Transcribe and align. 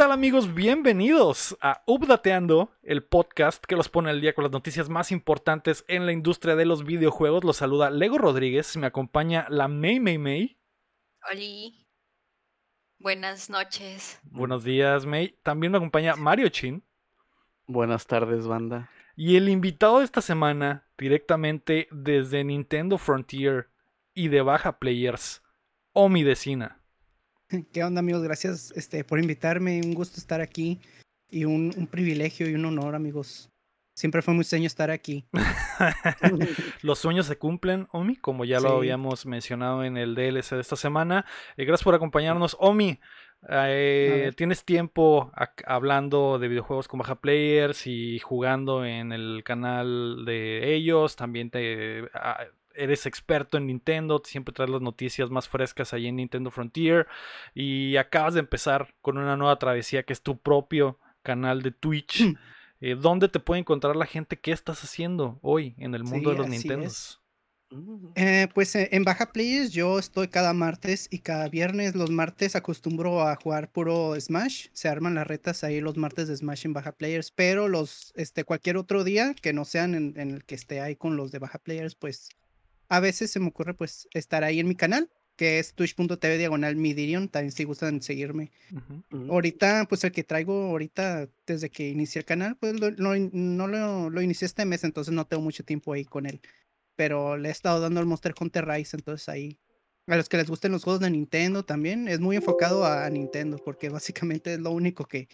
¿Qué 0.00 0.04
tal 0.04 0.12
amigos? 0.12 0.54
Bienvenidos 0.54 1.58
a 1.60 1.82
Updateando, 1.86 2.72
el 2.82 3.04
podcast 3.04 3.62
que 3.62 3.76
los 3.76 3.90
pone 3.90 4.08
al 4.08 4.22
día 4.22 4.34
con 4.34 4.44
las 4.44 4.50
noticias 4.50 4.88
más 4.88 5.12
importantes 5.12 5.84
en 5.88 6.06
la 6.06 6.12
industria 6.12 6.56
de 6.56 6.64
los 6.64 6.86
videojuegos. 6.86 7.44
Los 7.44 7.58
saluda 7.58 7.90
Lego 7.90 8.16
Rodríguez, 8.16 8.78
me 8.78 8.86
acompaña 8.86 9.44
la 9.50 9.68
May 9.68 10.00
May 10.00 10.16
May. 10.16 10.58
Hola. 11.30 11.76
Buenas 12.98 13.50
noches. 13.50 14.18
Buenos 14.22 14.64
días, 14.64 15.04
May. 15.04 15.38
También 15.42 15.72
me 15.72 15.76
acompaña 15.76 16.16
Mario 16.16 16.48
Chin. 16.48 16.82
Buenas 17.66 18.06
tardes, 18.06 18.46
banda. 18.46 18.88
Y 19.16 19.36
el 19.36 19.50
invitado 19.50 19.98
de 19.98 20.06
esta 20.06 20.22
semana, 20.22 20.88
directamente 20.96 21.88
desde 21.90 22.42
Nintendo 22.42 22.96
Frontier 22.96 23.68
y 24.14 24.28
de 24.28 24.40
Baja 24.40 24.78
Players, 24.78 25.42
Omi 25.92 26.22
Decina. 26.22 26.79
¿Qué 27.72 27.84
onda 27.84 28.00
amigos? 28.00 28.22
Gracias 28.22 28.72
este, 28.76 29.04
por 29.04 29.18
invitarme. 29.18 29.80
Un 29.84 29.94
gusto 29.94 30.18
estar 30.18 30.40
aquí 30.40 30.80
y 31.28 31.44
un, 31.44 31.72
un, 31.76 31.86
privilegio 31.86 32.48
y 32.48 32.54
un 32.54 32.64
honor 32.64 32.94
amigos. 32.94 33.50
Siempre 33.94 34.22
fue 34.22 34.34
muy 34.34 34.44
sueño 34.44 34.66
estar 34.66 34.90
aquí. 34.90 35.26
Los 36.82 36.98
sueños 36.98 37.26
se 37.26 37.36
cumplen, 37.36 37.86
Omi, 37.92 38.16
como 38.16 38.44
ya 38.44 38.60
lo 38.60 38.76
habíamos 38.76 39.26
mencionado 39.26 39.84
en 39.84 39.96
el 39.96 40.14
DLC 40.14 40.52
de 40.52 40.60
esta 40.60 40.76
semana. 40.76 41.26
Eh, 41.56 41.64
gracias 41.64 41.84
por 41.84 41.94
acompañarnos, 41.94 42.56
Omi. 42.60 42.98
Eh, 43.48 44.32
tienes 44.36 44.64
tiempo 44.64 45.32
hablando 45.66 46.38
de 46.38 46.48
videojuegos 46.48 46.88
con 46.88 47.00
Baja 47.00 47.20
Players 47.20 47.86
y 47.86 48.18
jugando 48.20 48.84
en 48.84 49.12
el 49.12 49.42
canal 49.44 50.24
de 50.24 50.74
ellos. 50.74 51.16
También 51.16 51.50
te 51.50 52.04
eres 52.74 53.06
experto 53.06 53.56
en 53.56 53.66
Nintendo, 53.66 54.22
siempre 54.24 54.54
traes 54.54 54.70
las 54.70 54.82
noticias 54.82 55.30
más 55.30 55.48
frescas 55.48 55.92
ahí 55.92 56.06
en 56.06 56.16
Nintendo 56.16 56.50
Frontier 56.50 57.06
y 57.54 57.96
acabas 57.96 58.34
de 58.34 58.40
empezar 58.40 58.94
con 59.00 59.18
una 59.18 59.36
nueva 59.36 59.58
travesía 59.58 60.02
que 60.02 60.12
es 60.12 60.22
tu 60.22 60.38
propio 60.38 60.98
canal 61.22 61.62
de 61.62 61.70
Twitch. 61.72 62.22
Mm. 62.22 62.36
Eh, 62.80 62.96
¿Dónde 62.98 63.28
te 63.28 63.40
puede 63.40 63.60
encontrar 63.60 63.94
la 63.96 64.06
gente? 64.06 64.38
¿Qué 64.38 64.52
estás 64.52 64.82
haciendo 64.82 65.38
hoy 65.42 65.74
en 65.78 65.94
el 65.94 66.04
mundo 66.04 66.30
de 66.30 66.38
los 66.38 66.48
Nintendos? 66.48 67.20
Eh, 68.16 68.48
pues 68.52 68.74
eh, 68.74 68.88
en 68.90 69.04
Baja 69.04 69.32
Players 69.32 69.70
yo 69.70 70.00
estoy 70.00 70.26
cada 70.26 70.52
martes 70.54 71.06
y 71.10 71.20
cada 71.20 71.48
viernes. 71.48 71.94
Los 71.94 72.10
martes 72.10 72.56
acostumbro 72.56 73.22
a 73.22 73.36
jugar 73.36 73.70
puro 73.70 74.18
Smash. 74.18 74.68
Se 74.72 74.88
arman 74.88 75.14
las 75.14 75.26
retas 75.26 75.62
ahí 75.62 75.80
los 75.80 75.96
martes 75.96 76.26
de 76.26 76.36
Smash 76.36 76.66
en 76.66 76.72
Baja 76.72 76.92
Players. 76.92 77.30
Pero 77.30 77.68
los, 77.68 78.12
este, 78.16 78.44
cualquier 78.44 78.76
otro 78.76 79.04
día 79.04 79.34
que 79.34 79.52
no 79.52 79.64
sean 79.64 79.94
en, 79.94 80.18
en 80.18 80.30
el 80.30 80.44
que 80.44 80.56
esté 80.56 80.80
ahí 80.80 80.96
con 80.96 81.16
los 81.16 81.30
de 81.30 81.38
Baja 81.38 81.58
Players, 81.58 81.94
pues 81.94 82.30
a 82.90 83.00
veces 83.00 83.30
se 83.30 83.40
me 83.40 83.48
ocurre 83.48 83.72
pues 83.72 84.08
estar 84.12 84.44
ahí 84.44 84.58
en 84.58 84.68
mi 84.68 84.74
canal, 84.74 85.08
que 85.36 85.60
es 85.60 85.74
twitch.tv 85.74 86.36
diagonal 86.36 86.74
midirion, 86.76 87.28
también 87.28 87.52
si 87.52 87.64
gustan 87.64 88.02
seguirme. 88.02 88.50
Ahorita, 89.28 89.86
pues 89.88 90.02
el 90.04 90.12
que 90.12 90.24
traigo 90.24 90.64
ahorita 90.66 91.28
desde 91.46 91.70
que 91.70 91.88
inicié 91.88 92.18
el 92.18 92.24
canal, 92.26 92.56
pues 92.56 92.74
no 92.74 93.66
lo, 93.68 94.10
lo, 94.10 94.20
inicié 94.20 94.46
este 94.46 94.64
mes, 94.64 94.82
entonces 94.82 95.14
no 95.14 95.24
tengo 95.24 95.42
mucho 95.42 95.64
tiempo 95.64 95.92
ahí 95.92 96.04
con 96.04 96.26
él. 96.26 96.40
Pero 96.96 97.36
le 97.36 97.48
he 97.48 97.52
estado 97.52 97.80
dando 97.80 98.00
el 98.00 98.06
Monster 98.06 98.34
Hunter 98.38 98.66
Rise, 98.66 98.96
entonces 98.96 99.28
ahí. 99.28 99.58
A 100.08 100.16
los 100.16 100.28
que 100.28 100.36
les 100.36 100.50
gusten 100.50 100.72
los 100.72 100.82
juegos 100.82 101.00
de 101.00 101.10
Nintendo 101.10 101.64
también, 101.64 102.08
es 102.08 102.18
muy 102.18 102.34
enfocado 102.34 102.84
a, 102.84 103.08
Nintendo, 103.08 103.56
porque 103.64 103.88
básicamente 103.88 104.54
es 104.54 104.58
lo 104.58 104.72
único 104.72 105.04
que, 105.04 105.28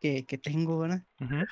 que, 0.00 0.40
tengo, 0.42 0.80
¿verdad? 0.80 1.06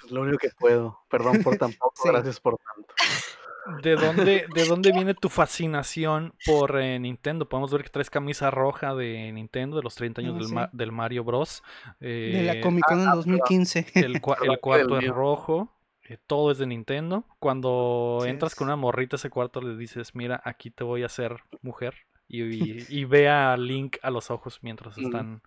Es 0.05 0.11
lo 0.11 0.23
único 0.23 0.39
que 0.39 0.51
puedo. 0.59 0.99
Perdón 1.09 1.41
por 1.45 1.57
tan 1.59 1.73
poco, 1.73 2.03
gracias 2.05 2.41
por 2.41 2.59
tanto. 2.59 2.95
¿De 3.83 3.97
dónde, 3.97 4.47
¿De 4.55 4.65
dónde 4.67 4.93
viene 4.93 5.15
tu 5.15 5.29
fascinación 5.29 6.35
por 6.45 6.79
eh, 6.81 6.99
Nintendo? 6.99 7.49
Podemos 7.49 7.73
ver 7.73 7.83
que 7.83 7.89
traes 7.89 8.11
camisa 8.11 8.51
roja 8.51 8.95
de 8.95 9.33
Nintendo, 9.33 9.77
de 9.77 9.83
los 9.83 9.95
30 9.95 10.21
años 10.21 10.51
del, 10.51 10.69
del, 10.73 10.93
Mario 10.93 11.25
Bros. 11.25 11.63
de 12.01 12.43
la 12.45 12.55
eh, 12.55 12.61
Comic 12.61 12.85
Con 12.87 13.01
en 13.01 13.11
2015. 13.11 13.87
El, 13.95 14.15
el 14.15 14.61
cuarto 14.61 14.99
es 14.99 15.09
rojo. 15.09 15.71
Eh, 16.07 16.19
todo 16.27 16.51
es 16.51 16.59
de 16.59 16.67
Nintendo. 16.67 17.25
Cuando 17.39 18.23
entras 18.27 18.55
con 18.55 18.67
una 18.67 18.77
morrita 18.77 19.17
a 19.17 19.19
ese 19.19 19.31
cuarto, 19.31 19.63
le 19.63 19.77
dices, 19.77 20.15
mira, 20.15 20.43
aquí 20.45 20.71
te 20.71 20.85
voy 20.85 21.03
a 21.03 21.07
hacer 21.07 21.39
mujer. 21.63 21.95
Y, 22.29 22.43
y, 22.95 23.05
ve 23.05 23.29
a 23.29 23.57
Link 23.57 23.97
a 24.03 24.11
los 24.11 24.31
ojos 24.31 24.59
mientras 24.63 24.99
están 24.99 25.43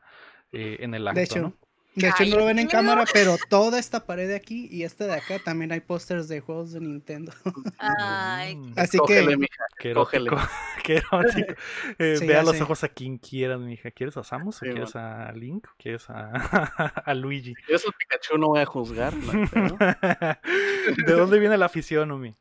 en 0.51 0.93
el 0.93 1.07
acto, 1.07 1.19
de 1.19 1.23
hecho, 1.23 1.53
de 1.97 2.09
hecho, 2.09 2.25
no 2.25 2.37
lo 2.37 2.45
ven 2.45 2.59
en 2.59 2.67
cámara, 2.67 3.05
pero 3.11 3.37
toda 3.49 3.79
esta 3.79 4.05
pared 4.05 4.27
de 4.27 4.35
aquí 4.35 4.67
y 4.71 4.83
esta 4.83 5.07
de 5.07 5.13
acá 5.13 5.39
también 5.39 5.71
hay 5.71 5.79
pósters 5.79 6.27
de 6.27 6.41
juegos 6.41 6.73
de 6.73 6.79
Nintendo. 6.79 7.31
Ay, 7.79 8.55
mm. 8.55 8.73
Así 8.75 8.99
que. 9.07 9.47
Qué 9.79 9.91
erótico. 9.91 10.37
Qué 10.83 10.97
erótico. 10.97 11.53
Eh, 11.99 12.17
vea 12.21 12.43
los 12.43 12.59
ojos 12.61 12.83
a 12.83 12.89
quien 12.89 13.17
quieras, 13.17 13.59
mija. 13.59 13.91
¿Quieres 13.91 14.17
a 14.17 14.23
Samus 14.23 14.57
o 14.57 14.59
quieres 14.59 14.95
a 14.95 15.31
Link 15.31 15.67
o 15.67 15.75
quieres 15.77 16.09
a, 16.09 16.31
a 17.05 17.13
Luigi? 17.13 17.53
Yo 17.67 17.75
eso 17.75 17.91
Pikachu 17.97 18.37
no 18.37 18.47
voy 18.47 18.61
a 18.61 18.65
juzgar. 18.65 19.13
¿De 19.13 21.13
dónde 21.13 21.39
viene 21.39 21.57
la 21.57 21.65
afición, 21.65 22.11
Omi? 22.11 22.35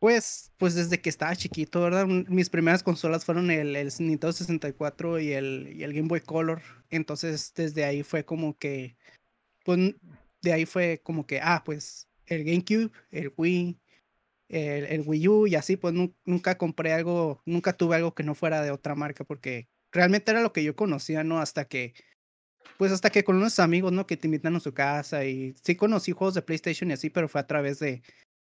Pues, 0.00 0.52
pues 0.58 0.74
desde 0.76 1.00
que 1.00 1.08
estaba 1.08 1.34
chiquito, 1.34 1.80
¿verdad? 1.80 2.06
Mis 2.06 2.50
primeras 2.50 2.84
consolas 2.84 3.24
fueron 3.24 3.50
el, 3.50 3.72
Nintendo 3.98 4.32
64 4.32 5.18
y 5.18 5.32
el, 5.32 5.72
y 5.74 5.82
el 5.82 5.92
Game 5.92 6.06
Boy 6.08 6.20
Color. 6.20 6.62
Entonces, 6.90 7.52
desde 7.54 7.84
ahí 7.84 8.04
fue 8.04 8.24
como 8.24 8.56
que, 8.56 8.96
pues, 9.64 9.94
de 10.42 10.52
ahí 10.52 10.66
fue 10.66 11.00
como 11.02 11.26
que, 11.26 11.40
ah, 11.42 11.62
pues, 11.64 12.08
el 12.26 12.44
GameCube, 12.44 12.92
el 13.10 13.32
Wii, 13.36 13.80
el, 14.48 14.84
el 14.84 15.02
Wii 15.06 15.28
U 15.28 15.46
y 15.46 15.54
así, 15.56 15.76
pues 15.76 15.94
nunca 16.24 16.58
compré 16.58 16.92
algo, 16.92 17.42
nunca 17.44 17.72
tuve 17.72 17.96
algo 17.96 18.14
que 18.14 18.22
no 18.22 18.34
fuera 18.34 18.62
de 18.62 18.70
otra 18.70 18.94
marca, 18.94 19.24
porque 19.24 19.68
realmente 19.92 20.30
era 20.30 20.42
lo 20.42 20.52
que 20.52 20.64
yo 20.64 20.76
conocía, 20.76 21.24
¿no? 21.24 21.40
Hasta 21.40 21.66
que, 21.66 21.94
pues 22.78 22.92
hasta 22.92 23.10
que 23.10 23.24
con 23.24 23.36
unos 23.36 23.58
amigos, 23.58 23.92
¿no? 23.92 24.06
Que 24.06 24.16
te 24.16 24.28
invitan 24.28 24.56
a 24.56 24.60
su 24.60 24.74
casa 24.74 25.24
y 25.24 25.54
sí 25.62 25.76
conocí 25.76 26.12
juegos 26.12 26.34
de 26.34 26.42
PlayStation 26.42 26.90
y 26.90 26.94
así, 26.94 27.10
pero 27.10 27.28
fue 27.28 27.40
a 27.40 27.46
través 27.46 27.78
de, 27.80 28.02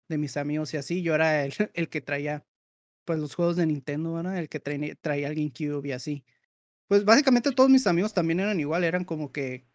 de 0.07 0.17
mis 0.17 0.37
amigos 0.37 0.73
y 0.73 0.77
así. 0.77 1.01
Yo 1.01 1.15
era 1.15 1.45
el, 1.45 1.53
el 1.73 1.89
que 1.89 2.01
traía 2.01 2.45
pues 3.05 3.19
los 3.19 3.35
juegos 3.35 3.55
de 3.55 3.65
Nintendo, 3.65 4.13
¿verdad? 4.13 4.37
El 4.37 4.49
que 4.49 4.59
traía, 4.59 4.93
traía 4.95 5.29
el 5.29 5.35
GameCube 5.35 5.87
y 5.87 5.91
así. 5.93 6.25
Pues 6.87 7.05
básicamente 7.05 7.51
todos 7.51 7.69
mis 7.69 7.87
amigos 7.87 8.13
también 8.13 8.39
eran 8.39 8.59
igual, 8.59 8.83
eran 8.83 9.05
como 9.05 9.31
que... 9.31 9.65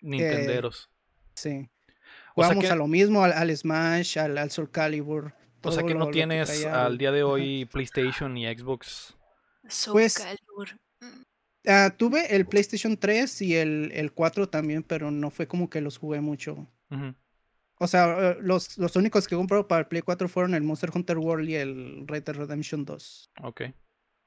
Nintenderos. 0.00 0.90
sí. 1.34 1.68
Jugábamos 2.34 2.70
a 2.70 2.76
lo 2.76 2.86
mismo, 2.86 3.22
al, 3.22 3.56
Smash, 3.56 4.18
al, 4.18 4.38
al 4.38 4.50
Soul 4.50 4.70
Calibur. 4.70 5.34
O 5.62 5.70
sea 5.70 5.82
que 5.84 5.94
no 5.94 6.10
tienes 6.10 6.64
al 6.64 6.98
día 6.98 7.12
de 7.12 7.22
hoy 7.22 7.66
PlayStation 7.66 8.36
y 8.36 8.46
Xbox. 8.46 9.16
Soul 9.68 9.92
pues, 9.92 10.14
Calibur. 10.14 10.80
Uh, 11.64 11.90
tuve 11.96 12.34
el 12.34 12.46
PlayStation 12.46 12.96
3 12.96 13.42
y 13.42 13.54
el, 13.54 13.92
el 13.92 14.12
4 14.12 14.48
también, 14.48 14.82
pero 14.82 15.10
no 15.10 15.30
fue 15.30 15.46
como 15.46 15.70
que 15.70 15.80
los 15.80 15.98
jugué 15.98 16.20
mucho. 16.20 16.66
O 17.82 17.88
sea, 17.88 18.30
eh, 18.30 18.36
los, 18.40 18.78
los 18.78 18.94
únicos 18.94 19.26
que 19.26 19.34
compré 19.34 19.64
para 19.64 19.80
el 19.80 19.86
Play 19.88 20.02
4 20.02 20.28
fueron 20.28 20.54
el 20.54 20.62
Monster 20.62 20.90
Hunter 20.94 21.18
World 21.18 21.48
y 21.48 21.56
el 21.56 22.04
Red 22.06 22.22
Dead 22.22 22.36
Redemption 22.36 22.84
2. 22.84 23.30
Ok. 23.42 23.62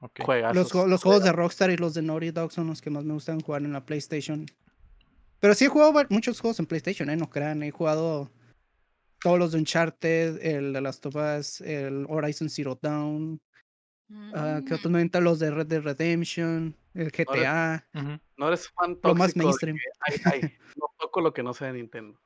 okay. 0.00 0.42
Los, 0.52 0.74
los 0.74 1.02
juegos 1.02 1.24
de 1.24 1.32
Rockstar 1.32 1.70
y 1.70 1.78
los 1.78 1.94
de 1.94 2.02
Naughty 2.02 2.32
Dog 2.32 2.52
son 2.52 2.66
los 2.66 2.82
que 2.82 2.90
más 2.90 3.04
me 3.04 3.14
gustan 3.14 3.40
jugar 3.40 3.62
en 3.62 3.72
la 3.72 3.86
PlayStation. 3.86 4.44
Pero 5.40 5.54
sí 5.54 5.64
he 5.64 5.68
jugado 5.68 5.94
muchos 6.10 6.38
juegos 6.38 6.60
en 6.60 6.66
PlayStation, 6.66 7.08
¿eh? 7.08 7.16
No 7.16 7.30
crean. 7.30 7.62
He 7.62 7.70
jugado 7.70 8.30
todos 9.20 9.38
los 9.38 9.52
de 9.52 9.58
Uncharted, 9.58 10.44
el 10.44 10.74
de 10.74 10.80
Last 10.82 11.06
of 11.06 11.16
Us, 11.16 11.62
el 11.62 12.04
Horizon 12.10 12.50
Zero 12.50 12.78
Dawn. 12.80 13.40
Uh, 14.10 14.62
¿Qué 14.66 14.74
otros 14.74 14.92
mm. 14.92 15.16
Los 15.22 15.38
de 15.38 15.50
Red 15.50 15.66
Dead 15.66 15.80
Redemption, 15.80 16.76
el 16.92 17.10
GTA. 17.10 17.88
No 18.36 18.48
eres, 18.48 18.68
fan 18.68 18.96
tóxico 18.96 19.08
Lo 19.08 19.14
más 19.14 19.34
mainstream. 19.34 19.78
no 20.76 20.88
toco 20.98 21.22
lo 21.22 21.32
que 21.32 21.42
no 21.42 21.54
sea 21.54 21.68
de 21.68 21.78
Nintendo. 21.78 22.20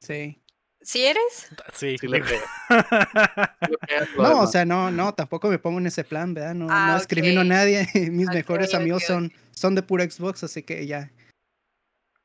Sí. 0.00 0.43
¿Sí 0.84 1.06
eres? 1.06 1.48
Sí, 1.72 1.96
sí 1.98 2.06
le 2.06 2.20
creo. 2.20 2.42
no, 4.18 4.40
o 4.42 4.46
sea, 4.46 4.66
no, 4.66 4.90
no, 4.90 5.14
tampoco 5.14 5.48
me 5.48 5.58
pongo 5.58 5.78
en 5.78 5.86
ese 5.86 6.04
plan, 6.04 6.34
¿verdad? 6.34 6.54
No, 6.54 6.66
ah, 6.68 6.88
no 6.88 6.98
discrimino 6.98 7.40
a 7.40 7.44
nadie. 7.44 7.88
Mis 8.12 8.28
mejores 8.28 8.74
amigos 8.74 9.02
son, 9.04 9.32
son 9.52 9.74
de 9.74 9.82
pura 9.82 10.08
Xbox, 10.08 10.44
así 10.44 10.62
que 10.62 10.86
ya. 10.86 11.10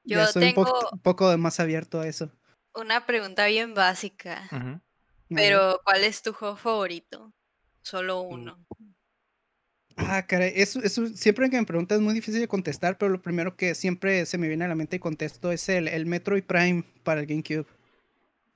Yo 0.03 0.17
ya 0.17 0.27
soy 0.27 0.53
un, 0.55 0.99
poco, 1.01 1.37
más 1.37 1.61
abierto 1.61 2.01
a 2.01 2.07
eso. 2.07 2.29
Una 2.75 3.05
pregunta 3.05 3.45
bien 3.45 3.73
básica. 3.73 4.49
Pero, 5.29 5.79
¿cuál 5.85 6.03
es 6.03 6.21
tu 6.21 6.33
juego 6.33 6.57
favorito? 6.57 7.31
Solo 7.81 8.25
mm. 8.25 8.27
uno. 8.27 8.65
Ah, 9.95 10.25
caray, 10.25 10.53
eso, 10.55 10.81
eso 10.83 11.07
siempre 11.07 11.49
que 11.49 11.57
me 11.57 11.65
preguntas 11.65 11.97
es 11.97 12.01
muy 12.01 12.13
difícil 12.13 12.41
de 12.41 12.47
contestar, 12.47 12.97
pero 12.97 13.09
lo 13.09 13.21
primero 13.21 13.55
que 13.55 13.73
siempre 13.75 14.25
se 14.25 14.37
me 14.37 14.47
viene 14.47 14.65
a 14.65 14.69
la 14.69 14.75
mente 14.75 14.97
y 14.97 14.99
contesto 14.99 15.51
es 15.51 15.67
el, 15.69 15.87
el 15.87 16.05
Metroid 16.05 16.43
Prime 16.43 16.83
para 17.03 17.21
el 17.21 17.25
GameCube 17.25 17.65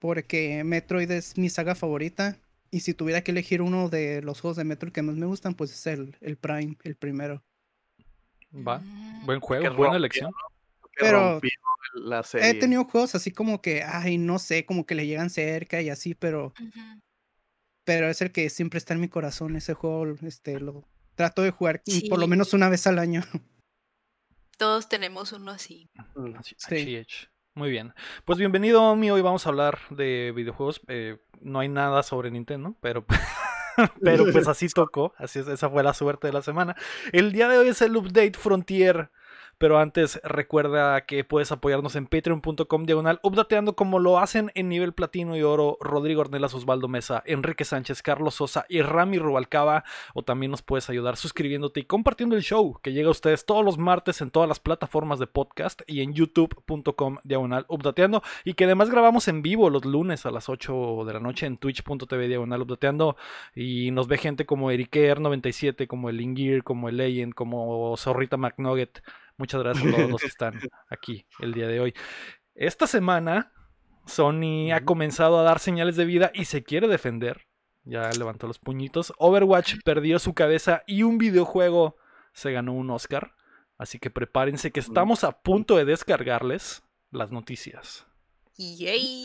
porque 0.04 0.66
Metroid 0.66 1.10
es 1.12 1.38
mi 1.38 1.48
saga 1.48 1.76
favorita. 1.76 2.38
Y 2.70 2.82
si 2.82 2.94
tuviera 2.94 3.24
que 3.24 3.32
elegir 3.32 3.62
uno 3.62 3.88
de 3.88 4.22
los 4.22 4.42
juegos 4.42 4.58
de 4.58 4.66
Metroid 4.66 4.92
que 4.92 5.02
más 5.02 5.16
me 5.16 5.26
gustan, 5.26 5.54
pues 5.54 5.72
es 5.72 5.88
el, 5.88 6.18
el 6.20 6.36
Prime, 6.36 6.76
el 6.84 6.98
primero. 6.98 7.42
Va, 8.54 8.80
mm. 8.80 9.26
buen 9.26 9.40
juego, 9.40 9.74
buena 9.74 9.96
elección. 9.96 10.34
Pero 10.98 11.40
he 12.34 12.54
tenido 12.56 12.84
juegos 12.84 13.16
así 13.16 13.32
como 13.32 13.62
que, 13.62 13.82
ay, 13.82 14.18
no 14.18 14.40
sé, 14.40 14.66
como 14.66 14.86
que 14.86 14.94
le 14.94 15.08
llegan 15.08 15.30
cerca 15.30 15.82
y 15.82 15.90
así, 15.90 16.16
pero. 16.16 16.54
Pero 17.86 18.10
es 18.10 18.22
el 18.22 18.34
que 18.34 18.50
siempre 18.50 18.80
está 18.80 18.94
en 18.96 19.00
mi 19.00 19.08
corazón. 19.08 19.56
Ese 19.56 19.74
juego, 19.74 20.18
este, 20.22 20.60
lo 20.60 20.84
trato 21.16 21.44
de 21.44 21.52
jugar 21.52 21.82
por 22.10 22.20
lo 22.20 22.28
menos 22.28 22.54
una 22.54 22.68
vez 22.68 22.88
al 22.88 23.00
año. 23.00 23.24
todos 24.58 24.90
tenemos 24.90 25.32
uno 25.32 25.52
así. 25.52 25.90
Sí. 26.58 27.06
Muy 27.56 27.70
bien. 27.70 27.94
Pues 28.26 28.40
bienvenido, 28.40 28.82
Omi. 28.82 29.12
Hoy 29.12 29.22
vamos 29.22 29.46
a 29.46 29.50
hablar 29.50 29.78
de 29.92 30.34
videojuegos. 30.36 30.82
Eh, 30.88 31.18
no 31.40 31.60
hay 31.60 31.70
nada 31.70 32.02
sobre 32.02 32.32
Nintendo, 32.32 32.76
pero, 32.82 33.06
pero 34.02 34.26
pues 34.32 34.48
así 34.48 34.68
tocó. 34.74 35.14
Así 35.18 35.38
es, 35.38 35.48
esa 35.48 35.70
fue 35.70 35.84
la 35.84 35.94
suerte 35.94 36.26
de 36.26 36.34
la 36.34 36.42
semana. 36.42 36.76
El 37.12 37.32
día 37.32 37.48
de 37.48 37.60
hoy 37.60 37.68
es 37.68 37.80
el 37.84 37.96
update 37.96 38.34
Frontier 38.34 39.12
pero 39.58 39.80
antes 39.80 40.20
recuerda 40.24 41.06
que 41.06 41.24
puedes 41.24 41.52
apoyarnos 41.52 41.96
en 41.96 42.08
patreon.com 42.08 42.86
diagonal 42.86 43.20
updateando 43.24 43.76
como 43.76 44.00
lo 44.00 44.20
hacen 44.20 44.52
en 44.56 44.70
nivel 44.70 44.94
platino 44.94 45.38
y 45.38 45.44
oro 45.44 45.78
Rodrigo 45.80 46.22
Ornelas, 46.22 46.54
Osvaldo 46.54 46.88
Mesa, 46.88 47.24
Enrique 47.26 47.66
Sánchez, 47.66 48.02
Carlos 48.02 48.36
Sosa 48.36 48.66
y 48.70 48.82
Rami 48.82 49.20
Rubalcaba. 49.20 49.84
O 50.14 50.24
también 50.24 50.52
nos 50.52 50.62
puedes 50.62 50.90
ayudar 50.90 51.16
suscribiéndote 51.16 51.82
y 51.82 51.84
compartiendo 51.84 52.36
el 52.36 52.42
show 52.42 52.80
que 52.82 52.92
llega 52.94 53.08
a 53.08 53.12
ustedes 53.12 53.46
todos 53.46 53.64
los 53.64 53.78
martes 53.78 54.22
en 54.22 54.32
todas 54.32 54.50
las 54.50 54.60
plataformas 54.60 55.20
de 55.20 55.28
podcast 55.28 55.82
y 55.88 56.02
en 56.02 56.14
youtube.com 56.14 57.18
diagonal 57.24 57.66
updateando. 57.70 58.24
Y 58.44 58.54
que 58.54 58.66
además 58.66 58.90
grabamos 58.90 59.28
en 59.28 59.42
vivo 59.42 59.70
los 59.70 59.86
lunes 59.86 60.26
a 60.26 60.32
las 60.32 60.50
8 60.50 61.04
de 61.06 61.14
la 61.14 61.20
noche 61.20 61.46
en 61.46 61.58
twitch.tv 61.58 62.28
diagonal 62.28 62.62
updateando. 62.62 63.16
Y 63.56 63.92
nos 63.92 64.08
ve 64.08 64.18
gente 64.18 64.46
como 64.46 64.72
Eriker97, 64.72 65.88
como 65.88 66.10
el 66.10 66.22
Ingir, 66.22 66.64
como 66.64 66.90
el 66.90 66.98
Legend, 66.98 67.34
como 67.34 67.96
Zorrita 67.98 68.38
McNugget 68.38 69.02
Muchas 69.38 69.62
gracias 69.62 69.88
a 69.88 69.96
todos 69.96 70.10
los 70.10 70.22
que 70.22 70.28
están 70.28 70.60
aquí 70.90 71.26
el 71.40 71.54
día 71.54 71.68
de 71.68 71.80
hoy. 71.80 71.94
Esta 72.56 72.88
semana, 72.88 73.52
Sony 74.06 74.72
ha 74.74 74.86
comenzado 74.86 75.40
a 75.40 75.44
dar 75.44 75.60
señales 75.60 75.96
de 75.96 76.06
vida 76.06 76.32
y 76.34 76.46
se 76.46 76.64
quiere 76.64 76.88
defender. 76.88 77.48
Ya 77.84 78.10
levantó 78.12 78.48
los 78.48 78.60
puñitos. 78.60 79.14
Overwatch 79.18 79.76
perdió 79.84 80.20
su 80.20 80.34
cabeza 80.34 80.84
y 80.88 81.04
un 81.04 81.18
videojuego 81.18 81.98
se 82.34 82.52
ganó 82.52 82.74
un 82.74 82.90
Oscar. 82.90 83.36
Así 83.78 84.00
que 84.00 84.10
prepárense 84.10 84.72
que 84.72 84.80
estamos 84.80 85.24
a 85.24 85.42
punto 85.42 85.76
de 85.76 85.86
descargarles 85.86 86.84
las 87.12 87.32
noticias. 87.32 88.06
Yay. 88.56 89.24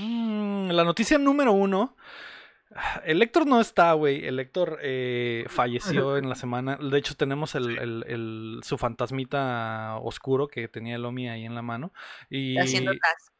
Mm, 0.00 0.70
la 0.70 0.84
noticia 0.84 1.16
número 1.16 1.52
uno 1.52 1.96
el 3.04 3.22
Héctor 3.22 3.46
no 3.46 3.60
está, 3.60 3.92
güey. 3.92 4.26
El 4.26 4.38
Héctor 4.38 4.78
eh, 4.82 5.44
falleció 5.48 6.16
en 6.16 6.28
la 6.28 6.34
semana. 6.34 6.76
De 6.76 6.98
hecho, 6.98 7.14
tenemos 7.14 7.54
el, 7.54 8.60
su 8.62 8.78
fantasmita 8.78 9.96
oscuro 10.02 10.48
que 10.48 10.68
tenía 10.68 10.96
el 10.96 11.04
Omi 11.04 11.28
ahí 11.28 11.44
en 11.44 11.54
la 11.54 11.62
mano. 11.62 11.92
Y 12.28 12.58
Haciendo 12.58 12.92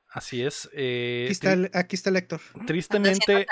Así 0.09 0.43
es. 0.43 0.71
Eh, 0.73 1.25
aquí, 1.25 1.33
está 1.33 1.53
el, 1.53 1.71
aquí, 1.75 1.97
está 1.97 2.11
el, 2.11 2.17
Héctor. 2.17 2.41
Tristemente, 2.67 3.47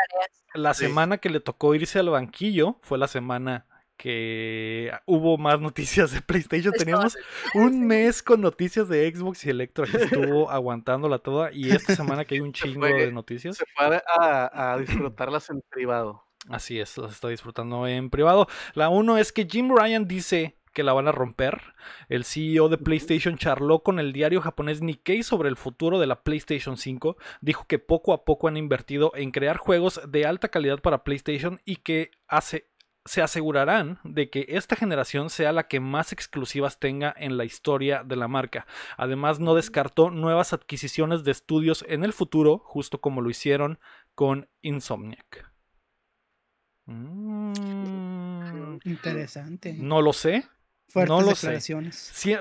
la 0.55 0.73
semana 0.73 1.19
que 1.19 1.29
le 1.29 1.41
tocó 1.41 1.75
irse 1.75 1.99
al 1.99 2.09
banquillo 2.09 2.79
fue 2.81 2.97
la 2.97 3.09
semana 3.09 3.67
que 4.05 4.93
hubo 5.07 5.39
más 5.39 5.63
noticias 5.63 6.13
de 6.13 6.21
PlayStation. 6.21 6.75
Teníamos 6.75 7.17
un 7.55 7.87
mes 7.87 8.23
con 8.23 8.43
noticias 8.43 8.87
de 8.87 9.11
Xbox 9.11 9.47
y 9.47 9.49
Electro 9.49 9.85
estuvo 9.87 10.51
aguantándola 10.51 11.21
toda. 11.21 11.51
Y 11.55 11.71
esta 11.71 11.97
semana 11.97 12.27
que 12.27 12.35
hay 12.35 12.43
un 12.43 12.53
chingo 12.53 12.85
de 12.85 13.11
noticias. 13.11 13.57
Se 13.57 13.65
fue 13.75 14.03
a, 14.07 14.77
disfrutarlas 14.79 15.49
en 15.49 15.63
privado. 15.71 16.23
Así 16.51 16.79
es, 16.79 16.99
las 16.99 17.13
está 17.13 17.29
disfrutando 17.29 17.87
en 17.87 18.11
privado. 18.11 18.47
La 18.75 18.91
uno 18.91 19.17
es 19.17 19.33
que 19.33 19.49
Jim 19.51 19.75
Ryan 19.75 20.07
dice 20.07 20.59
que 20.75 20.83
la 20.83 20.93
van 20.93 21.09
a 21.09 21.13
romper. 21.13 21.63
El 22.11 22.25
CEO 22.25 22.69
de 22.69 22.77
PlayStation 22.77 23.39
charló 23.39 23.83
con 23.83 23.99
el 23.99 24.13
diario 24.13 24.43
japonés 24.43 24.83
Nikkei 24.83 25.23
sobre 25.23 25.49
el 25.49 25.57
futuro 25.57 25.99
de 25.99 26.07
la 26.07 26.23
PlayStation 26.23 26.77
5. 26.77 27.17
Dijo 27.41 27.65
que 27.67 27.79
poco 27.79 28.13
a 28.13 28.27
poco 28.27 28.49
han 28.49 28.59
invertido 28.59 29.13
en 29.15 29.31
crear 29.31 29.57
juegos 29.57 30.03
de 30.07 30.27
alta 30.27 30.49
calidad 30.49 30.81
para 30.83 31.05
PlayStation 31.05 31.63
y 31.65 31.77
que 31.77 32.11
hace 32.29 32.67
se 33.07 33.21
asegurarán 33.21 33.99
de 34.03 34.31
que 34.31 34.47
esta 34.49 34.77
generación 34.77 35.29
sea 35.29 35.53
la 35.53 35.69
que 35.69 35.79
más 35.79 36.13
exclusivas 36.13 36.79
tenga 36.79 37.15
en 37.17 37.37
la 37.37 37.45
historia 37.45 38.03
de 38.03 38.17
la 38.17 38.29
marca. 38.29 38.67
Además, 38.97 39.41
no 39.41 39.55
descartó 39.55 40.11
nuevas 40.11 40.53
adquisiciones 40.53 41.23
de 41.25 41.33
estudios 41.33 41.85
en 41.89 42.05
el 42.05 42.15
futuro, 42.15 42.59
justo 42.59 43.01
como 43.01 43.21
lo 43.21 43.29
hicieron 43.29 43.79
con 44.15 44.49
Insomniac. 44.63 45.53
Mm. 46.87 47.53
Interesante. 48.85 49.75
No 49.75 50.01
lo 50.01 50.13
sé. 50.13 50.47
no 50.95 51.21
lo 51.21 51.35
sé. 51.35 51.61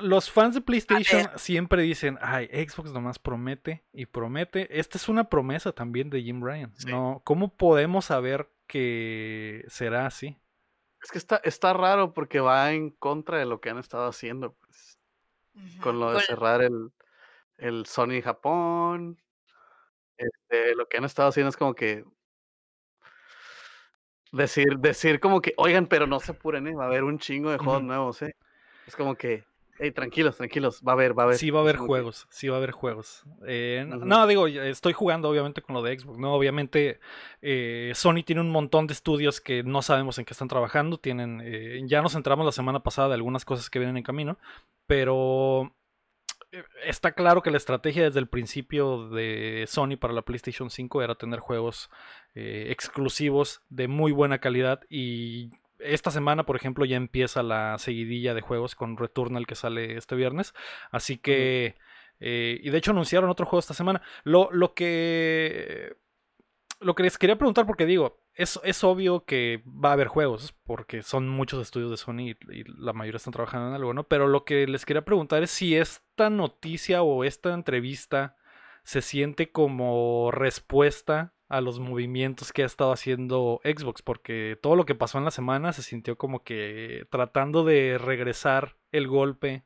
los 0.02 0.30
fans 0.30 0.54
de 0.54 0.60
PlayStation 0.62 1.28
siempre 1.36 1.82
dicen, 1.82 2.18
ay, 2.22 2.46
Xbox 2.46 2.92
nomás 2.92 3.18
promete 3.18 3.84
y 3.92 4.06
promete. 4.06 4.78
Esta 4.78 4.96
es 4.96 5.08
una 5.08 5.28
promesa 5.28 5.72
también 5.72 6.08
de 6.08 6.22
Jim 6.22 6.42
Ryan. 6.42 6.72
No, 6.86 7.20
¿Cómo 7.24 7.54
podemos 7.54 8.06
saber 8.06 8.48
que 8.66 9.64
será 9.68 10.06
así? 10.06 10.38
Es 11.04 11.12
que 11.12 11.18
está, 11.18 11.36
está 11.44 11.74
raro 11.74 12.14
porque 12.14 12.40
va 12.40 12.72
en 12.72 12.88
contra 12.88 13.38
de 13.38 13.44
lo 13.44 13.60
que 13.60 13.68
han 13.68 13.78
estado 13.78 14.08
haciendo, 14.08 14.54
pues. 14.54 14.98
Con 15.80 16.00
lo 16.00 16.12
de 16.12 16.20
cerrar 16.20 16.62
el, 16.62 16.90
el 17.58 17.84
Sony 17.84 18.22
Japón. 18.22 19.20
Este, 20.16 20.74
lo 20.74 20.88
que 20.88 20.96
han 20.96 21.04
estado 21.04 21.28
haciendo 21.28 21.50
es 21.50 21.58
como 21.58 21.74
que 21.74 22.04
decir, 24.32 24.78
decir 24.78 25.20
como 25.20 25.42
que, 25.42 25.52
oigan, 25.58 25.86
pero 25.86 26.06
no 26.06 26.20
se 26.20 26.32
apuren, 26.32 26.66
¿eh? 26.68 26.74
va 26.74 26.84
a 26.84 26.86
haber 26.86 27.04
un 27.04 27.18
chingo 27.18 27.50
de 27.50 27.58
juegos 27.58 27.82
nuevos, 27.82 28.22
¿eh? 28.22 28.34
Es 28.86 28.96
como 28.96 29.14
que 29.14 29.44
Hey, 29.76 29.90
tranquilos, 29.90 30.36
tranquilos, 30.36 30.80
va 30.86 30.92
a 30.92 30.94
haber, 30.94 31.18
va 31.18 31.24
a 31.24 31.26
haber. 31.26 31.36
Sí 31.36 31.50
va 31.50 31.58
a 31.58 31.62
haber 31.62 31.76
juegos, 31.76 32.28
sí 32.30 32.48
va 32.48 32.54
a 32.54 32.58
haber 32.58 32.70
juegos. 32.70 33.24
Eh, 33.44 33.84
no, 33.88 34.26
digo, 34.28 34.46
estoy 34.46 34.92
jugando 34.92 35.28
obviamente 35.28 35.62
con 35.62 35.74
lo 35.74 35.82
de 35.82 35.98
Xbox, 35.98 36.18
¿no? 36.18 36.32
Obviamente 36.32 37.00
eh, 37.42 37.90
Sony 37.96 38.22
tiene 38.24 38.40
un 38.40 38.50
montón 38.50 38.86
de 38.86 38.92
estudios 38.92 39.40
que 39.40 39.64
no 39.64 39.82
sabemos 39.82 40.18
en 40.18 40.26
qué 40.26 40.32
están 40.32 40.46
trabajando, 40.46 40.98
tienen, 40.98 41.40
eh, 41.44 41.80
ya 41.86 42.02
nos 42.02 42.14
entramos 42.14 42.46
la 42.46 42.52
semana 42.52 42.84
pasada 42.84 43.08
de 43.08 43.14
algunas 43.14 43.44
cosas 43.44 43.68
que 43.68 43.80
vienen 43.80 43.96
en 43.96 44.04
camino, 44.04 44.38
pero 44.86 45.74
está 46.84 47.12
claro 47.12 47.42
que 47.42 47.50
la 47.50 47.56
estrategia 47.56 48.04
desde 48.04 48.20
el 48.20 48.28
principio 48.28 49.08
de 49.08 49.64
Sony 49.66 49.96
para 49.98 50.14
la 50.14 50.22
PlayStation 50.22 50.70
5 50.70 51.02
era 51.02 51.16
tener 51.16 51.40
juegos 51.40 51.90
exclusivos 52.36 53.62
de 53.70 53.88
muy 53.88 54.12
buena 54.12 54.38
calidad 54.38 54.82
y 54.88 55.50
esta 55.78 56.10
semana, 56.10 56.44
por 56.44 56.56
ejemplo, 56.56 56.84
ya 56.84 56.96
empieza 56.96 57.42
la 57.42 57.78
seguidilla 57.78 58.34
de 58.34 58.40
juegos 58.40 58.74
con 58.74 58.96
Returnal 58.96 59.46
que 59.46 59.54
sale 59.54 59.96
este 59.96 60.16
viernes. 60.16 60.54
Así 60.90 61.18
que. 61.18 61.76
Eh, 62.20 62.60
y 62.62 62.70
de 62.70 62.78
hecho 62.78 62.92
anunciaron 62.92 63.28
otro 63.28 63.46
juego 63.46 63.60
esta 63.60 63.74
semana. 63.74 64.02
Lo, 64.24 64.50
lo 64.52 64.74
que. 64.74 65.96
Lo 66.80 66.94
que 66.94 67.02
les 67.02 67.18
quería 67.18 67.38
preguntar, 67.38 67.66
porque 67.66 67.86
digo, 67.86 68.20
es, 68.34 68.60
es, 68.64 68.84
obvio 68.84 69.24
que 69.24 69.62
va 69.66 69.90
a 69.90 69.92
haber 69.92 70.08
juegos, 70.08 70.54
porque 70.64 71.02
son 71.02 71.28
muchos 71.28 71.62
estudios 71.62 71.90
de 71.90 71.96
Sony 71.96 72.20
y, 72.20 72.36
y, 72.50 72.64
la 72.64 72.92
mayoría 72.92 73.16
están 73.16 73.32
trabajando 73.32 73.68
en 73.68 73.74
algo, 73.74 73.94
¿no? 73.94 74.04
Pero 74.04 74.26
lo 74.26 74.44
que 74.44 74.66
les 74.66 74.84
quería 74.84 75.04
preguntar 75.04 75.42
es 75.42 75.50
si 75.50 75.76
esta 75.76 76.30
noticia 76.30 77.02
o 77.02 77.24
esta 77.24 77.54
entrevista 77.54 78.36
se 78.82 79.02
siente 79.02 79.50
como 79.50 80.30
respuesta 80.30 81.33
a 81.48 81.60
los 81.60 81.78
movimientos 81.78 82.52
que 82.52 82.62
ha 82.62 82.66
estado 82.66 82.92
haciendo 82.92 83.60
Xbox, 83.64 84.02
porque 84.02 84.58
todo 84.60 84.76
lo 84.76 84.86
que 84.86 84.94
pasó 84.94 85.18
en 85.18 85.24
la 85.24 85.30
semana 85.30 85.72
se 85.72 85.82
sintió 85.82 86.16
como 86.16 86.42
que 86.42 87.06
tratando 87.10 87.64
de 87.64 87.98
regresar 87.98 88.76
el 88.92 89.08
golpe 89.08 89.64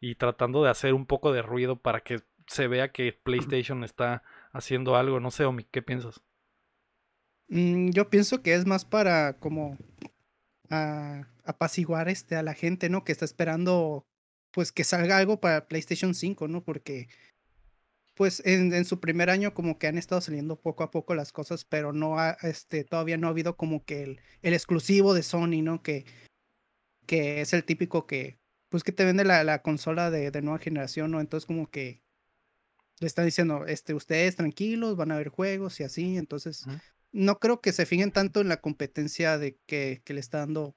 y 0.00 0.16
tratando 0.16 0.62
de 0.62 0.70
hacer 0.70 0.94
un 0.94 1.06
poco 1.06 1.32
de 1.32 1.42
ruido 1.42 1.76
para 1.76 2.00
que 2.00 2.20
se 2.46 2.66
vea 2.66 2.90
que 2.90 3.12
PlayStation 3.12 3.84
está 3.84 4.22
haciendo 4.52 4.96
algo. 4.96 5.20
No 5.20 5.30
sé, 5.30 5.44
Omi, 5.44 5.64
¿qué 5.64 5.82
piensas? 5.82 6.20
Mm, 7.48 7.90
yo 7.90 8.10
pienso 8.10 8.42
que 8.42 8.54
es 8.54 8.66
más 8.66 8.84
para 8.84 9.38
como 9.38 9.76
apaciguar 11.44 12.08
este, 12.08 12.36
a 12.36 12.42
la 12.42 12.54
gente, 12.54 12.88
¿no? 12.88 13.02
Que 13.04 13.12
está 13.12 13.24
esperando 13.24 14.06
pues 14.52 14.72
que 14.72 14.84
salga 14.84 15.16
algo 15.16 15.40
para 15.40 15.68
PlayStation 15.68 16.14
5, 16.14 16.48
¿no? 16.48 16.64
Porque 16.64 17.08
pues 18.20 18.42
en, 18.44 18.84
su 18.84 19.00
primer 19.00 19.30
año 19.30 19.54
como 19.54 19.78
que 19.78 19.86
han 19.86 19.96
estado 19.96 20.20
saliendo 20.20 20.60
poco 20.60 20.82
a 20.82 20.90
poco 20.90 21.14
las 21.14 21.32
cosas, 21.32 21.64
pero 21.64 21.94
no 21.94 22.18
ha, 22.18 22.36
este, 22.42 22.84
todavía 22.84 23.16
no 23.16 23.26
ha 23.26 23.30
habido 23.30 23.56
como 23.56 23.82
que 23.86 24.02
el, 24.02 24.20
el 24.42 24.52
exclusivo 24.52 25.14
de 25.14 25.22
Sony, 25.22 25.62
¿no? 25.62 25.82
Que, 25.82 26.04
que 27.06 27.40
es 27.40 27.54
el 27.54 27.64
típico 27.64 28.06
que, 28.06 28.38
pues 28.68 28.84
que 28.84 28.92
te 28.92 29.06
vende 29.06 29.24
la, 29.24 29.42
la 29.42 29.62
consola 29.62 30.10
de, 30.10 30.30
de, 30.30 30.42
nueva 30.42 30.58
generación, 30.58 31.12
¿no? 31.12 31.22
Entonces 31.22 31.46
como 31.46 31.70
que 31.70 32.02
le 32.98 33.06
están 33.06 33.24
diciendo, 33.24 33.64
este, 33.64 33.94
ustedes 33.94 34.36
tranquilos, 34.36 34.96
van 34.96 35.12
a 35.12 35.14
haber 35.14 35.30
juegos 35.30 35.80
y 35.80 35.84
así, 35.84 36.18
entonces 36.18 36.66
no 37.12 37.38
creo 37.38 37.62
que 37.62 37.72
se 37.72 37.86
fijen 37.86 38.12
tanto 38.12 38.42
en 38.42 38.50
la 38.50 38.60
competencia 38.60 39.38
de 39.38 39.56
que, 39.64 40.02
que 40.04 40.12
le 40.12 40.20
está 40.20 40.40
dando 40.40 40.76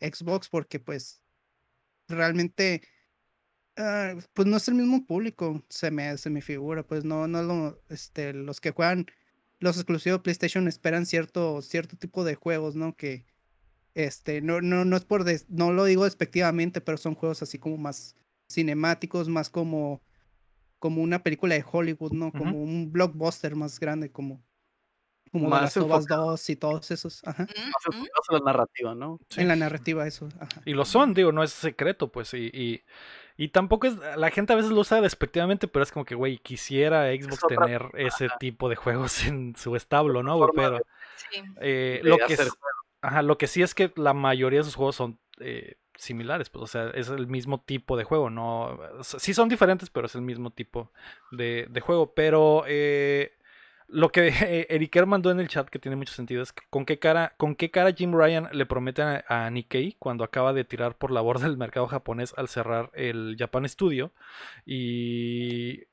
Xbox, 0.00 0.48
porque 0.48 0.80
pues 0.80 1.22
realmente 2.08 2.82
Ah, 3.76 4.14
pues 4.32 4.48
no 4.48 4.56
es 4.56 4.68
el 4.68 4.74
mismo 4.74 5.04
público, 5.04 5.62
se 5.68 5.90
me, 5.90 6.16
se 6.16 6.30
me 6.30 6.40
figura, 6.40 6.82
pues 6.82 7.04
no, 7.04 7.28
no 7.28 7.42
lo, 7.42 7.82
este, 7.90 8.32
los 8.32 8.60
que 8.60 8.70
juegan 8.70 9.06
los 9.58 9.76
exclusivos 9.76 10.20
PlayStation 10.20 10.68
esperan 10.68 11.06
cierto, 11.06 11.60
cierto 11.62 11.96
tipo 11.96 12.24
de 12.24 12.34
juegos, 12.34 12.74
¿no? 12.74 12.96
Que, 12.96 13.26
este, 13.94 14.42
no, 14.42 14.60
no, 14.60 14.84
no 14.84 14.96
es 14.96 15.04
por, 15.04 15.24
no 15.48 15.72
lo 15.72 15.84
digo 15.84 16.04
despectivamente, 16.04 16.80
pero 16.80 16.98
son 16.98 17.14
juegos 17.14 17.42
así 17.42 17.58
como 17.58 17.78
más 17.78 18.14
cinemáticos, 18.50 19.28
más 19.28 19.50
como, 19.50 20.02
como 20.78 21.02
una 21.02 21.22
película 21.22 21.54
de 21.54 21.64
Hollywood, 21.70 22.12
¿no? 22.12 22.30
Como 22.32 22.62
un 22.62 22.92
blockbuster 22.92 23.56
más 23.56 23.80
grande, 23.80 24.10
como, 24.10 24.42
como 25.32 25.48
las 25.48 25.74
2 25.74 26.50
y 26.50 26.56
todos 26.56 26.90
esos. 26.90 27.26
Ajá. 27.26 27.46
en 27.46 28.34
la 28.34 28.40
narrativa, 28.40 28.94
¿no? 28.94 29.18
En 29.36 29.48
la 29.48 29.56
narrativa, 29.56 30.06
eso. 30.06 30.28
Y 30.64 30.74
lo 30.74 30.84
son, 30.84 31.14
digo, 31.14 31.32
no 31.32 31.42
es 31.42 31.52
secreto, 31.52 32.12
pues, 32.12 32.34
y 32.34 32.50
Y 32.52 32.82
tampoco 33.48 33.86
es, 33.86 33.96
la 34.16 34.30
gente 34.30 34.52
a 34.52 34.56
veces 34.56 34.70
lo 34.70 34.80
usa 34.80 35.00
despectivamente, 35.00 35.68
pero 35.68 35.82
es 35.82 35.92
como 35.92 36.04
que, 36.04 36.14
güey, 36.14 36.38
quisiera 36.38 37.12
Xbox 37.12 37.40
tener 37.46 37.90
ese 37.94 38.28
tipo 38.40 38.68
de 38.68 38.76
juegos 38.76 39.24
en 39.26 39.54
su 39.56 39.76
establo, 39.76 40.22
¿no, 40.22 40.36
güey? 40.36 40.50
Pero 40.54 40.80
eh, 41.60 42.00
lo, 42.02 42.16
que 42.16 42.36
ajá, 43.02 43.22
lo 43.22 43.36
que 43.36 43.46
sí 43.46 43.62
es 43.62 43.74
que 43.74 43.92
la 43.96 44.14
mayoría 44.14 44.60
de 44.60 44.64
sus 44.64 44.74
juegos 44.74 44.96
son 44.96 45.18
eh, 45.40 45.76
similares, 45.96 46.48
pues, 46.48 46.62
o 46.62 46.66
sea, 46.66 46.90
es 46.90 47.08
el 47.08 47.26
mismo 47.26 47.60
tipo 47.60 47.96
de 47.96 48.04
juego, 48.04 48.30
no, 48.30 48.78
sí 49.02 49.34
son 49.34 49.48
diferentes, 49.48 49.90
pero 49.90 50.06
es 50.06 50.14
el 50.14 50.22
mismo 50.22 50.50
tipo 50.50 50.90
de, 51.30 51.66
de 51.68 51.80
juego, 51.80 52.14
pero 52.14 52.64
eh, 52.66 53.35
lo 53.88 54.10
que 54.10 54.28
Eriker 54.68 55.06
mandó 55.06 55.30
en 55.30 55.40
el 55.40 55.48
chat, 55.48 55.68
que 55.68 55.78
tiene 55.78 55.96
mucho 55.96 56.12
sentido, 56.12 56.42
es 56.42 56.52
con 56.52 56.84
qué 56.84 56.98
cara, 56.98 57.34
con 57.36 57.54
qué 57.54 57.70
cara 57.70 57.92
Jim 57.92 58.12
Ryan 58.12 58.48
le 58.52 58.66
promete 58.66 59.02
a, 59.02 59.50
Nikkei 59.50 59.96
cuando 59.98 60.24
acaba 60.24 60.52
de 60.52 60.64
tirar 60.64 60.96
por 60.96 61.10
la 61.10 61.20
borda 61.20 61.46
del 61.46 61.56
mercado 61.56 61.86
japonés 61.86 62.34
al 62.36 62.48
cerrar 62.48 62.90
el 62.94 63.36
Japan 63.38 63.68
Studio 63.68 64.12
y, 64.64 65.84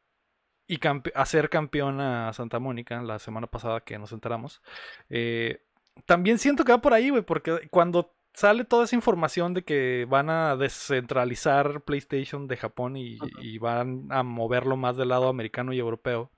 y 0.68 0.80
hacer 1.16 1.50
campeón 1.50 2.02
a 2.02 2.34
Santa 2.34 2.60
Mónica 2.60 3.02
la 3.02 3.20
semana 3.20 3.48
pasada 3.48 3.82
que 3.82 4.00
nos 4.00 4.12
enteramos. 4.12 4.62
Eh, 5.10 5.62
también 6.06 6.40
siento 6.40 6.64
que 6.66 6.72
va 6.72 6.82
por 6.82 6.94
ahí, 6.94 7.10
güey, 7.10 7.22
porque 7.22 7.68
cuando 7.70 8.16
sale 8.34 8.66
toda 8.66 8.86
esa 8.86 8.96
información 8.96 9.54
de 9.54 9.64
que 9.64 10.08
van 10.10 10.32
a 10.32 10.56
descentralizar 10.56 11.82
PlayStation 11.82 12.48
de 12.48 12.58
Japón 12.58 12.98
y, 12.98 13.20
y 13.40 13.60
van 13.60 14.08
a 14.10 14.24
moverlo 14.24 14.76
más 14.76 14.98
del 14.98 15.10
lado 15.10 15.30
americano 15.30 15.72
y 15.72 15.78
europeo 15.78 16.32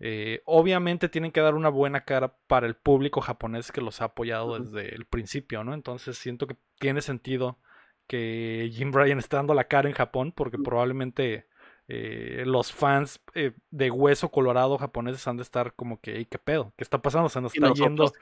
eh, 0.00 0.42
obviamente 0.44 1.08
tienen 1.08 1.32
que 1.32 1.40
dar 1.40 1.54
una 1.54 1.68
buena 1.68 2.04
cara 2.04 2.34
para 2.46 2.66
el 2.66 2.76
público 2.76 3.20
japonés 3.20 3.72
que 3.72 3.80
los 3.80 4.00
ha 4.00 4.06
apoyado 4.06 4.58
desde 4.58 4.94
el 4.94 5.04
principio, 5.06 5.64
¿no? 5.64 5.74
Entonces 5.74 6.16
siento 6.18 6.46
que 6.46 6.56
tiene 6.78 7.00
sentido 7.00 7.58
que 8.06 8.70
Jim 8.72 8.92
Bryan 8.92 9.18
esté 9.18 9.36
dando 9.36 9.54
la 9.54 9.64
cara 9.64 9.88
en 9.88 9.94
Japón 9.94 10.32
porque 10.32 10.58
probablemente 10.58 11.46
eh, 11.90 12.44
los 12.46 12.70
fans 12.70 13.20
eh, 13.34 13.52
de 13.70 13.90
hueso 13.90 14.30
colorado 14.30 14.76
japoneses 14.76 15.26
han 15.26 15.38
de 15.38 15.42
estar 15.42 15.74
como 15.74 16.00
que, 16.00 16.26
¿qué 16.26 16.38
pedo? 16.38 16.72
¿Qué 16.76 16.84
está 16.84 17.00
pasando? 17.00 17.28
Se 17.30 17.40
nos 17.40 17.54
está 17.54 17.72
yendo, 17.72 18.12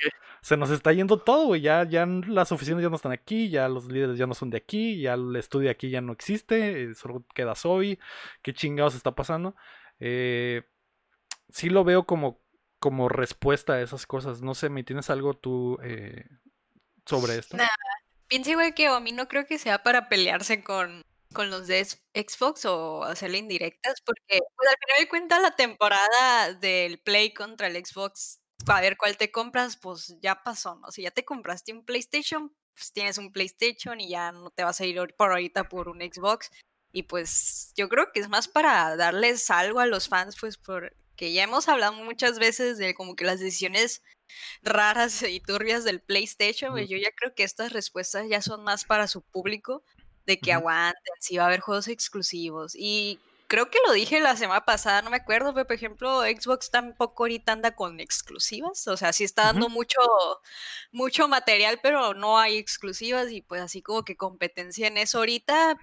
se 0.40 0.56
nos 0.56 0.70
está 0.70 0.92
yendo 0.92 1.18
todo, 1.18 1.46
güey. 1.46 1.60
Ya, 1.60 1.82
ya 1.84 2.06
las 2.06 2.52
oficinas 2.52 2.82
ya 2.82 2.88
no 2.88 2.96
están 2.96 3.12
aquí, 3.12 3.50
ya 3.50 3.68
los 3.68 3.90
líderes 3.90 4.18
ya 4.18 4.26
no 4.26 4.34
son 4.34 4.50
de 4.50 4.58
aquí, 4.58 5.00
ya 5.00 5.14
el 5.14 5.34
estudio 5.36 5.70
aquí 5.70 5.90
ya 5.90 6.00
no 6.00 6.12
existe, 6.12 6.94
solo 6.94 7.24
queda 7.34 7.54
Sobi. 7.54 7.98
¿Qué 8.40 8.54
chingados 8.54 8.94
está 8.94 9.14
pasando? 9.16 9.56
Eh, 9.98 10.62
sí 11.50 11.68
lo 11.68 11.84
veo 11.84 12.06
como, 12.06 12.40
como 12.78 13.08
respuesta 13.08 13.74
a 13.74 13.82
esas 13.82 14.06
cosas. 14.06 14.42
No 14.42 14.54
sé, 14.54 14.68
¿me 14.68 14.84
tienes 14.84 15.10
algo 15.10 15.34
tú 15.34 15.78
eh, 15.82 16.26
sobre 17.04 17.38
esto? 17.38 17.56
Nada. 17.56 17.70
Pienso 18.28 18.50
igual 18.50 18.74
que 18.74 18.88
a 18.88 19.00
mí 19.00 19.12
no 19.12 19.28
creo 19.28 19.46
que 19.46 19.58
sea 19.58 19.82
para 19.82 20.08
pelearse 20.08 20.64
con, 20.64 21.02
con 21.32 21.50
los 21.50 21.66
de 21.66 21.84
Xbox 21.84 22.64
o 22.64 23.04
hacerle 23.04 23.38
indirectas, 23.38 24.00
porque 24.00 24.40
pues, 24.56 24.68
al 24.68 24.76
final 24.84 25.00
de 25.00 25.08
cuentas 25.08 25.42
la 25.42 25.54
temporada 25.54 26.54
del 26.54 26.98
Play 26.98 27.32
contra 27.32 27.68
el 27.68 27.76
Xbox, 27.84 28.40
a 28.66 28.80
ver 28.80 28.96
cuál 28.96 29.16
te 29.16 29.30
compras, 29.30 29.76
pues 29.76 30.16
ya 30.20 30.42
pasó, 30.42 30.74
¿no? 30.76 30.90
Si 30.90 31.02
ya 31.02 31.12
te 31.12 31.24
compraste 31.24 31.72
un 31.72 31.84
PlayStation, 31.84 32.52
pues 32.74 32.92
tienes 32.92 33.18
un 33.18 33.32
PlayStation 33.32 34.00
y 34.00 34.08
ya 34.08 34.32
no 34.32 34.50
te 34.50 34.64
vas 34.64 34.80
a 34.80 34.86
ir 34.86 35.14
por 35.16 35.30
ahorita 35.30 35.68
por 35.68 35.88
un 35.88 36.00
Xbox. 36.00 36.50
Y 36.92 37.04
pues 37.04 37.72
yo 37.76 37.88
creo 37.88 38.10
que 38.12 38.20
es 38.20 38.28
más 38.28 38.48
para 38.48 38.96
darles 38.96 39.50
algo 39.50 39.80
a 39.80 39.86
los 39.86 40.08
fans, 40.08 40.36
pues 40.40 40.56
por 40.56 40.96
que 41.16 41.32
ya 41.32 41.44
hemos 41.44 41.68
hablado 41.68 41.94
muchas 41.94 42.38
veces 42.38 42.78
de 42.78 42.94
como 42.94 43.16
que 43.16 43.24
las 43.24 43.40
decisiones 43.40 44.02
raras 44.62 45.22
y 45.22 45.40
turbias 45.40 45.84
del 45.84 46.00
PlayStation, 46.00 46.72
pues 46.72 46.88
yo 46.88 46.96
ya 46.98 47.10
creo 47.16 47.34
que 47.34 47.44
estas 47.44 47.72
respuestas 47.72 48.26
ya 48.28 48.42
son 48.42 48.64
más 48.64 48.84
para 48.84 49.06
su 49.06 49.22
público, 49.22 49.82
de 50.26 50.38
que 50.38 50.52
aguanten, 50.52 51.14
si 51.20 51.36
va 51.36 51.44
a 51.44 51.46
haber 51.46 51.60
juegos 51.60 51.88
exclusivos. 51.88 52.74
Y 52.74 53.20
creo 53.46 53.70
que 53.70 53.78
lo 53.86 53.92
dije 53.92 54.20
la 54.20 54.36
semana 54.36 54.64
pasada, 54.64 55.02
no 55.02 55.10
me 55.10 55.18
acuerdo, 55.18 55.54
pero 55.54 55.66
por 55.66 55.76
ejemplo, 55.76 56.22
Xbox 56.22 56.70
tampoco 56.70 57.24
ahorita 57.24 57.52
anda 57.52 57.74
con 57.74 58.00
exclusivas, 58.00 58.86
o 58.88 58.96
sea, 58.96 59.12
sí 59.12 59.24
está 59.24 59.44
dando 59.44 59.68
mucho, 59.68 60.00
mucho 60.92 61.28
material, 61.28 61.78
pero 61.82 62.14
no 62.14 62.38
hay 62.38 62.58
exclusivas 62.58 63.30
y 63.30 63.42
pues 63.42 63.62
así 63.62 63.82
como 63.82 64.04
que 64.04 64.16
competencia 64.16 64.88
en 64.88 64.98
eso 64.98 65.18
ahorita, 65.18 65.78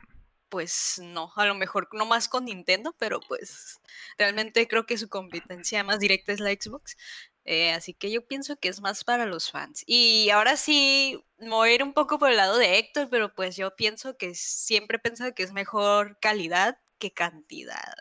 pues 0.53 1.01
no, 1.01 1.33
a 1.35 1.47
lo 1.47 1.55
mejor 1.55 1.89
no 1.93 2.05
más 2.05 2.29
con 2.29 2.45
Nintendo, 2.45 2.93
pero 2.99 3.19
pues 3.21 3.79
realmente 4.19 4.67
creo 4.67 4.85
que 4.85 4.99
su 4.99 5.09
competencia 5.09 5.83
más 5.83 5.99
directa 5.99 6.31
es 6.31 6.39
la 6.39 6.51
Xbox. 6.51 6.95
Eh, 7.43 7.71
así 7.71 7.95
que 7.95 8.11
yo 8.11 8.27
pienso 8.27 8.55
que 8.57 8.69
es 8.69 8.79
más 8.79 9.03
para 9.03 9.25
los 9.25 9.49
fans. 9.49 9.83
Y 9.87 10.29
ahora 10.29 10.55
sí, 10.55 11.25
mover 11.39 11.81
un 11.81 11.93
poco 11.95 12.19
por 12.19 12.29
el 12.29 12.37
lado 12.37 12.59
de 12.59 12.77
Héctor, 12.77 13.09
pero 13.09 13.33
pues 13.33 13.55
yo 13.57 13.75
pienso 13.75 14.15
que 14.15 14.35
siempre 14.35 14.97
he 14.97 14.99
pensado 14.99 15.33
que 15.33 15.41
es 15.41 15.53
mejor 15.53 16.19
calidad 16.19 16.77
que 16.99 17.11
cantidad. 17.11 17.95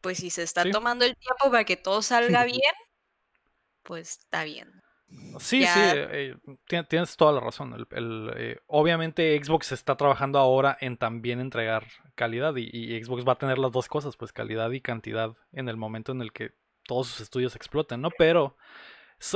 Pues 0.00 0.16
si 0.20 0.30
se 0.30 0.44
está 0.44 0.64
tomando 0.70 1.04
el 1.04 1.14
tiempo 1.14 1.50
para 1.50 1.64
que 1.64 1.76
todo 1.76 2.00
salga 2.00 2.44
bien, 2.46 2.72
pues 3.82 4.20
está 4.20 4.44
bien. 4.44 4.80
Sí, 5.38 5.64
sí, 5.64 5.80
eh, 5.84 6.36
tienes 6.88 7.16
toda 7.16 7.32
la 7.32 7.40
razón. 7.40 7.86
El, 7.90 8.30
eh, 8.36 8.58
obviamente 8.66 9.40
Xbox 9.42 9.72
está 9.72 9.96
trabajando 9.96 10.38
ahora 10.38 10.76
en 10.80 10.96
también 10.96 11.40
entregar 11.40 11.86
calidad 12.14 12.54
y, 12.56 13.02
Xbox 13.02 13.26
va 13.26 13.32
a 13.32 13.38
tener 13.38 13.58
las 13.58 13.72
dos 13.72 13.88
cosas, 13.88 14.16
pues 14.16 14.32
calidad 14.32 14.70
y 14.70 14.80
cantidad 14.80 15.34
en 15.52 15.68
el 15.68 15.76
momento 15.76 16.12
en 16.12 16.20
el 16.20 16.32
que 16.32 16.52
todos 16.84 17.06
sus 17.06 17.20
estudios 17.20 17.56
exploten, 17.56 18.00
¿no? 18.00 18.10
Pero 18.18 18.56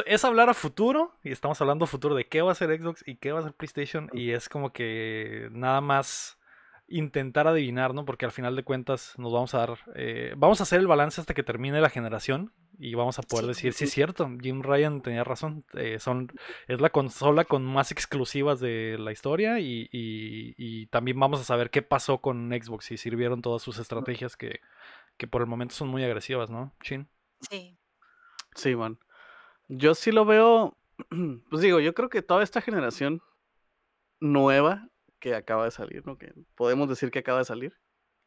es 0.06 0.24
hablar 0.24 0.48
a 0.48 0.54
futuro 0.54 1.16
y 1.24 1.32
estamos 1.32 1.60
hablando 1.60 1.84
a 1.84 1.88
futuro 1.88 2.14
de 2.14 2.28
qué 2.28 2.42
va 2.42 2.52
a 2.52 2.56
ser 2.56 2.78
Xbox 2.78 3.02
y 3.06 3.16
qué 3.16 3.32
va 3.32 3.40
a 3.40 3.42
ser 3.42 3.54
PlayStation 3.54 4.10
y 4.12 4.30
es 4.32 4.48
como 4.48 4.72
que 4.72 5.48
nada 5.52 5.80
más 5.80 6.38
intentar 6.86 7.46
adivinar, 7.48 7.94
¿no? 7.94 8.04
Porque 8.04 8.26
al 8.26 8.32
final 8.32 8.54
de 8.56 8.64
cuentas 8.64 9.14
nos 9.16 9.32
vamos 9.32 9.54
a 9.54 9.58
dar, 9.58 9.78
eh, 9.94 10.34
vamos 10.36 10.60
a 10.60 10.64
hacer 10.64 10.80
el 10.80 10.86
balance 10.86 11.20
hasta 11.20 11.34
que 11.34 11.42
termine 11.42 11.80
la 11.80 11.90
generación 11.90 12.52
y 12.84 12.94
vamos 12.94 13.16
a 13.20 13.22
poder 13.22 13.46
decir, 13.46 13.74
sí 13.74 13.84
es 13.84 13.92
cierto, 13.92 14.28
Jim 14.40 14.60
Ryan 14.60 15.02
tenía 15.02 15.22
razón, 15.22 15.64
eh, 15.74 16.00
son, 16.00 16.32
es 16.66 16.80
la 16.80 16.90
consola 16.90 17.44
con 17.44 17.64
más 17.64 17.92
exclusivas 17.92 18.58
de 18.58 18.96
la 18.98 19.12
historia 19.12 19.60
y, 19.60 19.88
y, 19.92 20.86
también 20.86 21.18
vamos 21.20 21.40
a 21.40 21.44
saber 21.44 21.70
qué 21.70 21.80
pasó 21.82 22.18
con 22.18 22.50
Xbox 22.50 22.90
y 22.90 22.96
sirvieron 22.96 23.40
todas 23.40 23.62
sus 23.62 23.78
estrategias 23.78 24.36
que, 24.36 24.58
que 25.16 25.28
por 25.28 25.42
el 25.42 25.46
momento 25.46 25.76
son 25.76 25.88
muy 25.88 26.02
agresivas, 26.02 26.50
¿no? 26.50 26.74
Shin. 26.82 27.08
Sí. 27.48 27.78
Sí, 28.56 28.74
man. 28.74 28.98
Yo 29.68 29.94
sí 29.94 30.10
lo 30.10 30.24
veo, 30.24 30.76
pues 31.50 31.62
digo, 31.62 31.78
yo 31.78 31.94
creo 31.94 32.08
que 32.08 32.20
toda 32.20 32.42
esta 32.42 32.60
generación 32.60 33.22
nueva 34.18 34.88
que 35.20 35.36
acaba 35.36 35.66
de 35.66 35.70
salir, 35.70 36.04
¿no? 36.04 36.18
Que 36.18 36.34
podemos 36.56 36.88
decir 36.88 37.12
que 37.12 37.20
acaba 37.20 37.38
de 37.38 37.44
salir, 37.44 37.78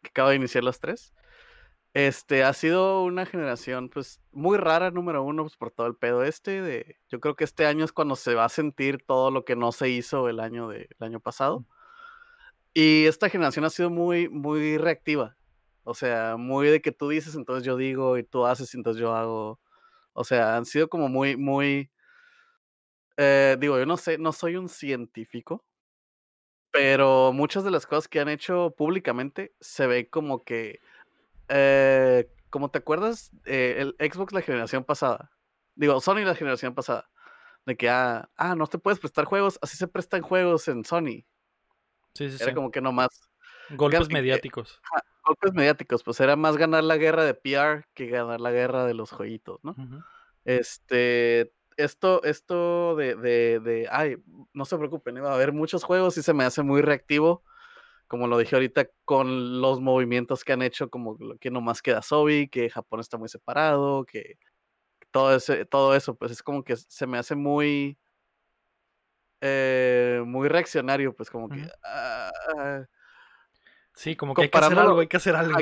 que 0.02 0.12
acaba 0.12 0.30
de 0.30 0.38
iniciar 0.38 0.64
las 0.64 0.80
tres. 0.80 1.14
Este, 1.96 2.44
ha 2.44 2.52
sido 2.52 3.04
una 3.06 3.26
generación, 3.26 3.88
pues, 3.90 4.20
muy 4.34 4.58
rara, 4.58 4.92
número 4.92 5.24
uno, 5.24 5.44
pues, 5.44 5.56
por 5.56 5.72
todo 5.72 5.88
el 5.88 5.96
pedo 5.96 6.24
este 6.26 6.62
de, 6.62 6.98
yo 7.08 7.22
creo 7.22 7.38
que 7.38 7.46
este 7.46 7.66
año 7.66 7.86
es 7.86 7.94
cuando 7.94 8.18
se 8.18 8.36
va 8.36 8.44
a 8.44 8.50
sentir 8.50 9.02
todo 9.06 9.32
lo 9.32 9.46
que 9.46 9.56
no 9.56 9.72
se 9.72 9.88
hizo 9.90 10.28
el 10.28 10.42
año 10.42 10.68
de, 10.68 10.90
el 11.00 11.06
año 11.06 11.22
pasado. 11.22 11.66
Y 12.74 13.06
esta 13.06 13.30
generación 13.30 13.66
ha 13.66 13.70
sido 13.70 13.90
muy, 13.90 14.28
muy 14.30 14.78
reactiva. 14.78 15.38
O 15.84 15.94
sea, 15.94 16.36
muy 16.38 16.68
de 16.68 16.82
que 16.82 16.92
tú 16.92 17.10
dices, 17.10 17.36
entonces 17.36 17.64
yo 17.66 17.78
digo, 17.78 18.18
y 18.18 18.24
tú 18.24 18.46
haces, 18.46 18.74
entonces 18.76 19.00
yo 19.02 19.14
hago. 19.16 19.60
O 20.14 20.24
sea, 20.26 20.58
han 20.58 20.66
sido 20.66 20.90
como 20.90 21.10
muy, 21.10 21.38
muy, 21.38 21.92
eh, 23.18 23.56
digo, 23.60 23.78
yo 23.80 23.86
no 23.86 23.98
sé, 23.98 24.18
no 24.18 24.32
soy 24.34 24.56
un 24.58 24.70
científico, 24.70 25.64
pero 26.72 27.32
muchas 27.34 27.64
de 27.64 27.72
las 27.72 27.86
cosas 27.88 28.08
que 28.08 28.20
han 28.20 28.30
hecho 28.30 28.74
públicamente 28.78 29.54
se 29.62 29.88
ve 29.88 30.10
como 30.10 30.44
que, 30.44 30.80
eh, 31.50 32.30
como 32.50 32.72
te 32.72 32.80
acuerdas, 32.80 33.32
eh, 33.46 33.76
el 34.00 34.12
Xbox 34.12 34.34
la 34.34 34.42
generación 34.42 34.84
pasada, 34.84 35.32
digo, 35.76 36.00
Sony 36.02 36.24
la 36.24 36.36
generación 36.36 36.74
pasada, 36.74 37.10
de 37.66 37.76
que, 37.76 37.90
ah, 37.90 38.30
ah, 38.38 38.56
no 38.56 38.68
te 38.68 38.78
puedes 38.78 39.00
prestar 39.00 39.26
juegos, 39.26 39.60
así 39.62 39.78
se 39.78 39.88
prestan 39.88 40.22
juegos 40.22 40.68
en 40.68 40.86
Sony. 40.86 41.26
Sí, 42.14 42.32
sí, 42.32 42.38
era 42.40 42.54
como 42.54 42.72
que 42.72 42.82
no 42.82 42.92
más. 42.92 43.30
Golpes 43.72 44.10
mediáticos. 44.10 44.80
golpes 45.26 45.54
mediáticos, 45.54 46.04
pues 46.04 46.20
era 46.20 46.36
más 46.36 46.56
ganar 46.56 46.84
la 46.84 46.98
guerra 46.98 47.26
de 47.26 47.34
PR 47.34 47.88
que 47.94 48.08
ganar 48.08 48.40
la 48.40 48.52
guerra 48.52 48.86
de 48.86 48.94
los 48.94 49.12
jueguitos, 49.12 49.60
¿no? 49.64 49.76
Este, 50.46 51.52
esto, 51.78 52.24
esto 52.24 52.96
de, 52.96 53.16
de, 53.16 53.60
de, 53.60 53.88
ay, 53.92 54.18
no 54.54 54.66
se 54.66 54.78
preocupen, 54.78 55.24
va 55.24 55.32
a 55.32 55.36
haber 55.36 55.52
muchos 55.52 55.84
juegos 55.84 56.18
y 56.18 56.24
se 56.24 56.34
me 56.34 56.46
hace 56.46 56.62
muy 56.62 56.82
reactivo, 56.82 57.44
como 58.08 58.28
lo 58.28 58.38
dije 58.38 58.56
ahorita, 58.56 58.88
con 59.04 59.62
los 59.62 59.82
movimientos 59.82 60.44
que 60.44 60.54
han 60.54 60.62
hecho, 60.62 60.90
como 60.90 61.18
que 61.40 61.52
nomás 61.52 61.82
queda 61.82 62.02
Sobi, 62.02 62.48
que 62.48 62.70
Japón 62.70 63.00
está 63.00 63.18
muy 63.18 63.30
separado, 63.30 64.06
que 64.06 64.38
todo, 65.12 65.36
ese, 65.36 65.66
todo 65.66 65.96
eso, 65.96 66.16
pues 66.16 66.32
es 66.32 66.44
como 66.44 66.64
que 66.64 66.76
se 66.76 67.08
me 67.08 67.18
hace 67.18 67.36
muy, 67.36 67.98
eh, 69.42 70.22
muy 70.26 70.48
reaccionario, 70.50 71.16
pues 71.16 71.30
como 71.30 71.50
que... 71.50 71.68
Sí, 73.96 74.18
como 74.18 74.34
que 74.34 74.42
hay 74.42 74.50
que 74.50 74.58
hacer 74.58 74.78
algo, 74.78 75.00
hay 75.00 75.08
que 75.08 75.18
hacer 75.18 75.36
algo. 75.38 75.58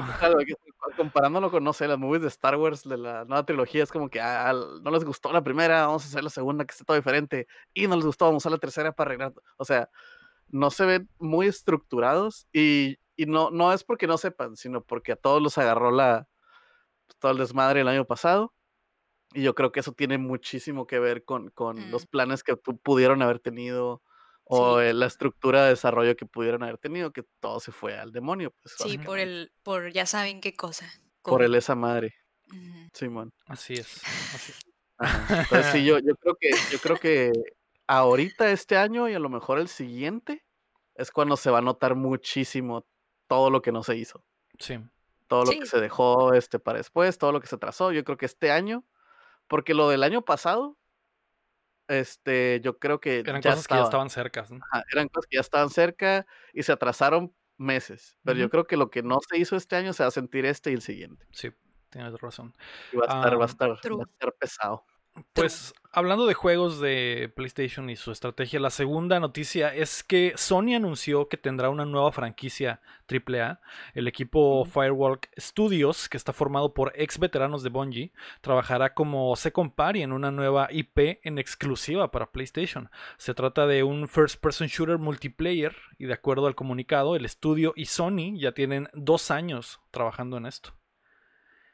comparándolo 0.97 1.51
con, 1.51 1.63
no 1.63 1.71
sé, 1.71 1.87
las 1.87 1.99
movies 1.99 2.23
de 2.23 2.29
Star 2.29 2.55
Wars 2.55 2.83
de 2.83 2.97
la 2.97 3.25
nueva 3.25 3.45
trilogía, 3.45 3.83
es 3.83 3.91
como 3.91 4.09
que 4.09 4.19
ah, 4.19 4.51
no 4.81 4.89
les 4.89 5.03
gustó 5.03 5.31
la 5.31 5.43
primera, 5.43 5.85
vamos 5.85 6.03
a 6.03 6.07
hacer 6.07 6.23
la 6.23 6.31
segunda 6.31 6.65
que 6.65 6.71
esté 6.71 6.83
todo 6.83 6.97
diferente, 6.97 7.47
y 7.75 7.87
no 7.87 7.95
les 7.95 8.05
gustó, 8.05 8.25
vamos 8.25 8.43
a 8.47 8.49
la 8.49 8.57
tercera 8.57 8.91
para 8.91 9.09
arreglar. 9.09 9.33
O 9.57 9.65
sea, 9.65 9.87
no 10.53 10.69
se 10.69 10.85
ven 10.85 11.09
muy 11.17 11.47
estructurados 11.47 12.47
y, 12.53 12.97
no, 13.17 13.49
no 13.49 13.73
es 13.73 13.83
porque 13.83 14.07
no 14.07 14.17
sepan, 14.17 14.55
sino 14.55 14.83
porque 14.83 15.11
a 15.11 15.15
todos 15.15 15.41
los 15.41 15.57
agarró 15.57 15.91
la, 15.91 16.27
pues, 17.07 17.17
todo 17.17 17.31
el 17.31 17.39
desmadre 17.39 17.81
el 17.81 17.87
año 17.87 18.05
pasado. 18.05 18.53
Y 19.33 19.41
yo 19.41 19.55
creo 19.55 19.71
que 19.71 19.79
eso 19.79 19.93
tiene 19.93 20.19
muchísimo 20.19 20.85
que 20.85 20.99
ver 20.99 21.25
con, 21.25 21.49
con 21.49 21.89
los 21.89 22.03
mm. 22.03 22.09
planes 22.09 22.43
que 22.43 22.55
pudieron 22.55 23.23
haber 23.23 23.39
tenido 23.39 24.03
o 24.43 24.79
la 24.79 25.05
estructura 25.07 25.63
de 25.63 25.69
desarrollo 25.69 26.15
que 26.15 26.27
pudieron 26.27 26.61
haber 26.61 26.77
tenido, 26.77 27.11
que 27.11 27.23
todo 27.39 27.59
se 27.59 27.71
fue 27.71 27.97
al 27.97 28.11
demonio. 28.11 28.53
Pues, 28.61 28.75
sí, 28.77 28.99
por 28.99 29.17
el, 29.17 29.51
por 29.63 29.91
ya 29.91 30.05
saben 30.05 30.39
qué 30.39 30.53
cosa. 30.53 30.87
Por 31.23 31.41
el 31.41 31.55
esa 31.55 31.73
madre. 31.73 32.13
Simón. 32.93 33.33
Así 33.47 33.73
es. 33.73 34.03
Entonces 34.99 35.65
sí, 35.71 35.83
yo, 35.83 35.97
yo 35.97 36.15
creo 36.15 36.35
que, 36.39 36.51
yo 36.71 36.77
creo 36.79 36.97
que 36.97 37.31
ahorita 37.87 38.51
este 38.51 38.77
año 38.77 39.09
y 39.09 39.13
a 39.13 39.19
lo 39.19 39.29
mejor 39.29 39.59
el 39.59 39.67
siguiente 39.67 40.42
es 40.95 41.11
cuando 41.11 41.37
se 41.37 41.49
va 41.49 41.59
a 41.59 41.61
notar 41.61 41.95
muchísimo 41.95 42.85
todo 43.27 43.49
lo 43.49 43.61
que 43.61 43.71
no 43.71 43.83
se 43.83 43.95
hizo. 43.95 44.23
Sí. 44.59 44.79
Todo 45.27 45.45
lo 45.45 45.51
que 45.51 45.65
se 45.65 45.79
dejó 45.79 46.33
este 46.33 46.59
para 46.59 46.77
después, 46.77 47.17
todo 47.17 47.31
lo 47.31 47.39
que 47.41 47.47
se 47.47 47.57
trazó. 47.57 47.91
Yo 47.91 48.03
creo 48.03 48.17
que 48.17 48.25
este 48.25 48.51
año, 48.51 48.83
porque 49.47 49.73
lo 49.73 49.89
del 49.89 50.03
año 50.03 50.23
pasado, 50.23 50.77
este, 51.87 52.61
yo 52.61 52.77
creo 52.77 52.99
que 52.99 53.19
eran 53.19 53.41
cosas 53.41 53.67
que 53.67 53.75
ya 53.75 53.83
estaban 53.83 54.09
cerca. 54.09 54.45
eran 54.91 55.07
cosas 55.07 55.27
que 55.27 55.37
ya 55.37 55.41
estaban 55.41 55.69
cerca 55.69 56.25
y 56.53 56.63
se 56.63 56.71
atrasaron 56.71 57.33
meses. 57.57 58.17
Pero 58.23 58.39
yo 58.39 58.49
creo 58.49 58.65
que 58.65 58.77
lo 58.77 58.89
que 58.89 59.01
no 59.01 59.19
se 59.27 59.37
hizo 59.37 59.55
este 59.55 59.75
año 59.75 59.93
se 59.93 60.03
va 60.03 60.09
a 60.09 60.11
sentir 60.11 60.45
este 60.45 60.71
y 60.71 60.73
el 60.73 60.81
siguiente. 60.81 61.25
Sí, 61.31 61.51
tienes 61.89 62.19
razón. 62.19 62.53
Y 62.91 62.97
va 62.97 63.05
a 63.05 63.17
estar, 63.17 63.39
va 63.39 63.43
a 63.43 63.47
estar, 63.47 63.69
va 63.69 63.73
a 63.75 64.11
estar 64.11 64.33
pesado. 64.33 64.85
Pues 65.33 65.75
hablando 65.91 66.25
de 66.25 66.33
juegos 66.33 66.79
de 66.79 67.31
PlayStation 67.35 67.89
y 67.89 67.95
su 67.95 68.11
estrategia, 68.11 68.59
la 68.59 68.71
segunda 68.71 69.19
noticia 69.19 69.73
es 69.73 70.03
que 70.03 70.33
Sony 70.35 70.75
anunció 70.75 71.27
que 71.27 71.37
tendrá 71.37 71.69
una 71.69 71.85
nueva 71.85 72.11
franquicia 72.11 72.81
AAA. 73.07 73.61
El 73.93 74.07
equipo 74.07 74.65
Firewalk 74.65 75.29
Studios, 75.39 76.09
que 76.09 76.17
está 76.17 76.33
formado 76.33 76.73
por 76.73 76.93
ex 76.95 77.19
veteranos 77.19 77.61
de 77.61 77.69
Bungie, 77.69 78.11
trabajará 78.41 78.95
como 78.95 79.35
second 79.35 79.73
party 79.73 80.01
en 80.01 80.13
una 80.13 80.31
nueva 80.31 80.67
IP 80.71 81.19
en 81.23 81.37
exclusiva 81.37 82.09
para 82.09 82.31
PlayStation. 82.31 82.89
Se 83.17 83.35
trata 83.35 83.67
de 83.67 83.83
un 83.83 84.07
first 84.07 84.41
person 84.41 84.67
shooter 84.67 84.97
multiplayer 84.97 85.75
y 85.99 86.05
de 86.05 86.13
acuerdo 86.13 86.47
al 86.47 86.55
comunicado, 86.55 87.15
el 87.15 87.25
estudio 87.25 87.73
y 87.75 87.85
Sony 87.85 88.35
ya 88.35 88.53
tienen 88.53 88.89
dos 88.93 89.29
años 89.29 89.79
trabajando 89.91 90.37
en 90.37 90.47
esto. 90.47 90.73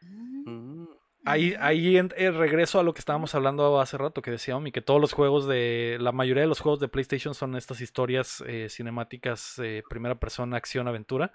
Mm. 0.02 0.99
Ahí, 1.30 1.56
ahí 1.60 1.98
eh, 1.98 2.32
regreso 2.32 2.80
a 2.80 2.84
lo 2.84 2.94
que 2.94 3.00
estábamos 3.00 3.36
hablando 3.36 3.80
hace 3.80 3.98
rato, 3.98 4.22
que 4.22 4.32
decía 4.32 4.58
Omi, 4.58 4.72
que 4.72 4.82
todos 4.82 5.00
los 5.00 5.14
juegos 5.14 5.48
de. 5.48 5.98
La 6.00 6.12
mayoría 6.12 6.42
de 6.42 6.50
los 6.50 6.60
juegos 6.60 6.80
de 6.80 6.88
PlayStation 6.88 7.36
son 7.36 7.56
estas 7.56 7.82
historias 7.82 8.44
eh, 8.48 8.68
cinemáticas, 8.70 9.60
eh, 9.60 9.84
primera 9.90 10.16
persona, 10.16 10.58
acción, 10.58 10.88
aventura. 10.88 11.34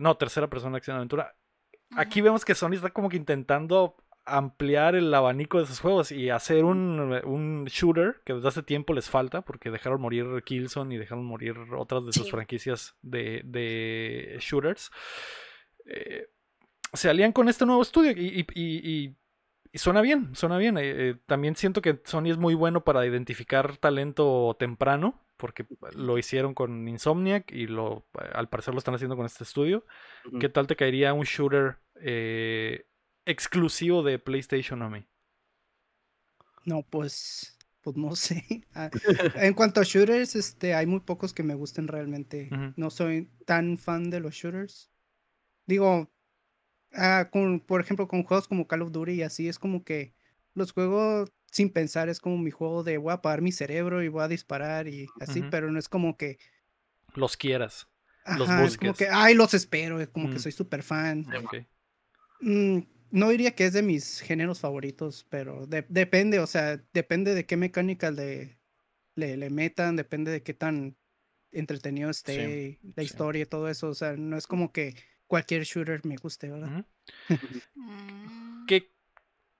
no, 0.00 0.16
tercera 0.16 0.48
persona, 0.48 0.78
acción, 0.78 0.96
aventura. 0.96 1.34
Aquí 1.96 2.20
vemos 2.20 2.44
que 2.44 2.54
Sony 2.54 2.74
está 2.74 2.90
como 2.90 3.08
que 3.08 3.16
intentando 3.16 3.96
ampliar 4.24 4.94
el 4.94 5.12
abanico 5.12 5.58
de 5.58 5.64
esos 5.64 5.80
juegos 5.80 6.12
y 6.12 6.30
hacer 6.30 6.64
un, 6.64 7.00
un, 7.24 7.64
shooter 7.64 8.22
que 8.24 8.34
desde 8.34 8.48
hace 8.48 8.62
tiempo 8.62 8.92
les 8.92 9.10
falta 9.10 9.42
porque 9.42 9.70
dejaron 9.70 10.00
morir 10.00 10.42
Killzone 10.44 10.94
y 10.94 10.98
dejaron 10.98 11.24
morir 11.24 11.56
otras 11.76 12.06
de 12.06 12.12
sus 12.12 12.30
franquicias 12.30 12.96
de, 13.02 13.42
de 13.44 14.36
shooters. 14.40 14.90
Eh, 15.86 16.28
se 16.92 17.08
alían 17.08 17.32
con 17.32 17.48
este 17.48 17.66
nuevo 17.66 17.82
estudio 17.82 18.12
y, 18.12 19.16
suena 19.74 20.00
bien, 20.00 20.34
suena 20.34 20.58
bien. 20.58 20.78
Eh, 20.78 20.82
eh, 21.10 21.16
también 21.26 21.56
siento 21.56 21.82
que 21.82 22.00
Sony 22.04 22.30
es 22.30 22.38
muy 22.38 22.54
bueno 22.54 22.82
para 22.84 23.06
identificar 23.06 23.76
talento 23.76 24.56
temprano, 24.58 25.20
porque 25.36 25.66
lo 25.94 26.18
hicieron 26.18 26.54
con 26.54 26.86
Insomniac 26.88 27.50
y 27.52 27.66
lo, 27.66 28.06
al 28.32 28.48
parecer 28.48 28.74
lo 28.74 28.78
están 28.78 28.94
haciendo 28.94 29.16
con 29.16 29.26
este 29.26 29.44
estudio. 29.44 29.86
¿Qué 30.38 30.48
tal 30.48 30.66
te 30.66 30.76
caería 30.76 31.14
un 31.14 31.24
shooter 31.24 31.78
eh, 31.96 32.86
exclusivo 33.24 34.02
de 34.02 34.18
PlayStation 34.18 34.82
a 34.82 34.90
mí? 34.90 35.06
No, 36.66 36.82
pues, 36.82 37.56
pues 37.80 37.96
no 37.96 38.14
sé. 38.16 38.44
Ah, 38.74 38.90
en 39.34 39.54
cuanto 39.54 39.80
a 39.80 39.84
shooters, 39.84 40.36
este, 40.36 40.74
hay 40.74 40.86
muy 40.86 41.00
pocos 41.00 41.32
que 41.32 41.42
me 41.42 41.54
gusten 41.54 41.88
realmente. 41.88 42.50
No 42.76 42.90
soy 42.90 43.30
tan 43.46 43.78
fan 43.78 44.10
de 44.10 44.20
los 44.20 44.34
shooters. 44.34 44.90
Digo, 45.66 46.10
Ah, 46.92 47.28
con, 47.30 47.60
por 47.60 47.80
ejemplo, 47.80 48.08
con 48.08 48.22
juegos 48.24 48.48
como 48.48 48.66
Call 48.66 48.82
of 48.82 48.92
Duty 48.92 49.12
y 49.12 49.22
así, 49.22 49.48
es 49.48 49.58
como 49.58 49.84
que 49.84 50.14
los 50.54 50.72
juego 50.72 51.26
sin 51.50 51.70
pensar, 51.70 52.08
es 52.08 52.20
como 52.20 52.38
mi 52.38 52.50
juego 52.50 52.84
de 52.84 52.98
voy 52.98 53.10
a 53.10 53.14
apagar 53.14 53.42
mi 53.42 53.52
cerebro 53.52 54.02
y 54.02 54.08
voy 54.08 54.22
a 54.22 54.28
disparar 54.28 54.88
y 54.88 55.08
así, 55.20 55.42
pero 55.50 55.70
no 55.70 55.78
es 55.78 55.88
como 55.88 56.16
que... 56.16 56.38
Los 57.14 57.36
quieras. 57.36 57.88
los 58.38 58.48
busques. 58.48 58.72
Es 58.72 58.78
como 58.78 58.94
que, 58.94 59.08
ay, 59.08 59.34
los 59.34 59.54
espero, 59.54 60.00
es 60.00 60.08
como 60.08 60.30
que 60.30 60.36
mm. 60.36 60.40
soy 60.40 60.52
súper 60.52 60.82
fan. 60.82 61.26
Mm, 62.40 62.78
no 63.10 63.28
diría 63.30 63.54
que 63.54 63.66
es 63.66 63.72
de 63.72 63.82
mis 63.82 64.20
géneros 64.20 64.60
favoritos, 64.60 65.26
pero 65.28 65.66
depende, 65.66 66.38
o 66.38 66.46
sea, 66.46 66.80
depende 66.92 67.34
de 67.34 67.44
qué 67.46 67.56
mecánica 67.56 68.10
le, 68.12 68.58
le, 69.16 69.50
metan, 69.50 69.96
depende 69.96 70.30
de 70.30 70.42
qué 70.42 70.54
tan 70.54 70.96
entretenido 71.50 72.10
esté 72.10 72.78
la 72.94 73.02
historia 73.02 73.42
y 73.42 73.46
todo 73.46 73.68
eso, 73.68 73.88
o 73.88 73.94
sea, 73.94 74.16
no 74.16 74.36
es 74.36 74.46
como 74.46 74.70
que 74.72 74.94
cualquier 75.30 75.62
shooter 75.62 76.04
me 76.04 76.16
guste, 76.16 76.50
¿verdad? 76.50 76.84
Mm. 77.74 78.66
¿Qué 78.66 78.92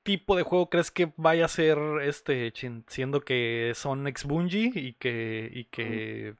tipo 0.02 0.36
de 0.36 0.42
juego 0.42 0.68
crees 0.68 0.90
que 0.90 1.12
vaya 1.16 1.46
a 1.46 1.48
ser 1.48 1.78
este, 2.02 2.52
siendo 2.86 3.20
que 3.22 3.72
son 3.74 4.06
ex 4.06 4.24
Bungie 4.24 4.70
y 4.74 4.94
que, 4.94 5.50
y 5.52 5.64
que 5.64 6.34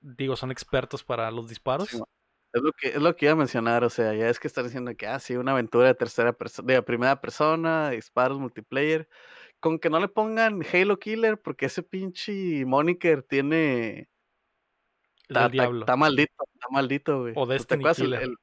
digo, 0.00 0.36
son 0.36 0.50
expertos 0.50 1.02
para 1.04 1.30
los 1.30 1.48
disparos? 1.48 1.92
Es 1.92 2.62
lo, 2.62 2.72
que, 2.72 2.88
es 2.88 3.02
lo 3.02 3.16
que 3.16 3.26
iba 3.26 3.32
a 3.32 3.36
mencionar, 3.36 3.84
o 3.84 3.90
sea, 3.90 4.14
ya 4.14 4.28
es 4.28 4.38
que 4.38 4.46
están 4.46 4.64
diciendo 4.64 4.94
que, 4.96 5.06
ah, 5.06 5.18
sí, 5.18 5.36
una 5.36 5.52
aventura 5.52 5.88
de 5.88 5.94
tercera 5.94 6.32
persona, 6.32 6.72
de 6.72 6.82
primera 6.82 7.20
persona, 7.20 7.90
disparos, 7.90 8.38
multiplayer, 8.38 9.08
con 9.60 9.78
que 9.78 9.90
no 9.90 10.00
le 10.00 10.08
pongan 10.08 10.62
Halo 10.72 10.98
Killer, 10.98 11.40
porque 11.40 11.66
ese 11.66 11.82
pinche 11.82 12.64
moniker 12.64 13.22
tiene... 13.22 14.08
Está 15.28 15.48
maldito, 15.96 16.44
está 16.54 16.68
maldito, 16.70 17.20
güey. 17.22 17.32
O 17.36 17.46
Destiny 17.46 17.84
Killer 17.94 18.22
el 18.22 18.36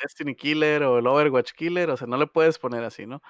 Destiny 0.00 0.34
Killer 0.34 0.82
o 0.82 0.98
el 0.98 1.06
Overwatch 1.06 1.52
Killer, 1.52 1.90
o 1.90 1.96
sea, 1.96 2.06
no 2.06 2.16
le 2.16 2.26
puedes 2.26 2.58
poner 2.58 2.84
así, 2.84 3.06
¿no? 3.06 3.22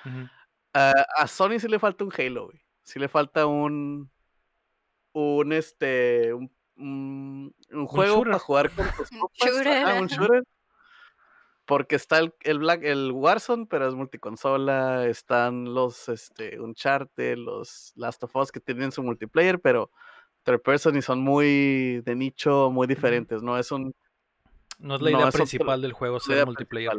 a 0.72 1.26
Sony 1.26 1.58
sí 1.58 1.66
le 1.66 1.78
falta 1.78 2.04
un 2.04 2.12
Halo, 2.16 2.46
güey. 2.46 2.60
Sí 2.84 2.98
le 2.98 3.08
falta 3.08 3.46
un. 3.46 4.10
Un 5.12 5.52
este. 5.52 6.32
Un, 6.32 6.50
un, 6.76 7.86
juego 7.86 8.22
para 8.22 8.38
jugar 8.38 8.70
con 8.70 8.86
tus 8.96 9.10
un 10.00 10.06
shooter. 10.06 10.44
Porque 11.64 11.96
está 11.96 12.18
el, 12.18 12.32
el, 12.44 12.60
Black, 12.60 12.82
el 12.82 13.12
Warzone, 13.12 13.66
pero 13.66 13.88
es 13.88 13.94
multiconsola. 13.94 15.06
Están 15.06 15.74
los 15.74 16.08
este, 16.08 16.58
Uncharted, 16.58 17.36
los 17.36 17.92
Last 17.96 18.22
of 18.24 18.34
Us 18.36 18.52
que 18.52 18.60
tienen 18.60 18.90
su 18.90 19.02
multiplayer, 19.02 19.60
pero 19.60 19.90
third 20.44 20.62
person 20.62 20.96
y 20.96 21.02
son 21.02 21.20
muy 21.20 22.00
de 22.06 22.14
nicho, 22.14 22.70
muy 22.70 22.86
diferentes, 22.86 23.42
¿no? 23.42 23.58
Es 23.58 23.70
un 23.70 23.94
no 24.78 24.94
es 24.94 25.02
la 25.02 25.10
idea 25.10 25.30
principal 25.30 25.82
del 25.82 25.92
juego 25.92 26.20
ser 26.20 26.46
multiplayer. 26.46 26.92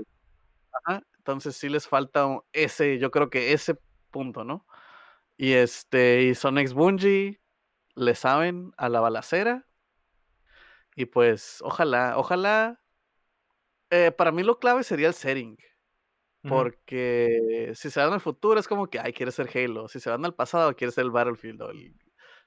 Ajá, 0.71 1.01
entonces 1.17 1.55
sí 1.55 1.69
les 1.69 1.87
falta 1.87 2.27
ese, 2.53 2.99
yo 2.99 3.11
creo 3.11 3.29
que 3.29 3.53
ese 3.53 3.75
punto, 4.11 4.43
¿no? 4.43 4.65
Y 5.37 5.53
este, 5.53 6.23
y 6.23 6.35
son 6.35 6.57
ex 6.57 6.73
Bungie, 6.73 7.41
le 7.95 8.15
saben 8.15 8.71
a 8.77 8.89
la 8.89 8.99
balacera. 8.99 9.65
Y 10.95 11.05
pues, 11.05 11.61
ojalá, 11.61 12.17
ojalá. 12.17 12.81
Eh, 13.89 14.11
para 14.11 14.31
mí 14.31 14.43
lo 14.43 14.59
clave 14.59 14.83
sería 14.83 15.07
el 15.07 15.13
setting. 15.13 15.57
Porque 16.41 17.73
si 17.75 17.89
se 17.89 17.99
van 17.99 18.13
al 18.13 18.21
futuro 18.21 18.59
es 18.59 18.67
como 18.67 18.87
que, 18.87 18.99
ay, 18.99 19.11
quiere 19.11 19.31
ser 19.31 19.49
Halo. 19.53 19.87
Si 19.89 19.99
se 19.99 20.09
van 20.09 20.23
al 20.23 20.35
pasado, 20.35 20.75
quiere 20.75 20.91
ser 20.91 21.05
el 21.05 21.11
Battlefield. 21.11 21.61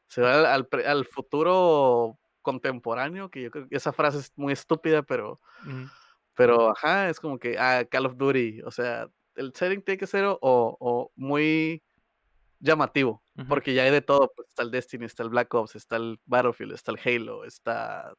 se 0.06 0.20
van 0.22 0.46
al, 0.46 0.68
al, 0.86 1.04
futuro 1.04 2.18
contemporáneo, 2.42 3.30
que 3.30 3.42
yo 3.42 3.50
creo 3.50 3.68
que 3.68 3.76
esa 3.76 3.92
frase 3.92 4.18
es 4.18 4.32
muy 4.36 4.52
estúpida, 4.52 5.02
pero, 5.02 5.40
pero 6.34 6.70
ajá, 6.70 7.08
es 7.08 7.20
como 7.20 7.38
que, 7.38 7.58
ah, 7.58 7.84
Call 7.90 8.06
of 8.06 8.16
Duty, 8.16 8.62
o 8.62 8.70
sea, 8.70 9.08
el 9.34 9.54
setting 9.54 9.82
tiene 9.82 9.98
que 9.98 10.06
ser 10.06 10.24
o, 10.24 10.38
o 10.40 11.12
muy 11.16 11.82
llamativo, 12.60 13.22
porque 13.48 13.74
ya 13.74 13.82
hay 13.82 13.90
de 13.90 14.02
todo, 14.02 14.32
pues 14.36 14.48
está 14.48 14.62
el 14.62 14.70
Destiny, 14.70 15.06
está 15.06 15.22
el 15.22 15.30
Black 15.30 15.52
Ops, 15.52 15.74
está 15.74 15.96
el 15.96 16.20
Battlefield, 16.26 16.72
está 16.72 16.92
el 16.92 17.00
Halo, 17.04 17.44
está, 17.44 18.14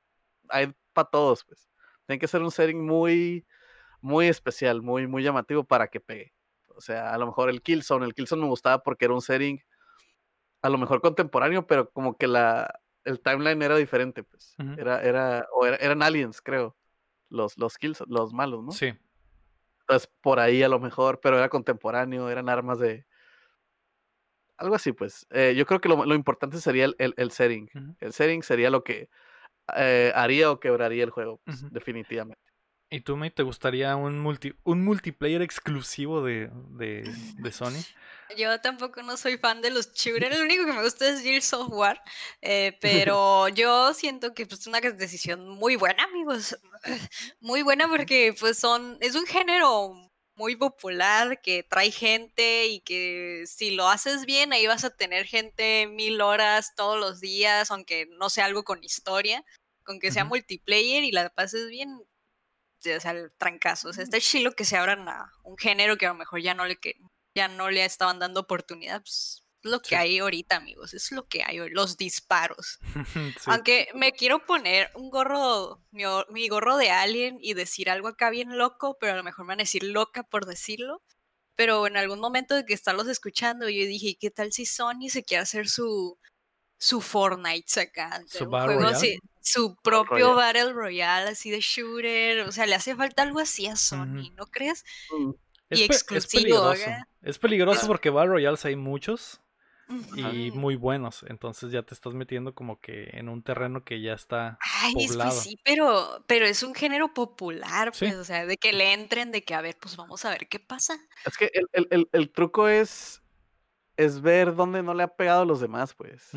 hay 0.49 0.73
para 0.91 1.09
todos, 1.09 1.45
pues. 1.45 1.69
Tiene 2.05 2.19
que 2.19 2.27
ser 2.27 2.41
un 2.41 2.51
setting 2.51 2.85
muy, 2.85 3.45
muy 4.01 4.27
especial, 4.27 4.81
muy, 4.81 5.07
muy 5.07 5.23
llamativo 5.23 5.63
para 5.63 5.87
que 5.87 6.01
pegue. 6.01 6.33
O 6.67 6.81
sea, 6.81 7.13
a 7.13 7.17
lo 7.17 7.27
mejor 7.27 7.49
el 7.49 7.61
Killzone, 7.61 8.05
el 8.05 8.13
Killzone 8.13 8.41
me 8.41 8.49
gustaba 8.49 8.83
porque 8.83 9.05
era 9.05 9.13
un 9.13 9.21
setting 9.21 9.63
a 10.61 10.69
lo 10.69 10.77
mejor 10.77 11.01
contemporáneo, 11.01 11.67
pero 11.67 11.89
como 11.91 12.17
que 12.17 12.27
la, 12.27 12.81
el 13.05 13.19
timeline 13.19 13.61
era 13.61 13.75
diferente, 13.75 14.23
pues. 14.23 14.55
Era, 14.77 15.01
era, 15.01 15.47
o 15.53 15.65
eran 15.65 16.01
aliens, 16.01 16.41
creo. 16.41 16.75
Los, 17.29 17.57
los 17.57 17.77
kills, 17.77 18.03
los 18.07 18.33
malos, 18.33 18.63
¿no? 18.63 18.71
Sí. 18.71 18.93
Entonces, 19.81 20.09
por 20.21 20.39
ahí 20.39 20.63
a 20.63 20.69
lo 20.69 20.79
mejor, 20.79 21.19
pero 21.19 21.37
era 21.37 21.49
contemporáneo, 21.49 22.29
eran 22.29 22.49
armas 22.49 22.79
de. 22.79 23.05
Algo 24.57 24.75
así, 24.75 24.93
pues. 24.93 25.25
Eh, 25.31 25.55
yo 25.55 25.65
creo 25.65 25.81
que 25.81 25.89
lo, 25.89 26.13
importante 26.13 26.59
sería 26.59 26.85
el, 26.85 26.95
el, 26.97 27.31
setting. 27.31 27.69
El 27.99 28.13
setting 28.13 28.43
sería 28.43 28.69
lo 28.69 28.83
que 28.83 29.09
eh, 29.75 30.11
haría 30.15 30.51
o 30.51 30.59
quebraría 30.59 31.03
el 31.03 31.09
juego, 31.09 31.41
pues, 31.43 31.69
definitivamente. 31.71 32.52
¿Y 32.93 33.01
tú, 33.01 33.17
me 33.17 33.31
te 33.31 33.41
gustaría 33.41 33.95
un, 33.95 34.19
multi, 34.19 34.53
un 34.63 34.83
multiplayer 34.85 35.41
exclusivo 35.41 36.23
de, 36.23 36.51
de, 36.77 37.11
de, 37.39 37.51
Sony? 37.51 37.81
Yo 38.37 38.61
tampoco 38.61 39.01
no 39.01 39.17
soy 39.17 39.39
fan 39.39 39.63
de 39.63 39.71
los 39.71 39.93
shooters, 39.93 40.37
lo 40.37 40.45
único 40.45 40.63
que 40.67 40.73
me 40.73 40.83
gusta 40.83 41.09
es 41.09 41.21
Gears 41.21 41.53
of 41.53 41.69
War, 41.71 41.99
eh, 42.41 42.77
pero 42.81 43.47
yo 43.47 43.95
siento 43.95 44.35
que 44.35 44.45
pues, 44.45 44.61
es 44.61 44.67
una 44.67 44.79
decisión 44.79 45.49
muy 45.49 45.75
buena, 45.75 46.03
amigos, 46.03 46.55
muy 47.39 47.63
buena 47.63 47.87
porque 47.87 48.35
pues 48.39 48.59
son, 48.59 48.97
es 49.01 49.15
un 49.15 49.25
género 49.25 49.95
muy 50.35 50.55
popular 50.55 51.41
que 51.41 51.63
trae 51.63 51.89
gente 51.89 52.67
y 52.67 52.79
que 52.81 53.45
si 53.47 53.71
lo 53.71 53.89
haces 53.89 54.25
bien 54.27 54.53
ahí 54.53 54.67
vas 54.67 54.83
a 54.83 54.95
tener 54.95 55.25
gente 55.25 55.87
mil 55.87 56.21
horas 56.21 56.75
todos 56.75 56.99
los 56.99 57.19
días, 57.19 57.71
aunque 57.71 58.07
no 58.19 58.29
sea 58.29 58.45
algo 58.45 58.63
con 58.63 58.83
historia, 58.83 59.43
con 59.83 59.99
que 59.99 60.11
sea 60.11 60.25
multiplayer 60.25 61.03
y 61.03 61.11
la 61.11 61.29
pases 61.29 61.69
bien, 61.69 61.89
o 62.85 62.99
sea, 62.99 63.11
el 63.11 63.31
trancazo. 63.37 63.89
O 63.89 63.93
sea, 63.93 64.03
está 64.03 64.19
chilo 64.19 64.51
que 64.53 64.65
se 64.65 64.77
abran 64.77 65.07
a 65.07 65.31
un 65.43 65.57
género 65.57 65.97
que 65.97 66.05
a 66.05 66.09
lo 66.09 66.15
mejor 66.15 66.41
ya 66.41 66.53
no 66.53 66.65
le, 66.65 66.77
que, 66.77 66.95
ya 67.35 67.47
no 67.47 67.69
le 67.69 67.85
estaban 67.85 68.19
dando 68.19 68.41
oportunidad. 68.41 69.01
Pues, 69.01 69.43
es 69.63 69.71
lo 69.71 69.81
que 69.81 69.95
hay 69.95 70.19
ahorita, 70.19 70.57
amigos. 70.57 70.93
Es 70.93 71.11
lo 71.11 71.27
que 71.27 71.43
hay 71.43 71.59
hoy, 71.59 71.69
los 71.69 71.97
disparos. 71.97 72.79
Aunque 73.45 73.87
me 73.95 74.11
quiero 74.11 74.45
poner 74.45 74.91
un 74.95 75.09
gorro, 75.09 75.81
mi, 75.91 76.47
gorro 76.49 76.77
de 76.77 76.91
alien 76.91 77.37
y 77.41 77.53
decir 77.53 77.89
algo 77.89 78.09
acá 78.09 78.29
bien 78.29 78.57
loco, 78.57 78.97
pero 78.99 79.13
a 79.13 79.15
lo 79.15 79.23
mejor 79.23 79.45
me 79.45 79.49
van 79.49 79.59
a 79.59 79.63
decir 79.63 79.83
loca 79.83 80.23
por 80.23 80.45
decirlo. 80.45 81.01
Pero 81.55 81.85
en 81.87 81.97
algún 81.97 82.19
momento 82.19 82.55
de 82.55 82.65
que 82.65 82.73
estarlos 82.73 83.07
escuchando, 83.07 83.69
yo 83.69 83.85
dije, 83.85 84.17
¿qué 84.19 84.31
tal 84.31 84.51
si 84.51 84.65
Sony 84.65 85.09
se 85.09 85.23
quiere 85.23 85.43
hacer 85.43 85.69
su, 85.69 86.17
su 86.83 86.99
Fortnite 86.99 87.79
acá. 87.79 88.21
Su, 88.27 88.45
juego 88.45 88.91
su 89.43 89.75
propio 89.75 90.35
Battle 90.35 90.71
Royale, 90.71 91.29
así 91.29 91.51
de 91.51 91.59
shooter. 91.59 92.47
O 92.47 92.51
sea, 92.51 92.65
le 92.65 92.75
hace 92.75 92.95
falta 92.95 93.23
algo 93.23 93.39
así 93.39 93.67
a 93.67 93.75
Sony, 93.75 94.31
¿no 94.35 94.45
crees? 94.47 94.85
Mm. 95.11 95.31
Y 95.69 95.83
exclusivo. 95.83 96.73
Es 97.21 97.39
peligroso, 97.39 97.87
porque 97.87 98.09
Battle 98.09 98.31
Royales 98.31 98.63
hay 98.65 98.75
muchos 98.75 99.41
y 100.15 100.51
muy 100.51 100.75
buenos. 100.75 101.25
Entonces 101.27 101.71
ya 101.71 101.83
te 101.83 101.93
estás 101.93 102.13
metiendo 102.13 102.55
como 102.55 102.79
que 102.79 103.09
en 103.13 103.27
un 103.27 103.43
terreno 103.43 103.83
que 103.83 104.01
ya 104.01 104.13
está. 104.13 104.57
Ay, 104.81 105.07
poblado. 105.07 105.31
sí, 105.31 105.57
pero, 105.63 106.23
pero 106.27 106.45
es 106.45 106.63
un 106.63 106.73
género 106.73 107.13
popular, 107.13 107.91
pues, 107.97 108.15
o 108.15 108.23
sea, 108.23 108.45
de 108.45 108.57
que 108.57 108.71
le 108.71 108.93
entren, 108.93 109.31
de 109.31 109.43
que 109.43 109.55
a 109.55 109.61
ver, 109.61 109.77
pues 109.79 109.97
vamos 109.97 110.23
a 110.25 110.29
ver 110.29 110.47
qué 110.47 110.59
pasa. 110.59 110.97
Es 111.25 111.37
que 111.37 111.51
el, 111.73 112.31
truco 112.31 112.67
es, 112.69 113.21
es 113.97 114.21
ver 114.21 114.55
dónde 114.55 114.83
no 114.83 114.93
le 114.93 115.03
ha 115.03 115.15
pegado 115.15 115.41
a 115.41 115.45
los 115.45 115.59
demás, 115.59 115.93
pues. 115.93 116.31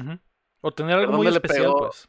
O 0.60 0.72
tener 0.72 0.98
algo 0.98 1.12
muy 1.12 1.28
especial, 1.28 1.72
pues. 1.78 2.08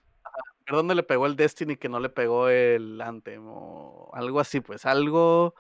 Dónde 0.70 0.96
le 0.96 1.04
pegó 1.04 1.26
el 1.26 1.36
Destiny 1.36 1.78
que 1.78 1.90
no 1.90 2.00
le 2.00 2.10
pegó 2.10 2.50
el 2.50 3.00
Anthem 3.02 3.46
o 3.48 4.12
algo 4.14 4.40
así, 4.40 4.62
pues. 4.62 4.86
Algo 4.86 5.56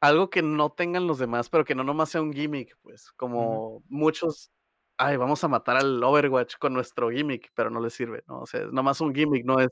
algo 0.00 0.30
que 0.30 0.42
no 0.42 0.70
tengan 0.70 1.06
los 1.06 1.18
demás, 1.18 1.48
pero 1.50 1.64
que 1.64 1.74
no 1.74 1.82
nomás 1.84 2.10
sea 2.10 2.22
un 2.22 2.32
gimmick, 2.32 2.76
pues. 2.82 3.10
Como 3.12 3.82
muchos 3.88 4.50
ay, 4.98 5.16
vamos 5.16 5.42
a 5.44 5.48
matar 5.48 5.76
al 5.76 6.02
Overwatch 6.02 6.56
con 6.58 6.74
nuestro 6.74 7.10
gimmick, 7.10 7.50
pero 7.54 7.70
no 7.70 7.80
le 7.80 7.88
sirve, 7.88 8.24
¿no? 8.26 8.40
O 8.40 8.46
sea, 8.46 8.62
nomás 8.72 9.00
un 9.00 9.14
gimmick, 9.14 9.44
no 9.44 9.60
es 9.60 9.68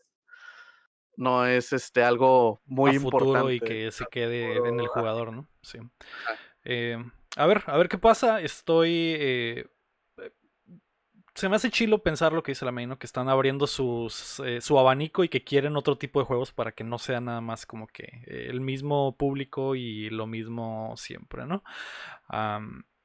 no 1.17 1.47
es 1.47 1.73
este 1.73 2.03
algo 2.03 2.61
muy 2.67 2.95
importante 2.95 3.55
y 3.55 3.61
que 3.61 3.91
se 3.91 4.05
quede 4.07 4.57
en 4.57 4.79
el 4.79 4.87
jugador, 4.87 5.33
¿no? 5.33 5.49
Sí. 5.63 5.79
Eh, 6.65 7.03
a 7.37 7.47
ver, 7.47 7.65
a 7.67 7.77
ver 7.79 7.89
qué 7.89 7.97
pasa. 7.97 8.41
Estoy 8.41 9.17
eh, 9.19 9.67
se 11.37 11.51
me 11.51 11.57
hace 11.57 11.71
chilo 11.71 11.99
pensar 11.99 12.33
lo 12.33 12.43
que 12.43 12.53
dice 12.53 12.65
la 12.65 12.73
main, 12.73 12.97
Que 12.97 13.07
están 13.07 13.29
abriendo 13.29 13.67
sus, 13.67 14.41
eh, 14.41 14.63
su 14.63 14.79
abanico 14.79 15.23
y 15.23 15.29
que 15.29 15.45
quieren 15.45 15.77
otro 15.77 15.99
tipo 15.99 16.19
de 16.19 16.25
juegos 16.25 16.51
para 16.51 16.73
que 16.73 16.83
no 16.83 16.99
sea 16.99 17.21
nada 17.21 17.43
más 17.43 17.67
como 17.67 17.87
que 17.87 18.23
el 18.27 18.63
mismo 18.63 19.17
público 19.17 19.75
y 19.75 20.09
lo 20.09 20.27
mismo 20.27 20.95
siempre, 20.97 21.45
¿no? 21.47 21.63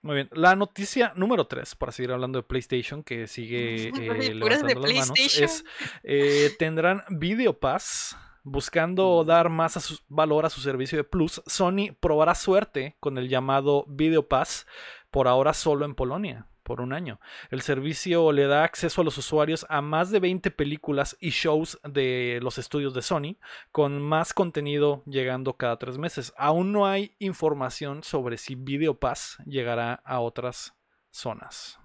muy 0.02 0.16
bien. 0.16 0.30
La 0.32 0.56
noticia 0.56 1.12
número 1.16 1.46
3, 1.46 1.76
para 1.76 1.92
seguir 1.92 2.12
hablando 2.12 2.40
de 2.40 2.44
PlayStation, 2.44 3.04
que 3.04 3.28
sigue 3.28 3.90
eh, 4.30 4.34
levantando 4.34 4.88
las 4.88 5.10
manos, 5.10 5.38
es 5.38 5.66
eh, 6.04 6.56
tendrán 6.58 7.04
Video 7.10 7.60
Pass. 7.60 8.18
Buscando 8.44 9.24
dar 9.24 9.50
más 9.50 10.04
valor 10.08 10.48
a 10.48 10.50
su 10.50 10.62
servicio 10.62 10.98
de 10.98 11.04
Plus, 11.04 11.44
Sony 11.46 11.94
probará 12.00 12.34
suerte 12.34 12.96
con 13.00 13.20
el 13.20 13.30
llamado 13.30 13.86
Video 13.88 14.28
Pass, 14.28 14.66
por 15.12 15.28
ahora 15.28 15.54
solo 15.54 15.86
en 15.86 15.94
Polonia 15.94 16.48
por 16.64 16.82
un 16.82 16.94
año. 16.94 17.20
El 17.50 17.62
servicio 17.62 18.32
le 18.32 18.48
da 18.48 18.64
acceso 18.64 19.02
a 19.02 19.04
los 19.04 19.18
usuarios 19.18 19.66
a 19.70 19.82
más 19.82 20.12
de 20.12 20.20
20 20.20 20.52
películas 20.52 21.18
y 21.20 21.30
shows 21.30 21.80
de 21.84 22.40
los 22.42 22.58
estudios 22.58 22.94
de 22.94 23.02
Sony, 23.02 23.38
con 23.72 24.02
más 24.02 24.34
contenido 24.34 25.04
llegando 25.06 25.58
cada 25.58 25.78
tres 25.78 25.98
meses. 25.98 26.34
Aún 26.38 26.72
no 26.72 26.86
hay 26.86 27.16
información 27.20 28.04
sobre 28.04 28.38
si 28.38 28.56
Video 28.56 29.00
Pass 29.00 29.38
llegará 29.46 29.96
a 30.06 30.20
otras 30.20 30.76
zonas. 31.10 31.80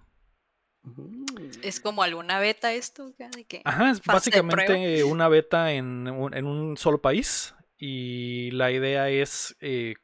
¿Es 1.62 1.80
como 1.80 2.02
alguna 2.02 2.38
beta 2.38 2.72
esto? 2.72 3.12
Ajá, 3.64 3.90
es 3.90 4.02
básicamente 4.02 5.02
una 5.02 5.28
beta 5.28 5.72
en 5.72 6.08
un, 6.08 6.76
solo 6.76 7.00
país 7.00 7.54
y 7.76 8.50
la 8.52 8.70
idea 8.70 9.08
es 9.10 9.56
eh, 9.60 9.96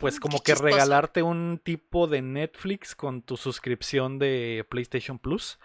pues 0.00 0.18
como 0.18 0.42
que 0.42 0.54
regalarte 0.54 1.22
un 1.22 1.60
tipo 1.62 2.06
de 2.06 2.22
Netflix 2.22 2.94
con 2.94 3.22
tu 3.22 3.36
suscripción 3.36 4.18
de 4.18 4.66
PlayStation 4.68 5.18
Plus. 5.18 5.58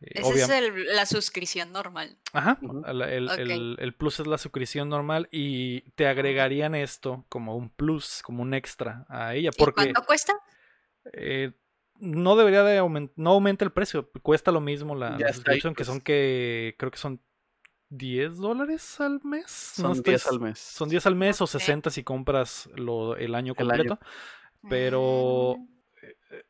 Eh, 0.00 0.12
Esa 0.14 0.58
es 0.58 0.72
la 0.94 1.06
suscripción 1.06 1.70
normal. 1.70 2.18
Ajá, 2.32 2.58
el, 2.86 3.94
plus 3.96 4.20
es 4.20 4.26
la 4.26 4.38
suscripción 4.38 4.88
normal 4.88 5.28
y 5.30 5.82
te 5.92 6.06
agregarían 6.06 6.74
esto 6.74 7.24
como 7.28 7.56
un 7.56 7.70
plus, 7.70 8.22
como 8.22 8.42
un 8.42 8.54
extra 8.54 9.06
a 9.08 9.34
ella. 9.34 9.50
Porque, 9.56 9.92
¿Cuánto 9.92 10.04
cuesta? 10.04 10.32
Eh, 11.12 11.52
no 12.00 12.36
debería 12.36 12.64
de 12.64 12.78
aumentar, 12.78 13.14
no 13.16 13.30
aumenta 13.30 13.64
el 13.64 13.72
precio, 13.72 14.10
cuesta 14.22 14.50
lo 14.50 14.60
mismo 14.60 14.94
la, 14.94 15.18
suscripción, 15.32 15.74
que 15.74 15.84
pues. 15.84 15.88
son 15.88 16.00
que 16.00 16.74
creo 16.78 16.90
que 16.90 16.98
son 16.98 17.20
10 17.96 18.38
dólares 18.38 19.00
al 19.00 19.20
mes. 19.24 19.50
Son 19.50 20.02
10 20.02 20.26
al 20.26 20.40
mes. 20.40 20.58
Son 20.58 20.88
10 20.88 21.06
al 21.06 21.14
mes 21.16 21.40
o 21.40 21.46
60 21.46 21.90
si 21.90 22.02
compras 22.02 22.68
lo, 22.74 23.16
el 23.16 23.34
año 23.34 23.54
completo. 23.54 23.98
Pero 24.68 25.56
eh, 26.02 26.44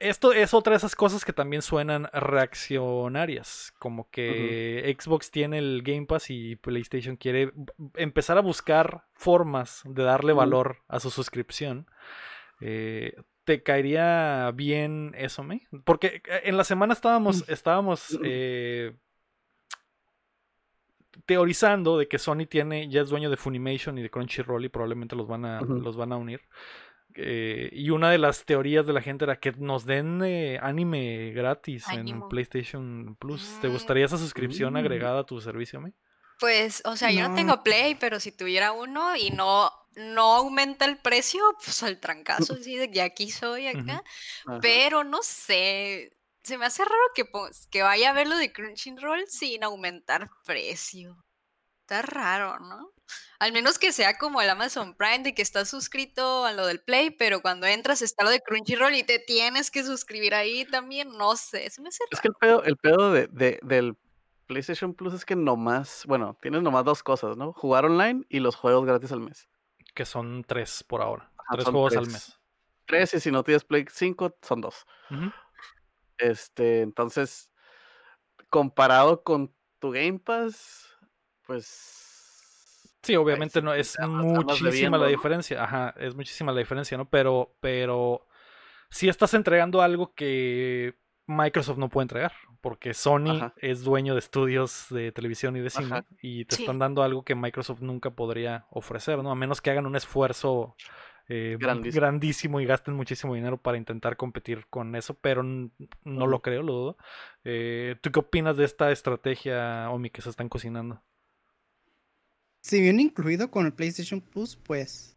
esto 0.00 0.32
es 0.32 0.54
otra 0.54 0.72
de 0.72 0.78
esas 0.78 0.96
cosas 0.96 1.24
que 1.24 1.32
también 1.32 1.62
suenan 1.62 2.08
reaccionarias. 2.12 3.72
Como 3.78 4.10
que 4.10 4.96
Xbox 4.98 5.30
tiene 5.30 5.58
el 5.58 5.82
Game 5.84 6.06
Pass 6.06 6.30
y 6.30 6.56
PlayStation 6.56 7.16
quiere 7.16 7.52
empezar 7.94 8.38
a 8.38 8.42
buscar 8.42 9.04
formas 9.14 9.82
de 9.84 10.02
darle 10.02 10.32
valor 10.32 10.78
a 10.88 11.00
su 11.00 11.10
suscripción. 11.10 11.86
Eh, 12.60 13.14
¿Te 13.44 13.62
caería 13.62 14.50
bien 14.54 15.14
eso, 15.16 15.42
me? 15.42 15.66
Porque 15.84 16.22
eh, 16.28 16.42
en 16.44 16.56
la 16.56 16.64
semana 16.64 16.94
estábamos, 16.94 17.48
estábamos 17.48 18.18
teorizando 21.26 21.98
de 21.98 22.08
que 22.08 22.18
Sony 22.18 22.46
tiene, 22.48 22.88
ya 22.88 23.02
es 23.02 23.08
dueño 23.08 23.30
de 23.30 23.36
Funimation 23.36 23.98
y 23.98 24.02
de 24.02 24.10
Crunchyroll 24.10 24.64
y 24.64 24.68
probablemente 24.68 25.16
los 25.16 25.26
van 25.26 25.44
a, 25.44 25.60
los 25.60 25.96
van 25.96 26.12
a 26.12 26.16
unir. 26.16 26.42
Eh, 27.14 27.70
y 27.72 27.90
una 27.90 28.10
de 28.10 28.18
las 28.18 28.44
teorías 28.44 28.86
de 28.86 28.92
la 28.92 29.02
gente 29.02 29.24
era 29.24 29.40
que 29.40 29.52
nos 29.52 29.84
den 29.84 30.22
eh, 30.24 30.58
anime 30.62 31.32
gratis 31.32 31.84
en 31.88 32.28
PlayStation 32.28 33.16
Plus. 33.18 33.58
¿Te 33.60 33.68
mm. 33.68 33.72
gustaría 33.72 34.04
esa 34.04 34.18
suscripción 34.18 34.74
mm. 34.74 34.76
agregada 34.76 35.20
a 35.20 35.24
tu 35.24 35.40
servicio, 35.40 35.80
me? 35.80 35.92
Pues, 36.38 36.82
o 36.86 36.96
sea, 36.96 37.10
yo 37.10 37.28
no 37.28 37.34
tengo 37.34 37.62
Play, 37.62 37.96
pero 37.96 38.18
si 38.18 38.32
tuviera 38.32 38.72
uno 38.72 39.14
y 39.14 39.30
no, 39.30 39.70
no 39.94 40.36
aumenta 40.36 40.86
el 40.86 40.96
precio, 40.96 41.42
pues 41.62 41.82
al 41.82 42.00
trancazo, 42.00 42.56
sí, 42.62 42.76
de 42.76 43.02
aquí 43.02 43.30
soy 43.30 43.66
acá. 43.66 44.02
Pero 44.62 45.04
no 45.04 45.18
sé, 45.22 46.16
se 46.42 46.58
me 46.58 46.66
hace 46.66 46.84
raro 46.84 47.02
que, 47.14 47.24
que 47.70 47.82
vaya 47.82 48.10
a 48.10 48.14
ver 48.14 48.26
lo 48.26 48.36
de 48.36 48.52
Crunchyroll 48.52 49.26
sin 49.28 49.64
aumentar 49.64 50.28
precio. 50.44 51.16
Está 51.82 52.02
raro, 52.02 52.58
¿no? 52.60 52.92
Al 53.40 53.52
menos 53.52 53.78
que 53.78 53.92
sea 53.92 54.16
como 54.18 54.40
el 54.40 54.50
Amazon 54.50 54.94
Prime, 54.94 55.20
de 55.20 55.34
que 55.34 55.42
estás 55.42 55.68
suscrito 55.68 56.44
a 56.44 56.52
lo 56.52 56.66
del 56.66 56.80
Play, 56.80 57.10
pero 57.10 57.42
cuando 57.42 57.66
entras 57.66 58.02
está 58.02 58.22
lo 58.22 58.30
de 58.30 58.40
Crunchyroll 58.40 58.94
y 58.94 59.02
te 59.02 59.18
tienes 59.18 59.70
que 59.70 59.82
suscribir 59.82 60.34
ahí 60.34 60.64
también. 60.66 61.10
No 61.16 61.36
sé, 61.36 61.68
se 61.70 61.80
me 61.80 61.88
hace 61.88 62.04
Es 62.10 62.20
que 62.20 62.28
el 62.28 62.34
pedo, 62.34 62.62
el 62.64 62.76
pedo 62.76 63.12
de, 63.12 63.58
del 63.62 63.96
PlayStation 64.46 64.94
Plus 64.94 65.14
es 65.14 65.24
que 65.24 65.36
nomás, 65.36 66.04
bueno, 66.06 66.36
tienes 66.40 66.62
nomás 66.62 66.84
dos 66.84 67.02
cosas, 67.02 67.36
¿no? 67.36 67.52
Jugar 67.52 67.86
online 67.86 68.24
y 68.28 68.40
los 68.40 68.56
juegos 68.56 68.84
gratis 68.86 69.10
al 69.12 69.20
mes. 69.20 69.48
Que 69.94 70.04
son 70.04 70.44
tres 70.46 70.84
por 70.84 71.02
ahora. 71.02 71.32
tres 71.50 71.64
juegos 71.64 71.96
al 71.96 72.06
mes. 72.06 72.38
Tres 72.86 73.14
y 73.14 73.20
si 73.20 73.30
no 73.30 73.44
tienes 73.44 73.64
Play 73.64 73.86
5 73.88 74.38
son 74.42 74.60
dos. 74.60 74.86
Este, 76.20 76.82
entonces, 76.82 77.50
comparado 78.48 79.22
con 79.22 79.54
tu 79.78 79.90
Game 79.90 80.18
Pass, 80.18 80.86
pues. 81.46 82.06
Sí, 83.02 83.16
obviamente 83.16 83.62
no 83.62 83.72
es 83.72 83.98
muchísima 84.00 84.98
la 84.98 85.06
diferencia. 85.06 85.64
Ajá, 85.64 85.94
es 85.98 86.14
muchísima 86.14 86.52
la 86.52 86.58
diferencia, 86.58 86.98
¿no? 86.98 87.08
Pero, 87.08 87.56
pero 87.60 88.26
si 88.90 89.08
estás 89.08 89.32
entregando 89.32 89.80
algo 89.80 90.14
que 90.14 90.98
Microsoft 91.26 91.78
no 91.78 91.88
puede 91.88 92.04
entregar, 92.04 92.32
porque 92.60 92.92
Sony 92.92 93.52
es 93.56 93.82
dueño 93.84 94.14
de 94.14 94.18
estudios 94.18 94.86
de 94.90 95.12
televisión 95.12 95.56
y 95.56 95.60
de 95.60 95.70
cine 95.70 96.04
y 96.20 96.44
te 96.44 96.56
están 96.56 96.78
dando 96.78 97.02
algo 97.02 97.24
que 97.24 97.34
Microsoft 97.34 97.80
nunca 97.80 98.10
podría 98.10 98.66
ofrecer, 98.70 99.22
¿no? 99.22 99.30
A 99.30 99.34
menos 99.34 99.62
que 99.62 99.70
hagan 99.70 99.86
un 99.86 99.96
esfuerzo 99.96 100.76
eh, 101.32 101.56
grandísimo. 101.60 102.60
y 102.60 102.66
gasten 102.66 102.94
muchísimo 102.94 103.36
dinero 103.36 103.56
para 103.56 103.78
intentar 103.78 104.16
competir 104.16 104.66
con 104.68 104.96
eso, 104.96 105.14
pero 105.14 105.44
no 105.44 106.26
lo 106.26 106.42
creo, 106.42 106.64
lo 106.64 106.72
dudo. 106.72 106.96
Eh, 107.44 107.94
¿Tú 108.00 108.10
qué 108.10 108.18
opinas 108.18 108.56
de 108.56 108.64
esta 108.64 108.90
estrategia, 108.90 109.88
Omi, 109.90 110.10
que 110.10 110.22
se 110.22 110.30
están 110.30 110.48
cocinando? 110.48 111.00
Si 112.62 112.80
viene 112.80 113.02
incluido 113.02 113.48
con 113.48 113.64
el 113.64 113.72
PlayStation 113.72 114.20
Plus, 114.20 114.56
pues, 114.56 115.16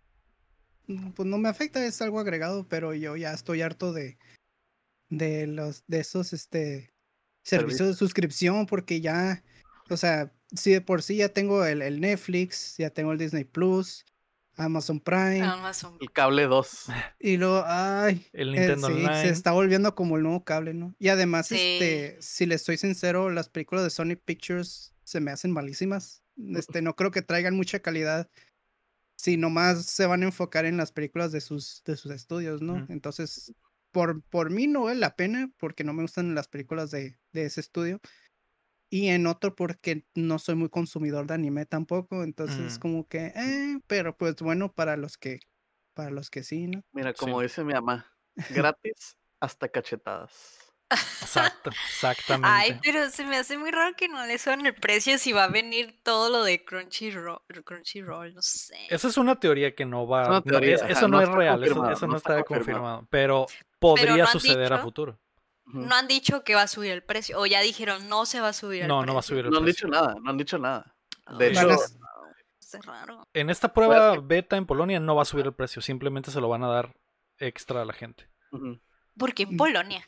pues 1.16 1.28
no 1.28 1.40
me 1.40 1.50
afecta, 1.50 1.84
es 1.84 2.00
algo 2.00 2.20
agregado, 2.20 2.68
pero 2.70 2.94
yo 2.94 3.16
ya 3.16 3.34
estoy 3.34 3.64
harto 3.64 3.92
de, 3.92 4.20
de 5.10 5.48
los 5.48 5.84
de 5.88 6.00
esos 6.00 6.32
este 6.32 6.94
servicios 7.42 7.88
de 7.88 7.96
suscripción 7.96 8.68
porque 8.68 9.02
ya, 9.02 9.44
o 9.90 9.98
sea, 9.98 10.32
si 10.56 10.72
de 10.74 10.82
por 10.82 11.02
sí 11.02 11.18
ya 11.18 11.30
tengo 11.30 11.66
el, 11.66 11.82
el 11.82 12.00
Netflix, 12.00 12.78
ya 12.78 12.92
tengo 12.92 13.12
el 13.12 13.18
Disney 13.18 13.46
Plus, 13.46 14.06
Amazon 14.56 15.00
Prime, 15.00 15.42
el 16.00 16.12
cable 16.12 16.48
2 16.48 16.88
y 17.20 17.38
luego, 17.38 17.64
ay, 17.66 18.28
el 18.34 18.50
eh, 18.56 18.60
Nintendo 18.60 18.88
sí, 18.88 19.06
se 19.22 19.30
está 19.30 19.52
volviendo 19.52 19.96
como 19.96 20.18
el 20.18 20.24
nuevo 20.24 20.44
cable, 20.44 20.74
¿no? 20.74 20.96
Y 21.00 21.10
además, 21.10 21.52
este, 21.52 22.18
si 22.20 22.46
le 22.46 22.56
estoy 22.56 22.78
sincero, 22.78 23.30
las 23.30 23.50
películas 23.50 23.84
de 23.84 23.90
Sony 23.90 24.16
Pictures 24.24 24.94
se 25.04 25.20
me 25.20 25.32
hacen 25.32 25.52
malísimas. 25.52 26.24
Este, 26.56 26.82
no 26.82 26.96
creo 26.96 27.12
que 27.12 27.22
traigan 27.22 27.56
mucha 27.56 27.80
calidad 27.80 28.30
si 29.16 29.38
nomás 29.38 29.86
se 29.86 30.06
van 30.06 30.24
a 30.24 30.26
enfocar 30.26 30.66
en 30.66 30.78
las 30.78 30.92
películas 30.92 31.32
de 31.32 31.42
sus, 31.42 31.84
de 31.86 31.96
sus 31.96 32.12
estudios, 32.12 32.62
¿no? 32.62 32.86
Entonces, 32.90 33.54
por, 33.92 34.22
por 34.24 34.50
mí 34.50 34.68
no 34.68 34.84
vale 34.84 35.00
la 35.00 35.16
pena 35.16 35.52
porque 35.58 35.84
no 35.84 35.94
me 35.94 36.02
gustan 36.02 36.36
las 36.36 36.48
películas 36.48 36.92
de, 36.92 37.18
de 37.32 37.46
ese 37.46 37.62
estudio. 37.62 38.02
Y 38.94 39.10
en 39.10 39.26
otro 39.26 39.56
porque 39.56 40.06
no 40.14 40.38
soy 40.38 40.54
muy 40.54 40.70
consumidor 40.70 41.26
de 41.26 41.34
anime 41.34 41.66
tampoco. 41.66 42.22
Entonces, 42.22 42.78
mm. 42.78 42.80
como 42.80 43.08
que, 43.08 43.34
eh, 43.36 43.80
pero 43.88 44.16
pues 44.16 44.36
bueno, 44.36 44.72
para 44.72 44.98
los 44.98 45.18
que, 45.18 45.40
para 45.96 46.12
los 46.12 46.30
que 46.30 46.44
sí, 46.44 46.68
¿no? 46.68 46.84
Mira, 46.92 47.12
como 47.12 47.42
dice 47.42 47.64
mi 47.64 47.74
mamá, 47.74 48.06
gratis 48.52 49.18
hasta 49.40 49.68
cachetadas. 49.68 50.60
Exacto, 50.92 51.72
exactamente. 51.72 52.48
Ay, 52.48 52.80
pero 52.84 53.10
se 53.10 53.26
me 53.26 53.38
hace 53.38 53.58
muy 53.58 53.72
raro 53.72 53.96
que 53.96 54.08
no 54.08 54.28
le 54.28 54.38
suene 54.38 54.70
el 54.70 54.76
precio 54.76 55.18
si 55.18 55.32
va 55.32 55.46
a 55.46 55.50
venir 55.50 56.00
todo 56.04 56.30
lo 56.30 56.44
de 56.44 56.64
Crunchyroll, 56.64 57.42
Crunchyroll 57.66 58.36
no 58.36 58.44
sé. 58.44 58.78
Esa 58.92 59.08
es 59.08 59.18
una 59.18 59.40
teoría 59.40 59.74
que 59.74 59.86
no 59.86 60.06
va. 60.06 60.44
eso 60.46 61.08
no, 61.08 61.20
es 61.20 61.30
real, 61.30 61.64
eso, 61.64 62.06
no, 62.06 62.16
está, 62.16 62.44
confirmado. 62.44 63.08
Pero 63.10 63.48
podría 63.80 64.28
suceder 64.28 64.72
a 64.72 64.78
futuro. 64.78 65.18
No 65.66 65.96
han 65.96 66.08
dicho 66.08 66.44
que 66.44 66.56
va 66.56 66.64
a 66.64 66.68
subir 66.68 66.92
el 66.92 67.04
precio, 67.04 67.40
o 67.40 67.46
ya 67.46 67.62
dijeron 67.62 68.10
no 68.10 68.26
se 68.26 68.42
va 68.42 68.50
a 68.50 68.54
subir 68.54 68.84
el 68.84 68.88
no, 68.88 69.00
precio. 69.00 69.08
No, 69.08 69.14
va 69.14 69.20
a 69.20 69.24
subir 69.24 69.46
el 69.46 69.52
no 69.52 69.58
han 69.58 69.66
dicho 69.66 69.88
nada, 69.88 70.16
no 70.22 70.30
han 70.30 70.38
dicho 70.38 70.58
nada. 70.58 70.96
De 71.38 71.48
hecho, 71.48 71.72
es 71.72 72.86
raro. 72.86 73.28
En 73.34 73.50
esta 73.50 73.74
prueba 73.74 74.20
beta 74.20 74.58
en 74.58 74.66
Polonia 74.66 75.00
no 75.00 75.16
va 75.16 75.22
a 75.22 75.26
subir 75.26 75.46
el 75.46 75.54
precio, 75.54 75.82
simplemente 75.82 76.32
se 76.32 76.42
lo 76.42 76.50
van 76.50 76.64
a 76.64 76.68
dar 76.68 76.96
extra 77.38 77.82
a 77.82 77.86
la 77.86 77.94
gente. 77.94 78.30
¿Por 79.18 79.34
qué 79.34 79.44
en 79.44 79.58
Polonia? 79.58 80.06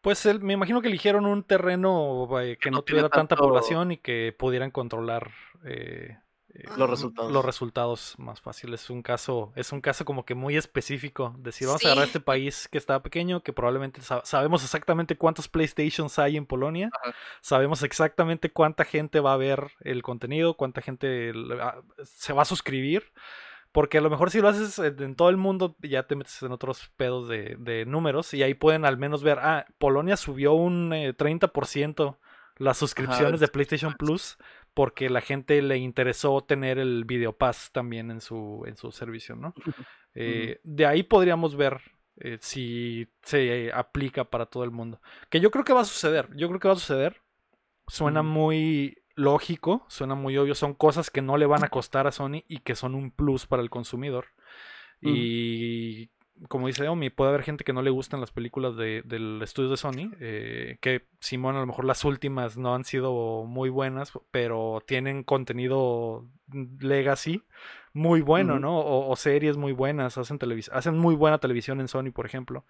Pues 0.00 0.26
me 0.40 0.54
imagino 0.54 0.80
que 0.80 0.88
eligieron 0.88 1.26
un 1.26 1.44
terreno 1.44 2.28
eh, 2.40 2.58
que 2.60 2.70
no, 2.70 2.82
tuviera 2.82 3.08
tanta 3.08 3.36
población 3.36 3.92
y 3.92 3.98
que 3.98 4.34
pudieran 4.36 4.72
controlar 4.72 5.30
eh, 5.64 6.18
eh, 6.54 6.64
los 6.76 6.88
resultados. 6.88 7.32
Los 7.32 7.44
resultados 7.44 8.14
más 8.18 8.40
fáciles. 8.40 8.82
Es 8.82 8.90
un 8.90 9.02
caso, 9.02 9.52
es 9.56 9.72
un 9.72 9.80
caso 9.80 10.04
como 10.04 10.24
que 10.24 10.34
muy 10.34 10.56
específico. 10.56 11.34
Decir, 11.38 11.66
vamos 11.66 11.84
a 11.84 11.88
agarrar 11.88 12.06
este 12.06 12.20
país 12.20 12.68
que 12.68 12.78
está 12.78 13.02
pequeño, 13.02 13.42
que 13.42 13.52
probablemente 13.52 14.00
sabemos 14.24 14.62
exactamente 14.62 15.16
cuántos 15.16 15.48
PlayStations 15.48 16.18
hay 16.18 16.36
en 16.36 16.46
Polonia. 16.46 16.90
Sabemos 17.40 17.82
exactamente 17.82 18.50
cuánta 18.50 18.84
gente 18.84 19.20
va 19.20 19.32
a 19.32 19.38
ver 19.38 19.72
el 19.80 20.02
contenido, 20.02 20.54
cuánta 20.54 20.82
gente 20.82 21.32
se 22.04 22.32
va 22.32 22.42
a 22.42 22.46
suscribir. 22.46 23.12
Porque 23.72 23.96
a 23.96 24.00
lo 24.02 24.10
mejor 24.10 24.30
si 24.30 24.40
lo 24.40 24.48
haces 24.48 24.78
en 24.78 25.16
todo 25.16 25.30
el 25.30 25.38
mundo, 25.38 25.76
ya 25.80 26.02
te 26.02 26.14
metes 26.14 26.42
en 26.42 26.52
otros 26.52 26.90
pedos 26.98 27.26
de, 27.28 27.84
números 27.86 28.34
y 28.34 28.42
ahí 28.42 28.52
pueden 28.52 28.84
al 28.84 28.98
menos 28.98 29.22
ver, 29.22 29.38
ah, 29.40 29.64
Polonia 29.78 30.18
subió 30.18 30.52
un 30.52 30.90
30% 30.90 32.10
eh, 32.10 32.16
las 32.58 32.76
suscripciones 32.76 33.40
de 33.40 33.48
PlayStation 33.48 33.94
Plus 33.94 34.36
porque 34.74 35.10
la 35.10 35.20
gente 35.20 35.60
le 35.62 35.76
interesó 35.78 36.42
tener 36.42 36.78
el 36.78 37.04
Video 37.04 37.36
Pass 37.36 37.70
también 37.72 38.10
en 38.10 38.20
su, 38.20 38.64
en 38.66 38.76
su 38.76 38.92
servicio, 38.92 39.36
¿no? 39.36 39.54
Eh, 40.14 40.60
de 40.62 40.86
ahí 40.86 41.02
podríamos 41.02 41.56
ver 41.56 41.80
eh, 42.16 42.38
si 42.40 43.08
se 43.22 43.72
aplica 43.72 44.24
para 44.24 44.46
todo 44.46 44.64
el 44.64 44.70
mundo. 44.70 45.00
Que 45.30 45.40
yo 45.40 45.50
creo 45.50 45.64
que 45.64 45.72
va 45.72 45.82
a 45.82 45.86
suceder, 45.86 46.28
yo 46.34 46.48
creo 46.48 46.60
que 46.60 46.68
va 46.68 46.74
a 46.74 46.78
suceder. 46.78 47.20
Suena 47.88 48.22
muy 48.22 48.98
lógico, 49.14 49.84
suena 49.88 50.14
muy 50.14 50.36
obvio, 50.38 50.54
son 50.54 50.74
cosas 50.74 51.10
que 51.10 51.20
no 51.20 51.36
le 51.36 51.46
van 51.46 51.64
a 51.64 51.68
costar 51.68 52.06
a 52.06 52.12
Sony 52.12 52.44
y 52.48 52.60
que 52.60 52.74
son 52.74 52.94
un 52.94 53.10
plus 53.10 53.46
para 53.46 53.62
el 53.62 53.70
consumidor. 53.70 54.26
Y 55.00 56.10
como 56.48 56.66
dice 56.66 56.88
Omi, 56.88 57.10
puede 57.10 57.30
haber 57.30 57.42
gente 57.42 57.64
que 57.64 57.72
no 57.72 57.82
le 57.82 57.90
gustan 57.90 58.20
las 58.20 58.30
películas 58.30 58.76
de, 58.76 59.02
del 59.04 59.40
estudio 59.42 59.70
de 59.70 59.76
Sony, 59.76 60.12
eh, 60.20 60.78
que 60.80 61.06
Simón 61.20 61.56
a 61.56 61.60
lo 61.60 61.66
mejor 61.66 61.84
las 61.84 62.04
últimas 62.04 62.56
no 62.56 62.74
han 62.74 62.84
sido 62.84 63.44
muy 63.44 63.70
buenas, 63.70 64.12
pero 64.30 64.82
tienen 64.86 65.22
contenido 65.22 66.26
legacy 66.80 67.42
muy 67.92 68.22
bueno, 68.22 68.58
¿no? 68.58 68.78
O, 68.78 69.14
series 69.16 69.56
muy 69.56 69.72
buenas, 69.72 70.16
hacen, 70.18 70.38
hacen 70.72 70.98
muy 70.98 71.14
buena 71.14 71.38
televisión 71.38 71.80
en 71.80 71.88
Sony, 71.88 72.10
por 72.12 72.26
ejemplo, 72.26 72.64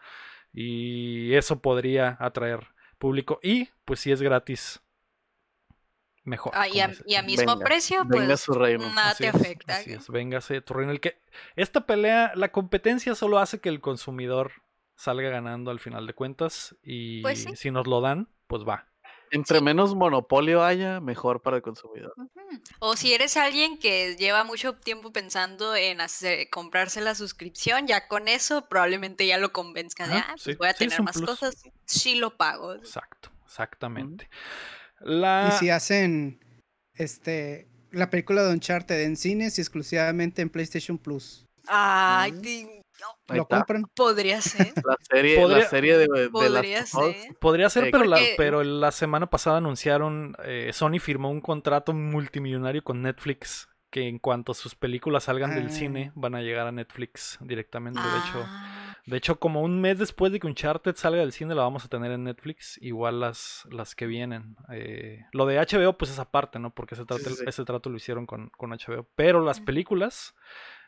y 0.53 1.35
eso 1.35 1.61
podría 1.61 2.17
atraer 2.21 2.67
público 2.99 3.41
y 3.43 3.69
pues 3.85 4.01
si 4.01 4.13
es 4.13 4.23
gratis 4.23 4.83
mejor. 6.25 6.53
Ah, 6.55 6.69
y, 6.69 6.81
a, 6.81 7.23
mismo 7.23 7.59
precio, 7.59 8.05
pues 8.09 8.49
nada 8.95 9.15
te 9.15 9.29
afecta. 9.29 9.77
así 9.77 9.93
es, 9.93 10.09
véngase 10.09 10.61
tu 10.61 10.75
reino. 10.75 10.93
El 10.93 11.01
que, 11.01 11.21
esta 11.57 11.87
pelea, 11.87 12.33
la 12.35 12.53
competencia 12.53 13.15
solo 13.15 13.39
hace 13.39 13.61
que 13.61 13.69
el 13.69 13.81
consumidor 13.81 14.53
salga 14.97 15.31
ganando 15.31 15.71
al 15.71 15.81
final 15.81 16.07
de 16.07 16.15
cuentas 16.15 16.77
y 16.83 17.23
pues 17.23 17.47
si 17.55 17.71
nos 17.71 17.87
lo 17.87 18.01
dan, 18.01 18.29
pues 18.47 18.63
va. 18.63 18.89
Entre 19.33 19.63
menos 19.63 19.95
monopolio 19.95 20.63
haya, 20.63 21.01
mejor 21.01 21.41
para 21.41 21.57
el 21.57 21.63
consumidor. 21.63 22.15
O 22.81 22.97
si 22.97 23.15
eres 23.15 23.39
alguien 23.39 23.79
que 23.79 24.15
lleva 24.17 24.45
mucho 24.45 24.75
tiempo 24.75 25.11
pensando 25.11 25.75
en 25.75 26.03
hacer, 26.03 26.51
comprarse 26.51 27.01
la 27.01 27.15
suscripción, 27.15 27.87
ya 27.87 28.09
con 28.09 28.29
eso 28.29 28.69
probablemente 28.69 29.27
ya 29.27 29.39
lo 29.39 29.51
convenzcan 29.51 30.11
de, 30.11 30.17
ah, 30.17 30.35
pues 30.45 30.59
voy 30.59 30.69
a 30.69 30.75
tener 30.75 31.01
más 31.03 31.19
cosas, 31.23 31.63
sí 31.87 32.15
lo 32.17 32.37
pago. 32.37 32.75
Exacto, 32.75 33.31
exactamente. 33.47 34.29
Y 35.05 35.53
si 35.59 35.71
hacen 35.71 36.41
este 36.95 37.69
la 37.91 38.11
película 38.11 38.43
de 38.43 38.53
Uncharted 38.53 39.03
en 39.03 39.17
cines 39.17 39.59
y 39.59 39.61
exclusivamente 39.61 40.43
en 40.43 40.49
PlayStation 40.49 40.99
Plus. 40.99 41.47
Ay, 41.67 42.33
mm. 42.33 42.83
¿Lo 43.35 43.47
compran? 43.47 43.85
Podría 43.95 44.41
ser. 44.41 44.73
La 44.85 44.97
serie, 45.01 45.47
la 45.47 45.69
serie 45.69 45.99
de, 45.99 46.07
de 46.07 46.31
Podría 46.31 46.87
ser. 46.87 47.17
Podría 47.41 47.71
ser, 47.71 47.91
pero, 47.91 48.05
la, 48.05 48.19
pero 48.37 48.63
la 48.63 48.93
semana 48.93 49.27
pasada 49.29 49.59
anunciaron, 49.59 50.37
eh, 50.45 50.71
Sony 50.73 50.99
firmó 51.01 51.31
un 51.31 51.41
contrato 51.41 51.93
multimillonario 51.93 52.83
con 52.83 53.03
Netflix 53.03 53.69
que 53.91 54.09
en 54.09 54.19
cuanto 54.19 54.55
sus 54.55 54.75
películas 54.75 55.25
salgan 55.25 55.55
del 55.55 55.71
cine 55.71 56.09
ah. 56.11 56.13
van 56.15 56.35
a 56.35 56.41
llegar 56.41 56.67
a 56.67 56.73
Netflix 56.73 57.39
directamente. 57.41 58.01
De 58.01 58.19
hecho, 58.19 58.45
ah. 58.47 58.82
De 59.05 59.17
hecho, 59.17 59.41
como 59.41 59.63
un 59.63 59.81
mes 59.81 59.99
después 59.99 60.31
de 60.31 60.39
que 60.39 60.47
Uncharted 60.47 60.95
salga 60.95 61.21
del 61.21 61.33
cine, 61.33 61.55
la 61.55 61.63
vamos 61.63 61.85
a 61.85 61.89
tener 61.89 62.13
en 62.13 62.25
Netflix, 62.25 62.79
igual 62.81 63.19
las, 63.19 63.67
las 63.71 63.97
que 63.97 64.07
vienen. 64.07 64.57
Eh, 64.71 65.25
lo 65.33 65.45
de 65.47 65.59
HBO, 65.59 65.99
pues 65.99 66.13
es 66.13 66.21
aparte, 66.21 66.61
¿no? 66.61 66.73
Porque 66.73 66.95
ese 66.95 67.05
trato, 67.05 67.31
ese 67.47 67.65
trato 67.65 67.91
lo 67.91 67.97
hicieron 67.97 68.27
con, 68.27 68.51
con, 68.51 68.71
HBO. 68.71 69.09
Pero 69.17 69.45
las 69.45 69.61
películas 69.61 70.35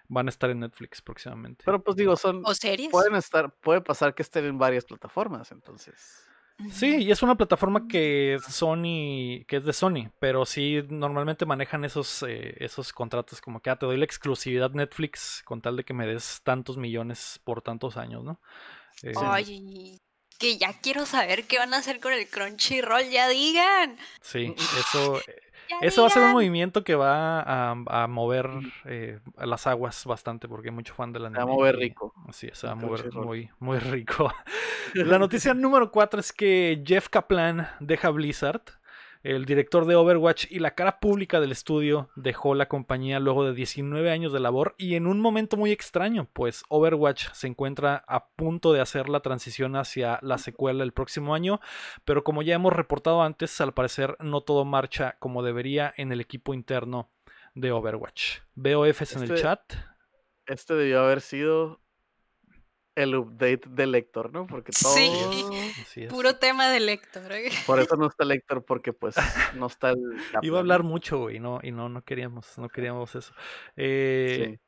van 0.07 0.29
a 0.29 0.31
estar 0.31 0.48
en 0.50 0.61
Netflix 0.61 1.03
próximamente. 1.03 1.64
Pero 1.64 1.83
pues 1.83 1.96
digo, 1.96 2.16
son... 2.16 2.42
¿O 2.44 2.55
series? 2.55 2.90
Pueden 2.90 3.16
estar, 3.16 3.53
puede 3.53 3.81
pasar 3.81 4.14
que 4.14 4.22
estén 4.22 4.44
en 4.44 4.59
varias 4.59 4.85
plataformas, 4.85 5.50
entonces... 5.50 6.29
Sí, 6.71 6.99
y 6.99 7.11
es 7.11 7.23
una 7.23 7.35
plataforma 7.35 7.88
que 7.88 8.38
Sony, 8.49 9.45
que 9.47 9.57
es 9.57 9.64
de 9.64 9.73
Sony, 9.73 10.11
pero 10.21 10.47
sí 10.47 10.83
normalmente 10.88 11.47
manejan 11.47 11.85
esos, 11.85 12.23
eh, 12.23 12.55
esos 12.59 12.93
contratos 12.93 13.40
como 13.40 13.61
que 13.61 13.71
ah, 13.71 13.77
te 13.77 13.87
doy 13.87 13.97
la 13.97 14.05
exclusividad 14.05 14.71
Netflix 14.71 15.43
con 15.45 15.61
tal 15.61 15.77
de 15.77 15.85
que 15.85 15.95
me 15.95 16.07
des 16.07 16.40
tantos 16.45 16.77
millones 16.77 17.40
por 17.45 17.61
tantos 17.61 17.97
años, 17.97 18.23
¿no? 18.23 18.40
Eh, 19.03 19.12
Ay, 19.17 20.01
que 20.38 20.57
ya 20.57 20.73
quiero 20.81 21.07
saber 21.07 21.45
qué 21.45 21.59
van 21.59 21.75
a 21.75 21.79
hacer 21.79 22.01
con 22.01 22.12
el 22.12 22.29
Crunchyroll, 22.29 23.11
ya 23.11 23.29
digan. 23.29 23.99
Sí, 24.21 24.55
eso, 24.57 25.21
eso 25.81 26.03
va 26.03 26.09
a 26.09 26.11
ser 26.11 26.22
un 26.22 26.33
movimiento 26.33 26.85
que 26.85 26.94
va 26.94 27.72
a, 27.72 28.07
mover 28.07 28.48
eh, 28.85 29.18
las 29.37 29.66
aguas 29.66 30.05
bastante 30.05 30.48
porque 30.48 30.68
hay 30.68 30.74
mucho 30.74 30.94
fan 30.94 31.12
de 31.12 31.20
la 31.20 31.31
Se 31.31 31.37
va 31.37 31.42
a 31.42 31.46
mover 31.46 31.77
rico. 31.77 32.14
Sí, 32.33 32.48
se 32.53 32.66
va 32.66 32.72
a 32.72 32.77
mover 32.77 33.12
muy, 33.12 33.50
muy 33.59 33.79
rico. 33.79 34.33
la 34.94 35.18
noticia 35.18 35.55
número 35.55 35.90
4 35.90 36.20
es 36.20 36.33
que 36.33 36.83
Jeff 36.85 37.09
Kaplan 37.09 37.68
deja 37.81 38.11
Blizzard. 38.11 38.62
El 39.25 39.47
director 39.47 39.87
de 39.87 39.95
Overwatch 39.95 40.49
y 40.51 40.59
la 40.59 40.75
cara 40.75 41.01
pública 41.01 41.41
del 41.41 41.51
estudio 41.51 42.11
dejó 42.15 42.55
la 42.55 42.69
compañía 42.69 43.21
luego 43.21 43.47
de 43.47 43.55
19 43.55 44.11
años 44.11 44.35
de 44.35 44.39
labor 44.39 44.75
y 44.77 44.97
en 44.97 45.07
un 45.07 45.19
momento 45.19 45.57
muy 45.57 45.73
extraño, 45.73 46.29
pues 46.35 46.63
Overwatch 46.69 47.29
se 47.33 47.47
encuentra 47.47 48.05
a 48.07 48.29
punto 48.29 48.75
de 48.75 48.83
hacer 48.83 49.09
la 49.09 49.21
transición 49.21 49.77
hacia 49.77 50.19
la 50.21 50.37
secuela 50.37 50.85
el 50.85 50.93
próximo 50.93 51.35
año, 51.35 51.63
pero 52.05 52.23
como 52.23 52.43
ya 52.43 52.57
hemos 52.57 52.75
reportado 52.75 53.23
antes, 53.23 53.59
al 53.63 53.73
parecer 53.73 54.15
no 54.21 54.43
todo 54.43 54.67
marcha 54.67 55.17
como 55.21 55.43
debería 55.43 55.95
en 55.97 56.13
el 56.13 56.21
equipo 56.21 56.53
interno 56.53 57.09
de 57.55 57.73
Overwatch. 57.73 58.41
Veo 58.55 58.85
Fs 58.85 59.17
en 59.17 59.23
el 59.23 59.31
este 59.31 59.43
chat. 59.43 59.73
Este 60.45 60.75
debió 60.75 61.01
haber 61.01 61.23
sido 61.23 61.81
el 62.95 63.15
update 63.15 63.63
de 63.69 63.87
Lector, 63.87 64.33
¿no? 64.33 64.47
Porque 64.47 64.73
todo... 64.73 64.95
Sí, 64.95 66.07
puro 66.09 66.37
tema 66.37 66.69
de 66.69 66.81
Lector. 66.81 67.33
¿eh? 67.33 67.51
Por 67.67 67.81
eso 67.81 67.97
no 67.97 68.07
está 68.07 68.25
Lector, 68.25 68.65
porque 68.65 68.93
pues 68.93 69.15
no 69.57 69.67
está 69.67 69.91
el... 69.91 70.17
Iba 70.43 70.59
a 70.59 70.61
hablar 70.61 70.83
mucho, 70.83 71.19
güey, 71.19 71.41
no, 71.41 71.61
y 71.63 71.71
no, 71.71 71.89
no 71.89 72.03
queríamos, 72.03 72.59
no 72.59 72.69
queríamos 72.69 73.15
eso. 73.15 73.33
Eh, 73.77 74.59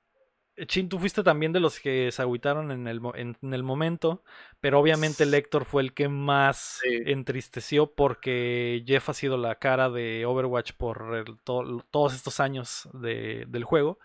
Chin, 0.65 0.89
tú 0.89 0.99
fuiste 0.99 1.23
también 1.23 1.53
de 1.53 1.61
los 1.61 1.79
que 1.79 2.11
se 2.11 2.23
agüitaron 2.23 2.71
en 2.71 2.89
el, 2.89 3.03
en, 3.15 3.37
el 3.53 3.62
momento, 3.62 4.25
pero 4.59 4.81
obviamente 4.81 5.27
Lector 5.27 5.67
fue 5.67 5.83
el 5.83 5.93
que 5.93 6.09
más 6.09 6.81
entristeció 6.83 7.93
porque 7.95 8.83
Jeff 8.87 9.11
ha 9.11 9.15
sido 9.15 9.37
la 9.37 9.57
cara 9.57 9.91
de 9.91 10.25
Overwatch 10.25 10.73
por 10.73 11.39
todos 11.45 12.15
estos 12.15 12.41
años 12.41 12.89
de, 12.95 13.45
del 13.49 13.65
juego. 13.65 13.99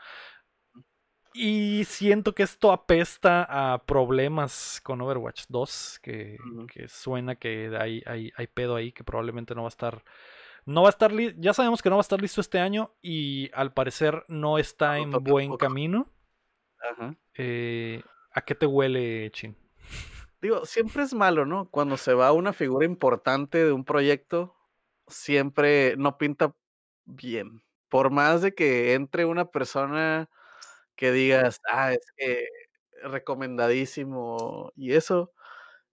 Y 1.33 1.85
siento 1.85 2.35
que 2.35 2.43
esto 2.43 2.71
apesta 2.71 3.45
a 3.49 3.83
problemas 3.85 4.81
con 4.83 5.01
Overwatch 5.01 5.45
2, 5.47 5.99
que, 6.01 6.37
suena 6.89 7.35
que 7.35 7.75
hay, 7.79 8.03
hay, 8.05 8.33
hay, 8.35 8.47
pedo 8.47 8.75
ahí 8.75 8.91
que 8.91 9.03
probablemente 9.03 9.55
no 9.55 9.61
va 9.61 9.67
a 9.67 9.69
estar. 9.69 10.03
No 10.65 10.83
va 10.83 10.89
a 10.89 10.91
estar 10.91 11.11
ya 11.37 11.53
sabemos 11.53 11.81
que 11.81 11.89
no 11.89 11.95
va 11.95 12.01
a 12.01 12.03
estar 12.03 12.21
listo 12.21 12.41
este 12.41 12.59
año 12.59 12.93
y 13.01 13.49
al 13.53 13.73
parecer 13.73 14.25
no 14.27 14.57
está 14.57 14.97
en 14.97 15.11
buen 15.11 15.55
camino. 15.57 16.11
Ajá. 16.79 17.15
Eh, 17.35 18.03
¿A 18.33 18.41
qué 18.41 18.53
te 18.53 18.65
huele, 18.65 19.31
Chin? 19.31 19.55
Digo, 20.41 20.65
siempre 20.65 21.03
es 21.03 21.13
malo, 21.13 21.45
¿no? 21.45 21.69
Cuando 21.69 21.97
se 21.97 22.13
va 22.13 22.31
una 22.31 22.51
figura 22.51 22.85
importante 22.85 23.63
de 23.63 23.71
un 23.71 23.85
proyecto, 23.85 24.55
siempre 25.07 25.95
no 25.97 26.17
pinta 26.17 26.55
bien. 27.05 27.63
Por 27.89 28.09
más 28.09 28.41
de 28.41 28.53
que 28.53 28.93
entre 28.93 29.25
una 29.25 29.45
persona 29.45 30.29
que 31.01 31.11
digas, 31.11 31.59
ah, 31.67 31.93
es 31.93 32.05
que 32.15 32.47
recomendadísimo 33.03 34.71
y 34.75 34.93
eso, 34.93 35.33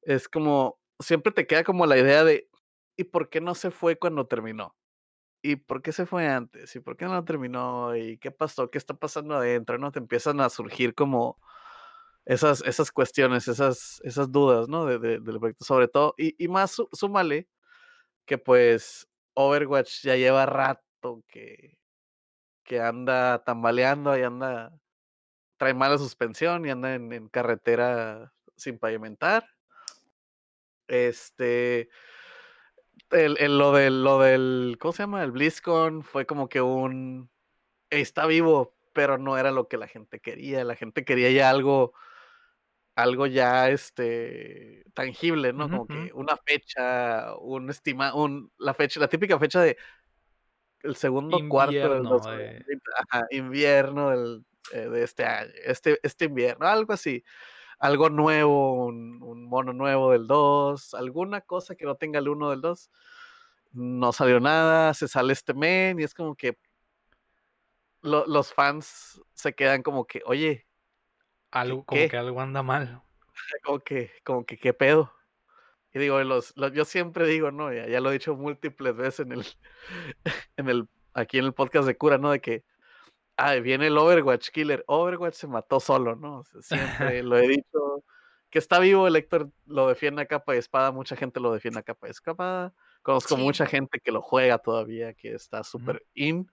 es 0.03 0.29
como, 0.29 0.79
siempre 1.01 1.33
te 1.33 1.47
queda 1.47 1.65
como 1.65 1.87
la 1.87 1.99
idea 1.99 2.25
de, 2.25 2.51
¿y 2.99 3.05
por 3.05 3.31
qué 3.31 3.41
no 3.41 3.55
se 3.55 3.71
fue 3.71 3.99
cuando 3.99 4.27
terminó? 4.27 4.77
¿Y 5.43 5.57
por 5.57 5.83
qué 5.83 5.93
se 5.93 6.07
fue 6.07 6.29
antes? 6.29 6.77
¿Y 6.77 6.81
por 6.81 6.97
qué 6.99 7.07
no 7.07 7.25
terminó? 7.25 7.97
¿Y 7.97 8.19
qué 8.19 8.31
pasó? 8.33 8.71
¿Qué 8.71 8.79
está 8.79 8.95
pasando 8.95 9.37
adentro? 9.37 9.79
¿No? 9.79 9.93
Te 9.93 10.01
empiezan 10.01 10.41
a 10.41 10.51
surgir 10.51 10.95
como 10.95 11.39
esas, 12.27 12.63
esas 12.63 12.93
cuestiones, 12.93 13.49
esas, 13.49 14.01
esas 14.05 14.33
dudas, 14.33 14.69
¿no? 14.69 14.87
De, 14.87 14.99
del 14.99 15.41
proyecto, 15.41 15.65
sobre 15.65 15.89
todo. 15.89 16.15
Y, 16.19 16.35
y 16.43 16.49
más, 16.49 16.77
súmale 16.93 17.49
que 18.27 18.39
pues 18.39 19.09
Overwatch 19.35 20.03
ya 20.05 20.17
lleva 20.17 20.47
rato 20.47 21.25
que, 21.29 21.79
que 22.65 22.81
anda 22.81 23.45
tambaleando 23.45 24.19
y 24.19 24.23
anda 24.23 24.73
trae 25.59 25.75
mala 25.75 25.99
suspensión 25.99 26.65
y 26.65 26.71
anda 26.71 26.95
en, 26.95 27.29
carretera 27.29 28.33
sin 28.57 28.79
pavimentar. 28.79 29.47
Este. 30.87 31.91
El, 33.11 33.59
lo, 33.59 33.73
del, 33.73 34.03
lo 34.03 34.21
del. 34.21 34.77
¿Cómo 34.81 34.93
se 34.93 35.03
llama? 35.03 35.23
El 35.23 35.33
BlizzCon 35.33 36.03
fue 36.03 36.25
como 36.27 36.49
que 36.49 36.63
un. 36.63 37.31
Está 37.91 38.27
vivo, 38.27 38.75
pero 38.93 39.19
no 39.19 39.37
era 39.37 39.51
lo 39.51 39.69
que 39.69 39.77
la 39.77 39.89
gente 39.89 40.21
quería. 40.21 40.65
La 40.65 40.77
gente 40.77 41.05
quería 41.05 41.31
ya 41.31 41.51
algo. 41.51 41.93
Algo 42.95 43.27
ya 43.27 43.69
este 43.69 44.85
tangible, 44.93 45.53
¿no? 45.53 45.71
como 45.71 45.87
que 45.87 46.11
una 46.15 46.37
fecha, 46.37 47.33
un 47.37 47.71
estima, 47.71 48.13
un, 48.13 48.51
la 48.59 48.75
fecha, 48.75 48.99
la 48.99 49.07
típica 49.07 49.39
fecha 49.39 49.61
de 49.61 49.77
el 50.83 50.97
segundo 50.97 51.39
cuarto 51.49 51.73
del 51.73 52.59
invierno 53.31 54.11
del 54.11 54.45
eh, 54.73 54.89
de 54.89 55.05
este 55.05 55.25
año, 55.25 55.51
este, 55.65 55.99
este 56.03 56.27
invierno, 56.27 56.67
algo 56.67 56.93
así. 56.93 57.25
Algo 57.79 58.11
nuevo, 58.11 58.87
un, 58.87 59.45
mono 59.45 59.73
nuevo 59.73 60.11
del 60.11 60.27
2, 60.27 60.95
alguna 60.95 61.43
cosa 61.43 61.77
que 61.77 61.85
no 61.85 61.95
tenga 61.95 62.19
el 62.19 62.29
1 62.29 62.51
del 62.51 62.61
2. 62.61 62.91
No 63.73 64.13
salió 64.13 64.41
nada, 64.41 64.95
se 64.95 65.07
sale 65.07 65.33
este 65.33 65.55
men 65.55 66.01
y 66.01 66.03
es 66.03 66.13
como 66.13 66.35
que 66.35 66.59
los 68.03 68.53
fans 68.53 69.21
se 69.35 69.55
quedan 69.55 69.83
como 69.83 70.07
que, 70.07 70.23
oye, 70.25 70.67
algo, 71.51 71.85
como 71.85 72.09
que 72.09 72.17
algo 72.17 72.41
anda 72.41 72.63
mal. 72.63 73.03
Como 73.65 73.79
que, 73.79 74.11
como 74.25 74.45
que, 74.45 74.59
¿qué 74.59 74.75
pedo? 74.75 75.15
Y 75.95 76.01
digo, 76.01 76.21
los, 76.25 76.55
yo 76.75 76.85
siempre 76.85 77.25
digo, 77.27 77.53
¿no? 77.53 77.73
Ya, 77.73 77.87
ya, 77.87 78.01
lo 78.01 78.11
he 78.11 78.15
dicho 78.15 78.35
múltiples 78.35 78.97
veces 78.97 79.21
en 79.21 79.33
el, 79.33 79.47
en 80.57 80.69
el, 80.69 80.89
aquí 81.15 81.39
en 81.39 81.45
el 81.45 81.55
podcast 81.55 81.87
de 81.87 81.97
cura, 81.97 82.19
¿no? 82.19 82.33
De 82.33 82.41
que 82.41 82.65
ah, 83.39 83.55
viene 83.55 83.87
el 83.87 83.97
Overwatch 83.97 84.51
Killer. 84.51 84.85
Overwatch 84.87 85.35
se 85.35 85.47
mató 85.47 85.81
solo, 85.81 86.17
¿no? 86.17 86.43
siempre 86.61 87.23
lo 87.23 87.39
he 87.39 87.49
dicho. 87.49 88.05
Que 88.51 88.59
está 88.59 88.79
vivo, 88.79 89.07
el 89.07 89.17
Héctor 89.17 89.51
lo 89.67 89.89
defiende 89.89 90.23
a 90.23 90.27
capa 90.27 90.55
y 90.55 90.59
espada, 90.59 90.91
mucha 90.91 91.17
gente 91.17 91.39
lo 91.39 91.53
defiende 91.53 91.81
a 91.81 91.83
capa 91.83 92.09
y 92.09 92.11
espada. 92.11 92.75
Conozco 93.03 93.37
mucha 93.37 93.67
gente 93.67 94.01
que 94.01 94.11
lo 94.11 94.23
juega 94.23 94.59
todavía, 94.59 95.15
que 95.15 95.35
está 95.35 95.63
súper 95.63 96.05
in 96.15 96.51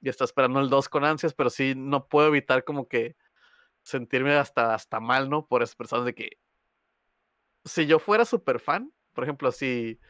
y 0.00 0.08
está 0.08 0.24
esperando 0.24 0.60
el 0.60 0.70
2 0.70 0.88
con 0.88 1.04
ansias, 1.04 1.34
pero 1.34 1.50
sí 1.50 1.74
no 1.76 2.08
puedo 2.08 2.28
evitar 2.28 2.64
como 2.64 2.88
que 2.88 3.16
sentirme 3.82 4.34
hasta, 4.34 4.74
hasta 4.74 4.98
mal, 4.98 5.28
¿no? 5.28 5.46
Por 5.46 5.62
esas 5.62 5.76
personas 5.76 6.06
de 6.06 6.14
que 6.14 6.38
si 7.64 7.86
yo 7.86 7.98
fuera 7.98 8.24
súper 8.24 8.58
fan, 8.58 8.92
por 9.12 9.24
ejemplo, 9.24 9.52
si 9.52 10.00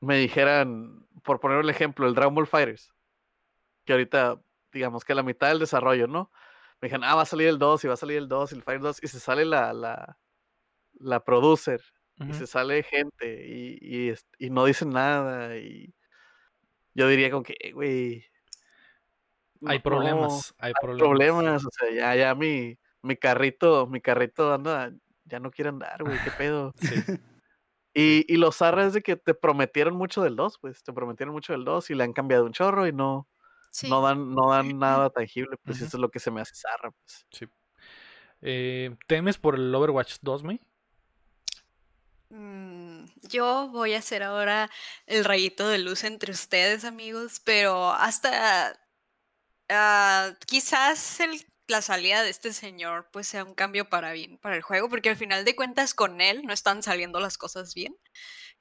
me 0.00 0.18
dijeran, 0.18 1.06
por 1.24 1.40
poner 1.40 1.58
un 1.58 1.70
ejemplo, 1.70 2.06
el 2.06 2.14
Dragon 2.14 2.34
Ball 2.34 2.46
Fighters, 2.46 2.92
que 3.84 3.92
ahorita 3.92 4.40
digamos 4.72 5.04
que 5.04 5.14
la 5.14 5.22
mitad 5.22 5.48
del 5.48 5.58
desarrollo, 5.58 6.06
¿no? 6.06 6.30
Me 6.80 6.86
dijeron, 6.86 7.04
ah, 7.04 7.14
va 7.14 7.22
a 7.22 7.26
salir 7.26 7.48
el 7.48 7.58
2 7.58 7.84
y 7.84 7.88
va 7.88 7.94
a 7.94 7.98
salir 7.98 8.18
el 8.18 8.28
2 8.28 8.52
y 8.52 8.54
el 8.56 8.62
Fire 8.62 8.80
2 8.80 9.02
y 9.02 9.08
se 9.08 9.20
sale 9.20 9.44
la, 9.44 9.72
la, 9.72 10.18
la 10.94 11.24
producer 11.24 11.82
y 12.18 12.34
se 12.34 12.46
sale 12.46 12.82
gente 12.82 13.46
y, 13.48 14.12
y, 14.38 14.50
no 14.50 14.66
dicen 14.66 14.90
nada 14.90 15.56
y 15.56 15.94
yo 16.92 17.08
diría 17.08 17.30
como 17.30 17.42
que, 17.42 17.54
güey... 17.72 18.24
hay 19.64 19.78
problemas, 19.78 20.54
hay, 20.58 20.74
problemas. 20.78 21.64
o 21.64 21.70
sea, 21.70 21.90
ya, 21.90 22.14
ya 22.14 22.34
mi, 22.34 22.78
mi 23.00 23.16
carrito, 23.16 23.86
mi 23.86 24.02
carrito 24.02 24.52
anda, 24.52 24.92
ya 25.24 25.40
no 25.40 25.50
quiere 25.50 25.70
andar, 25.70 26.02
güey, 26.02 26.18
qué 26.22 26.30
pedo. 26.30 26.74
Y, 27.92 28.24
y 28.32 28.36
los 28.36 28.62
arres 28.62 28.92
de 28.92 29.02
que 29.02 29.16
te 29.16 29.34
prometieron 29.34 29.96
mucho 29.96 30.22
del 30.22 30.36
2, 30.36 30.58
pues 30.60 30.84
te 30.84 30.92
prometieron 30.92 31.34
mucho 31.34 31.52
del 31.52 31.64
2 31.64 31.90
y 31.90 31.94
le 31.94 32.04
han 32.04 32.12
cambiado 32.12 32.44
un 32.44 32.52
chorro 32.52 32.86
y 32.86 32.92
no, 32.92 33.26
no, 33.88 34.02
dan, 34.02 34.34
no 34.34 34.50
dan 34.50 34.78
nada 34.78 35.10
tangible, 35.10 35.56
pues 35.64 35.78
eso 35.80 35.96
es 35.96 36.00
lo 36.00 36.10
que 36.10 36.20
se 36.20 36.30
me 36.30 36.40
hace 36.40 36.54
zarra. 36.54 36.90
Pues. 36.90 37.26
Sí. 37.32 37.46
Eh, 38.42 38.96
¿Temes 39.06 39.38
por 39.38 39.54
el 39.54 39.74
Overwatch 39.74 40.16
2, 40.22 40.42
May? 40.44 40.60
Mm, 42.30 43.06
yo 43.22 43.68
voy 43.68 43.94
a 43.94 43.98
hacer 43.98 44.22
ahora 44.22 44.70
el 45.06 45.24
rayito 45.24 45.68
de 45.68 45.78
luz 45.78 46.04
entre 46.04 46.32
ustedes, 46.32 46.84
amigos, 46.84 47.40
pero 47.44 47.90
hasta 47.90 48.78
ah, 49.68 50.32
quizás 50.46 51.18
la 51.66 51.82
salida 51.82 52.22
de 52.22 52.30
este 52.30 52.52
señor 52.52 53.08
pues 53.12 53.28
sea 53.28 53.44
un 53.44 53.54
cambio 53.54 53.88
para 53.88 54.12
bien 54.12 54.38
para 54.38 54.56
el 54.56 54.62
juego, 54.62 54.88
porque 54.88 55.10
al 55.10 55.16
final 55.16 55.44
de 55.44 55.56
cuentas 55.56 55.94
con 55.94 56.20
él 56.20 56.42
no 56.44 56.52
están 56.52 56.82
saliendo 56.82 57.20
las 57.20 57.36
cosas 57.38 57.74
bien 57.74 57.96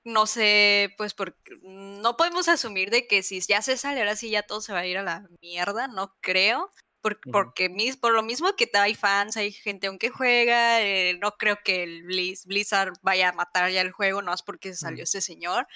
no 0.03 0.25
sé, 0.25 0.93
pues 0.97 1.13
porque 1.13 1.57
no 1.61 2.17
podemos 2.17 2.47
asumir 2.47 2.89
de 2.89 3.07
que 3.07 3.23
si 3.23 3.39
ya 3.41 3.61
se 3.61 3.77
sale, 3.77 3.99
ahora 3.99 4.15
sí 4.15 4.29
ya 4.29 4.43
todo 4.43 4.61
se 4.61 4.73
va 4.73 4.79
a 4.79 4.85
ir 4.85 4.97
a 4.97 5.03
la 5.03 5.27
mierda, 5.41 5.87
no 5.87 6.15
creo. 6.21 6.71
porque 7.31 7.69
por 8.01 8.13
lo 8.13 8.23
mismo 8.23 8.55
que 8.55 8.69
hay 8.73 8.95
fans, 8.95 9.37
hay 9.37 9.51
gente 9.51 9.87
aunque 9.87 10.09
juega, 10.09 10.81
eh, 10.81 11.17
no 11.21 11.31
creo 11.37 11.57
que 11.63 11.83
el 11.83 12.03
Blizzard 12.03 12.93
vaya 13.01 13.29
a 13.29 13.33
matar 13.33 13.71
ya 13.71 13.81
el 13.81 13.91
juego, 13.91 14.21
no 14.21 14.33
es 14.33 14.41
porque 14.43 14.73
salió 14.75 15.03
ese 15.03 15.21
señor. 15.21 15.67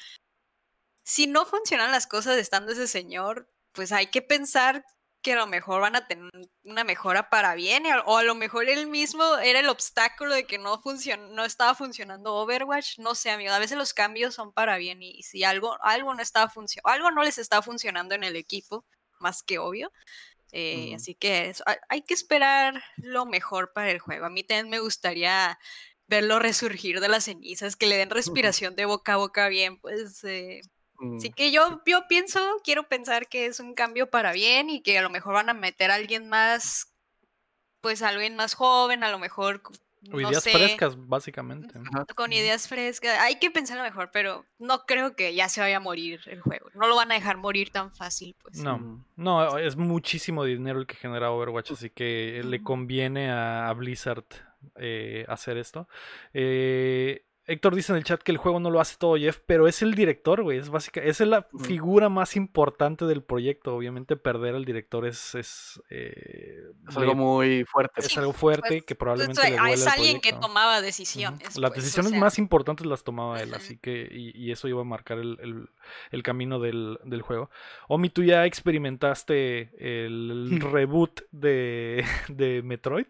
Si 1.06 1.28
no 1.28 1.46
funcionan 1.46 1.92
las 1.92 2.08
cosas 2.08 2.38
estando 2.38 2.72
ese 2.72 2.88
señor, 2.88 3.50
pues 3.74 3.92
hay 3.92 4.08
que 4.08 4.22
pensar 4.22 4.86
que 5.24 5.34
a 5.34 5.38
lo 5.38 5.48
mejor 5.48 5.82
van 5.82 5.96
a 5.96 6.06
tener 6.06 6.30
una 6.64 6.84
mejora 6.84 7.30
para 7.30 7.56
bien, 7.56 7.86
o 8.06 8.18
a 8.18 8.24
lo 8.24 8.36
mejor 8.36 8.70
él 8.70 8.88
mismo 8.88 9.24
era 9.38 9.60
el 9.60 9.70
obstáculo 9.70 10.34
de 10.34 10.46
que 10.46 10.60
no, 10.60 10.82
no 11.32 11.46
estaba 11.46 11.74
funcionando 11.74 12.36
Overwatch, 12.36 13.00
no 13.00 13.16
sé, 13.16 13.32
amigo, 13.32 13.54
a 13.54 13.60
veces 13.60 13.78
los 13.78 13.94
cambios 13.94 14.36
son 14.36 14.54
para 14.54 14.78
bien 14.78 15.02
y 15.02 15.24
si 15.24 15.44
algo, 15.44 15.78
algo 15.82 16.14
no 16.14 16.22
estaba 16.22 16.50
funcionando, 16.50 16.90
algo 16.90 17.12
no 17.12 17.24
les 17.24 17.38
está 17.38 17.62
funcionando 17.62 18.14
en 18.14 18.24
el 18.24 18.36
equipo, 18.36 18.86
más 19.20 19.42
que 19.42 19.58
obvio. 19.58 19.92
Eh, 20.52 20.94
así 20.96 21.16
que 21.16 21.52
hay 21.90 22.04
que 22.04 22.14
esperar 22.14 22.84
lo 22.98 23.26
mejor 23.26 23.74
para 23.74 23.90
el 23.90 23.98
juego. 23.98 24.26
A 24.26 24.30
mí 24.30 24.44
también 24.44 24.70
me 24.70 24.80
gustaría 24.80 25.58
verlo 26.08 26.38
resurgir 26.38 27.00
de 27.00 27.08
las 27.08 27.24
cenizas, 27.24 27.76
que 27.76 27.88
le 27.88 27.98
den 27.98 28.10
respiración 28.52 28.76
de 28.76 28.86
boca 28.86 29.14
a 29.14 29.18
boca 29.18 29.48
bien, 29.48 29.80
pues 29.80 30.24
eh, 30.26 30.62
Así 31.18 31.32
que 31.32 31.52
yo, 31.52 31.82
yo 31.86 32.08
pienso, 32.08 32.40
quiero 32.64 32.88
pensar 32.88 33.28
que 33.28 33.46
es 33.46 33.60
un 33.60 33.74
cambio 33.74 34.10
para 34.10 34.32
bien 34.32 34.70
y 34.70 34.82
que 34.82 34.98
a 34.98 35.02
lo 35.02 35.10
mejor 35.10 35.34
van 35.34 35.50
a 35.50 35.54
meter 35.54 35.92
a 35.92 35.96
alguien 35.96 36.30
más, 36.30 36.94
pues 37.82 38.02
alguien 38.02 38.36
más 38.36 38.54
joven, 38.54 39.04
a 39.04 39.12
lo 39.12 39.20
mejor 39.20 39.62
o 40.12 40.20
ideas 40.20 40.44
frescas, 40.44 41.08
básicamente. 41.08 41.80
Con 42.16 42.34
ideas 42.34 42.68
frescas. 42.68 43.18
Hay 43.20 43.36
que 43.40 43.52
pensarlo 43.52 43.84
mejor, 43.84 44.10
pero 44.12 44.46
no 44.60 44.86
creo 44.86 45.16
que 45.16 45.34
ya 45.34 45.48
se 45.48 45.62
vaya 45.62 45.78
a 45.78 45.80
morir 45.80 46.20
el 46.26 46.42
juego. 46.42 46.70
No 46.74 46.88
lo 46.88 46.96
van 46.96 47.12
a 47.12 47.16
dejar 47.16 47.38
morir 47.38 47.70
tan 47.70 47.92
fácil, 47.94 48.36
pues. 48.42 48.58
No, 48.58 49.06
no, 49.16 49.58
es 49.58 49.78
muchísimo 49.78 50.44
dinero 50.44 50.80
el 50.80 50.88
que 50.88 50.96
genera 50.96 51.32
Overwatch, 51.32 51.72
así 51.72 51.90
que 51.90 52.42
le 52.44 52.62
conviene 52.62 53.32
a, 53.32 53.72
Blizzard 53.74 54.26
eh, 54.76 55.26
hacer 55.30 55.58
esto. 55.58 55.88
Eh, 56.34 57.24
Héctor 57.46 57.76
dice 57.76 57.92
en 57.92 57.98
el 57.98 58.06
chat 58.06 58.22
que 58.22 58.32
el 58.32 58.38
juego 58.38 58.62
no 58.62 58.70
lo 58.70 58.80
hace 58.80 58.96
todo 58.98 59.18
Jeff, 59.18 59.40
pero 59.46 59.68
es 59.68 59.82
el 59.82 59.96
director, 59.96 60.44
güey. 60.44 60.60
Es 60.60 60.70
básica, 60.70 61.02
es 61.02 61.20
la 61.20 61.46
figura 61.66 62.08
más 62.08 62.38
importante 62.38 63.06
del 63.06 63.22
proyecto. 63.22 63.76
Obviamente 63.76 64.16
perder 64.16 64.56
al 64.56 64.64
director 64.64 65.06
es 65.06 65.36
es, 65.36 65.82
eh, 65.90 66.64
algo 66.96 67.16
muy 67.16 67.66
fuerte. 67.66 68.00
Es 68.00 68.18
algo 68.18 68.32
fuerte 68.32 68.68
pues, 68.70 68.84
que 68.84 68.96
probablemente 68.96 69.42
pues, 69.42 69.52
le 69.52 69.58
duele 69.58 69.74
Es 69.74 69.88
alguien 69.88 70.22
que 70.22 70.32
tomaba 70.32 70.82
decisiones. 70.82 71.58
Las 71.58 71.72
pues, 71.72 71.84
decisiones 71.84 72.14
más 72.14 72.40
importantes 72.40 72.86
las 72.86 73.04
tomaba 73.04 73.42
él, 73.42 73.54
así 73.54 73.78
que 73.78 74.08
y, 74.10 74.52
eso 74.52 74.68
iba 74.68 74.82
a 74.82 74.86
marcar 74.86 75.18
el, 75.18 75.68
el, 76.12 76.24
camino 76.24 76.60
del, 76.60 77.00
del, 77.04 77.22
juego. 77.22 77.50
Omi, 77.88 78.10
tú 78.10 78.24
ya 78.24 78.46
experimentaste 78.46 79.72
el 79.80 80.62
reboot 80.62 81.22
de, 81.32 82.06
de 82.30 82.62
Metroid. 82.62 83.08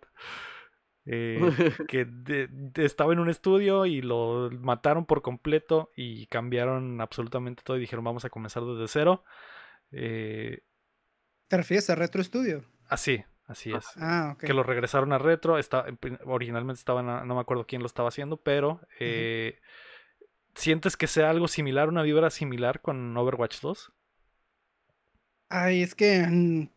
Eh, 1.06 1.40
que 1.88 2.08
estaba 2.76 3.14
en 3.14 3.20
un 3.20 3.30
estudio 3.30 3.86
y 3.86 4.02
lo 4.02 4.50
mataron 4.52 5.06
por 5.06 5.22
completo 5.22 5.92
y 5.96 6.28
cambiaron 6.28 7.02
absolutamente 7.02 7.64
todo 7.64 7.78
y 7.78 7.82
dijeron 7.82 8.06
vamos 8.06 8.26
a 8.26 8.30
comenzar 8.30 8.64
desde 8.64 8.88
cero. 8.88 9.24
Eh, 9.92 10.62
¿Te 11.48 11.58
refieres 11.58 11.90
a 11.90 11.96
Retro 11.96 12.24
Studio? 12.24 12.64
Así, 12.88 13.24
así 13.48 13.72
es. 13.72 13.86
Ah, 13.98 14.36
Que 14.40 14.54
lo 14.54 14.64
regresaron 14.64 15.14
a 15.14 15.18
Retro. 15.18 15.58
Está, 15.58 15.86
originalmente 16.26 16.80
estaban, 16.80 17.28
no 17.28 17.36
me 17.36 17.42
acuerdo 17.42 17.68
quién 17.68 17.82
lo 17.82 17.88
estaba 17.88 18.10
haciendo, 18.10 18.38
pero 18.38 18.82
eh, 19.00 19.60
¿sientes 20.56 20.98
que 20.98 21.08
sea 21.08 21.30
algo 21.30 21.48
similar, 21.48 21.90
una 21.90 22.04
vibra 22.04 22.30
similar 22.30 22.82
con 22.82 23.16
Overwatch 23.16 23.60
2? 23.62 23.92
Ay, 25.50 25.84
es 25.84 25.94
que 25.94 26.26
mm, 26.28 26.70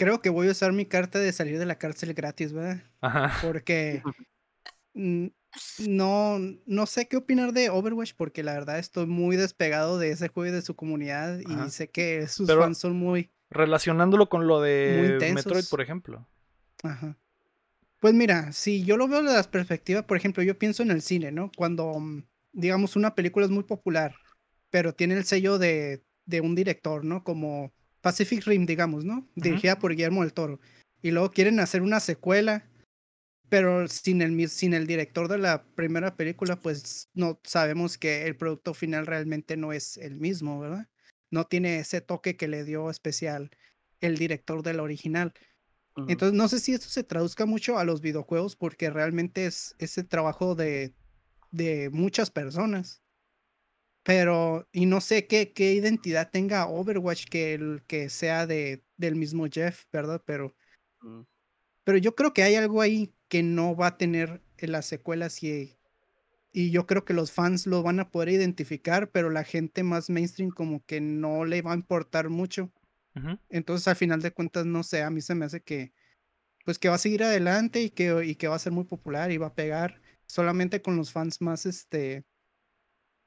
creo 0.00 0.22
que 0.22 0.30
voy 0.30 0.48
a 0.48 0.52
usar 0.52 0.72
mi 0.72 0.86
carta 0.86 1.18
de 1.18 1.30
salir 1.30 1.58
de 1.58 1.66
la 1.66 1.76
cárcel 1.76 2.14
gratis, 2.14 2.54
¿verdad? 2.54 2.82
Ajá. 3.02 3.36
Porque 3.42 4.02
no, 4.94 6.38
no 6.64 6.86
sé 6.86 7.06
qué 7.06 7.18
opinar 7.18 7.52
de 7.52 7.68
Overwatch 7.68 8.14
porque 8.16 8.42
la 8.42 8.54
verdad 8.54 8.78
estoy 8.78 9.06
muy 9.06 9.36
despegado 9.36 9.98
de 9.98 10.10
ese 10.10 10.28
juego 10.28 10.50
y 10.50 10.56
de 10.56 10.62
su 10.62 10.74
comunidad 10.74 11.38
y 11.40 11.70
sé 11.70 11.90
que 11.90 12.26
sus 12.28 12.48
fans 12.48 12.78
son 12.78 12.96
muy... 12.96 13.30
Relacionándolo 13.50 14.28
con 14.28 14.46
lo 14.46 14.62
de 14.62 15.18
Metroid, 15.34 15.64
por 15.68 15.82
ejemplo. 15.82 16.26
Ajá. 16.82 17.18
Pues 17.98 18.14
mira, 18.14 18.52
si 18.52 18.84
yo 18.84 18.96
lo 18.96 19.06
veo 19.06 19.22
de 19.22 19.34
las 19.34 19.48
perspectivas, 19.48 20.04
por 20.04 20.16
ejemplo, 20.16 20.42
yo 20.42 20.58
pienso 20.58 20.82
en 20.82 20.90
el 20.90 21.02
cine, 21.02 21.30
¿no? 21.30 21.50
Cuando, 21.54 22.00
mm, 22.00 22.22
digamos, 22.52 22.96
una 22.96 23.14
película 23.14 23.44
es 23.44 23.52
muy 23.52 23.64
popular, 23.64 24.14
pero 24.70 24.94
tiene 24.94 25.14
el 25.14 25.24
sello 25.24 25.58
de, 25.58 26.02
de 26.24 26.40
un 26.40 26.54
director, 26.54 27.04
¿no? 27.04 27.22
Como 27.22 27.74
Pacific 28.00 28.44
Rim, 28.46 28.66
digamos, 28.66 29.04
¿no? 29.04 29.28
Dirigida 29.34 29.78
por 29.78 29.92
Guillermo 29.92 30.22
del 30.22 30.32
Toro. 30.32 30.60
Y 31.02 31.10
luego 31.10 31.30
quieren 31.30 31.60
hacer 31.60 31.82
una 31.82 32.00
secuela, 32.00 32.68
pero 33.48 33.88
sin 33.88 34.22
el, 34.22 34.48
sin 34.48 34.74
el 34.74 34.86
director 34.86 35.28
de 35.28 35.38
la 35.38 35.64
primera 35.74 36.16
película, 36.16 36.56
pues 36.56 37.08
no 37.14 37.40
sabemos 37.44 37.98
que 37.98 38.26
el 38.26 38.36
producto 38.36 38.74
final 38.74 39.06
realmente 39.06 39.56
no 39.56 39.72
es 39.72 39.96
el 39.96 40.20
mismo, 40.20 40.60
¿verdad? 40.60 40.88
No 41.30 41.44
tiene 41.44 41.78
ese 41.78 42.00
toque 42.00 42.36
que 42.36 42.48
le 42.48 42.64
dio 42.64 42.90
especial 42.90 43.50
el 44.00 44.16
director 44.16 44.62
del 44.62 44.80
original. 44.80 45.34
Entonces, 46.08 46.36
no 46.36 46.48
sé 46.48 46.60
si 46.60 46.72
esto 46.72 46.88
se 46.88 47.04
traduzca 47.04 47.44
mucho 47.44 47.78
a 47.78 47.84
los 47.84 48.00
videojuegos 48.00 48.56
porque 48.56 48.88
realmente 48.88 49.44
es 49.44 49.74
ese 49.78 50.02
trabajo 50.02 50.54
de, 50.54 50.94
de 51.50 51.90
muchas 51.90 52.30
personas. 52.30 53.02
Pero, 54.02 54.66
y 54.72 54.86
no 54.86 55.00
sé 55.00 55.26
qué, 55.26 55.52
qué 55.52 55.74
identidad 55.74 56.30
tenga 56.30 56.66
Overwatch 56.66 57.26
que, 57.26 57.54
el, 57.54 57.82
que 57.86 58.08
sea 58.08 58.46
de, 58.46 58.82
del 58.96 59.16
mismo 59.16 59.46
Jeff, 59.50 59.84
¿verdad? 59.92 60.22
Pero, 60.24 60.54
mm. 61.02 61.22
pero 61.84 61.98
yo 61.98 62.14
creo 62.14 62.32
que 62.32 62.42
hay 62.42 62.54
algo 62.54 62.80
ahí 62.80 63.14
que 63.28 63.42
no 63.42 63.76
va 63.76 63.88
a 63.88 63.98
tener 63.98 64.42
en 64.58 64.72
las 64.72 64.86
secuelas 64.86 65.42
y, 65.42 65.78
y 66.52 66.70
yo 66.70 66.86
creo 66.86 67.04
que 67.04 67.14
los 67.14 67.32
fans 67.32 67.66
lo 67.66 67.82
van 67.82 68.00
a 68.00 68.10
poder 68.10 68.30
identificar, 68.30 69.10
pero 69.10 69.30
la 69.30 69.44
gente 69.44 69.82
más 69.82 70.10
mainstream 70.10 70.50
como 70.50 70.84
que 70.84 71.00
no 71.00 71.44
le 71.44 71.62
va 71.62 71.72
a 71.72 71.76
importar 71.76 72.28
mucho. 72.28 72.72
Entonces, 73.48 73.86
al 73.88 73.96
final 73.96 74.22
de 74.22 74.32
cuentas, 74.32 74.64
no 74.66 74.82
sé, 74.82 75.02
a 75.02 75.10
mí 75.10 75.20
se 75.20 75.34
me 75.34 75.44
hace 75.44 75.60
que, 75.60 75.92
pues 76.64 76.78
que 76.78 76.88
va 76.88 76.94
a 76.94 76.98
seguir 76.98 77.22
adelante 77.22 77.82
y 77.82 77.90
que, 77.90 78.24
y 78.24 78.36
que 78.36 78.48
va 78.48 78.54
a 78.54 78.60
ser 78.60 78.72
muy 78.72 78.84
popular 78.84 79.30
y 79.30 79.36
va 79.36 79.48
a 79.48 79.54
pegar 79.54 80.00
solamente 80.26 80.80
con 80.80 80.96
los 80.96 81.12
fans 81.12 81.40
más, 81.40 81.66
este, 81.66 82.24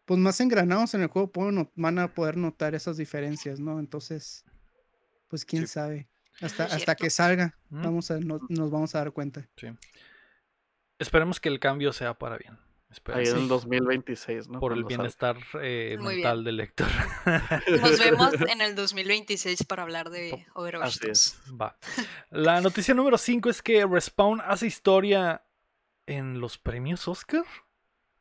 pues 0.05 0.19
más 0.19 0.39
engranados 0.39 0.93
en 0.93 1.01
el 1.01 1.07
juego 1.07 1.31
van 1.75 1.99
a 1.99 2.13
poder 2.13 2.37
notar 2.37 2.75
esas 2.75 2.97
diferencias, 2.97 3.59
¿no? 3.59 3.79
Entonces, 3.79 4.45
pues 5.27 5.45
quién 5.45 5.67
sabe. 5.67 6.07
Hasta, 6.41 6.65
hasta 6.65 6.95
que 6.95 7.09
salga, 7.09 7.57
vamos 7.69 8.09
a, 8.09 8.19
nos 8.19 8.71
vamos 8.71 8.95
a 8.95 8.99
dar 8.99 9.11
cuenta. 9.11 9.47
Sí. 9.55 9.67
Esperemos 10.97 11.39
que 11.39 11.49
el 11.49 11.59
cambio 11.59 11.93
sea 11.93 12.17
para 12.17 12.37
bien. 12.37 12.57
Ahí 13.13 13.25
en 13.25 13.37
el 13.37 13.47
2026, 13.47 14.49
¿no? 14.49 14.59
Por 14.59 14.73
el 14.73 14.83
bienestar 14.83 15.37
eh, 15.61 15.97
mental 15.99 16.43
del 16.43 16.57
lector. 16.57 16.87
Nos 17.81 17.99
vemos 17.99 18.33
en 18.33 18.61
el 18.61 18.75
2026 18.75 19.63
para 19.63 19.83
hablar 19.83 20.09
de 20.09 20.45
Overwatch. 20.53 20.99
Va. 21.59 21.77
La 22.29 22.61
noticia 22.61 22.93
número 22.93 23.17
5 23.17 23.49
es 23.49 23.61
que 23.61 23.85
Respawn 23.85 24.41
hace 24.41 24.67
historia 24.67 25.43
en 26.05 26.39
los 26.39 26.57
premios 26.57 27.07
Oscar. 27.07 27.43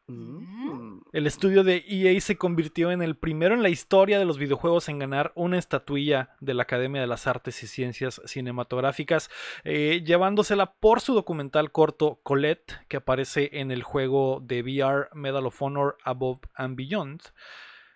Mm. 0.09 1.01
El 1.13 1.27
estudio 1.27 1.63
de 1.63 1.85
EA 1.87 2.21
se 2.21 2.37
convirtió 2.37 2.91
en 2.91 3.03
el 3.03 3.17
primero 3.17 3.55
en 3.55 3.63
la 3.63 3.69
historia 3.69 4.19
de 4.19 4.25
los 4.25 4.39
videojuegos 4.39 4.89
en 4.89 4.99
ganar 4.99 5.33
una 5.35 5.59
estatuilla 5.59 6.31
de 6.41 6.55
la 6.55 6.65
Academia 6.65 7.01
de 7.01 7.07
las 7.07 7.27
Artes 7.27 7.63
y 7.63 7.67
Ciencias 7.67 8.21
Cinematográficas, 8.25 9.31
eh, 9.65 10.03
llevándosela 10.05 10.75
por 10.75 11.01
su 11.01 11.15
documental 11.15 11.71
corto 11.71 12.21
Colette, 12.23 12.81
que 12.89 12.97
aparece 12.97 13.51
en 13.53 13.71
el 13.71 13.83
juego 13.83 14.41
de 14.43 14.63
VR 14.63 15.09
Medal 15.15 15.47
of 15.47 15.63
Honor 15.63 15.97
Above 16.05 16.41
and 16.55 16.77
Beyond. 16.77 17.21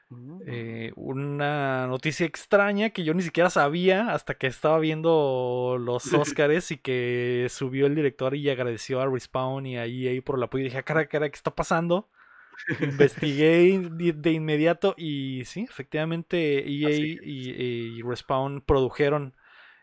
Mm. 0.08 0.38
Eh, 0.46 0.92
una 0.94 1.86
noticia 1.88 2.26
extraña 2.26 2.90
que 2.90 3.02
yo 3.02 3.12
ni 3.12 3.22
siquiera 3.22 3.50
sabía 3.50 4.12
hasta 4.12 4.34
que 4.34 4.46
estaba 4.46 4.78
viendo 4.78 5.78
los 5.80 6.04
Oscars 6.12 6.70
y 6.70 6.78
que 6.78 7.48
subió 7.50 7.86
el 7.86 7.94
director 7.94 8.34
y 8.34 8.48
agradeció 8.48 9.00
a 9.00 9.06
Respawn 9.06 9.66
y 9.66 9.76
a 9.76 9.86
EA 9.86 10.22
por 10.22 10.36
el 10.36 10.44
apoyo. 10.44 10.62
Y 10.62 10.64
dije, 10.66 10.78
ah, 10.78 10.82
cara, 10.84 11.06
cara, 11.08 11.28
¿qué 11.28 11.36
está 11.36 11.54
pasando? 11.54 12.08
Investigué 12.80 13.78
de, 13.90 14.32
inmediato 14.32 14.94
y 14.96 15.44
sí, 15.44 15.66
efectivamente 15.68 16.60
EA 16.60 16.90
y, 16.90 18.00
Respawn 18.02 18.62
produjeron 18.62 19.34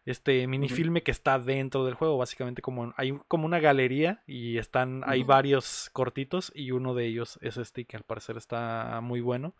este 0.05 0.47
minifilme 0.47 1.03
que 1.03 1.11
está 1.11 1.39
dentro 1.39 1.85
del 1.85 1.93
juego. 1.93 2.17
Básicamente 2.17 2.61
como 2.61 2.93
hay 2.97 3.17
como 3.27 3.45
una 3.45 3.59
galería 3.59 4.23
y 4.27 4.57
están, 4.57 5.03
hay 5.05 5.23
varios 5.23 5.89
cortitos 5.93 6.51
y 6.55 6.71
uno 6.71 6.93
de 6.93 7.05
ellos 7.05 7.39
es 7.41 7.57
este 7.57 7.85
que 7.85 7.97
al 7.97 8.03
parecer 8.03 8.37
está 8.37 8.99
muy 9.01 9.21
bueno. 9.21 9.53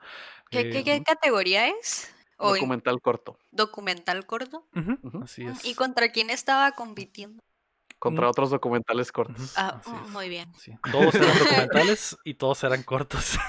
¿Qué, 0.49 0.69
qué, 0.69 1.03
categoría 1.03 1.67
es? 1.67 2.13
Documental 2.37 2.99
corto. 3.01 3.37
Documental 3.51 4.25
corto. 4.25 4.67
Así 5.23 5.45
es. 5.45 5.63
¿Y 5.63 5.75
contra 5.75 6.11
quién 6.11 6.29
estaba 6.29 6.71
compitiendo? 6.71 7.41
Contra 8.03 8.29
otros 8.29 8.49
documentales 8.49 9.13
cortos. 9.13 9.53
Ah, 9.55 9.79
muy 10.09 10.27
bien. 10.27 10.51
Todos 10.91 11.15
eran 11.15 11.39
documentales 11.39 12.17
y 12.25 12.33
todos 12.33 12.61
eran 12.65 12.83
cortos. 12.83 13.39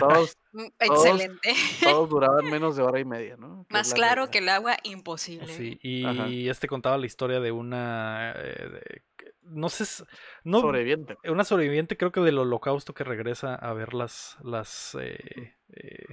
Todos, 0.00 0.36
mm, 0.52 0.66
Excelente. 0.80 1.54
Todos, 1.80 2.10
duraban 2.10 2.44
menos 2.46 2.74
de 2.74 2.82
hora 2.82 2.98
y 2.98 3.04
media, 3.04 3.36
¿no? 3.36 3.66
Más 3.68 3.94
claro 3.94 4.28
que 4.28 4.38
el 4.38 4.48
agua, 4.48 4.78
imposible. 4.82 5.46
Sí, 5.46 5.78
y 5.80 6.48
este 6.48 6.66
contaba 6.66 6.98
la 6.98 7.06
historia 7.06 7.38
de 7.38 7.52
una... 7.52 8.32
Eh, 8.36 9.02
no 9.42 9.68
sé, 9.68 10.04
no, 10.42 10.60
sobreviviente. 10.60 11.16
Una 11.28 11.44
sobreviviente 11.44 11.96
creo 11.96 12.10
que 12.10 12.20
del 12.20 12.38
holocausto 12.38 12.94
que 12.94 13.04
regresa 13.04 13.54
a 13.54 13.72
ver 13.74 13.94
las, 13.94 14.38
las 14.42 14.96
eh, 15.00 15.54
eh, 15.72 16.06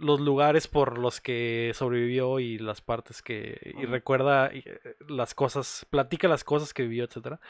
los 0.00 0.20
lugares 0.20 0.66
por 0.66 0.98
los 0.98 1.20
que 1.20 1.72
sobrevivió 1.74 2.40
y 2.40 2.58
las 2.58 2.80
partes 2.80 3.22
que 3.22 3.74
y 3.78 3.86
recuerda 3.86 4.50
eh, 4.52 4.64
las 5.08 5.34
cosas, 5.34 5.86
platica 5.90 6.26
las 6.28 6.44
cosas 6.44 6.74
que 6.74 6.82
vivió, 6.82 7.04
etcétera. 7.04 7.40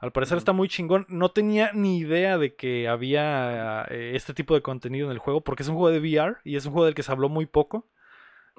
Al 0.00 0.12
parecer 0.12 0.38
está 0.38 0.52
muy 0.52 0.68
chingón. 0.68 1.06
No 1.08 1.30
tenía 1.30 1.70
ni 1.74 1.98
idea 1.98 2.38
de 2.38 2.54
que 2.54 2.88
había 2.88 3.86
eh, 3.90 4.12
este 4.14 4.34
tipo 4.34 4.54
de 4.54 4.62
contenido 4.62 5.06
en 5.06 5.12
el 5.12 5.18
juego 5.18 5.42
porque 5.42 5.62
es 5.62 5.68
un 5.68 5.76
juego 5.76 5.90
de 5.90 6.00
VR 6.00 6.36
y 6.44 6.56
es 6.56 6.66
un 6.66 6.72
juego 6.72 6.86
del 6.86 6.94
que 6.94 7.02
se 7.02 7.12
habló 7.12 7.28
muy 7.28 7.46
poco. 7.46 7.86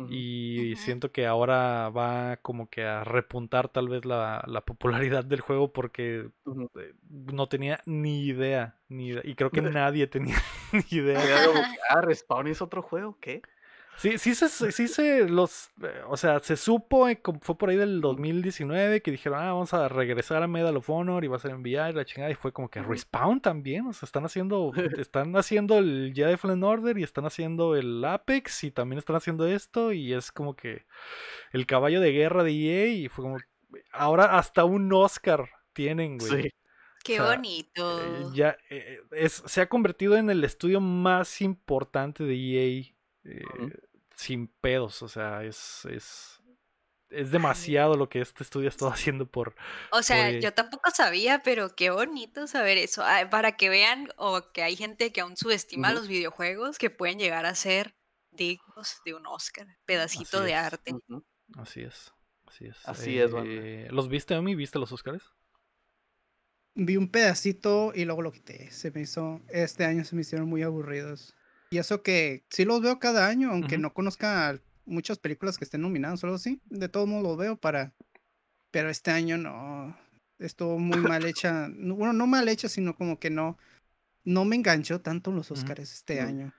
Y 0.08 0.76
siento 0.78 1.12
que 1.12 1.26
ahora 1.26 1.90
va 1.90 2.38
como 2.38 2.70
que 2.70 2.84
a 2.86 3.04
repuntar 3.04 3.68
tal 3.70 3.90
vez 3.90 4.06
la, 4.06 4.64
popularidad 4.66 5.26
del 5.26 5.42
juego 5.42 5.74
porque 5.74 6.30
eh, 6.46 6.94
no 7.10 7.48
tenía 7.48 7.82
ni 7.86 8.26
idea, 8.26 8.76
ni 8.88 9.10
Y 9.12 9.36
creo 9.36 9.50
que 9.50 9.62
nadie 9.62 10.08
tenía 10.08 10.38
ni 10.74 10.98
idea. 10.98 11.20
ah, 11.90 12.02
Respawn 12.02 12.48
es 12.48 12.62
otro 12.62 12.82
juego, 12.82 13.18
¿qué? 13.20 13.42
Sí, 14.00 14.18
sí 14.18 14.34
se, 14.34 14.72
sí 14.72 14.88
se 14.88 15.28
los, 15.28 15.72
eh, 15.84 16.02
o 16.08 16.16
sea, 16.16 16.40
se 16.40 16.56
supo, 16.56 17.10
eh, 17.10 17.22
fue 17.42 17.58
por 17.58 17.70
ahí 17.70 17.76
del 17.76 18.00
2019 18.00 19.02
que 19.02 19.12
dijeron, 19.12 19.40
ah, 19.40 19.52
vamos 19.52 19.74
a 19.74 19.90
regresar 19.90 20.42
a 20.42 20.48
Medal 20.48 20.78
of 20.78 20.90
Honor 20.90 21.26
y 21.26 21.28
va 21.28 21.36
a 21.36 21.40
ser 21.40 21.52
enviar 21.52 21.94
la 21.94 22.06
chingada 22.06 22.32
y 22.32 22.36
fue 22.36 22.54
como 22.54 22.70
que 22.70 22.82
Respawn 22.82 23.42
también, 23.42 23.88
o 23.88 23.92
sea, 23.92 24.08
están 24.08 24.24
haciendo, 24.24 24.72
están 24.98 25.36
haciendo 25.36 25.78
el 25.78 26.14
Jedi 26.16 26.38
Fallen 26.38 26.64
Order 26.64 26.98
y 26.98 27.04
están 27.04 27.26
haciendo 27.26 27.76
el 27.76 28.06
Apex 28.06 28.64
y 28.64 28.72
también 28.72 29.00
están 29.00 29.18
haciendo 29.18 29.46
esto 29.46 29.92
y 29.92 30.14
es 30.14 30.32
como 30.32 30.56
que 30.56 30.86
el 31.52 31.66
caballo 31.66 32.00
de 32.00 32.14
guerra 32.14 32.46
de 32.46 32.52
EA 32.52 32.88
y 32.88 33.10
fue 33.10 33.26
como, 33.26 33.38
ahora 33.92 34.38
hasta 34.38 34.64
un 34.64 34.94
Oscar 34.94 35.50
tienen, 35.74 36.20
güey. 36.20 36.44
Sí. 36.44 36.50
Qué 37.04 37.20
bonito. 37.20 38.02
Eh, 38.02 38.26
ya 38.34 38.58
es, 39.12 39.44
se 39.46 39.60
ha 39.60 39.68
convertido 39.68 40.16
en 40.16 40.30
el 40.30 40.44
estudio 40.46 40.80
más 40.80 41.42
importante 41.42 42.24
de 42.24 42.36
EA. 42.36 42.94
Eh, 43.26 43.44
sin 44.20 44.48
pedos, 44.48 45.02
o 45.02 45.08
sea, 45.08 45.46
es, 45.46 45.86
es, 45.86 46.42
es 47.10 47.32
demasiado 47.32 47.96
lo 47.96 48.10
que 48.10 48.20
este 48.20 48.44
estudio 48.44 48.68
ha 48.68 48.70
estado 48.70 48.92
haciendo 48.94 49.26
por... 49.26 49.56
O 49.92 50.04
sea, 50.04 50.30
yo 50.32 50.54
tampoco 50.54 50.92
sabía, 50.92 51.42
pero 51.42 51.74
qué 51.74 51.90
bonito 51.90 52.46
saber 52.46 52.78
eso, 52.78 53.02
ah, 53.04 53.30
para 53.32 53.56
que 53.56 53.70
vean 53.70 54.10
o 54.18 54.52
que 54.52 54.62
hay 54.62 54.76
gente 54.76 55.14
que 55.14 55.22
aún 55.22 55.38
subestima 55.38 55.94
los 55.94 56.10
videojuegos 56.10 56.78
que 56.78 56.90
pueden 56.90 57.18
llegar 57.18 57.46
a 57.46 57.56
ser 57.56 57.96
dignos 58.32 59.02
de 59.06 59.14
un 59.14 59.26
Oscar, 59.26 59.68
pedacito 59.86 60.42
de 60.42 60.54
arte. 60.54 60.96
Así 61.56 61.82
es, 61.82 62.14
así 62.46 62.66
es. 62.66 62.78
Así 62.84 63.20
es, 63.20 63.32
eh, 63.46 63.88
¿Los 63.90 64.10
viste, 64.10 64.36
Omi? 64.36 64.54
¿Viste 64.54 64.80
los 64.80 64.92
Oscars? 64.92 65.24
Vi 66.76 66.98
un 66.98 67.10
pedacito 67.10 67.94
y 67.96 68.04
luego 68.04 68.22
lo 68.22 68.34
quité. 68.34 68.70
Se 68.72 68.92
me 68.92 69.02
hizo, 69.02 69.42
este 69.50 69.86
año 69.86 70.04
se 70.04 70.16
me 70.16 70.22
hicieron 70.22 70.50
muy 70.50 70.62
aburridos. 70.62 71.36
Y 71.72 71.78
eso 71.78 72.02
que 72.02 72.44
sí 72.50 72.66
los 72.66 72.82
veo 72.82 73.00
cada 73.00 73.28
año, 73.28 73.52
aunque 73.52 73.78
no 73.78 73.94
conozca 73.94 74.60
muchas 74.86 75.20
películas 75.20 75.58
que 75.58 75.66
estén 75.66 75.82
nominadas, 75.82 76.20
solo 76.20 76.38
sí, 76.38 76.62
de 76.66 76.90
todos 76.90 77.08
modos 77.08 77.24
los 77.24 77.38
veo 77.38 77.58
para... 77.58 77.94
Pero 78.72 78.90
este 78.90 79.12
año 79.12 79.38
no, 79.38 79.96
estuvo 80.40 80.80
muy 80.80 81.00
mal 81.00 81.26
hecha, 81.26 81.70
bueno, 81.72 82.14
no 82.14 82.28
mal 82.28 82.48
hecha, 82.48 82.70
sino 82.70 82.96
como 82.96 83.20
que 83.20 83.30
no, 83.30 83.58
no 84.24 84.46
me 84.46 84.56
enganchó 84.56 85.02
tanto 85.02 85.32
los 85.32 85.52
Oscars 85.52 85.92
este 85.92 86.22
año. 86.22 86.54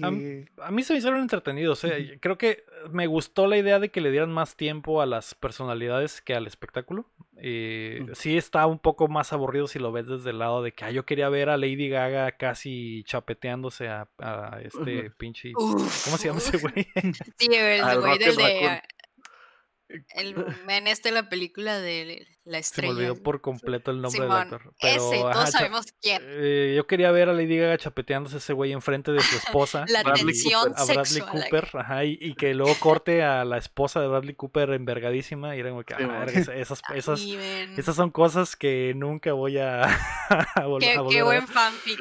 A, 0.00 0.10
mí 0.10 0.82
se 0.82 0.92
me 0.92 0.98
hicieron 0.98 1.20
entretenidos. 1.20 1.84
¿eh? 1.84 2.18
Creo 2.20 2.38
que 2.38 2.64
me 2.90 3.06
gustó 3.06 3.46
la 3.46 3.58
idea 3.58 3.78
de 3.78 3.90
que 3.90 4.00
le 4.00 4.10
dieran 4.10 4.32
más 4.32 4.56
tiempo 4.56 5.02
a 5.02 5.06
las 5.06 5.34
personalidades 5.34 6.22
que 6.22 6.34
al 6.34 6.46
espectáculo. 6.46 7.06
Eh, 7.36 8.06
sí 8.12 8.36
está 8.36 8.66
un 8.66 8.78
poco 8.78 9.08
más 9.08 9.32
aburrido 9.32 9.66
si 9.66 9.78
lo 9.78 9.90
ves 9.90 10.06
desde 10.06 10.30
el 10.30 10.38
lado 10.38 10.62
de 10.62 10.72
que 10.72 10.84
ah, 10.84 10.90
yo 10.92 11.04
quería 11.04 11.28
ver 11.28 11.48
a 11.48 11.56
Lady 11.56 11.88
Gaga 11.88 12.30
casi 12.32 13.02
chapeteándose 13.04 13.88
a, 13.88 14.08
este 14.62 15.10
pinche... 15.10 15.52
¿Cómo 15.52 15.88
se 16.18 16.28
llama 16.28 16.38
ese 16.38 16.58
güey? 16.58 16.86
Sí, 17.38 17.48
el 17.52 18.00
güey 18.00 18.18
del 18.18 18.36
de... 18.36 18.82
El 20.14 20.34
men 20.66 20.86
este 20.86 21.10
la 21.10 21.28
película 21.28 21.78
de 21.78 22.26
la 22.44 22.58
estrella. 22.58 22.92
Se 22.92 22.98
me 22.98 23.06
olvidó 23.06 23.22
por 23.22 23.40
completo 23.40 23.90
el 23.92 24.00
nombre 24.00 24.22
del 24.22 24.32
actor. 24.32 24.74
ese, 24.80 25.20
todos 25.20 25.50
sabemos 25.50 25.86
quién. 26.00 26.22
Eh, 26.24 26.74
yo 26.76 26.86
quería 26.86 27.10
ver 27.12 27.28
a 27.28 27.32
Lady 27.32 27.56
Gaga 27.56 27.78
chapeteándose 27.78 28.38
ese 28.38 28.52
güey 28.52 28.72
enfrente 28.72 29.12
de 29.12 29.20
su 29.20 29.36
esposa. 29.36 29.84
la 29.88 30.02
Bradley 30.02 30.34
Cooper, 30.42 30.72
A 30.76 30.84
Bradley 30.84 31.20
Cooper, 31.22 31.70
ajá, 31.74 32.04
y, 32.04 32.34
que 32.34 32.54
luego 32.54 32.74
corte 32.80 33.22
a 33.22 33.44
la 33.44 33.58
esposa 33.58 34.00
de 34.00 34.08
Bradley 34.08 34.34
Cooper 34.34 34.70
envergadísima. 34.70 35.54
Y 35.56 35.60
era 35.60 35.70
como 35.70 35.84
que, 35.84 35.94
ah, 35.94 36.24
esas, 36.26 36.82
esas, 36.94 37.22
esas, 37.76 37.96
son 37.96 38.10
cosas 38.10 38.56
que 38.56 38.92
nunca 38.96 39.32
voy 39.32 39.58
a, 39.58 39.82
volver, 40.64 40.96
qué, 40.96 41.06
qué 41.10 41.22
buen 41.22 41.46
fanfic. 41.46 42.00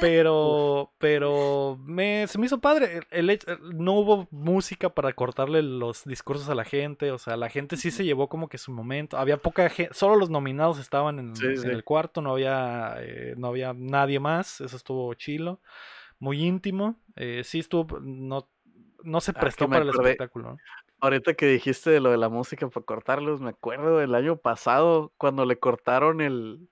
Pero, 0.00 0.92
pero 0.98 1.78
me, 1.84 2.26
se 2.26 2.38
me 2.38 2.46
hizo 2.46 2.60
padre. 2.60 3.00
El, 3.10 3.38
no 3.74 3.94
hubo 3.94 4.28
música 4.30 4.90
para 4.90 5.12
cortarle 5.12 5.62
los 5.62 6.04
discursos 6.04 6.48
a 6.48 6.54
la 6.54 6.64
gente. 6.64 7.01
O 7.10 7.18
sea, 7.18 7.36
la 7.36 7.48
gente 7.48 7.76
sí 7.76 7.90
se 7.90 8.04
llevó 8.04 8.28
como 8.28 8.48
que 8.48 8.58
su 8.58 8.72
momento. 8.72 9.16
Había 9.18 9.36
poca 9.36 9.68
gente, 9.68 9.94
solo 9.94 10.16
los 10.16 10.30
nominados 10.30 10.78
estaban 10.78 11.18
en, 11.18 11.34
el 11.42 11.84
cuarto, 11.84 12.20
no 12.20 12.32
había, 12.32 12.96
eh, 13.00 13.34
no 13.36 13.48
había 13.48 13.72
nadie 13.74 14.20
más. 14.20 14.60
Eso 14.60 14.76
estuvo 14.76 15.12
chilo, 15.14 15.60
muy 16.18 16.44
íntimo. 16.44 16.96
Eh, 17.16 17.42
sí 17.44 17.58
estuvo, 17.58 17.98
no, 18.00 18.48
no 19.02 19.20
se 19.20 19.32
ah, 19.32 19.40
prestó 19.40 19.68
para 19.68 19.82
el 19.82 19.90
espectáculo. 19.90 20.56
Ahorita 21.00 21.34
que 21.34 21.46
dijiste 21.46 21.90
de 21.90 22.00
lo 22.00 22.10
de 22.10 22.18
la 22.18 22.28
música 22.28 22.68
para 22.68 22.86
cortarlos, 22.86 23.40
me 23.40 23.50
acuerdo 23.50 23.98
del 23.98 24.14
año 24.14 24.36
pasado 24.36 25.12
cuando 25.18 25.44
le 25.44 25.58
cortaron 25.58 26.20
el. 26.20 26.68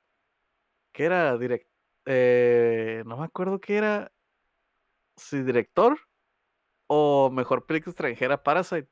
¿Qué 0.92 1.04
era? 1.04 1.36
Direct... 1.36 1.68
Eh, 2.06 3.02
no 3.06 3.16
me 3.16 3.24
acuerdo 3.24 3.60
qué 3.60 3.76
era. 3.76 4.12
Si 5.16 5.42
director 5.42 5.98
o 6.86 7.30
mejor 7.30 7.66
película 7.66 7.90
extranjera, 7.90 8.42
Parasite 8.42 8.88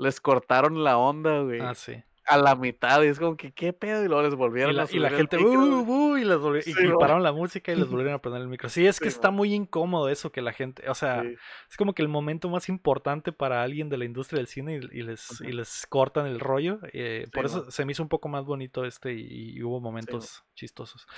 les 0.00 0.20
cortaron 0.20 0.82
la 0.82 0.98
onda, 0.98 1.40
güey. 1.40 1.60
Ah, 1.60 1.74
sí. 1.74 2.02
A 2.26 2.36
la 2.36 2.54
mitad, 2.54 3.02
y 3.02 3.06
es 3.06 3.18
como 3.18 3.36
que, 3.36 3.50
¿qué 3.50 3.72
pedo? 3.72 4.04
Y 4.04 4.06
luego 4.06 4.22
les 4.22 4.36
volvieron 4.36 4.78
a 4.78 4.86
subir 4.86 5.00
Y 5.00 5.02
la 5.02 5.10
gente, 5.10 5.36
uh, 5.36 5.80
uh, 5.80 6.16
y, 6.16 6.24
les 6.24 6.68
y, 6.68 6.74
pararon 6.96 7.24
la 7.24 7.32
música 7.32 7.72
y 7.72 7.76
les 7.76 7.88
volvieron 7.90 8.14
a 8.14 8.18
prender 8.20 8.42
el 8.42 8.48
micro. 8.48 8.68
Sí, 8.68 8.86
es 8.86 9.00
que 9.00 9.08
está 9.08 9.32
muy 9.32 9.52
incómodo 9.52 10.08
eso 10.08 10.30
que 10.30 10.40
la 10.40 10.52
gente, 10.52 10.88
o 10.88 10.94
sea, 10.94 11.22
es 11.22 11.76
como 11.76 11.92
que 11.92 12.02
el 12.02 12.08
momento 12.08 12.48
más 12.48 12.68
importante 12.68 13.32
para 13.32 13.64
alguien 13.64 13.88
de 13.88 13.98
la 13.98 14.04
industria 14.04 14.38
del 14.38 14.46
cine 14.46 14.80
y, 14.92 15.02
les, 15.02 15.40
y 15.40 15.50
les 15.50 15.86
cortan 15.88 16.26
el 16.26 16.38
rollo. 16.38 16.78
Eh, 16.92 17.26
por 17.32 17.46
eso 17.46 17.68
se 17.68 17.84
me 17.84 17.92
hizo 17.92 18.02
un 18.02 18.08
poco 18.08 18.28
más 18.28 18.44
bonito 18.44 18.84
este 18.84 19.12
y, 19.12 19.60
hubo 19.62 19.80
momentos 19.80 20.44
chistosos. 20.54 21.08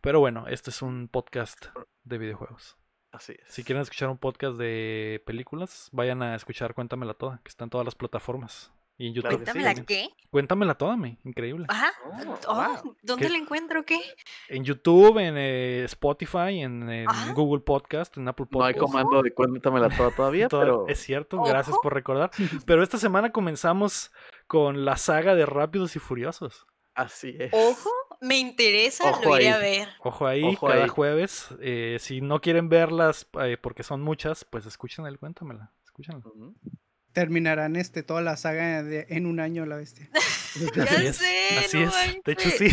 Pero 0.00 0.18
bueno, 0.18 0.46
este 0.48 0.70
es 0.70 0.82
un 0.82 1.06
podcast 1.06 1.66
de 2.02 2.18
videojuegos. 2.18 2.81
Así 3.12 3.34
es. 3.38 3.52
Si 3.52 3.62
quieren 3.62 3.82
escuchar 3.82 4.08
un 4.08 4.16
podcast 4.16 4.56
de 4.56 5.22
películas, 5.26 5.90
vayan 5.92 6.22
a 6.22 6.34
escuchar 6.34 6.74
Cuéntamela 6.74 7.12
Toda, 7.12 7.40
que 7.44 7.50
está 7.50 7.64
en 7.64 7.70
todas 7.70 7.84
las 7.84 7.94
plataformas. 7.94 8.72
Y 8.98 9.08
en 9.08 9.14
YouTube. 9.14 9.32
¿Cuéntamela 9.32 9.74
qué? 9.74 10.08
Cuéntamela 10.30 10.74
toda, 10.74 10.96
me. 10.96 11.18
Increíble. 11.24 11.66
Ajá. 11.68 11.92
Oh, 12.04 12.38
oh, 12.48 12.94
¿Dónde 13.02 13.28
la 13.28 13.36
encuentro 13.36 13.84
qué? 13.84 14.00
En 14.48 14.64
YouTube, 14.64 15.18
en 15.18 15.34
eh, 15.36 15.84
Spotify, 15.84 16.60
en, 16.60 17.06
Google 17.34 17.62
Podcast, 17.62 18.16
en 18.16 18.28
Apple 18.28 18.46
Podcast. 18.46 18.76
No 18.76 18.86
hay 18.86 18.90
comando 18.90 19.22
de 19.22 19.32
Cuéntamela 19.32 19.88
toda 19.90 20.10
todavía, 20.10 20.48
pero. 20.50 20.86
Es 20.88 21.00
cierto, 21.00 21.42
gracias 21.42 21.76
por 21.82 21.92
recordar. 21.92 22.30
Pero 22.64 22.82
esta 22.82 22.98
semana 22.98 23.30
comenzamos 23.30 24.12
con 24.46 24.84
la 24.84 24.96
saga 24.96 25.34
de 25.34 25.46
Rápidos 25.46 25.96
y 25.96 25.98
Furiosos. 25.98 26.66
Así 26.94 27.34
es. 27.38 27.50
Ojo, 27.52 27.90
me 28.20 28.38
interesa, 28.38 29.18
lo 29.22 29.36
iré 29.36 29.48
a 29.50 29.58
ver. 29.58 29.88
Ojo 30.00 30.26
ahí, 30.26 30.56
cada 30.56 30.88
jueves. 30.88 31.48
Eh, 31.60 31.96
si 32.00 32.20
no 32.20 32.40
quieren 32.40 32.68
verlas 32.68 33.26
eh, 33.42 33.56
porque 33.60 33.82
son 33.82 34.02
muchas, 34.02 34.44
pues 34.44 34.66
escuchen 34.66 35.06
el 35.06 35.18
cuéntamela. 35.18 35.72
Escúchenla. 35.84 36.22
Terminarán 37.12 37.76
este, 37.76 38.02
toda 38.02 38.22
la 38.22 38.36
saga 38.36 38.80
en 38.80 39.26
un 39.26 39.40
año, 39.40 39.66
la 39.66 39.76
bestia. 39.76 40.08
así 40.54 41.06
es, 41.06 41.22
así 41.58 41.82
es. 41.82 41.92
De 42.24 42.32
hecho, 42.32 42.50
sí. 42.50 42.68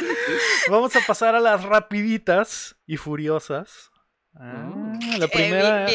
Vamos 0.70 0.94
a 0.96 1.00
pasar 1.06 1.34
a 1.34 1.40
las 1.40 1.62
rapiditas 1.64 2.76
y 2.86 2.96
furiosas. 2.96 3.90
Ah, 4.34 4.70
mm. 4.74 5.18
la 5.18 5.28
primera. 5.28 5.86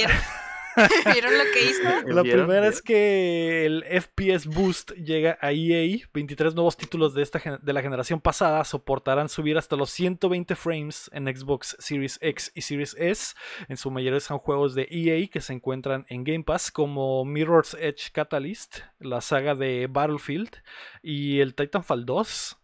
¿Vieron 1.14 1.38
lo 1.38 1.44
que 1.54 1.70
hizo? 1.70 2.08
La 2.08 2.24
primera 2.24 2.68
es 2.68 2.82
que 2.82 3.66
el 3.66 3.84
FPS 3.84 4.48
Boost 4.48 4.92
llega 4.92 5.38
a 5.42 5.52
EA. 5.52 5.98
23 6.14 6.56
nuevos 6.56 6.78
títulos 6.78 7.14
de, 7.14 7.22
esta, 7.22 7.60
de 7.62 7.74
la 7.74 7.82
generación 7.82 8.22
pasada 8.22 8.64
soportarán 8.64 9.30
subir 9.30 9.58
hasta 9.58 9.76
los 9.76 9.90
120 9.92 10.56
frames 10.56 11.10
en 11.14 11.26
Xbox 11.26 11.76
Series 11.80 12.20
X 12.22 12.52
y 12.56 12.62
Series 12.62 12.96
S. 12.98 13.36
En 13.68 13.78
su 13.78 13.92
mayoría 13.92 14.20
son 14.20 14.40
juegos 14.40 14.76
de 14.76 14.88
EA 14.90 15.28
que 15.28 15.42
se 15.42 15.54
encuentran 15.54 16.06
en 16.10 16.24
Game 16.24 16.44
Pass, 16.44 16.72
como 16.72 17.26
Mirror's 17.26 17.76
Edge 17.80 18.12
Catalyst, 18.12 18.80
la 19.00 19.22
saga 19.22 19.56
de 19.56 19.88
Battlefield 19.90 20.58
y 21.02 21.40
el 21.40 21.56
Titanfall 21.56 22.06
2 22.06 22.58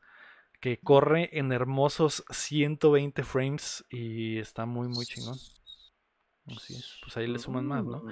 que 0.66 0.80
corre 0.80 1.30
en 1.38 1.52
hermosos 1.52 2.24
120 2.32 3.24
frames 3.24 3.86
y 3.90 4.40
está 4.40 4.66
muy 4.66 4.88
muy 4.88 5.06
chingón. 5.06 5.38
Así 6.48 6.76
es, 6.76 7.00
pues 7.02 7.18
ahí 7.18 7.26
le 7.26 7.40
suman 7.40 7.66
más, 7.66 7.84
¿no? 7.84 8.04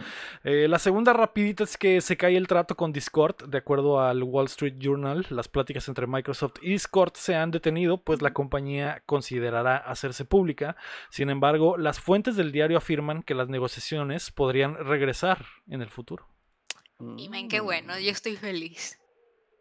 Eh, 0.44 0.68
la 0.68 0.80
segunda 0.80 1.14
rapidita 1.14 1.64
es 1.64 1.78
que 1.78 2.02
se 2.02 2.18
cae 2.18 2.36
el 2.36 2.48
trato 2.48 2.76
con 2.76 2.92
Discord. 2.92 3.48
De 3.48 3.60
acuerdo 3.60 4.02
al 4.02 4.24
Wall 4.24 4.48
Street 4.48 4.76
Journal, 4.80 5.28
las 5.30 5.48
pláticas 5.48 5.88
entre 5.88 6.08
Microsoft 6.08 6.56
y 6.64 6.72
Discord 6.72 7.14
se 7.14 7.36
han 7.36 7.52
detenido, 7.52 8.04
pues 8.04 8.24
la 8.24 8.34
compañía 8.34 9.04
considerará 9.06 9.78
hacerse 9.78 10.26
pública. 10.26 10.76
Sin 11.12 11.30
embargo, 11.30 11.78
las 11.78 12.00
fuentes 12.00 12.36
del 12.36 12.52
diario 12.52 12.78
afirman 12.78 13.22
que 13.22 13.36
las 13.36 13.50
negociaciones 13.50 14.32
podrían 14.32 14.76
regresar 14.76 15.46
en 15.68 15.84
el 15.84 15.90
futuro. 15.90 16.28
Y 17.18 17.30
ven 17.30 17.50
qué 17.50 17.60
bueno, 17.60 18.00
yo 18.00 18.10
estoy 18.10 18.36
feliz. 18.36 19.00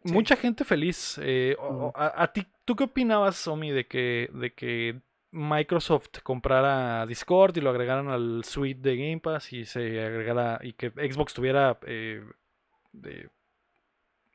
Mucha 0.03 0.35
gente 0.35 0.65
feliz. 0.65 1.19
Eh, 1.21 1.55
a, 1.95 2.31
ti, 2.33 2.45
¿tú 2.65 2.75
qué 2.75 2.85
opinabas, 2.85 3.47
Omi, 3.47 3.71
de 3.71 3.87
que, 3.87 4.29
de 4.33 4.53
que 4.53 5.01
Microsoft 5.33 6.19
comprara 6.21 7.05
Discord 7.07 7.57
y 7.57 7.61
lo 7.61 7.71
agregaran 7.71 8.07
al 8.07 8.43
suite 8.45 8.79
de 8.81 8.95
Game 8.95 9.19
Pass 9.19 9.51
y 9.51 9.65
se 9.65 9.99
agregara 10.01 10.59
y 10.61 10.73
que 10.73 10.91
Xbox 10.91 11.33
tuviera 11.33 11.79
eh, 11.87 12.23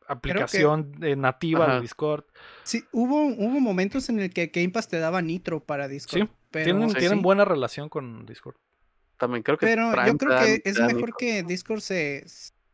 aplicación 0.09 0.93
nativa 0.99 1.75
de 1.75 1.81
Discord. 1.83 2.25
Sí, 2.65 2.83
hubo, 2.91 3.27
hubo 3.27 3.61
momentos 3.61 4.09
en 4.09 4.19
el 4.19 4.31
que 4.31 4.49
Game 4.49 4.71
Pass 4.71 4.89
te 4.89 4.99
daba 4.99 5.23
Nitro 5.23 5.61
para 5.61 5.87
Discord. 5.87 6.23
Sí, 6.23 6.29
tienen, 6.51 6.93
tienen 6.95 7.23
buena 7.23 7.45
relación 7.45 7.89
con 7.89 8.27
Discord. 8.27 8.57
También 9.19 9.43
creo 9.43 9.57
que. 9.57 9.67
Pero 9.67 9.93
yo 10.05 10.17
creo 10.17 10.41
que 10.41 10.63
es 10.65 10.81
mejor 10.81 11.15
que 11.17 11.45
Discord 11.45 11.81
se, 11.81 12.25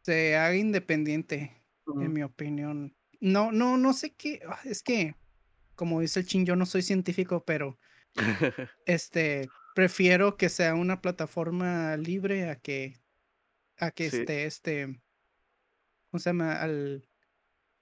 se 0.03 0.37
haga 0.37 0.57
independiente, 0.57 1.62
en 1.87 2.12
mi 2.12 2.22
opinión. 2.22 2.95
No, 3.20 3.53
no, 3.53 3.77
no 3.77 3.93
sé 3.93 4.14
qué. 4.14 4.41
Ah, 4.49 4.61
es 4.64 4.83
que, 4.83 5.14
como 5.75 6.01
dice 6.01 6.20
el 6.20 6.27
chin, 6.27 6.47
yo 6.47 6.57
no 6.57 6.66
soy 6.66 6.83
científico, 6.83 7.45
pero 7.45 7.79
este 8.87 9.49
prefiero 9.75 10.37
que 10.37 10.49
sea 10.49 10.75
una 10.75 11.01
plataforma 11.01 11.97
libre 11.97 12.49
a 12.49 12.57
que 12.57 13.01
a 13.79 13.91
que 13.91 14.07
esté 14.07 14.45
este 14.45 15.01
¿cómo 16.11 16.21
se 16.21 16.31
llama? 16.31 16.61
al 16.61 17.09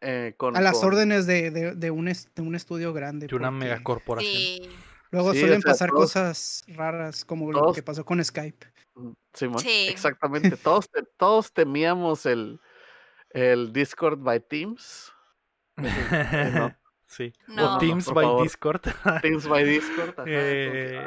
eh, 0.05 0.35
a 0.55 0.61
las 0.61 0.83
órdenes 0.83 1.27
de, 1.27 1.51
de, 1.51 1.91
un 1.93 2.07
de 2.07 2.43
un 2.43 2.57
estudio 2.57 2.93
grande. 2.93 3.29
De 3.29 3.37
una 3.37 3.53
megacorporación. 3.53 4.69
Luego 5.13 5.33
suelen 5.33 5.63
pasar 5.63 5.91
cosas 5.91 6.65
raras 6.67 7.25
como 7.25 7.53
lo 7.53 7.73
que 7.73 7.85
pasó 7.85 8.05
con 8.05 8.23
Skype. 8.25 8.67
Sí, 9.33 9.87
exactamente. 9.89 10.57
todos, 10.57 10.91
todos 11.17 11.53
temíamos 11.53 12.27
el, 12.27 12.61
el 13.31 13.73
Discord 13.73 14.19
by 14.19 14.41
Teams. 14.41 15.13
Sí. 17.13 17.31
O 17.59 17.79
Teams 17.79 18.11
by 18.11 18.43
Discord. 18.43 18.81
Teams 19.21 19.47
by 19.47 19.65
Discord. 19.65 20.15
Eh, 20.27 21.05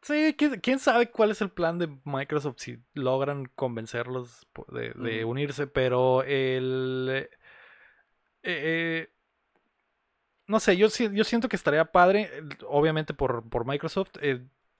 sí, 0.00 0.36
¿quién, 0.62 0.78
sabe 0.78 1.10
cuál 1.10 1.32
es 1.32 1.40
el 1.40 1.50
plan 1.50 1.78
de 1.78 1.88
Microsoft 2.04 2.58
si 2.58 2.78
logran 2.94 3.46
convencerlos 3.56 4.46
de, 4.68 5.24
unirse, 5.24 5.66
pero 5.66 6.22
el... 6.22 7.08
Eh, 7.10 7.30
eh, 8.44 9.10
no 10.46 10.60
sé, 10.60 10.76
yo, 10.76 10.86
yo 10.88 11.24
siento 11.24 11.48
que 11.48 11.56
estaría 11.56 11.86
padre, 11.86 12.30
obviamente 12.68 13.12
por, 13.12 13.48
por 13.48 13.66
Microsoft. 13.66 14.12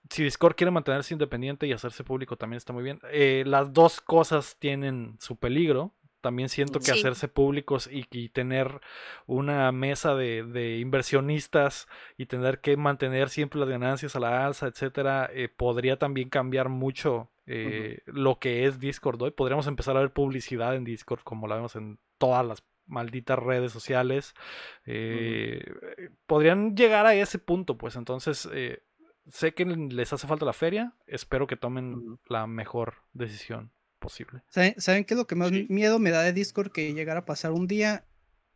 si 0.09 0.23
Discord 0.23 0.55
quiere 0.55 0.71
mantenerse 0.71 1.13
independiente 1.13 1.67
y 1.67 1.73
hacerse 1.73 2.05
público 2.05 2.37
también 2.37 2.57
está 2.57 2.71
muy 2.71 2.83
bien. 2.83 3.01
las 3.49 3.73
dos 3.73 3.99
cosas 3.99 4.55
tienen 4.57 5.17
su 5.19 5.35
peligro 5.35 5.94
también 6.25 6.49
siento 6.49 6.79
que 6.79 6.89
hacerse 6.89 7.27
públicos 7.27 7.87
y, 7.91 8.29
tener 8.29 8.81
una 9.27 9.71
mesa 9.71 10.15
de, 10.15 10.79
inversionistas 10.79 11.87
y 12.17 12.25
tener 12.25 12.61
que 12.61 12.77
mantener 12.77 13.29
siempre 13.29 13.59
las 13.59 13.69
ganancias 13.69 14.15
a 14.15 14.19
la 14.19 14.43
alza, 14.43 14.65
etcétera, 14.65 15.29
eh, 15.31 15.49
podría 15.49 15.99
también 15.99 16.29
cambiar 16.29 16.69
mucho 16.69 17.29
eh, 17.45 17.99
lo 18.07 18.39
que 18.39 18.65
es 18.65 18.79
Discord 18.79 19.21
hoy. 19.21 19.29
Podríamos 19.29 19.67
empezar 19.67 19.95
a 19.95 19.99
ver 19.99 20.13
publicidad 20.13 20.75
en 20.75 20.83
Discord 20.83 21.19
como 21.23 21.47
la 21.47 21.57
vemos 21.57 21.75
en 21.75 21.99
todas 22.17 22.43
las 22.43 22.63
malditas 22.87 23.37
redes 23.37 23.71
sociales. 23.71 24.33
Eh, 24.87 25.63
podrían 26.25 26.75
llegar 26.75 27.05
a 27.05 27.13
ese 27.13 27.37
punto, 27.37 27.77
pues 27.77 27.97
entonces 27.97 28.49
sé 29.29 29.53
que 29.53 29.65
les 29.65 30.11
hace 30.11 30.25
falta 30.25 30.43
la 30.43 30.53
feria, 30.53 30.93
espero 31.05 31.45
que 31.45 31.55
tomen 31.55 32.17
la 32.27 32.47
mejor 32.47 32.95
decisión 33.13 33.69
posible. 34.05 34.41
¿Saben, 34.49 35.05
qué 35.05 35.13
es 35.13 35.17
lo 35.17 35.27
que 35.27 35.35
más 35.35 35.51
miedo 35.51 35.99
me 35.99 36.11
da 36.11 36.21
de 36.21 36.33
Discord? 36.33 36.71
Que 36.71 36.93
llegara 36.93 37.21
a 37.21 37.25
pasar 37.25 37.51
un 37.51 37.67
día 37.67 38.05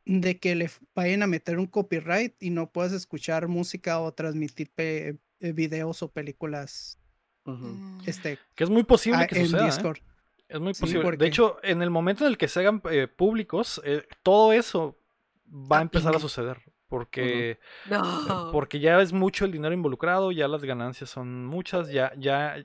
de 0.06 0.39
que 0.39 0.56
le 0.56 0.70
vayan 0.95 1.24
a 1.24 1.28
meter 1.28 1.60
un 1.60 1.68
copyright 1.68 2.36
y 2.39 2.50
no 2.50 2.72
puedas 2.72 2.93
escuchar 2.93 3.47
música 3.47 4.00
o 4.00 4.14
transmitir 4.14 4.72
eh, 4.78 5.18
videos 5.39 6.02
o 6.04 6.12
películas. 6.12 7.00
Mm. 7.45 8.02
Este, 8.06 8.39
que 8.56 8.64
es 8.64 8.70
muy 8.70 8.84
posible 8.84 9.28
que 9.28 9.43
suceda. 9.45 9.64
¿eh? 9.64 9.66
Discord. 9.66 10.00
Es 10.47 10.60
muy 10.60 10.74
posible. 10.74 11.18
De 11.18 11.28
hecho, 11.28 11.58
en 11.64 11.82
el 11.82 11.89
momento 11.89 12.26
en 12.26 12.32
el 12.32 12.38
que 12.38 12.47
se 12.47 12.60
hagan 12.60 12.82
eh, 12.89 13.08
públicos, 13.08 13.82
todo 14.24 14.54
eso 14.54 14.97
va 15.45 15.80
a 15.80 15.82
empezar 15.82 16.16
a 16.16 16.20
suceder 16.20 16.60
porque, 16.90 17.52
eh, 17.52 17.58
porque 18.52 18.80
ya 18.80 19.00
es 19.00 19.14
mucho 19.14 19.46
el 19.46 19.52
dinero 19.52 19.74
involucrado, 19.74 20.32
ya 20.32 20.48
las 20.48 20.64
ganancias 20.64 21.10
son 21.10 21.46
muchas, 21.46 21.92
ya, 21.92 22.12
ya, 22.18 22.56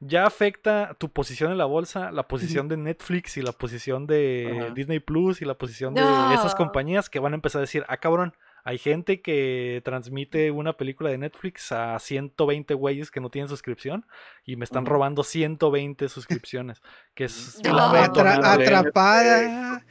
ya 0.00 0.24
afecta 0.24 0.94
tu 0.98 1.10
posición 1.10 1.50
en 1.50 1.58
la 1.58 1.64
bolsa, 1.64 2.12
la 2.12 2.28
posición 2.28 2.68
de 2.68 2.76
Netflix 2.76 3.36
y 3.36 3.42
la 3.42 3.52
posición 3.52 4.06
de 4.06 4.70
Disney 4.74 5.00
Plus 5.00 5.42
y 5.42 5.44
la 5.44 5.54
posición 5.54 5.94
de 5.94 6.00
esas 6.32 6.54
compañías 6.54 7.10
que 7.10 7.18
van 7.18 7.32
a 7.32 7.36
empezar 7.36 7.58
a 7.58 7.62
decir, 7.62 7.84
ah 7.88 7.96
cabrón, 7.96 8.34
hay 8.64 8.78
gente 8.78 9.20
que 9.20 9.82
transmite 9.84 10.52
una 10.52 10.76
película 10.76 11.10
de 11.10 11.18
Netflix 11.18 11.72
a 11.72 11.98
120 11.98 12.74
güeyes 12.74 13.10
que 13.10 13.20
no 13.20 13.28
tienen 13.28 13.48
suscripción 13.48 14.06
y 14.44 14.54
me 14.56 14.64
están 14.64 14.86
robando 14.86 15.24
120 15.24 16.08
suscripciones. 16.08 16.80
Que 17.14 17.24
es 17.24 17.58
atrapada. 17.64 18.52
Atrapada. 18.52 19.84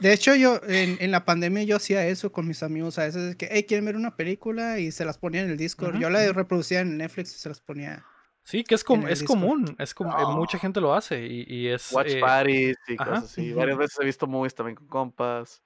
De, 0.00 0.12
hecho, 0.12 0.34
yo 0.34 0.60
en, 0.66 1.10
la 1.10 1.24
pandemia 1.24 1.62
yo 1.64 1.76
hacía 1.76 2.06
eso 2.06 2.32
con 2.32 2.48
mis 2.48 2.62
amigos. 2.62 2.98
A 2.98 3.04
veces 3.04 3.36
que, 3.36 3.48
hey, 3.50 3.64
quieren 3.68 3.84
ver 3.84 3.96
una 3.96 4.16
película 4.16 4.78
y 4.78 4.92
se 4.92 5.04
las 5.04 5.18
ponía 5.18 5.42
en 5.42 5.50
el 5.50 5.56
Discord. 5.56 5.98
yo 5.98 6.08
la 6.08 6.32
reproducía 6.32 6.80
en 6.80 6.96
Netflix 6.96 7.34
y 7.34 7.38
se 7.38 7.50
las 7.50 7.60
ponía. 7.60 8.04
Sí, 8.42 8.64
que 8.64 8.74
es, 8.74 8.84
es 9.08 9.22
común, 9.22 9.76
es 9.78 9.94
como 9.94 10.18
eh, 10.18 10.24
mucha 10.34 10.58
gente 10.58 10.80
lo 10.80 10.94
hace 10.94 11.24
y, 11.24 11.68
es... 11.68 11.92
Watch 11.92 12.14
eh, 12.14 12.20
parties 12.20 12.76
y 12.88 12.96
cosas 12.96 13.24
así. 13.24 13.52
Varias 13.52 13.78
veces 13.78 13.98
he 14.00 14.04
visto 14.04 14.26
movies 14.26 14.54
también 14.54 14.76
con 14.76 14.88
compas. 14.88 15.62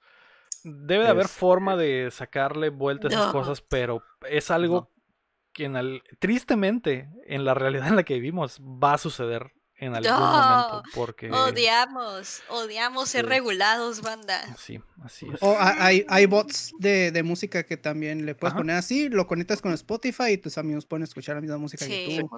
Debe 0.67 1.03
de 1.03 1.09
haber 1.11 1.27
forma 1.27 1.75
de 1.75 2.09
sacarle 2.11 2.69
vueltas 2.69 3.13
a 3.13 3.15
esas 3.15 3.31
cosas, 3.31 3.61
pero 3.61 4.03
es 4.27 4.49
algo 4.49 4.91
que 5.53 5.65
en 5.65 6.01
tristemente 6.17 7.07
en 7.27 7.45
la 7.45 7.53
realidad 7.53 7.87
en 7.87 7.95
la 7.95 8.03
que 8.03 8.15
vivimos 8.15 8.59
va 8.59 8.95
a 8.95 8.97
suceder 8.97 9.53
en 9.77 9.93
algún 9.93 10.11
momento 10.11 10.83
porque 10.95 11.29
odiamos 11.31 12.41
odiamos 12.49 13.09
ser 13.09 13.27
regulados 13.27 14.01
banda. 14.01 14.41
Sí 14.57 14.81
así 15.03 15.27
es. 15.31 15.37
O 15.41 15.55
hay, 15.59 16.03
hay 16.09 16.25
bots 16.25 16.71
de, 16.79 17.11
de, 17.11 17.23
música 17.23 17.63
que 17.63 17.77
también 17.77 18.25
le 18.25 18.33
puedes 18.33 18.55
poner 18.55 18.75
así 18.77 19.07
lo 19.09 19.27
conectas 19.27 19.61
con 19.61 19.71
Spotify 19.73 20.31
y 20.31 20.37
tus 20.37 20.57
amigos 20.57 20.87
pueden 20.87 21.03
escuchar 21.03 21.35
la 21.35 21.41
misma 21.41 21.57
música 21.57 21.85
que 21.85 22.17
tú. 22.21 22.29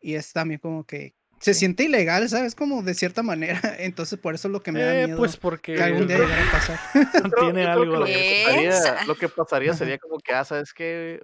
Y 0.00 0.14
es 0.14 0.32
también 0.32 0.60
como 0.60 0.84
que 0.84 1.16
se 1.40 1.54
siente 1.54 1.84
ilegal, 1.84 2.28
¿sabes? 2.28 2.54
Como 2.54 2.82
de 2.82 2.94
cierta 2.94 3.22
manera. 3.22 3.60
Entonces, 3.78 4.18
por 4.18 4.34
eso 4.34 4.48
es 4.48 4.52
lo 4.52 4.62
que 4.62 4.72
me 4.72 4.82
da 4.82 4.94
eh, 4.94 5.06
miedo. 5.06 5.18
Pues 5.18 5.36
porque. 5.36 5.74
Que 5.74 5.82
algún 5.82 6.06
día 6.06 6.18
llegara 6.18 6.48
a 6.48 6.52
pasar. 6.52 6.78
Tiene 7.40 7.66
algo. 7.66 7.84
Lo 7.96 8.04
que, 8.04 8.44
pasaría, 8.46 9.04
lo 9.06 9.14
que 9.16 9.28
pasaría 9.28 9.74
sería 9.74 9.98
como 9.98 10.18
que, 10.18 10.32
ah, 10.32 10.44
¿sabes 10.44 10.72
qué? 10.72 11.20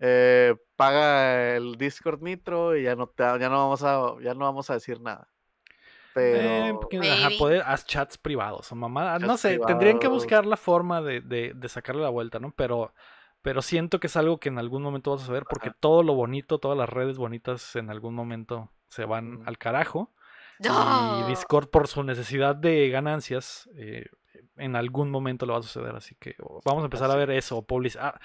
Eh, 0.00 0.54
paga 0.74 1.56
el 1.56 1.76
Discord 1.76 2.22
Nitro 2.22 2.76
y 2.76 2.82
ya 2.82 2.96
no, 2.96 3.10
ya 3.16 3.48
no, 3.48 3.56
vamos, 3.56 3.82
a, 3.82 4.14
ya 4.22 4.34
no 4.34 4.44
vamos 4.44 4.70
a 4.70 4.74
decir 4.74 5.00
nada. 5.00 5.28
Pero. 6.14 6.80
Eh, 6.90 7.36
poder, 7.38 7.62
haz 7.66 7.84
chats 7.84 8.16
privados 8.16 8.72
o 8.72 8.74
mamá. 8.74 9.18
No 9.18 9.36
sé, 9.36 9.58
tendrían 9.66 9.98
que 9.98 10.08
buscar 10.08 10.46
la 10.46 10.56
forma 10.56 11.02
de, 11.02 11.20
de, 11.20 11.52
de 11.54 11.68
sacarle 11.68 12.02
la 12.02 12.08
vuelta, 12.08 12.38
¿no? 12.38 12.52
Pero 12.56 12.94
pero 13.42 13.62
siento 13.62 14.00
que 14.00 14.08
es 14.08 14.16
algo 14.16 14.40
que 14.40 14.48
en 14.48 14.58
algún 14.58 14.82
momento 14.82 15.12
vas 15.12 15.22
a 15.22 15.26
saber 15.26 15.44
porque 15.48 15.70
todo 15.70 16.02
lo 16.02 16.14
bonito, 16.14 16.58
todas 16.58 16.76
las 16.76 16.88
redes 16.88 17.16
bonitas 17.16 17.76
en 17.76 17.90
algún 17.90 18.12
momento 18.12 18.72
se 18.88 19.04
van 19.04 19.42
al 19.46 19.58
carajo. 19.58 20.12
Y 20.58 21.28
Discord 21.28 21.68
por 21.68 21.86
su 21.86 22.02
necesidad 22.02 22.56
de 22.56 22.88
ganancias 22.88 23.68
eh, 23.76 24.06
en 24.56 24.76
algún 24.76 25.10
momento 25.10 25.46
lo 25.46 25.52
va 25.52 25.60
a 25.60 25.62
suceder. 25.62 25.94
Así 25.94 26.14
que 26.18 26.34
vamos 26.64 26.82
a 26.82 26.86
empezar 26.86 27.10
a 27.10 27.16
ver 27.16 27.30
eso. 27.30 27.64
Ah, 27.98 28.18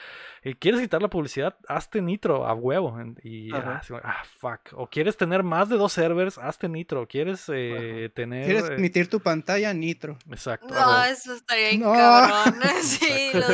eh, 0.43 0.55
¿Quieres 0.55 0.82
quitar 0.82 1.01
la 1.01 1.09
publicidad? 1.09 1.57
Hazte 1.68 2.01
nitro 2.01 2.45
a 2.45 2.53
huevo. 2.53 2.97
Y 3.24 3.53
ah, 3.53 3.82
ah, 4.03 4.24
fuck. 4.24 4.74
O 4.74 4.88
quieres 4.88 5.18
tener 5.18 5.43
más 5.43 5.70
de 5.70 5.78
dos 5.78 5.93
servers, 5.93 6.38
hazte 6.38 6.70
nitro. 6.70 7.07
¿Quieres 7.07 7.45
eh, 7.53 8.12
tener. 8.16 8.45
¿Quieres 8.45 8.70
emitir 8.70 9.09
tu 9.09 9.20
pantalla 9.20 9.74
nitro? 9.74 10.18
Exacto. 10.30 10.74
No, 10.74 11.03
eso 11.03 11.34
estaría 11.34 11.78
no. 11.78 11.93
cabrón. 11.93 12.62
sí, 12.82 13.30
lo 13.34 13.47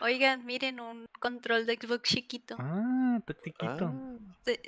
Oigan, 0.00 0.44
miren, 0.44 0.80
un 0.80 1.06
control 1.20 1.66
de 1.66 1.78
Xbox 1.80 2.02
chiquito. 2.08 2.56
Ah, 2.58 3.18
chiquito. 3.42 3.92
Ah, 3.92 4.18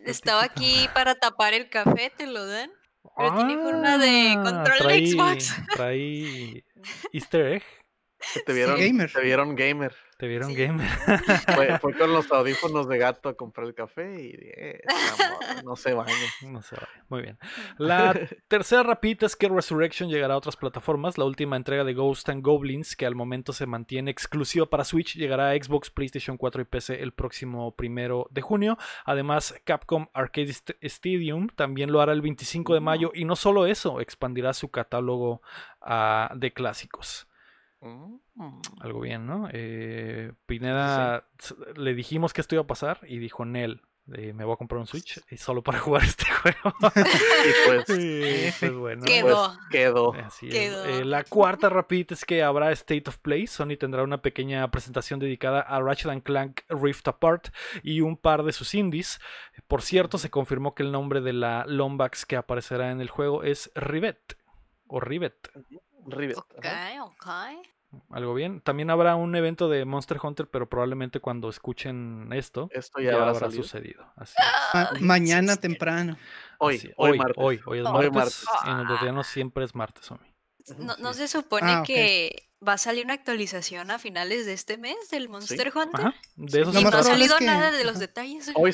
estaba 0.05 0.45
aquí 0.45 0.89
para 0.95 1.15
tapar 1.15 1.55
el 1.55 1.69
café, 1.69 2.11
¿te 2.17 2.27
lo 2.27 2.47
dan? 2.47 2.71
Pero 3.17 3.35
tiene 3.37 3.57
forma 3.57 3.99
de 3.99 4.35
ah, 4.37 4.43
control 4.43 4.89
de 4.89 5.07
Xbox. 5.07 5.55
Trae 5.75 6.65
easter 7.13 7.47
egg. 7.47 7.63
Te 8.47 8.53
vieron, 8.53 8.79
gamer. 8.79 9.13
Te 9.13 9.21
vieron 9.21 9.55
gamer. 9.55 9.95
Te 10.19 10.27
vieron 10.27 10.53
gamer. 10.53 10.89
Fue, 11.81 11.95
con 11.97 12.13
los 12.13 12.31
audífonos 12.33 12.89
de 12.89 12.99
gato 12.99 13.29
a 13.29 13.35
comprar 13.35 13.69
el 13.69 13.75
café 13.75 14.21
y 14.21 14.33
eh, 14.35 14.81
no 15.65 15.77
se 15.77 15.95
baña. 15.95 16.13
No 16.43 16.61
se 16.61 16.75
baña. 16.75 17.05
Muy 17.09 17.23
bien. 17.23 17.39
La 17.79 18.19
tercera 18.49 18.83
rapita 18.83 19.27
es 19.27 19.37
que 19.37 19.49
Resurrection 19.49 20.11
llegará 20.11 20.35
a 20.35 20.39
otras 20.39 20.57
plataformas. 20.57 21.19
La 21.19 21.25
última 21.25 21.57
entrega 21.57 21.85
de 21.85 21.95
Ghost 21.95 22.29
and 22.31 22.45
Goblins, 22.45 22.97
que 22.97 23.07
al 23.07 23.15
momento 23.15 23.53
se 23.53 23.67
mantiene 23.67 24.11
exclusiva 24.11 24.67
para 24.67 24.83
Switch, 24.83 25.15
llegará 25.15 25.51
a 25.51 25.55
Xbox, 25.55 25.89
PlayStation 25.89 26.37
4 26.37 26.63
y 26.63 26.65
PC 26.65 27.01
el 27.01 27.13
próximo 27.13 27.77
primero 27.77 28.27
de 28.33 28.41
junio. 28.41 28.77
Además, 29.05 29.55
Capcom 29.63 30.09
Arcade 30.15 30.53
Stadium 30.81 31.47
también 31.47 31.93
lo 31.93 32.01
hará 32.01 32.13
el 32.13 32.23
25 32.23 32.75
de 32.75 32.81
mayo. 32.81 33.13
Y 33.15 33.25
no 33.25 33.37
solo 33.37 33.67
eso, 33.67 34.01
expandirá 34.01 34.53
su 34.53 34.69
catálogo 34.73 35.43
ah, 35.81 36.33
de 36.35 36.53
clásicos. 36.53 37.29
Mm. 37.81 38.17
Algo 38.81 39.01
bien, 39.01 39.27
¿no? 39.27 39.49
Eh, 39.53 40.33
Pineda 40.47 41.25
le 41.77 41.95
dijimos 41.95 42.33
que 42.33 42.41
esto 42.41 42.55
iba 42.55 42.63
a 42.63 42.67
pasar 42.67 43.01
y 43.07 43.19
dijo 43.19 43.45
Nel. 43.45 43.83
me 44.07 44.45
voy 44.45 44.53
a 44.53 44.57
comprar 44.57 44.81
un 44.81 44.87
Switch 44.87 45.21
y 45.29 45.37
solo 45.37 45.63
para 45.63 45.79
jugar 45.81 46.05
este 46.05 46.25
juego. 46.27 46.75
y 46.95 47.67
pues, 47.67 48.57
pues 48.61 48.75
bueno. 48.75 49.05
Quedó. 49.05 50.13
Pues 50.13 50.35
quedó. 50.51 50.85
Eh, 50.85 51.05
la 51.05 51.25
cuarta 51.25 51.69
rapidita 51.69 52.15
es 52.15 52.25
que 52.25 52.45
habrá 52.45 52.71
State 52.73 53.05
of 53.09 53.19
Play. 53.19 53.49
Sony 53.49 53.77
tendrá 53.79 54.05
una 54.05 54.23
pequeña 54.23 54.71
presentación 54.71 55.19
dedicada 55.19 55.61
a 55.61 55.81
Ratchet 55.81 56.23
Clank 56.23 56.61
Rift 56.69 57.09
Apart 57.09 57.49
y 57.83 58.03
un 58.03 58.17
par 58.17 58.45
de 58.45 58.53
sus 58.53 58.75
indies. 58.75 59.21
Por 59.67 59.83
cierto, 59.83 60.17
se 60.17 60.31
confirmó 60.31 60.75
que 60.77 60.85
el 60.85 60.93
nombre 60.93 61.21
de 61.21 61.33
la 61.33 61.65
Lombax 61.67 62.25
que 62.25 62.37
aparecerá 62.37 62.93
en 62.93 63.01
el 63.01 63.11
juego 63.11 63.43
es 63.43 63.73
Rivet 63.75 64.39
o 64.87 65.01
Rivet. 65.01 65.51
Rivet. 66.07 66.39
Ok, 66.39 66.67
ok 67.03 67.78
algo 68.11 68.35
bien. 68.35 68.61
También 68.61 68.91
habrá 68.91 69.17
un 69.17 69.35
evento 69.35 69.69
de 69.69 69.85
Monster 69.85 70.19
Hunter, 70.23 70.49
pero 70.49 70.69
probablemente 70.69 71.21
cuando 71.21 71.49
escuchen 71.49 72.31
esto, 72.33 72.69
esto 72.73 73.01
ya, 73.01 73.29
habrá 73.29 73.51
sucedido. 73.51 74.05
Así 74.17 74.35
mañana 75.01 75.57
temprano. 75.57 76.17
Hoy, 76.59 76.93
hoy, 76.97 77.19
hoy, 77.37 77.61
hoy, 77.65 77.79
es 77.79 78.13
martes. 78.13 78.45
En 78.67 79.09
el 79.09 79.15
no 79.15 79.25
siempre 79.25 79.65
es 79.65 79.75
martes, 79.75 80.11
No, 80.79 80.97
no 80.99 81.15
se 81.15 81.29
supone 81.29 81.73
ah, 81.73 81.83
que 81.87 82.49
va 82.67 82.75
a 82.75 82.79
salir 82.79 83.05
una 83.05 83.15
actualización 83.15 83.91
a 83.91 83.99
finales 83.99 84.47
de 84.47 84.53
este 84.53 84.79
mes 84.79 84.97
del 85.11 85.29
Monster 85.29 85.73
Hunter. 85.75 86.15
De 86.37 86.63
eso 86.63 86.79
y 86.79 86.83
no 86.83 86.89
ha 86.89 87.03
salido 87.03 87.39
nada 87.41 87.71
de 87.71 87.85
los 87.85 87.99
detalles. 87.99 88.51
Hoy 88.55 88.73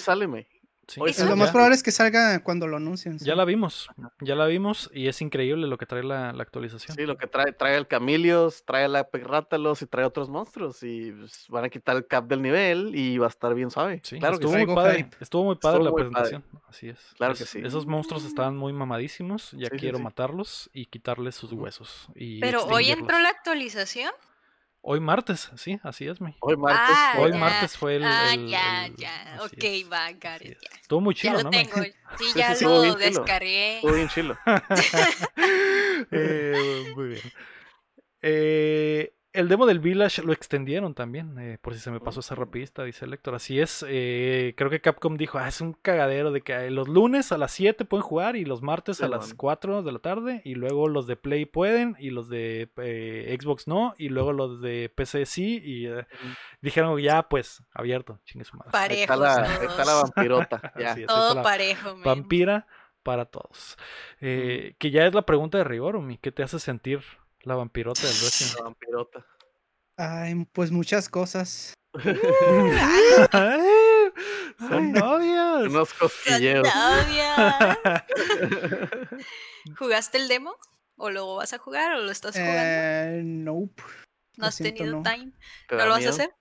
Lo 0.97 1.37
más 1.37 1.51
probable 1.51 1.75
es 1.75 1.83
que 1.83 1.91
salga 1.91 2.43
cuando 2.43 2.67
lo 2.67 2.77
anuncien. 2.77 3.19
Ya 3.19 3.35
la 3.35 3.45
vimos, 3.45 3.89
ya 4.21 4.35
la 4.35 4.47
vimos 4.47 4.91
y 4.93 5.09
es 5.09 5.21
increíble 5.21 5.67
lo 5.67 5.79
que 5.79 5.87
trae 5.87 6.03
la, 6.03 6.31
actualización. 6.31 6.97
Sí, 6.97 7.07
lo 7.07 7.17
que 7.17 7.27
trae, 7.27 7.53
trae 7.53 7.77
el 7.77 7.87
Camilios, 7.87 8.65
trae 8.65 8.89
la 8.89 9.09
Rátalos 9.13 9.81
y 9.83 9.87
trae 9.87 10.05
otros 10.05 10.29
monstruos 10.29 10.83
y 10.83 11.13
pues, 11.13 11.47
van 11.49 11.65
a 11.65 11.69
quitar 11.69 11.97
el 11.97 12.07
cap 12.07 12.27
del 12.27 12.43
nivel 12.43 12.95
y 12.95 13.19
va 13.19 13.27
a 13.27 13.29
estar 13.29 13.55
bien 13.55 13.71
suave. 13.71 14.01
Sí, 14.03 14.19
claro 14.19 14.35
estuvo, 14.35 14.53
muy 14.53 14.67
padre, 14.67 15.11
estuvo 15.21 15.45
muy 15.45 15.57
padre 15.57 15.85
la 15.85 15.93
presentación. 15.93 16.45
Así 16.69 16.89
es. 16.89 16.99
Claro 17.17 17.35
que 17.35 17.45
sí. 17.45 17.61
Esos 17.65 17.87
monstruos 17.87 18.25
estaban 18.25 18.57
muy 18.57 18.73
mamadísimos, 18.73 19.53
ya 19.53 19.71
quiero 19.71 19.99
matarlos 19.99 20.71
y 20.73 20.87
quitarles 20.87 21.35
sus 21.35 21.53
huesos. 21.53 22.09
Y 22.15 22.41
Pero 22.41 22.65
hoy 22.67 22.91
entró 22.91 23.19
la 23.19 23.31
actualización. 23.31 24.11
Hoy 24.87 25.01
martes, 25.01 25.51
sí, 25.57 25.81
así 25.83 26.07
es, 26.07 26.21
mi. 26.21 26.35
Hoy 26.41 26.59
martes. 26.59 26.95
Ah, 26.95 27.15
hoy 27.19 27.33
martes 27.33 27.75
fue 27.75 27.97
el. 27.97 28.05
Ah, 28.05 28.35
ya, 28.37 28.87
ya. 28.95 29.39
Ok, 29.41 29.91
va, 29.91 30.13
got 30.13 30.43
ya. 30.43 30.55
Estuvo 30.79 31.01
muy 31.01 31.15
chido, 31.15 31.39
ya 31.39 31.43
lo 31.43 31.49
Tengo. 31.49 31.73
Sí, 32.19 32.27
ya 32.37 32.55
lo 32.61 32.95
descargué. 32.95 33.77
Estuvo 33.77 33.95
bien 33.95 34.09
chilo. 34.09 34.37
eh, 36.11 36.93
muy 36.95 37.09
bien. 37.09 37.23
Eh, 38.21 39.14
el 39.35 39.49
demo 39.49 39.67
del 39.67 39.81
Village 39.81 40.23
lo 40.23 40.33
extendieron 40.33 40.95
también, 40.95 41.37
eh, 41.41 41.59
por 41.61 41.75
si 41.75 41.81
se 41.81 41.91
me 41.91 41.99
pasó 41.99 42.21
esa 42.21 42.37
rapidista, 42.37 42.85
dice 42.85 43.05
el 43.05 43.13
Héctor. 43.13 43.35
Así 43.35 43.61
es, 43.61 43.85
eh, 43.89 44.55
creo 44.57 44.71
que 44.71 44.81
Capcom 44.81 45.17
dijo, 45.17 45.39
ah, 45.39 45.49
es 45.49 45.61
un 45.61 45.73
cagadero 45.73 46.31
de 46.31 46.43
que 46.43 46.71
los 46.71 46.87
lunes 46.87 47.33
a 47.33 47.39
las 47.39 47.51
7 47.51 47.85
pueden 47.85 48.05
jugar 48.05 48.37
y 48.37 48.45
los 48.45 48.63
martes 48.63 49.03
a 49.03 49.09
las 49.09 49.35
4 49.35 49.83
de 49.83 49.91
la 49.93 49.99
tarde 49.99 50.41
y 50.45 50.55
luego 50.55 50.87
los 50.87 51.09
de 51.09 51.17
Play 51.17 51.47
pueden 51.47 51.97
y 51.99 52.11
los 52.11 52.29
de 52.29 52.71
eh, 52.77 53.37
Xbox 53.41 53.67
no 53.67 53.95
y 53.99 54.09
luego 54.09 54.33
los 54.33 54.61
de 54.61 54.89
PC 54.95 55.27
sí 55.27 55.61
y 55.65 55.89
dijeron 56.61 56.97
ya 57.01 57.25
pues 57.25 57.65
abierto, 57.73 58.21
chingue 58.25 58.45
su 58.45 58.57
madre. 58.57 58.71
Parejo. 58.71 59.15
Está 59.15 59.85
la, 59.85 59.95
vampirota. 59.95 60.73
ya. 60.79 60.95
Todo 61.07 61.43
parejo. 61.43 61.97
Vampira 62.05 62.69
para 63.03 63.25
todos. 63.25 63.77
que 64.21 64.91
ya 64.93 65.07
es 65.07 65.13
la 65.13 65.23
pregunta 65.23 65.59
de 65.59 65.65
rigor, 65.65 65.97
Umi, 65.97 66.19
¿qué 66.19 66.31
te 66.31 66.45
hace 66.45 66.61
sentir 66.61 67.03
la 67.47 67.55
vampirota 67.55 68.03
del 68.03 68.11
Resident. 68.11 68.57
La 68.57 68.65
vampirota. 68.65 69.27
Ay, 69.97 70.47
pues 70.53 70.71
muchas 70.71 71.09
cosas. 71.09 71.73
Son 74.59 74.93
novios. 74.93 75.69
Unos 75.69 75.95
cosquilleos. 75.95 76.67
¿Jugaste 79.79 80.19
el 80.19 80.29
demo? 80.29 80.57
¿O 80.97 81.11
lo 81.11 81.37
vas 81.37 81.53
a 81.53 81.59
jugar 81.59 81.95
o 81.95 82.01
lo 82.01 82.11
estás 82.11 82.35
jugando? 82.35 82.63
Eh, 82.63 83.23
nope. 83.25 83.83
¿No 84.37 84.47
has 84.47 84.57
tenido 84.57 85.03
time? 85.03 85.33
¿No 85.71 85.87
lo 85.87 85.91
vas 85.91 86.07
a 86.07 86.11
hacer? 86.11 86.35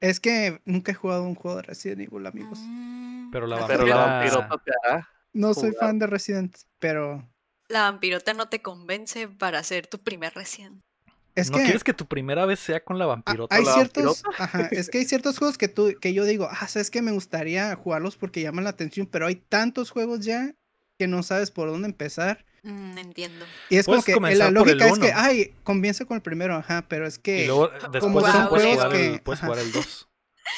Es 0.00 0.20
que 0.20 0.60
nunca 0.66 0.92
he 0.92 0.94
jugado 0.94 1.22
un 1.22 1.34
juego 1.34 1.56
de 1.58 1.62
Resident 1.62 2.02
Evil, 2.02 2.26
amigos. 2.26 2.58
Mm. 2.62 3.30
Pero 3.30 3.46
la, 3.46 3.66
pero 3.66 3.86
la 3.86 3.96
vampirota 3.96 4.62
te 4.64 4.72
hará. 4.82 5.08
No 5.32 5.54
soy 5.54 5.72
fan 5.72 5.98
de 5.98 6.06
Resident, 6.06 6.56
pero 6.78 7.26
la 7.68 7.82
vampirota 7.82 8.34
no 8.34 8.48
te 8.48 8.62
convence 8.62 9.28
para 9.28 9.62
ser 9.62 9.86
tu 9.86 9.98
primer 9.98 10.34
recién. 10.34 10.82
Es 11.34 11.50
¿No 11.50 11.58
quieres 11.58 11.82
que 11.82 11.92
tu 11.92 12.06
primera 12.06 12.46
vez 12.46 12.60
sea 12.60 12.84
con 12.84 12.96
la 12.96 13.06
vampirota? 13.06 13.56
Hay 13.56 13.64
ciertos, 13.64 14.22
ajá, 14.38 14.68
es 14.70 14.88
que 14.88 14.98
hay 14.98 15.04
ciertos 15.04 15.38
juegos 15.38 15.58
que 15.58 15.66
tú, 15.66 15.92
que 16.00 16.14
yo 16.14 16.24
digo, 16.24 16.48
ah, 16.48 16.68
sabes 16.68 16.90
que 16.90 17.02
me 17.02 17.10
gustaría 17.10 17.74
jugarlos 17.74 18.16
porque 18.16 18.40
llaman 18.40 18.64
la 18.64 18.70
atención, 18.70 19.06
pero 19.06 19.26
hay 19.26 19.36
tantos 19.36 19.90
juegos 19.90 20.20
ya 20.20 20.54
que 20.96 21.08
no 21.08 21.24
sabes 21.24 21.50
por 21.50 21.68
dónde 21.70 21.88
empezar. 21.88 22.44
Mm, 22.62 22.98
entiendo. 22.98 23.44
Y 23.68 23.78
es 23.78 23.86
como 23.86 24.02
que 24.02 24.14
la 24.36 24.52
lógica 24.52 24.86
es 24.86 24.98
que, 24.98 25.12
ay, 25.12 25.54
comienza 25.64 26.04
con 26.04 26.14
el 26.16 26.22
primero, 26.22 26.54
ajá, 26.54 26.86
pero 26.88 27.04
es 27.04 27.18
que 27.18 27.48
como 27.98 28.20
son 28.20 28.46
juegos 28.46 28.84
que 28.92 29.20
puedes 29.24 29.40
jugar 29.40 29.58
el 29.58 29.72
2. 29.72 30.08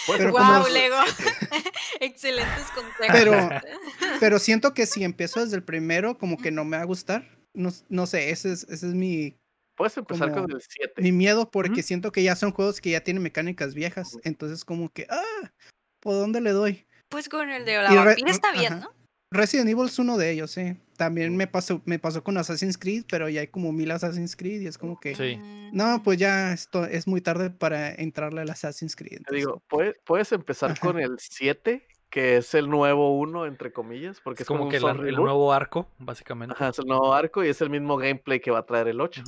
Pero 0.07 0.32
wow, 0.32 0.66
Lego. 0.68 0.97
Excelentes 2.01 2.66
consejos. 2.74 3.12
Pero, 3.12 3.32
pero 4.20 4.39
siento 4.39 4.74
que 4.74 4.87
si 4.87 5.05
empiezo 5.05 5.41
desde 5.41 5.57
el 5.57 5.62
primero, 5.62 6.18
como 6.18 6.37
que 6.37 6.51
no 6.51 6.64
me 6.64 6.76
va 6.76 6.82
a 6.82 6.87
gustar. 6.87 7.28
No, 7.55 7.70
no 7.89 8.07
sé, 8.07 8.30
ese 8.30 8.53
es, 8.53 8.64
ese 8.64 8.89
es 8.89 8.95
mi. 8.95 9.37
Puedes 9.76 9.97
empezar 9.97 10.32
con 10.32 10.51
el 10.51 10.61
7. 10.61 11.03
Mi 11.03 11.12
miedo, 11.12 11.51
porque 11.51 11.82
siento 11.82 12.11
que 12.11 12.22
ya 12.22 12.34
son 12.34 12.53
juegos 12.53 12.80
que 12.80 12.91
ya 12.91 13.03
tienen 13.03 13.22
mecánicas 13.22 13.74
viejas. 13.74 14.16
Entonces, 14.24 14.64
como 14.64 14.91
que, 14.91 15.07
ah, 15.11 15.53
¿por 16.01 16.14
dónde 16.14 16.41
le 16.41 16.51
doy? 16.51 16.87
Pues 17.11 17.28
con 17.28 17.51
el 17.51 17.64
de 17.66 17.82
la 17.82 17.93
vampira 17.93 18.30
está 18.30 18.53
bien, 18.53 18.80
¿no? 18.80 18.95
Resident 19.31 19.68
Evil 19.68 19.87
es 19.87 19.99
uno 19.99 20.16
de 20.16 20.31
ellos, 20.31 20.51
sí. 20.53 20.77
También 20.97 21.37
me 21.37 21.47
pasó, 21.47 21.83
me 21.85 21.99
pasó 21.99 22.22
con 22.22 22.39
Assassin's 22.39 22.79
Creed, 22.79 23.05
pero 23.09 23.29
ya 23.29 23.41
hay 23.41 23.49
como 23.49 23.72
mil 23.72 23.91
Assassin's 23.91 24.37
Creed 24.37 24.62
y 24.62 24.66
es 24.66 24.79
como 24.79 24.99
que. 24.99 25.14
Sí. 25.14 25.39
No, 25.72 26.03
pues 26.03 26.18
ya 26.18 26.53
esto 26.53 26.85
es 26.85 27.07
muy 27.07 27.20
tarde 27.20 27.51
para 27.51 27.93
entrarle 27.93 28.41
al 28.41 28.51
Assassin's 28.51 28.97
Creed. 28.97 29.22
Te 29.29 29.37
digo, 29.37 29.62
puedes, 29.68 29.97
puedes 30.05 30.33
empezar 30.33 30.79
con 30.79 30.99
el 30.99 31.18
7, 31.18 31.87
que 32.09 32.39
es 32.39 32.55
el 32.55 32.70
nuevo 32.70 33.18
1, 33.18 33.47
entre 33.47 33.72
comillas, 33.72 34.20
porque 34.22 34.45
es, 34.45 34.47
como, 34.47 34.68
que 34.68 34.77
el, 34.77 35.16
nuevo 35.16 35.53
arco, 35.53 35.91
básicamente. 35.99 36.55
Ajá, 36.55 36.68
es 36.68 36.79
el 36.79 36.87
nuevo 36.87 37.12
arco 37.12 37.45
y 37.45 37.49
es 37.49 37.61
el 37.61 37.68
mismo 37.68 37.97
gameplay 37.97 38.41
que 38.41 38.51
va 38.51 38.61
a 38.61 38.66
traer 38.66 38.89
el 38.89 39.01
8. 39.01 39.22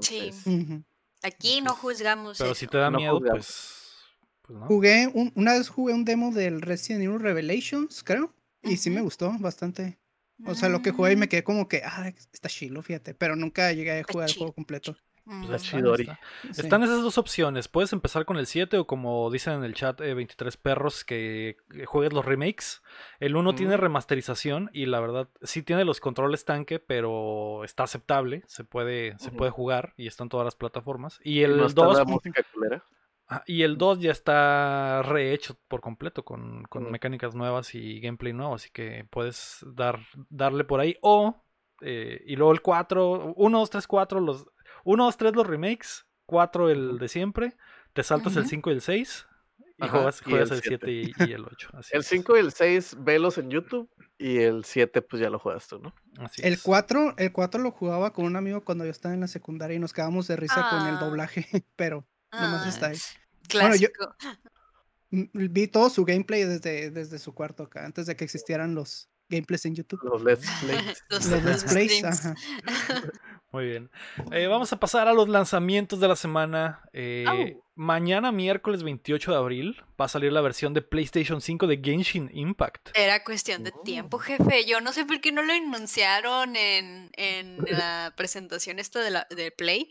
Sí. 0.00 0.32
Aquí 1.22 1.60
no 1.60 1.74
juzgamos. 1.74 2.38
Pero 2.38 2.54
si 2.54 2.66
te 2.66 2.78
da 2.78 2.90
miedo, 2.90 3.20
pues. 3.20 3.98
pues 4.42 4.58
no. 4.58 4.66
Jugué, 4.66 5.12
una 5.34 5.54
vez 5.54 5.68
jugué 5.68 5.92
un 5.92 6.04
demo 6.04 6.30
del 6.30 6.62
Resident 6.62 7.02
Evil 7.02 7.20
Revelations, 7.20 8.02
creo. 8.02 8.32
Y 8.62 8.76
sí 8.76 8.90
me 8.90 9.00
gustó 9.00 9.32
bastante. 9.38 9.98
O 10.46 10.54
sea, 10.54 10.68
lo 10.68 10.80
que 10.80 10.90
jugué 10.90 11.12
y 11.12 11.16
me 11.16 11.26
mm. 11.26 11.28
quedé 11.28 11.44
como 11.44 11.68
que, 11.68 11.82
ah, 11.84 12.12
está 12.32 12.48
chilo, 12.48 12.82
fíjate. 12.82 13.14
Pero 13.14 13.36
nunca 13.36 13.72
llegué 13.72 14.00
a 14.00 14.04
jugar 14.04 14.28
el 14.28 14.36
juego 14.36 14.52
completo. 14.52 14.96
Pues 15.46 15.72
Están 16.58 16.82
esas 16.82 17.02
dos 17.02 17.16
opciones. 17.16 17.68
Puedes 17.68 17.92
empezar 17.92 18.24
con 18.24 18.36
el 18.36 18.46
7 18.46 18.78
o 18.78 18.86
como 18.86 19.30
dicen 19.30 19.52
en 19.54 19.64
el 19.64 19.74
chat 19.74 20.00
23 20.00 20.52
eh, 20.52 20.58
perros 20.60 21.04
que 21.04 21.56
juegues 21.86 22.12
los 22.12 22.24
remakes. 22.24 22.82
El 23.20 23.36
1 23.36 23.54
tiene 23.54 23.76
remasterización 23.76 24.70
y 24.72 24.86
la 24.86 24.98
verdad 24.98 25.28
sí 25.42 25.62
tiene 25.62 25.84
los 25.84 26.00
controles 26.00 26.44
tanque, 26.44 26.80
pero 26.80 27.62
está 27.64 27.84
aceptable. 27.84 28.42
Se 28.46 28.64
puede, 28.64 29.16
se 29.18 29.30
puede 29.30 29.52
jugar 29.52 29.94
y 29.96 30.08
está 30.08 30.24
en 30.24 30.30
todas 30.30 30.44
las 30.44 30.56
plataformas. 30.56 31.20
Y 31.22 31.42
el 31.42 31.58
2... 31.58 31.74
Ah, 33.32 33.44
y 33.46 33.62
el 33.62 33.78
2 33.78 34.00
ya 34.00 34.10
está 34.10 35.02
rehecho 35.04 35.56
por 35.68 35.80
completo 35.80 36.24
con, 36.24 36.66
mecánicas 36.90 37.36
nuevas 37.36 37.76
y 37.76 38.00
gameplay 38.00 38.32
nuevo, 38.32 38.56
así 38.56 38.70
que 38.72 39.06
puedes 39.08 39.64
dar, 39.64 40.00
darle 40.30 40.64
por 40.64 40.80
ahí. 40.80 40.96
O, 41.00 41.40
eh, 41.80 42.24
y 42.26 42.34
luego 42.34 42.52
el 42.52 42.60
4, 42.60 43.34
1, 43.36 43.58
2, 43.58 43.70
3, 43.70 43.86
4, 43.86 44.20
los 44.20 44.46
1, 44.82 45.04
2, 45.04 45.16
3 45.16 45.36
los 45.36 45.46
remakes, 45.46 46.06
4 46.26 46.70
el 46.70 46.98
de 46.98 47.06
siempre, 47.06 47.56
te 47.92 48.02
saltas 48.02 48.34
el 48.36 48.48
5 48.48 48.68
y 48.70 48.72
el 48.72 48.80
6 48.80 49.26
y 49.78 49.88
juegas, 49.88 50.22
el 50.50 50.60
7 50.60 50.90
y, 50.90 51.12
el 51.32 51.44
8. 51.44 51.70
el 51.92 52.02
5 52.02 52.36
y 52.36 52.40
el 52.40 52.50
6 52.50 52.96
velos 52.98 53.38
en 53.38 53.48
YouTube 53.48 53.88
y 54.18 54.38
el 54.38 54.64
7 54.64 55.02
pues 55.02 55.22
ya 55.22 55.30
lo 55.30 55.38
juegas 55.38 55.68
tú, 55.68 55.78
¿no? 55.78 55.94
el 56.38 56.60
4, 56.60 57.14
el 57.16 57.32
4 57.32 57.62
lo 57.62 57.70
jugaba 57.70 58.12
con 58.12 58.24
un 58.24 58.34
amigo 58.34 58.64
cuando 58.64 58.84
yo 58.84 58.90
estaba 58.90 59.14
en 59.14 59.20
la 59.20 59.28
secundaria 59.28 59.76
y 59.76 59.78
nos 59.78 59.92
quedábamos 59.92 60.26
de 60.26 60.34
risa 60.34 60.66
con 60.68 60.88
el 60.88 60.96
ah. 60.96 60.98
doblaje, 60.98 61.46
pero 61.76 62.04
nomás 62.32 62.66
está 62.66 62.88
ahí. 62.88 62.98
Clásico. 63.48 64.14
vi 65.10 65.66
todo 65.68 65.90
su 65.90 66.04
gameplay 66.04 66.44
desde, 66.44 66.90
desde 66.90 67.18
su 67.18 67.34
cuarto 67.34 67.64
acá, 67.64 67.84
antes 67.84 68.06
de 68.06 68.16
que 68.16 68.24
existieran 68.24 68.74
los 68.74 69.10
gameplays 69.30 69.64
en 69.64 69.74
YouTube. 69.76 70.00
Los 70.02 70.22
Let's 70.22 70.46
Plays. 70.60 71.04
los, 71.08 71.26
Let's 71.44 71.64
Plays, 71.64 72.04
ajá. 72.04 72.34
Muy 73.52 73.66
bien. 73.66 73.90
Eh, 74.30 74.46
vamos 74.46 74.72
a 74.72 74.78
pasar 74.78 75.08
a 75.08 75.12
los 75.12 75.28
lanzamientos 75.28 75.98
de 75.98 76.06
la 76.06 76.14
semana. 76.14 76.82
Eh, 76.92 77.56
mañana, 77.74 78.30
miércoles 78.30 78.84
28 78.84 79.32
de 79.32 79.36
abril, 79.36 79.82
va 80.00 80.04
a 80.04 80.08
salir 80.08 80.32
la 80.32 80.40
versión 80.40 80.72
de 80.72 80.82
PlayStation 80.82 81.40
5 81.40 81.66
de 81.66 81.80
Genshin 81.82 82.30
Impact. 82.32 82.90
Era 82.94 83.24
cuestión 83.24 83.64
de 83.64 83.72
tiempo, 83.84 84.18
oh. 84.18 84.20
jefe. 84.20 84.64
Yo 84.66 84.80
no 84.80 84.92
sé 84.92 85.04
por 85.04 85.20
qué 85.20 85.32
no 85.32 85.42
lo 85.42 85.52
anunciaron 85.52 86.54
en, 86.54 87.10
en 87.14 87.58
la 87.70 88.14
presentación 88.16 88.78
esta 88.78 89.00
de, 89.00 89.10
la, 89.10 89.26
de 89.30 89.50
Play. 89.50 89.88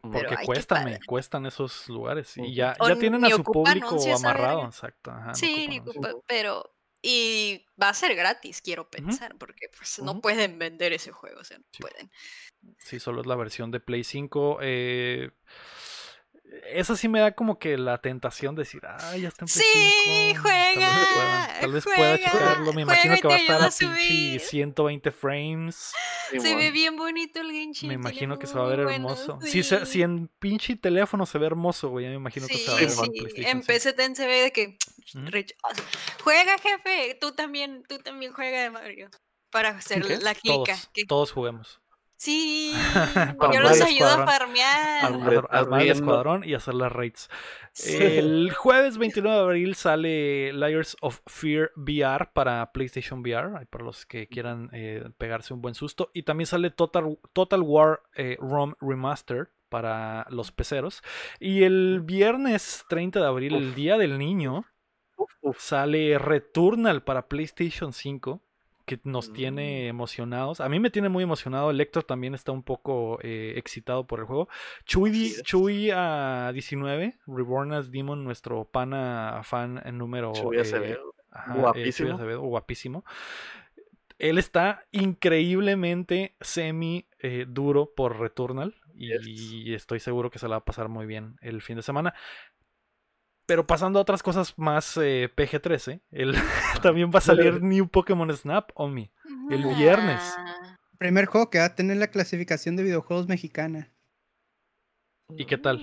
Porque 0.00 0.36
cuestan, 0.44 0.84
me 0.84 1.00
cuestan 1.00 1.46
esos 1.46 1.88
lugares. 1.88 2.36
Y 2.36 2.54
ya, 2.54 2.76
ya 2.86 2.96
tienen 2.96 3.24
a 3.24 3.30
su 3.30 3.42
público 3.42 3.98
amarrado, 4.14 4.64
exacto. 4.66 5.12
sí, 5.34 5.82
pero 6.26 6.74
Y 7.02 7.64
va 7.80 7.90
a 7.90 7.94
ser 7.94 8.14
gratis, 8.16 8.60
quiero 8.60 8.88
pensar, 8.88 9.36
porque 9.38 9.68
pues 9.76 10.00
no 10.00 10.20
pueden 10.20 10.58
vender 10.58 10.92
ese 10.92 11.12
juego, 11.12 11.40
o 11.40 11.44
sea, 11.44 11.58
no 11.58 11.64
pueden. 11.78 12.10
Sí, 12.78 12.98
solo 12.98 13.20
es 13.20 13.26
la 13.26 13.36
versión 13.36 13.70
de 13.70 13.80
Play 13.80 14.04
5. 14.04 14.58
Eh, 14.62 15.30
esa 16.72 16.96
sí 16.96 17.08
me 17.08 17.20
da 17.20 17.32
como 17.32 17.58
que 17.58 17.76
la 17.76 17.98
tentación 17.98 18.54
de 18.54 18.62
decir, 18.62 18.82
ay, 18.86 19.22
ya 19.22 19.28
está 19.28 19.44
en 19.44 19.48
Sí, 19.48 20.34
juega. 20.40 21.48
Tal 21.60 21.72
vez 21.72 21.84
pueda, 21.84 22.18
checarlo. 22.18 22.72
Me 22.72 22.82
imagino 22.82 23.16
que 23.16 23.28
va 23.28 23.34
a 23.34 23.38
estar 23.38 23.62
a, 23.62 23.70
120 23.70 25.10
frames. 25.10 25.92
se 26.30 26.56
ve 26.56 26.70
bien 26.70 26.96
bonito 26.96 27.40
el 27.40 27.50
Genshin. 27.50 27.88
Me 27.88 27.94
imagino 27.94 28.38
que 28.38 28.46
se 28.46 28.54
va 28.54 28.64
a 28.64 28.68
ver 28.68 28.80
hermoso. 28.80 29.38
Si, 29.42 29.62
si, 29.62 30.02
en 30.02 30.28
pinche 30.38 30.76
teléfono 30.76 31.26
se 31.26 31.38
ve 31.38 31.46
hermoso, 31.46 31.90
güey, 31.90 32.06
me 32.06 32.14
imagino 32.14 32.46
que 32.46 32.56
se 32.56 32.70
va 32.70 32.76
a 32.76 32.80
ver 32.80 32.90
sí. 32.90 33.10
En 33.36 33.62
PC 33.62 33.94
se 34.14 34.26
ve 34.26 34.42
de 34.42 34.52
que 34.52 34.78
juega, 36.22 36.58
jefe. 36.58 37.16
Tú 37.20 37.32
también, 37.32 37.82
tú 37.88 37.98
también 37.98 38.32
juega 38.32 38.62
de 38.62 38.70
Mario. 38.70 39.10
Para 39.50 39.70
hacer 39.70 40.22
la 40.22 40.34
clica. 40.34 40.76
todos 41.08 41.32
juguemos. 41.32 41.80
Sí, 42.18 42.74
yo 43.52 43.60
los 43.60 43.80
ayudo 43.80 44.08
a 44.08 44.26
farmear. 44.26 45.04
Armar 45.50 45.82
el 45.82 45.90
escuadrón 45.90 46.42
y 46.42 46.52
hacer 46.52 46.74
las 46.74 46.90
raids. 46.90 47.30
El 47.86 48.52
jueves 48.52 48.98
29 48.98 49.36
de 49.36 49.42
abril 49.44 49.74
sale 49.76 50.52
Layers 50.52 50.96
of 51.00 51.20
Fear 51.26 51.70
VR 51.76 52.30
para 52.32 52.72
PlayStation 52.72 53.20
VR, 53.20 53.66
para 53.66 53.84
los 53.84 54.04
que 54.04 54.26
quieran 54.26 54.68
eh, 54.72 55.08
pegarse 55.16 55.54
un 55.54 55.62
buen 55.62 55.76
susto. 55.76 56.10
Y 56.12 56.24
también 56.24 56.48
sale 56.48 56.70
Total, 56.70 57.20
Total 57.32 57.62
War 57.62 58.02
eh, 58.16 58.36
ROM 58.40 58.74
Remastered 58.80 59.46
para 59.68 60.26
los 60.30 60.50
peceros. 60.50 61.04
Y 61.38 61.62
el 61.62 62.00
viernes 62.00 62.84
30 62.88 63.20
de 63.20 63.26
abril, 63.26 63.54
el 63.54 63.76
Día 63.76 63.96
del 63.96 64.18
Niño, 64.18 64.64
sale 65.56 66.18
Returnal 66.18 67.04
para 67.04 67.28
PlayStation 67.28 67.92
5 67.92 68.42
que 68.88 68.98
nos 69.04 69.32
tiene 69.32 69.84
mm. 69.84 69.90
emocionados. 69.90 70.60
A 70.60 70.68
mí 70.68 70.80
me 70.80 70.90
tiene 70.90 71.10
muy 71.10 71.22
emocionado. 71.22 71.70
El 71.70 71.80
Héctor 71.80 72.04
también 72.04 72.34
está 72.34 72.52
un 72.52 72.62
poco 72.62 73.18
eh, 73.22 73.52
excitado 73.56 74.06
por 74.06 74.20
el 74.20 74.24
juego. 74.24 74.48
Chuy, 74.86 75.34
Chuy 75.42 75.90
a 75.94 76.50
19, 76.52 77.18
Reborn 77.26 77.72
as 77.74 77.90
Demon, 77.92 78.24
nuestro 78.24 78.64
pana 78.64 79.42
fan 79.44 79.82
número. 79.92 80.32
Chuy 80.32 80.56
eh, 80.58 80.98
guapísimo. 81.54 82.18
guapísimo. 82.38 83.04
Él 84.18 84.38
está 84.38 84.86
increíblemente 84.90 86.34
semi 86.40 87.06
eh, 87.20 87.44
duro 87.46 87.92
por 87.94 88.18
Returnal. 88.18 88.74
Y 89.00 89.74
estoy 89.74 90.00
seguro 90.00 90.28
que 90.28 90.40
se 90.40 90.48
la 90.48 90.56
va 90.56 90.60
a 90.62 90.64
pasar 90.64 90.88
muy 90.88 91.06
bien 91.06 91.36
el 91.40 91.62
fin 91.62 91.76
de 91.76 91.82
semana. 91.82 92.14
Pero 93.48 93.66
pasando 93.66 93.98
a 93.98 94.02
otras 94.02 94.22
cosas 94.22 94.52
más 94.58 94.98
eh, 94.98 95.30
PG-13, 95.34 96.02
el, 96.10 96.34
también 96.82 97.10
va 97.10 97.16
a 97.16 97.22
salir 97.22 97.62
New 97.62 97.88
Pokémon 97.88 98.30
Snap 98.36 98.70
Omi 98.74 99.10
el 99.50 99.74
viernes. 99.74 100.20
Primer 100.98 101.24
juego 101.24 101.48
que 101.48 101.58
va 101.58 101.64
a 101.64 101.74
tener 101.74 101.96
la 101.96 102.10
clasificación 102.10 102.76
de 102.76 102.82
videojuegos 102.82 103.26
mexicana. 103.26 103.90
¿Y 105.34 105.46
qué 105.46 105.56
tal? 105.56 105.80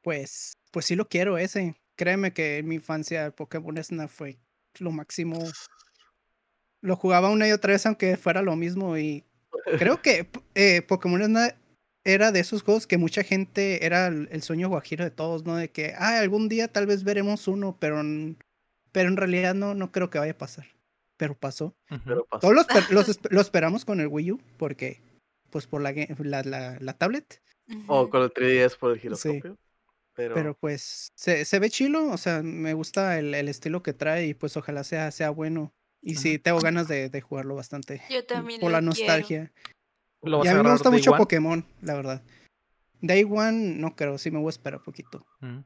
Pues, 0.00 0.52
pues 0.70 0.84
sí 0.84 0.94
lo 0.94 1.08
quiero 1.08 1.38
ese. 1.38 1.74
Créeme 1.96 2.32
que 2.32 2.58
en 2.58 2.68
mi 2.68 2.76
infancia 2.76 3.32
Pokémon 3.32 3.82
Snap 3.82 4.08
fue 4.08 4.38
lo 4.78 4.92
máximo. 4.92 5.40
Lo 6.82 6.94
jugaba 6.94 7.30
una 7.30 7.48
y 7.48 7.52
otra 7.52 7.72
vez 7.72 7.84
aunque 7.86 8.16
fuera 8.16 8.42
lo 8.42 8.54
mismo 8.54 8.96
y 8.96 9.24
creo 9.76 10.00
que 10.00 10.30
eh, 10.54 10.82
Pokémon 10.82 11.24
Snap 11.24 11.56
era 12.04 12.32
de 12.32 12.40
esos 12.40 12.62
juegos 12.62 12.86
que 12.86 12.98
mucha 12.98 13.22
gente 13.22 13.84
era 13.84 14.06
el, 14.08 14.42
sueño 14.42 14.68
guajiro 14.68 15.04
de 15.04 15.10
todos, 15.10 15.44
¿no? 15.44 15.56
De 15.56 15.70
que, 15.70 15.94
ah, 15.98 16.18
algún 16.18 16.48
día 16.48 16.68
tal 16.68 16.86
vez 16.86 17.04
veremos 17.04 17.46
uno, 17.48 17.76
pero, 17.78 18.00
pero 18.92 19.08
en 19.08 19.16
realidad 19.16 19.54
no, 19.54 19.74
no 19.74 19.92
creo 19.92 20.10
que 20.10 20.18
vaya 20.18 20.32
a 20.32 20.38
pasar. 20.38 20.66
Pero 21.16 21.34
pasó. 21.34 21.74
Todos 22.40 22.66
los, 22.90 23.40
esperamos 23.40 23.84
con 23.84 24.00
el 24.00 24.06
Wii 24.06 24.32
U, 24.32 24.40
porque, 24.56 25.00
pues 25.50 25.66
por 25.66 25.82
la, 25.82 25.92
la, 25.92 26.78
la, 26.80 26.92
tablet. 26.94 27.42
O 27.86 28.08
con 28.08 28.22
el 28.22 28.30
3DS 28.30 28.78
por 28.78 28.92
el 28.92 28.98
giroscopio. 28.98 29.58
Pero... 30.14 30.54
pues 30.54 31.12
se, 31.14 31.44
se, 31.46 31.58
ve 31.58 31.70
chilo, 31.70 32.10
o 32.10 32.18
sea, 32.18 32.42
me 32.42 32.74
gusta 32.74 33.18
el, 33.18 33.34
el, 33.34 33.48
estilo 33.48 33.82
que 33.82 33.94
trae 33.94 34.26
y 34.26 34.34
pues 34.34 34.54
ojalá 34.56 34.84
sea, 34.84 35.10
sea 35.12 35.30
bueno. 35.30 35.72
Y 36.02 36.16
sí, 36.16 36.38
tengo 36.38 36.60
ganas 36.60 36.88
de, 36.88 37.08
de 37.08 37.20
jugarlo 37.20 37.54
bastante. 37.54 38.02
Yo 38.10 38.24
también. 38.24 38.60
Por 38.60 38.72
la 38.72 38.80
nostalgia 38.80 39.50
y 40.22 40.48
a, 40.48 40.54
mí 40.54 40.62
me 40.62 40.72
gusta 40.72 40.90
mucho 40.90 41.12
Pokémon, 41.12 41.64
la 41.82 41.94
verdad. 41.94 42.22
Day 43.00 43.24
One, 43.24 43.76
no 43.76 43.96
creo, 43.96 44.18
sí 44.18 44.30
me 44.30 44.38
voy 44.38 44.48
a 44.48 44.50
esperar 44.50 44.78
un 44.78 44.84
poquito. 44.84 45.26
Mm. 45.40 45.60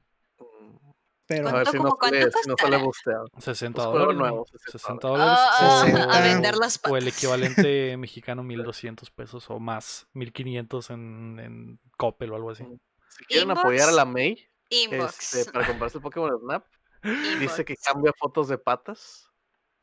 Pero 1.27 1.49
a 1.49 1.53
ver 1.55 1.67
si 1.69 1.79
no, 1.79 1.97
sale, 2.01 2.31
si 2.31 2.49
no 2.49 2.55
sale 2.59 2.77
busteado. 2.77 3.27
60 3.39 3.83
dólares. 3.83 4.17
Nuevo, 4.17 4.47
60 4.71 5.09
dólares. 5.09 5.39
Ah, 5.39 5.87
o, 5.87 6.13
a 6.13 6.21
vender 6.21 6.55
las 6.57 6.79
o 6.87 6.97
el 6.99 7.09
equivalente 7.09 7.97
mexicano 7.99 8.43
1200 8.43 9.11
pesos 9.11 9.49
o 9.49 9.59
más, 9.59 10.07
1500 10.13 10.91
en, 10.91 11.39
en 11.41 11.81
Coppel 11.97 12.31
o 12.31 12.37
algo 12.37 12.51
así. 12.51 12.65
Si 13.09 13.25
quieren 13.25 13.51
apoyar 13.51 13.89
a 13.89 13.93
la 13.93 14.05
May 14.05 14.47
este, 14.69 15.51
para 15.51 15.67
comprarse 15.67 15.99
el 15.99 16.03
Pokémon 16.03 16.39
Snap, 16.41 16.67
dice 17.41 17.65
que 17.65 17.77
cambia 17.77 18.13
fotos 18.19 18.49
de 18.49 18.59
patas 18.59 19.31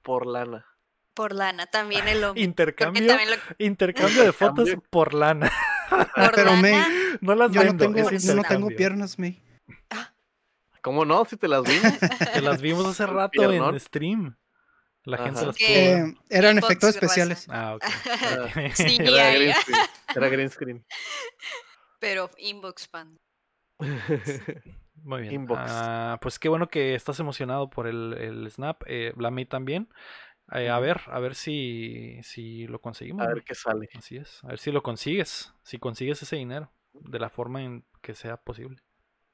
por 0.04 0.28
lana. 0.28 0.66
Por 1.14 1.34
lana, 1.34 1.68
también 1.68 2.08
el 2.08 2.24
hombre. 2.24 2.42
Intercambio, 2.42 3.18
intercambio 3.58 4.24
de 4.24 4.32
fotos 4.32 4.70
por 4.90 5.14
lana. 5.14 5.52
Pero 6.36 6.56
me, 6.56 6.82
no 7.20 7.36
las 7.36 7.52
yo 7.52 7.64
no 7.64 7.76
tengo, 7.76 8.10
no 8.10 8.44
tengo 8.44 8.68
piernas, 8.70 9.20
May. 9.20 9.42
¿Cómo 10.82 11.06
no? 11.06 11.26
Si 11.26 11.38
te 11.38 11.48
las 11.48 11.64
vimos. 11.64 12.00
Te 12.34 12.42
las 12.42 12.62
vimos 12.62 12.86
hace 12.88 13.06
rato 13.12 13.52
en 13.52 13.80
stream. 13.80 14.36
La 15.04 15.18
gente 15.18 15.46
las 15.46 15.60
eh, 15.60 16.14
Eran 16.30 16.58
efectos 16.60 16.92
especiales. 16.92 17.48
Ah, 17.50 17.76
ok. 17.76 17.84
sí, 18.74 18.98
era, 19.00 19.34
green 19.34 19.54
screen. 19.54 19.80
era 20.16 20.30
green 20.30 20.50
screen. 20.50 20.86
Pero 22.00 22.30
inbox 22.38 22.88
pan. 22.88 23.20
Muy 25.04 25.22
bien. 25.22 25.34
Inbox. 25.34 25.62
Ah, 25.64 26.20
pues 26.22 26.38
qué 26.38 26.50
bueno 26.50 26.68
que 26.68 26.94
estás 26.94 27.20
emocionado 27.20 27.70
por 27.70 27.88
el, 27.88 28.14
el 28.14 28.52
Snap. 28.52 28.84
Eh, 28.86 29.14
la 29.18 29.32
May 29.32 29.46
también. 29.46 29.90
Eh, 30.54 30.70
a 30.70 30.80
ver, 30.80 31.02
a 31.08 31.20
ver 31.20 31.36
si, 31.36 32.20
si 32.24 32.68
lo 32.68 32.82
conseguimos. 32.82 33.26
A 33.26 33.30
ver 33.30 33.44
qué 33.44 33.56
sale. 33.56 33.90
Así 33.94 34.18
es. 34.18 34.44
A 34.44 34.48
ver 34.48 34.60
si 34.60 34.72
lo 34.72 34.84
consigues. 34.84 35.54
Si 35.64 35.80
consigues 35.80 36.22
ese 36.22 36.36
dinero. 36.36 36.72
De 36.94 37.20
la 37.20 37.30
forma 37.30 37.64
en 37.64 37.86
que 38.02 38.16
sea 38.16 38.38
posible. 38.38 38.82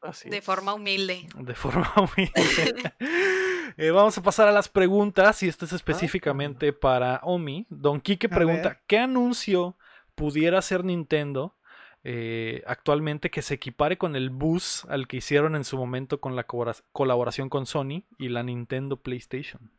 Así 0.01 0.29
de 0.29 0.41
forma 0.41 0.75
humilde. 0.75 1.27
De 1.37 1.55
forma 1.55 1.93
humilde. 1.97 2.93
Eh, 3.79 3.91
vamos 3.91 4.17
a 4.17 4.23
pasar 4.23 4.47
a 4.47 4.51
las 4.51 4.69
preguntas. 4.69 5.43
Y 5.43 5.47
esto 5.47 5.65
es 5.65 5.73
ah, 5.73 5.75
específicamente 5.75 6.73
para 6.73 7.19
Omi. 7.23 7.67
Don 7.69 8.01
Kike 8.01 8.27
pregunta: 8.27 8.81
¿Qué 8.87 8.97
anuncio 8.97 9.77
pudiera 10.15 10.57
hacer 10.57 10.83
Nintendo 10.83 11.57
eh, 12.03 12.63
actualmente 12.65 13.29
que 13.29 13.43
se 13.43 13.53
equipare 13.53 13.97
con 13.97 14.15
el 14.15 14.31
bus 14.31 14.85
al 14.85 15.07
que 15.07 15.17
hicieron 15.17 15.55
en 15.55 15.63
su 15.63 15.77
momento 15.77 16.19
con 16.19 16.35
la 16.35 16.47
colaboración 16.47 17.49
con 17.49 17.67
Sony 17.67 18.05
y 18.17 18.29
la 18.29 18.41
Nintendo 18.41 18.99
PlayStation? 19.01 19.69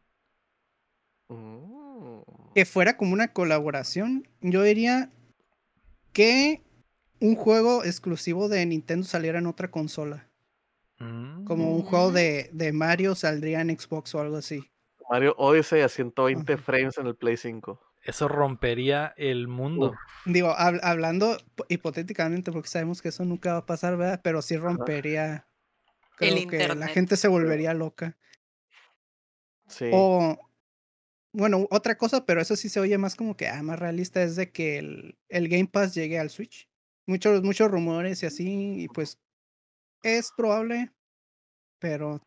Oh. 1.28 2.24
Que 2.54 2.64
fuera 2.64 2.96
como 2.96 3.12
una 3.12 3.32
colaboración. 3.32 4.28
Yo 4.40 4.62
diría 4.62 5.10
que 6.12 6.62
un 7.20 7.36
juego 7.36 7.84
exclusivo 7.84 8.48
de 8.48 8.64
Nintendo 8.66 9.06
saliera 9.06 9.38
en 9.38 9.46
otra 9.46 9.70
consola. 9.70 10.28
Como 10.98 11.76
un 11.76 11.82
juego 11.82 12.10
mm. 12.10 12.14
de, 12.14 12.72
Mario 12.72 13.14
saldría 13.14 13.60
en 13.60 13.78
Xbox 13.78 14.16
o 14.16 14.20
algo 14.20 14.36
así. 14.36 14.68
Mario 15.08 15.34
Odyssey 15.38 15.80
a 15.82 15.88
120 15.88 16.56
frames 16.56 16.98
en 16.98 17.06
el 17.06 17.14
Play 17.14 17.36
5. 17.36 17.80
Eso 18.02 18.26
rompería 18.26 19.14
el 19.16 19.46
mundo. 19.46 19.94
Digo, 20.24 20.52
hablando 20.56 21.38
hipotéticamente, 21.68 22.50
porque 22.50 22.68
sabemos 22.68 23.00
que 23.00 23.10
eso 23.10 23.24
nunca 23.24 23.52
va 23.52 23.58
a 23.58 23.66
pasar, 23.66 23.96
¿verdad? 23.96 24.20
Pero 24.24 24.42
sí 24.42 24.56
rompería. 24.56 25.46
Creo 26.16 26.48
que 26.48 26.68
la 26.74 26.88
gente 26.88 27.16
se 27.16 27.28
volvería 27.28 27.74
loca. 27.74 28.16
Sí. 29.68 29.90
O 29.92 30.47
bueno, 31.32 31.66
otra 31.70 31.96
cosa, 31.96 32.24
pero 32.24 32.40
eso 32.40 32.56
sí 32.56 32.68
se 32.68 32.80
oye 32.80 32.98
más 32.98 33.14
como 33.14 33.36
que 33.36 33.48
ah, 33.48 33.62
más 33.62 33.78
realista, 33.78 34.22
es 34.22 34.36
de 34.36 34.50
que 34.50 34.78
el, 34.78 35.18
el 35.28 35.48
Game 35.48 35.68
Pass 35.68 35.94
llegue 35.94 36.18
al 36.18 36.30
Switch. 36.30 36.68
Muchos, 37.06 37.42
muchos 37.42 37.70
rumores 37.70 38.22
y 38.22 38.26
así, 38.26 38.82
y 38.82 38.88
pues 38.88 39.18
es 40.02 40.30
probable, 40.36 40.92
pero 41.78 42.20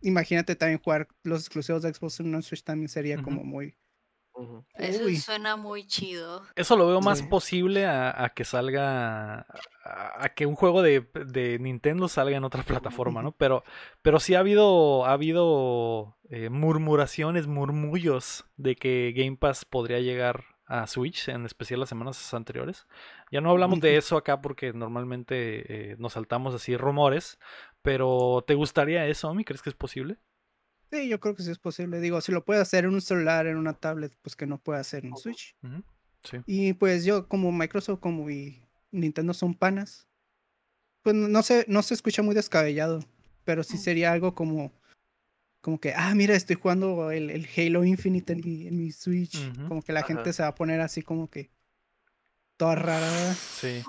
imagínate 0.00 0.56
también 0.56 0.80
jugar 0.80 1.08
los 1.24 1.40
exclusivos 1.40 1.82
de 1.82 1.92
Xbox 1.92 2.20
en 2.20 2.34
un 2.34 2.42
Switch 2.42 2.64
también 2.64 2.88
sería 2.88 3.22
como 3.22 3.44
muy, 3.44 3.76
eso 4.74 5.08
suena 5.20 5.56
muy 5.56 5.86
chido. 5.86 6.42
Eso 6.54 6.76
lo 6.76 6.86
veo 6.86 7.00
más 7.00 7.22
posible 7.22 7.86
a, 7.86 8.32
que 8.34 8.44
salga. 8.44 9.46
A, 9.84 10.28
que 10.34 10.46
un 10.46 10.54
juego 10.54 10.82
de, 10.82 11.58
Nintendo 11.60 12.08
salga 12.08 12.36
en 12.36 12.44
otra 12.44 12.62
plataforma, 12.62 13.22
¿no? 13.22 13.32
Pero, 13.32 13.64
pero 14.02 14.20
sí 14.20 14.34
ha 14.34 14.40
habido. 14.40 15.06
Ha 15.06 15.12
habido 15.12 16.16
eh, 16.30 16.50
murmuraciones, 16.50 17.46
murmullos 17.46 18.44
de 18.56 18.76
que 18.76 19.12
Game 19.16 19.36
Pass 19.36 19.64
podría 19.64 20.00
llegar 20.00 20.44
a 20.68 20.86
Switch, 20.86 21.28
en 21.28 21.46
especial 21.46 21.80
las 21.80 21.88
semanas 21.88 22.34
anteriores. 22.34 22.86
Ya 23.32 23.40
no 23.40 23.50
hablamos 23.50 23.80
de 23.80 23.96
eso 23.96 24.16
acá 24.16 24.40
porque 24.42 24.72
normalmente 24.72 25.92
eh, 25.92 25.96
nos 25.98 26.12
saltamos 26.12 26.54
así 26.54 26.76
rumores. 26.76 27.38
Pero 27.82 28.44
¿te 28.46 28.54
gustaría 28.54 29.06
eso, 29.06 29.30
Omi? 29.30 29.44
¿Crees 29.44 29.62
que 29.62 29.70
es 29.70 29.76
posible? 29.76 30.18
Sí, 30.90 31.08
yo 31.08 31.20
creo 31.20 31.34
que 31.34 31.42
sí 31.42 31.50
es 31.50 31.58
posible. 31.58 32.00
Digo, 32.00 32.20
si 32.20 32.32
lo 32.32 32.44
puede 32.44 32.60
hacer 32.60 32.84
en 32.84 32.94
un 32.94 33.00
celular, 33.00 33.46
en 33.46 33.56
una 33.56 33.74
tablet, 33.74 34.16
pues 34.22 34.36
que 34.36 34.46
no 34.46 34.58
puede 34.58 34.80
hacer 34.80 35.04
en 35.04 35.16
Switch. 35.16 35.54
Y 36.46 36.72
pues 36.74 37.04
yo, 37.04 37.28
como 37.28 37.52
Microsoft, 37.52 38.00
como 38.00 38.30
y 38.30 38.62
Nintendo 38.90 39.34
son 39.34 39.54
panas, 39.54 40.08
pues 41.02 41.14
no 41.14 41.42
se, 41.42 41.64
no 41.68 41.82
se 41.82 41.94
escucha 41.94 42.22
muy 42.22 42.34
descabellado, 42.34 43.04
pero 43.44 43.62
sí 43.62 43.78
sería 43.78 44.12
algo 44.12 44.34
como, 44.34 44.72
como 45.60 45.78
que, 45.78 45.92
ah, 45.94 46.14
mira, 46.14 46.34
estoy 46.34 46.56
jugando 46.56 47.10
el, 47.10 47.46
Halo 47.56 47.84
Infinite 47.84 48.32
en 48.32 48.76
mi, 48.76 48.90
Switch. 48.92 49.38
Como 49.68 49.82
que 49.82 49.92
la 49.92 50.02
gente 50.02 50.32
se 50.32 50.42
va 50.42 50.48
a 50.48 50.54
poner 50.54 50.80
así 50.80 51.02
como 51.02 51.28
que, 51.28 51.50
toda 52.58 52.74
rara. 52.74 53.34
Sí. 53.34 53.82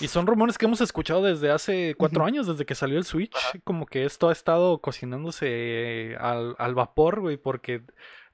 Y 0.00 0.08
son 0.08 0.26
rumores 0.26 0.58
que 0.58 0.64
hemos 0.64 0.80
escuchado 0.80 1.22
desde 1.22 1.50
hace 1.50 1.94
cuatro 1.96 2.24
años, 2.24 2.48
desde 2.48 2.64
que 2.64 2.74
salió 2.74 2.98
el 2.98 3.04
Switch. 3.04 3.36
Como 3.62 3.86
que 3.86 4.04
esto 4.04 4.30
ha 4.30 4.32
estado 4.32 4.78
cocinándose 4.78 6.16
al, 6.18 6.56
al 6.58 6.74
vapor, 6.74 7.20
güey, 7.20 7.36
porque 7.36 7.82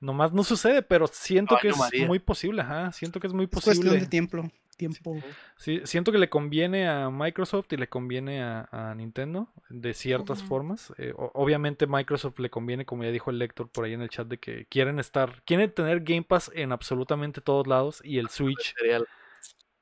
nomás 0.01 0.33
no 0.33 0.45
sucede, 0.45 0.83
pero 0.83 1.07
siento 1.09 1.59
que 1.61 1.69
es 1.69 1.77
muy 2.07 2.21
posible, 2.21 2.63
ajá. 2.63 2.93
Siento 2.93 3.21
que 3.21 3.27
es 3.27 3.33
muy 3.33 3.47
posible. 3.47 3.73
Es 3.73 3.79
cuestión 3.81 4.01
de 4.01 4.07
tiempo. 4.07 4.51
tiempo. 4.77 5.17
Sí, 5.57 5.81
siento 5.85 6.13
que 6.13 6.19
le 6.19 6.31
conviene 6.31 6.89
a 6.89 7.11
Microsoft 7.11 7.73
y 7.73 7.77
le 7.77 7.89
conviene 7.89 8.43
a, 8.43 8.95
Nintendo 8.97 9.49
de 9.69 9.95
ciertas 9.95 10.45
formas. 10.45 10.93
Eh, 10.97 11.13
obviamente 11.17 11.89
Microsoft 11.89 12.39
le 12.39 12.51
conviene, 12.51 12.87
como 12.87 13.03
ya 13.03 13.11
dijo 13.11 13.31
el 13.31 13.39
lector 13.39 13.69
por 13.69 13.85
ahí 13.85 13.95
en 13.95 14.03
el 14.03 14.09
chat, 14.11 14.29
de 14.29 14.39
que 14.39 14.67
quieren 14.67 15.01
estar, 15.01 15.43
quieren 15.45 15.73
tener 15.73 16.01
Game 16.01 16.23
Pass 16.23 16.53
en 16.55 16.71
absolutamente 16.71 17.41
todos 17.41 17.67
lados 17.67 18.01
y 18.05 18.19
el 18.19 18.29
Switch 18.29 18.75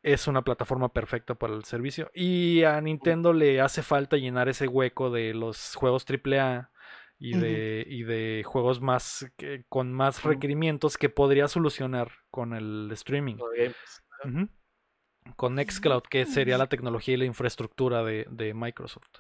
es 0.03 0.27
una 0.27 0.43
plataforma 0.43 0.93
perfecta 0.93 1.35
para 1.35 1.55
el 1.55 1.65
servicio. 1.65 2.11
Y 2.15 2.63
a 2.65 2.81
Nintendo 2.81 3.33
le 3.33 3.61
hace 3.61 3.83
falta 3.83 4.17
llenar 4.17 4.49
ese 4.49 4.69
hueco 4.69 5.11
de 5.11 5.35
los 5.35 5.75
juegos 5.75 6.05
AAA 6.09 6.71
y 7.19 7.37
de, 7.37 7.85
y 7.89 8.05
de 8.05 8.43
juegos 8.47 8.81
más 8.81 9.27
con 9.69 9.93
más 9.93 10.23
requerimientos 10.23 10.97
que 10.97 11.09
podría 11.09 11.49
solucionar 11.49 12.13
con 12.31 12.55
el 12.55 12.91
streaming. 12.93 13.37
Con 15.37 15.57
Nextcloud, 15.57 16.03
que 16.03 16.25
sería 16.25 16.57
la 16.57 16.69
tecnología 16.69 17.15
y 17.15 17.19
la 17.19 17.25
infraestructura 17.25 18.03
de, 18.03 18.55
Microsoft. 18.55 19.19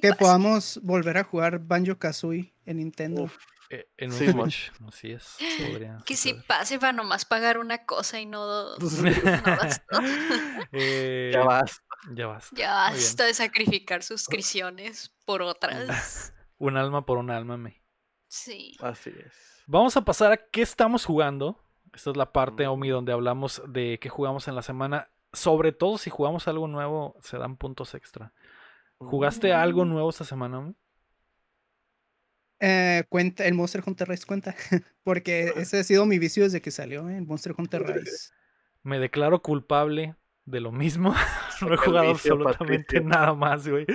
que, 0.00 0.12
podamos, 0.14 0.78
volver 0.82 1.18
a 1.18 1.24
jugar 1.24 1.58
Banjo 1.58 1.98
Kazooie 1.98 2.54
en 2.64 2.76
Nintendo. 2.76 3.30
Eh, 3.72 3.88
en 3.98 4.10
un 4.10 4.18
Switch, 4.50 4.72
así 4.88 5.12
es. 5.12 5.36
que 6.04 6.16
si 6.16 6.34
pase 6.34 6.80
para 6.80 6.92
nomás 6.92 7.24
pagar 7.24 7.56
una 7.56 7.86
cosa 7.86 8.18
y 8.18 8.26
no, 8.26 8.74
eh, 10.72 11.30
ya 11.32 11.44
basta. 11.44 11.84
Ya 12.12 12.26
basta. 12.26 12.56
Ya 12.56 12.74
basta 12.74 13.24
de 13.26 13.34
sacrificar 13.34 14.02
suscripciones 14.02 15.14
por 15.24 15.42
otras. 15.42 16.34
un 16.58 16.76
alma 16.76 17.06
por 17.06 17.18
un 17.18 17.30
alma, 17.30 17.56
me. 17.56 17.80
Sí. 18.26 18.76
Así 18.80 19.10
es. 19.10 19.62
Vamos 19.66 19.96
a 19.96 20.04
pasar 20.04 20.32
a 20.32 20.36
qué 20.36 20.62
estamos 20.62 21.04
jugando. 21.04 21.62
Esta 21.94 22.10
es 22.10 22.16
la 22.16 22.32
parte, 22.32 22.66
Omi, 22.66 22.88
donde 22.88 23.12
hablamos 23.12 23.62
de 23.68 24.00
qué 24.00 24.08
jugamos 24.08 24.48
en 24.48 24.56
la 24.56 24.62
semana. 24.62 25.10
Sobre 25.32 25.70
todo 25.70 25.96
si 25.96 26.10
jugamos 26.10 26.48
algo 26.48 26.66
nuevo, 26.66 27.16
se 27.20 27.38
dan 27.38 27.56
puntos 27.56 27.94
extra. 27.94 28.32
¿Jugaste 28.98 29.52
algo 29.52 29.84
mm. 29.84 29.88
nuevo 29.88 30.10
esta 30.10 30.24
semana, 30.24 30.58
Omi? 30.58 30.74
Eh, 32.60 33.04
cuenta, 33.08 33.46
el 33.46 33.54
Monster 33.54 33.82
Hunter 33.84 34.08
Rise 34.08 34.26
cuenta, 34.26 34.54
porque 35.02 35.52
ese 35.56 35.80
ha 35.80 35.84
sido 35.84 36.04
mi 36.06 36.18
vicio 36.18 36.44
desde 36.44 36.60
que 36.60 36.70
salió, 36.70 37.08
¿eh? 37.08 37.16
el 37.16 37.26
Monster 37.26 37.54
Hunter 37.56 37.82
Rise. 37.82 38.30
Me 38.82 38.98
declaro 38.98 39.42
culpable 39.42 40.14
de 40.44 40.60
lo 40.60 40.72
mismo. 40.72 41.14
no 41.62 41.74
he 41.74 41.76
jugado 41.76 42.10
absolutamente 42.10 43.00
nada 43.00 43.34
más, 43.34 43.66
güey. 43.66 43.86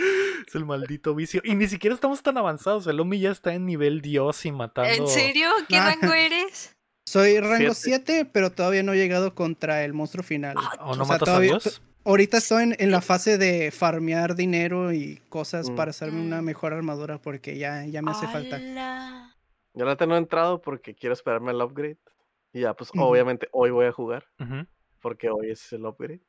Es 0.48 0.56
el 0.56 0.66
maldito 0.66 1.14
vicio. 1.14 1.42
Y 1.44 1.56
ni 1.56 1.68
siquiera 1.68 1.94
estamos 1.94 2.22
tan 2.24 2.38
avanzados. 2.38 2.88
El 2.88 3.00
Omi 3.00 3.20
ya 3.20 3.32
está 3.32 3.54
en 3.54 3.66
nivel 3.66 4.02
Dios 4.02 4.46
y 4.46 4.52
matando. 4.52 4.92
¿En 4.92 5.08
serio? 5.08 5.50
¿Qué 5.70 5.80
rango 5.80 6.14
eres? 6.14 6.76
Soy 7.08 7.40
rango 7.40 7.74
7, 7.74 8.26
pero 8.32 8.52
todavía 8.52 8.82
no 8.82 8.94
he 8.94 8.98
llegado 8.98 9.36
contra 9.36 9.84
el 9.84 9.94
monstruo 9.94 10.24
final. 10.24 10.56
Ah, 10.58 10.78
¿O 10.80 10.96
no 10.96 11.06
matas 11.06 11.30
a 11.30 11.40
Dios? 11.40 11.82
Ahorita 12.06 12.38
estoy 12.38 12.76
en, 12.78 12.92
la 12.92 13.02
fase 13.02 13.40
de 13.40 13.72
farmear 13.72 14.36
dinero 14.36 14.94
y 14.94 15.20
cosas 15.28 15.72
para 15.72 15.90
hacerme 15.90 16.22
una 16.22 16.42
mejor 16.44 16.72
armadura 16.72 17.18
porque 17.18 17.58
ya, 17.58 17.84
ya 17.86 18.04
me 18.04 18.12
hace 18.12 18.28
falta. 18.28 18.60
Yo 19.74 19.86
no 19.86 20.16
he 20.16 20.18
entrado 20.18 20.62
porque 20.62 20.94
quiero 20.94 21.14
esperarme 21.14 21.52
el 21.52 21.62
upgrade. 21.62 21.98
Y 22.54 22.62
ya, 22.62 22.76
pues 22.76 22.92
obviamente 22.96 23.50
hoy 23.52 23.72
voy 23.72 23.88
a 23.88 23.92
jugar. 23.92 24.26
Porque 25.02 25.30
hoy 25.32 25.50
es 25.50 25.74
el 25.74 25.86
upgrade. 25.86 26.22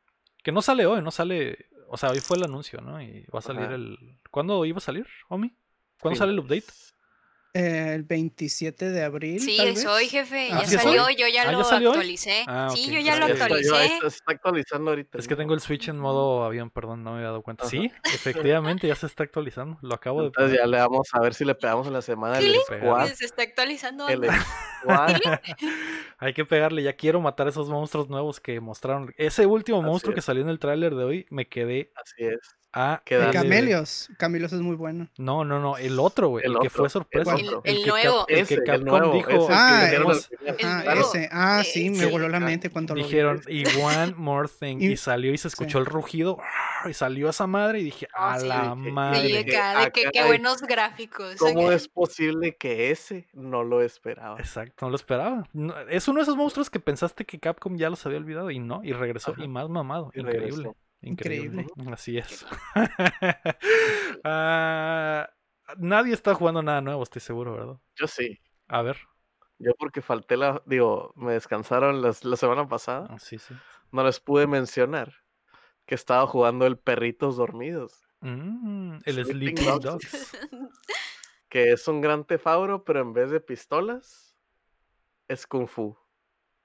Que 0.43 0.51
no 0.51 0.63
sale 0.63 0.87
hoy, 0.87 1.03
no 1.03 1.11
sale. 1.11 1.67
O 1.89 1.99
sea, 1.99 2.11
hoy 2.11 2.21
fue 2.21 2.39
el 2.39 2.45
anuncio, 2.45 2.81
¿no? 2.81 3.01
Y 3.03 3.27
va 3.33 3.41
a 3.41 3.43
salir 3.43 3.71
el. 3.71 4.19
¿Cuándo 4.31 4.65
iba 4.65 4.79
a 4.79 4.81
salir, 4.81 5.07
Omi? 5.29 5.55
¿Cuándo 6.01 6.19
sale 6.19 6.33
el 6.33 6.39
update? 6.39 6.65
El 7.53 8.03
27 8.03 8.91
de 8.91 9.03
abril. 9.03 9.41
Sí, 9.41 9.57
es 9.61 9.85
hoy, 9.87 10.09
jefe. 10.09 10.51
Ah, 10.53 10.63
ya 10.65 10.81
salió, 10.81 11.09
yo 11.11 11.27
ya, 11.27 11.49
ah, 11.49 11.53
lo 11.53 11.61
actualicé. 11.61 12.45
Ah, 12.47 12.69
sí, 12.75 12.93
yo 12.93 13.01
ya 13.01 13.17
lo 13.17 13.27
actualicé. 13.27 13.99
Se 14.01 14.07
está 14.07 14.33
actualizando 14.33 14.91
ahorita. 14.91 15.19
Es 15.19 15.27
que 15.27 15.37
tengo 15.37 15.55
el 15.55 15.61
Switch 15.61 15.89
en 15.89 15.99
modo 15.99 16.45
avión, 16.45 16.71
perdón, 16.71 17.03
no 17.03 17.13
me 17.13 17.19
había 17.19 17.29
dado 17.29 17.43
cuenta. 17.43 17.67
Sí, 17.67 17.91
efectivamente, 18.05 18.87
ya 18.87 18.95
se 18.95 19.07
está 19.07 19.25
actualizando. 19.25 19.79
Lo 19.83 19.95
acabo 19.95 20.21
de. 20.21 20.27
Entonces 20.27 20.59
ya 20.59 20.67
le 20.67 20.79
vamos 20.79 21.09
a 21.13 21.21
ver 21.21 21.35
si 21.35 21.45
le 21.45 21.55
pegamos 21.55 21.87
en 21.87 21.95
la 21.95 22.03
semana. 22.03 22.39
¿Qué 22.39 23.15
Se 23.15 23.25
está 23.25 23.43
actualizando. 23.43 24.07
Hay 26.19 26.35
que 26.35 26.45
pegarle, 26.45 26.83
ya 26.83 26.95
quiero 26.95 27.21
matar 27.21 27.47
a 27.47 27.51
esos 27.51 27.69
monstruos 27.69 28.09
nuevos 28.09 28.41
que 28.41 28.61
mostraron. 28.61 29.13
Ese 29.17 29.47
último 29.47 29.83
monstruo 29.83 30.15
que 30.15 30.23
salió 30.23 30.43
en 30.43 30.49
el 30.49 30.59
tráiler 30.59 30.95
de 30.95 31.05
hoy, 31.05 31.27
me 31.31 31.49
quedé. 31.49 31.93
Así 31.97 32.25
es. 32.25 32.57
Ah, 32.79 33.01
el 33.07 33.31
Camelios. 33.31 34.11
Camelios 34.19 34.53
es 34.53 34.61
muy 34.61 34.77
bueno. 34.77 35.09
No, 35.17 35.47
no, 35.47 35.59
no. 35.59 35.79
El 35.79 35.99
otro, 35.99 36.29
güey. 36.29 36.45
El, 36.45 36.59
que 36.59 36.69
fue 36.69 36.91
sorpresa. 36.91 37.35
El, 37.65 37.87
nuevo. 37.87 38.27
El 38.29 38.47
que 38.47 38.63
Capcom 38.63 39.13
dijo. 39.15 39.49
ah, 39.51 39.89
ese. 40.95 41.27
Ah, 41.33 41.63
sí, 41.65 41.89
me 41.89 42.05
voló 42.05 42.29
la 42.29 42.39
mente 42.39 42.69
cuando 42.69 42.93
Dijeron, 42.93 43.41
y 43.49 43.65
one 43.79 44.13
more 44.17 44.47
thing. 44.47 44.77
y, 44.79 44.99
salió 44.99 45.33
y 45.33 45.39
se 45.39 45.49
escuchó 45.49 45.79
el 45.79 45.87
rugido. 45.87 46.37
Y 46.87 46.93
salió 46.93 47.31
esa 47.31 47.47
madre 47.47 47.81
y 47.81 47.85
dije, 47.85 48.09
a 48.15 48.35
ah, 48.35 48.39
la 48.41 48.75
madre. 48.75 49.23
de 49.27 49.45
que, 49.93 50.11
qué 50.13 50.25
buenos 50.25 50.61
gráficos. 50.61 51.37
¿Cómo 51.37 51.73
es 51.73 51.89
posible 51.89 52.57
que 52.57 52.91
ese 52.91 53.27
no 53.33 53.65
lo 53.65 53.81
esperaba? 53.81 54.39
Exacto, 54.39 54.85
no 54.85 54.91
lo 54.91 54.97
esperaba. 54.97 55.49
es 55.89 56.09
uno 56.09 56.19
de 56.19 56.25
esos 56.25 56.37
monstruos 56.37 56.69
que 56.69 56.79
pensaste 56.79 57.25
que 57.25 57.41
Capcom 57.41 57.79
ya 57.79 57.89
los 57.89 58.05
había 58.05 58.19
olvidado 58.19 58.51
y 58.51 58.59
no. 58.59 58.85
Y 58.85 58.93
regresó. 58.93 59.35
Y 59.39 59.49
más 59.49 59.71
mamado. 59.71 60.13
Increíble. 60.15 60.73
Increíble. 61.07 61.67
Así 61.93 62.19
es. 62.19 62.47
Ah, 64.25 65.29
nadie 65.79 66.13
está 66.13 66.35
jugando 66.35 66.63
nada 66.63 66.81
nuevo, 66.81 67.03
estoy 67.03 67.21
seguro, 67.21 67.53
¿verdad? 67.53 67.81
Yo 67.95 68.07
sí. 68.07 68.41
A 68.69 68.83
ver. 68.83 68.99
Yo 69.59 69.73
porque 69.79 70.03
falté 70.03 70.37
la, 70.37 70.63
digo, 70.67 71.13
me 71.17 71.33
descansaron 71.33 72.03
la 72.03 72.13
semana 72.13 72.69
pasada. 72.69 73.07
Ah, 73.11 73.19
sí, 73.19 73.39
sí. 73.39 73.55
No 73.93 74.03
les 74.05 74.19
pude 74.21 74.47
mencionar 74.47 75.15
que 75.87 75.95
estaba 75.95 76.27
jugando 76.27 76.67
el 76.67 76.77
Perritos 76.77 77.37
Dormidos. 77.37 78.07
Mm, 78.21 78.99
el 79.05 79.25
Sleeping, 79.25 79.81
Dogs. 79.81 80.37
que 81.49 81.73
es 81.73 81.87
un 81.87 82.01
gran 82.01 82.25
tefauro, 82.25 82.85
pero 82.85 83.01
en 83.01 83.13
vez 83.13 83.31
de 83.31 83.41
pistolas, 83.41 84.37
es 85.29 85.47
Kung 85.47 85.69
Fu. 85.69 85.97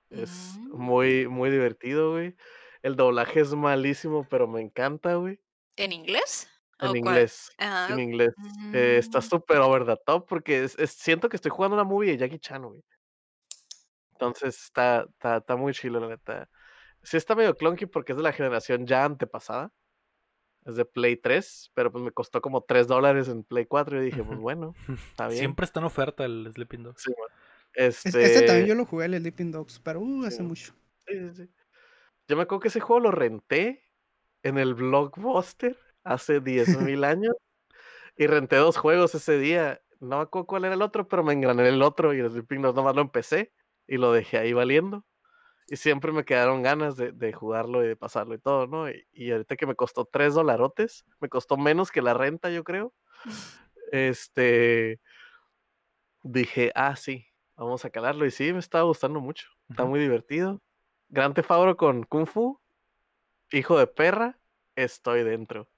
Es 0.10 0.58
mm. 0.60 0.78
muy, 0.78 1.28
muy 1.28 1.50
divertido, 1.52 2.12
güey. 2.12 2.36
El 2.82 2.96
doblaje 2.96 3.42
es 3.42 3.54
malísimo, 3.54 4.28
pero 4.30 4.48
me 4.48 4.62
encanta, 4.62 5.16
güey. 5.16 5.40
¿En 5.76 5.92
inglés? 5.92 6.50
En 6.80 6.96
inglés. 6.96 7.52
Ah, 7.60 7.88
en 7.92 8.00
inglés. 8.00 8.34
Eh, 8.74 8.98
está 8.98 9.20
mm. 9.20 9.22
súper 9.22 9.60
over 9.60 9.86
the 9.86 9.98
top 10.06 10.28
porque 10.28 10.68
siento 10.68 11.30
que 11.30 11.36
estoy 11.38 11.52
jugando 11.52 11.76
una 11.76 11.84
movie 11.84 12.12
de 12.12 12.18
Jackie 12.18 12.40
Chan, 12.40 12.64
güey. 12.64 12.84
Entonces 14.14 14.64
está, 14.64 15.08
está, 15.24 15.56
muy 15.56 15.74
chido, 15.74 16.00
la 16.00 16.08
neta. 16.08 16.50
Sí 17.04 17.18
está 17.18 17.36
medio 17.36 17.56
clunky 17.56 17.86
porque 17.86 18.14
es 18.14 18.18
de 18.18 18.24
la 18.24 18.34
generación 18.34 18.86
ya 18.86 19.06
antepasada. 19.06 19.72
Es 20.66 20.76
de 20.76 20.86
Play 20.86 21.18
3, 21.18 21.72
pero 21.74 21.92
pues 21.92 22.04
me 22.04 22.12
costó 22.12 22.40
como 22.42 22.62
3 22.62 22.88
dólares 22.88 23.28
en 23.28 23.44
Play 23.44 23.66
4 23.66 24.02
y 24.02 24.06
dije, 24.06 24.24
pues 24.24 24.40
bueno, 24.40 24.76
está 25.10 25.28
bien. 25.28 25.40
Siempre 25.40 25.66
está 25.66 25.80
en 25.80 25.86
oferta 25.86 26.26
el 26.26 26.52
Sleeping 26.54 26.84
Dogs. 26.84 27.02
Sí, 27.02 27.14
Este... 27.74 28.10
Este 28.10 28.42
también 28.46 28.68
yo 28.68 28.76
lo 28.76 28.86
jugué, 28.86 29.06
el 29.06 29.18
Sleeping 29.18 29.52
Dogs, 29.52 29.80
pero 29.80 30.02
uh, 30.02 30.26
hace 30.26 30.44
mucho. 30.44 30.74
Sí, 31.08 31.18
sí, 31.18 31.30
sí. 31.36 31.50
Yo 32.32 32.38
me 32.38 32.44
acuerdo 32.44 32.62
que 32.62 32.70
ese 32.70 32.80
juego 32.80 33.02
lo 33.02 33.12
renté 33.12 33.84
en 34.42 34.58
el 34.58 34.74
Blockbuster 34.74 35.78
hace 36.06 36.42
10.000 36.42 37.04
años 37.06 37.36
y 38.16 38.26
renté 38.26 38.56
dos 38.56 38.78
juegos 38.78 39.14
ese 39.16 39.38
día. 39.38 39.82
No 40.00 40.16
me 40.16 40.24
acuerdo 40.24 40.48
cuál 40.48 40.64
era 40.64 40.76
el 40.76 40.82
otro, 40.82 41.10
pero 41.10 41.26
me 41.26 41.34
engrané 41.34 41.68
el 41.68 41.82
otro 41.82 42.14
y 42.14 42.22
el 42.22 42.32
Sleeping 42.32 42.62
Dogs 42.62 42.78
nomás 42.78 42.96
lo 42.96 43.02
empecé 43.02 43.52
y 43.86 43.98
lo 43.98 44.14
dejé 44.14 44.38
ahí 44.38 44.54
valiendo. 44.54 45.06
Y 45.68 45.76
siempre 45.76 46.14
me 46.14 46.24
quedaron 46.24 46.64
ganas 46.64 46.96
de, 46.96 47.34
jugarlo 47.34 47.84
y 47.84 47.90
de 47.90 47.98
pasarlo 47.98 48.34
y 48.34 48.40
todo, 48.40 48.66
¿no? 48.66 48.90
Y, 48.90 49.30
ahorita 49.30 49.58
que 49.58 49.68
me 49.68 49.76
costó 49.76 50.06
tres 50.06 50.34
dolarotes, 50.34 51.04
me 51.20 51.28
costó 51.28 51.58
menos 51.58 51.92
que 51.92 52.02
la 52.02 52.14
renta, 52.14 52.50
yo 52.50 52.64
creo. 52.64 52.94
Este. 53.92 55.02
Dije, 56.24 56.72
ah, 56.76 56.96
sí, 56.96 57.28
vamos 57.58 57.84
a 57.84 57.90
calarlo. 57.90 58.26
Y 58.26 58.32
sí, 58.32 58.54
me 58.54 58.60
estaba 58.60 58.86
gustando 58.86 59.20
mucho. 59.20 59.50
Está 59.68 59.84
muy 59.84 60.00
divertido. 60.00 60.62
Gran 61.12 61.34
Tefabro 61.34 61.76
con 61.76 62.04
Kung 62.04 62.26
Fu, 62.26 62.58
hijo 63.52 63.78
de 63.78 63.86
perra, 63.86 64.40
estoy 64.78 65.24
dentro. 65.24 65.70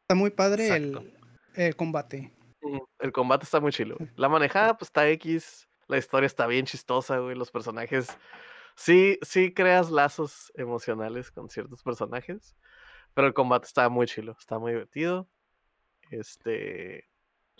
Está 0.00 0.14
muy 0.14 0.30
padre 0.30 0.74
el, 0.74 1.76
combate. 1.76 2.32
El 2.98 3.12
combate 3.12 3.44
está 3.44 3.60
muy 3.60 3.70
chilo. 3.70 3.98
La 4.16 4.30
manejada, 4.30 4.78
pues 4.78 4.88
está 4.88 5.06
X. 5.10 5.68
La 5.88 5.98
historia 5.98 6.26
está 6.26 6.46
bien 6.46 6.64
chistosa, 6.64 7.18
güey. 7.18 7.36
Los 7.36 7.50
personajes. 7.50 8.08
Sí, 8.76 9.18
sí 9.20 9.52
creas 9.52 9.90
lazos 9.90 10.50
emocionales 10.54 11.30
con 11.30 11.50
ciertos 11.50 11.82
personajes. 11.82 12.56
Pero 13.12 13.26
el 13.26 13.34
combate 13.34 13.66
está 13.66 13.90
muy 13.90 14.06
chilo. 14.06 14.34
Está 14.38 14.58
muy 14.58 14.72
divertido. 14.72 15.28
Este. 16.10 17.09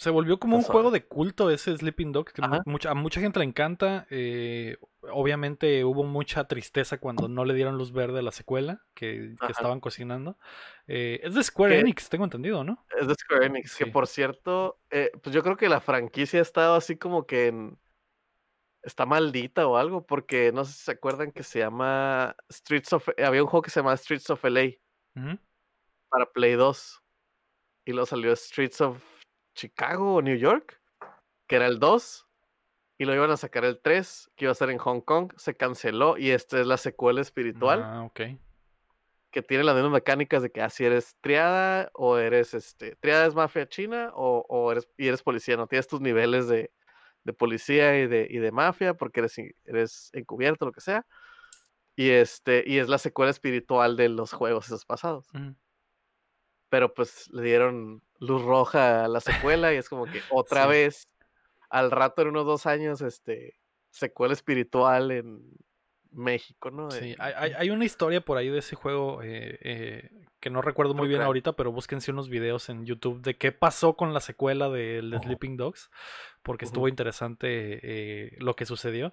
Se 0.01 0.09
volvió 0.09 0.41
como 0.41 0.57
un 0.57 0.63
juego 0.63 0.91
de 0.91 1.05
culto 1.05 1.51
ese 1.51 1.77
Sleeping 1.77 2.11
Dog, 2.11 2.33
que 2.33 2.41
a 2.41 2.95
mucha 2.95 3.21
gente 3.21 3.39
le 3.39 3.45
encanta. 3.45 4.07
Eh, 4.09 4.79
obviamente 5.03 5.85
hubo 5.85 6.05
mucha 6.05 6.45
tristeza 6.45 6.97
cuando 6.97 7.29
no 7.29 7.45
le 7.45 7.53
dieron 7.53 7.77
luz 7.77 7.93
verde 7.93 8.21
a 8.21 8.23
la 8.23 8.33
secuela 8.33 8.83
que, 8.95 9.35
estaban 9.51 9.79
cocinando. 9.79 10.39
Eh, 10.87 11.21
es 11.23 11.35
de 11.35 11.45
Square 11.45 11.81
Enix, 11.81 12.09
tengo 12.09 12.25
entendido, 12.25 12.65
¿no? 12.65 12.83
Es 12.99 13.09
de 13.09 13.15
Square 13.15 13.45
Enix, 13.45 13.77
que 13.77 13.89
por 13.89 14.07
cierto, 14.07 14.81
eh, 14.89 15.11
pues 15.23 15.35
yo 15.35 15.43
creo 15.43 15.59
que 15.59 15.69
la 15.69 15.83
franquicia 15.83 16.39
ha 16.39 16.43
estado 16.43 16.77
así 16.77 16.97
como 16.97 17.27
que 17.27 17.49
en... 17.49 17.79
está 18.83 19.05
maldita 19.05 19.67
o 19.67 19.77
algo, 19.77 20.07
porque 20.07 20.51
no 20.51 20.65
sé 20.65 20.73
si 20.73 20.85
se 20.85 20.93
acuerdan 20.93 21.31
que 21.31 21.43
se 21.43 21.59
llama 21.59 22.35
Streets 22.51 22.95
of... 22.95 23.07
Había 23.23 23.43
un 23.43 23.51
juego 23.51 23.61
que 23.61 23.71
se 23.71 23.81
llama 23.81 23.95
Streets 23.99 24.31
of 24.31 24.43
LA 24.45 24.71
para 26.09 26.25
Play 26.33 26.55
2 26.55 27.03
y 27.85 27.91
luego 27.91 28.07
salió 28.07 28.35
Streets 28.35 28.81
of 28.81 29.20
Chicago 29.55 30.15
o 30.15 30.23
New 30.23 30.37
York, 30.37 30.81
que 31.47 31.57
era 31.57 31.67
el 31.67 31.79
2, 31.79 32.27
y 32.99 33.05
lo 33.05 33.15
iban 33.15 33.31
a 33.31 33.37
sacar 33.37 33.65
el 33.65 33.81
3, 33.81 34.31
que 34.37 34.45
iba 34.45 34.53
a 34.53 34.55
ser 34.55 34.71
en 34.71 34.79
Hong 34.79 35.01
Kong, 35.01 35.33
se 35.37 35.57
canceló 35.57 36.19
y 36.19 36.31
esta 36.31 36.61
es 36.61 36.67
la 36.67 36.77
secuela 36.77 37.21
espiritual. 37.21 37.83
Ah, 37.83 38.03
ok. 38.03 38.21
Que 39.31 39.43
tiene 39.43 39.65
las 39.65 39.75
mismas 39.75 39.93
mecánicas 39.93 40.43
de 40.43 40.51
que 40.51 40.61
así 40.61 40.85
ah, 40.85 40.89
eres 40.89 41.17
triada 41.21 41.91
o 41.95 42.19
eres 42.19 42.53
este. 42.53 42.97
Triada 42.97 43.27
es 43.27 43.35
mafia 43.35 43.69
china 43.69 44.11
o, 44.15 44.73
eres, 44.73 44.89
y 44.99 45.09
eres 45.09 45.23
policía, 45.23 45.57
no 45.57 45.67
tienes 45.67 45.87
tus 45.87 46.01
niveles 46.01 46.47
de, 46.49 46.71
policía 47.39 47.99
y 47.99 48.07
de, 48.07 48.27
y 48.29 48.39
de 48.39 48.53
mafia 48.53 48.95
porque 48.95 49.21
eres, 49.21 49.37
eres 49.65 50.11
encubierto, 50.13 50.67
lo 50.67 50.73
que 50.73 50.81
sea. 50.81 51.07
Y 51.97 52.11
este, 52.11 52.65
y 52.67 52.79
es 52.79 52.89
la 52.89 52.99
secuela 52.99 53.31
espiritual 53.31 53.97
de 53.97 54.09
los 54.09 54.33
juegos 54.33 54.67
esos 54.67 54.85
pasados 54.85 55.27
pero 56.71 56.95
pues 56.95 57.29
le 57.33 57.43
dieron 57.43 58.03
luz 58.21 58.43
roja 58.43 59.05
a 59.05 59.09
la 59.09 59.21
secuela 59.21 59.75
y 59.75 59.77
es 59.77 59.89
como 59.89 60.07
que 60.07 60.23
otra 60.31 60.67
vez, 60.67 61.09
al 61.69 61.91
rato 61.91 62.23
en 62.23 62.29
unos 62.29 62.47
dos 62.47 62.67
años, 62.67 63.03
este, 63.03 63.61
secuela 63.91 64.33
espiritual 64.33 65.11
en 65.11 65.43
México, 66.13 66.71
¿no? 66.71 66.91
Sí, 66.91 67.15
hay, 67.19 67.33
hay, 67.59 67.71
una 67.71 67.85
historia 67.85 68.21
por 68.21 68.39
ahí 68.39 68.49
de 68.49 68.59
ese 68.59 68.77
juego 68.77 69.23
eh, 69.23 69.59
eh, 69.61 70.11
que 70.41 70.51
no 70.51 70.63
recuerdo 70.63 70.95
muy 70.95 71.09
bien 71.09 71.23
ahorita, 71.23 71.53
pero 71.53 71.73
búsquense 71.73 72.11
unos 72.11 72.29
videos 72.29 72.69
en 72.69 72.87
YouTube 72.87 73.21
de 73.23 73.37
qué 73.37 73.53
pasó 73.53 73.95
con 73.95 74.15
la 74.15 74.21
secuela 74.21 74.69
de 74.69 75.05
The 75.11 75.19
Sleeping 75.21 75.57
Dogs, 75.57 75.91
porque 76.43 76.65
estuvo 76.65 76.89
interesante 76.89 77.81
eh, 77.83 78.37
lo 78.39 78.57
que 78.57 78.67
sucedió. 78.67 79.13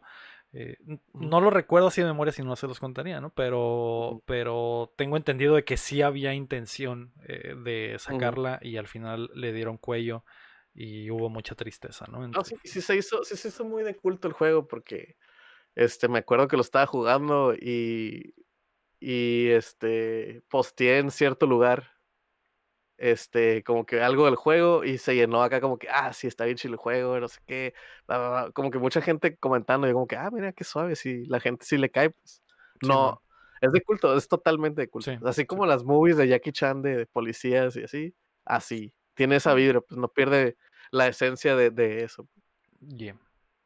Eh, 0.59 0.75
no 1.13 1.39
lo 1.39 1.51
recuerdo 1.51 1.89
así 1.89 2.01
de 2.01 2.07
memoria 2.07 2.33
si 2.33 2.41
no 2.41 2.55
se 2.55 2.65
los 2.65 2.79
contaría, 2.79 3.21
¿no? 3.21 3.29
Pero, 3.29 4.23
pero 4.25 4.91
tengo 4.97 5.15
entendido 5.15 5.53
de 5.53 5.63
que 5.63 5.77
sí 5.77 6.01
había 6.01 6.33
intención 6.33 7.13
eh, 7.27 7.53
de 7.63 7.95
sacarla 7.99 8.57
y 8.63 8.77
al 8.77 8.87
final 8.87 9.29
le 9.35 9.53
dieron 9.53 9.77
cuello 9.77 10.25
y 10.73 11.11
hubo 11.11 11.29
mucha 11.29 11.53
tristeza, 11.53 12.05
¿no? 12.09 12.43
sí, 12.43 12.55
sí, 12.63 12.81
se 12.81 12.95
hizo, 12.95 13.23
sí 13.23 13.37
se 13.37 13.49
hizo 13.49 13.65
muy 13.65 13.83
de 13.83 13.95
culto 13.95 14.27
el 14.27 14.33
juego 14.33 14.67
porque 14.67 15.17
este, 15.75 16.07
me 16.07 16.19
acuerdo 16.19 16.47
que 16.47 16.55
lo 16.55 16.63
estaba 16.63 16.87
jugando 16.87 17.53
y, 17.53 18.33
y 18.99 19.49
este, 19.49 20.41
posteé 20.49 20.97
en 20.97 21.11
cierto 21.11 21.45
lugar 21.45 21.96
este, 22.97 23.63
como 23.63 23.85
que 23.85 24.01
algo 24.01 24.25
del 24.25 24.35
juego 24.35 24.83
y 24.83 24.97
se 24.97 25.15
llenó 25.15 25.43
acá 25.43 25.61
como 25.61 25.77
que, 25.77 25.87
ah, 25.89 26.13
sí, 26.13 26.27
está 26.27 26.45
bien 26.45 26.57
chido 26.57 26.73
el 26.73 26.79
juego, 26.79 27.19
no 27.19 27.27
sé 27.27 27.39
qué, 27.45 27.73
como 28.53 28.71
que 28.71 28.79
mucha 28.79 29.01
gente 29.01 29.37
comentando 29.37 29.87
y 29.87 29.93
como 29.93 30.07
que, 30.07 30.15
ah, 30.15 30.29
mira 30.31 30.51
qué 30.51 30.63
suave, 30.63 30.95
si 30.95 31.25
la 31.25 31.39
gente 31.39 31.65
sí 31.65 31.77
le 31.77 31.89
cae, 31.89 32.09
pues 32.09 32.41
no, 32.81 33.21
es 33.61 33.71
de 33.71 33.81
culto, 33.81 34.15
es 34.15 34.27
totalmente 34.27 34.81
de 34.81 34.89
culto, 34.89 35.11
así 35.25 35.45
como 35.45 35.65
las 35.65 35.83
movies 35.83 36.17
de 36.17 36.27
Jackie 36.27 36.51
Chan 36.51 36.81
de, 36.81 37.05
policías 37.05 37.75
y 37.75 37.83
así, 37.83 38.15
así, 38.45 38.93
tiene 39.13 39.35
esa 39.35 39.53
vibra, 39.53 39.81
pues 39.81 39.97
no 39.99 40.07
pierde 40.07 40.57
la 40.91 41.07
esencia 41.07 41.55
de, 41.55 42.03
eso. 42.03 42.27
Bien, 42.79 43.19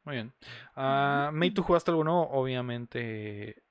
muy 0.03 0.15
bien. 0.15 0.33
Uh, 0.75 1.31
May, 1.31 1.51
¿tú 1.51 1.63
jugaste 1.63 1.91
alguno? 1.91 2.21
Obviamente 2.23 3.61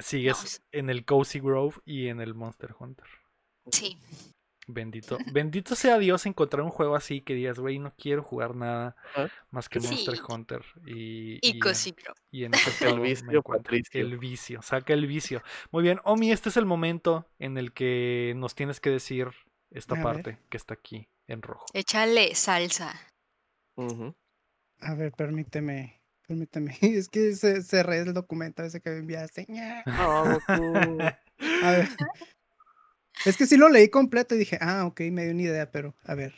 sigues 0.00 0.62
en 0.72 0.90
el 0.90 1.04
Cozy 1.04 1.40
Grove 1.40 1.76
y 1.84 2.08
en 2.08 2.20
el 2.20 2.34
Monster 2.34 2.74
Hunter. 2.78 3.06
Sí. 3.70 3.98
Bendito, 4.68 5.16
bendito 5.32 5.76
sea 5.76 5.96
Dios 5.96 6.26
encontrar 6.26 6.62
un 6.62 6.70
juego 6.70 6.96
así 6.96 7.20
que 7.20 7.34
digas, 7.34 7.58
güey, 7.60 7.78
no 7.78 7.94
quiero 7.96 8.24
jugar 8.24 8.56
nada 8.56 8.96
más 9.50 9.68
que 9.68 9.78
Monster 9.78 10.18
Hunter. 10.28 10.64
Y, 10.84 11.38
y, 11.40 11.60
y, 12.32 12.44
en 12.44 12.52
este 12.54 12.88
el 12.88 12.98
vicio, 12.98 13.44
El 13.92 14.18
vicio, 14.18 14.62
saca 14.62 14.92
el 14.92 15.06
vicio. 15.06 15.42
Muy 15.70 15.84
bien, 15.84 16.00
Omi, 16.04 16.32
este 16.32 16.48
es 16.48 16.56
el 16.56 16.66
momento 16.66 17.28
en 17.38 17.58
el 17.58 17.72
que 17.72 18.34
nos 18.36 18.56
tienes 18.56 18.80
que 18.80 18.90
decir 18.90 19.28
esta 19.70 20.02
parte 20.02 20.38
que 20.48 20.56
está 20.56 20.74
aquí 20.74 21.08
en 21.28 21.42
rojo. 21.42 21.66
Échale 21.72 22.34
salsa. 22.34 22.92
A 23.76 24.94
ver, 24.94 25.12
permíteme. 25.12 26.02
Permíteme. 26.26 26.76
Es 26.82 27.08
que 27.08 27.34
se 27.34 27.62
cerré 27.62 27.98
el 27.98 28.14
documento 28.14 28.62
ese 28.62 28.80
que 28.80 28.90
me 28.90 28.98
enviaste. 28.98 29.46
a 29.86 30.40
ver. 31.70 31.88
Es 33.24 33.36
que 33.36 33.46
sí 33.46 33.56
lo 33.56 33.68
leí 33.68 33.88
completo 33.88 34.34
y 34.34 34.38
dije, 34.38 34.58
ah, 34.60 34.84
ok, 34.86 35.00
me 35.12 35.24
dio 35.24 35.32
una 35.32 35.42
idea, 35.42 35.70
pero 35.70 35.94
a 36.04 36.14
ver. 36.14 36.34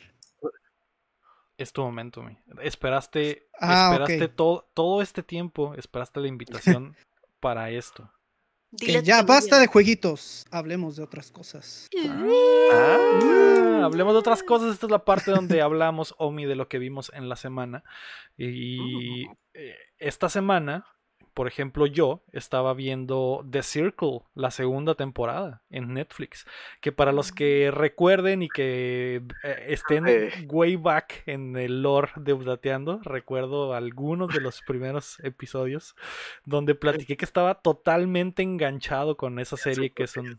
Es 1.57 1.73
tu 1.73 1.81
momento, 1.81 2.23
mi. 2.23 2.37
Esperaste, 2.61 3.49
ah, 3.59 3.89
esperaste 3.91 4.29
todo, 4.29 4.69
todo 4.73 5.01
este 5.01 5.23
tiempo, 5.23 5.75
esperaste 5.75 6.21
la 6.21 6.27
invitación 6.27 6.95
para 7.41 7.69
esto. 7.69 8.09
Que 8.77 9.01
ya 9.01 9.23
basta 9.23 9.59
de 9.59 9.65
jueguitos, 9.65 10.45
hablemos 10.51 10.95
de 10.95 11.03
otras 11.03 11.31
cosas. 11.31 11.89
Ah, 12.71 13.81
hablemos 13.83 14.13
de 14.13 14.19
otras 14.19 14.43
cosas. 14.43 14.73
Esta 14.73 14.85
es 14.85 14.91
la 14.91 15.03
parte 15.03 15.31
donde 15.31 15.61
hablamos, 15.61 16.13
Omi, 16.17 16.45
de 16.45 16.55
lo 16.55 16.69
que 16.69 16.77
vimos 16.77 17.11
en 17.13 17.29
la 17.29 17.35
semana. 17.35 17.83
Y 18.37 19.25
eh, 19.53 19.75
esta 19.97 20.29
semana 20.29 20.85
por 21.33 21.47
ejemplo, 21.47 21.85
yo 21.85 22.23
estaba 22.31 22.73
viendo 22.73 23.45
The 23.49 23.63
Circle, 23.63 24.21
la 24.35 24.51
segunda 24.51 24.95
temporada 24.95 25.61
en 25.69 25.93
Netflix, 25.93 26.45
que 26.81 26.91
para 26.91 27.11
los 27.11 27.31
que 27.31 27.69
mm. 27.71 27.75
recuerden 27.75 28.43
y 28.43 28.49
que 28.49 29.21
eh, 29.43 29.65
estén 29.67 30.05
way 30.49 30.75
back 30.75 31.23
en 31.25 31.55
el 31.55 31.81
lore 31.81 32.11
de 32.15 32.33
Updateando, 32.33 32.99
recuerdo 33.03 33.73
algunos 33.73 34.33
de 34.33 34.41
los 34.41 34.61
primeros 34.61 35.19
episodios 35.21 35.95
donde 36.45 36.75
platiqué 36.75 37.17
que 37.17 37.25
estaba 37.25 37.55
totalmente 37.55 38.43
enganchado 38.43 39.17
con 39.17 39.39
esa 39.39 39.57
serie 39.57 39.91
que 39.91 40.03
es 40.03 40.17
un, 40.17 40.37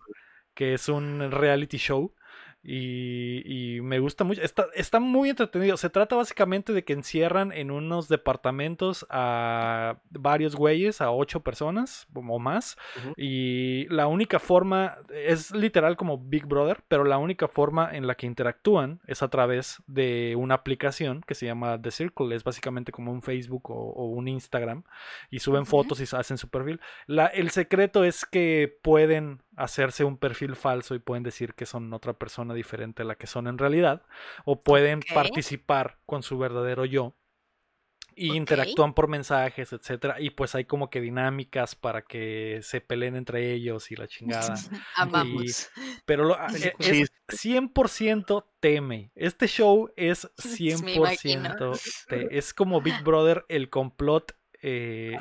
que 0.55 0.75
es 0.75 0.89
un 0.89 1.31
reality 1.31 1.79
show 1.79 2.15
y, 2.63 3.79
me 3.83 3.99
gusta 3.99 4.25
mucho. 4.25 4.43
Está, 4.43 4.67
está 4.75 5.01
muy 5.01 5.31
entretenido. 5.31 5.77
Se 5.77 5.89
trata 5.89 6.17
básicamente 6.17 6.73
de 6.73 6.85
que 6.85 6.93
encierran 6.93 7.53
en 7.53 7.71
unos 7.71 8.09
departamentos 8.09 9.07
a 9.09 9.97
varios 10.11 10.57
güeyes, 10.57 11.01
a 11.01 11.11
ocho 11.11 11.41
personas 11.41 12.07
o 12.15 12.39
más. 12.39 12.77
Y 13.17 13.87
la 13.89 14.07
única 14.07 14.39
forma, 14.39 14.99
es 15.13 15.53
literal 15.53 15.97
como 15.97 16.19
Big 16.19 16.47
Brother, 16.47 16.83
pero 16.89 17.05
la 17.05 17.19
única 17.19 17.49
forma 17.49 17.91
en 17.93 18.07
la 18.07 18.15
que 18.15 18.27
interactúan 18.27 19.01
es 19.07 19.23
a 19.23 19.29
través 19.29 19.83
de 19.87 20.35
una 20.37 20.55
aplicación 20.57 21.23
que 21.27 21.35
se 21.35 21.47
llama 21.47 21.81
The 21.81 21.91
Circle. 21.91 22.35
Es 22.35 22.45
básicamente 22.45 22.93
como 22.93 23.11
un 23.11 23.23
Facebook 23.23 23.71
o, 23.71 24.05
un 24.11 24.29
Instagram. 24.29 24.85
Y 25.31 25.39
suben 25.39 25.65
fotos 25.65 26.01
y 26.01 26.17
hacen 26.17 26.37
su 26.37 26.49
perfil. 26.49 26.81
La, 27.07 27.27
el 27.27 27.51
secreto 27.51 28.05
es 28.05 28.27
que 28.27 28.79
pueden 28.83 29.41
hacerse 29.63 30.05
un 30.05 30.17
perfil 30.17 30.57
falso 30.57 30.95
y 30.95 30.99
pueden 30.99 31.23
decir 31.23 31.55
que 31.55 31.67
son 31.67 31.93
otra 31.93 32.15
persona 32.15 32.55
diferente 32.55 33.03
a 33.03 33.05
la 33.05 33.15
que 33.15 33.27
son 33.27 33.47
en 33.47 33.59
realidad, 33.59 34.03
o 34.45 34.63
pueden 34.63 35.01
participar 35.15 35.99
con 36.07 36.23
su 36.23 36.39
verdadero 36.39 36.85
yo 36.85 37.15
y 38.15 38.37
interactúan 38.37 38.93
por 38.93 39.09
mensajes, 39.09 39.73
etcétera, 39.73 40.21
y 40.21 40.31
pues 40.31 40.55
hay 40.55 40.65
como 40.65 40.91
que 40.91 41.01
dinámicas 41.01 41.75
para 41.75 42.03
que 42.03 42.61
se 42.63 42.81
peleen 42.81 43.17
entre 43.17 43.53
ellos 43.53 43.91
y 43.91 43.97
la 43.97 44.07
chingada. 44.09 44.55
Amamos. 44.97 45.71
pero 46.05 46.25
lo, 46.25 46.37
e, 46.49 46.75
es 46.79 47.11
100% 47.29 48.45
teme. 48.61 49.11
Este 49.15 49.47
show 49.47 49.91
es 49.97 50.29
100% 50.37 52.29
es 52.31 52.53
como 52.53 52.81
Big 52.81 53.03
Brother 53.03 53.45
el 53.49 53.71
complot 53.71 54.37
eh, 54.63 55.19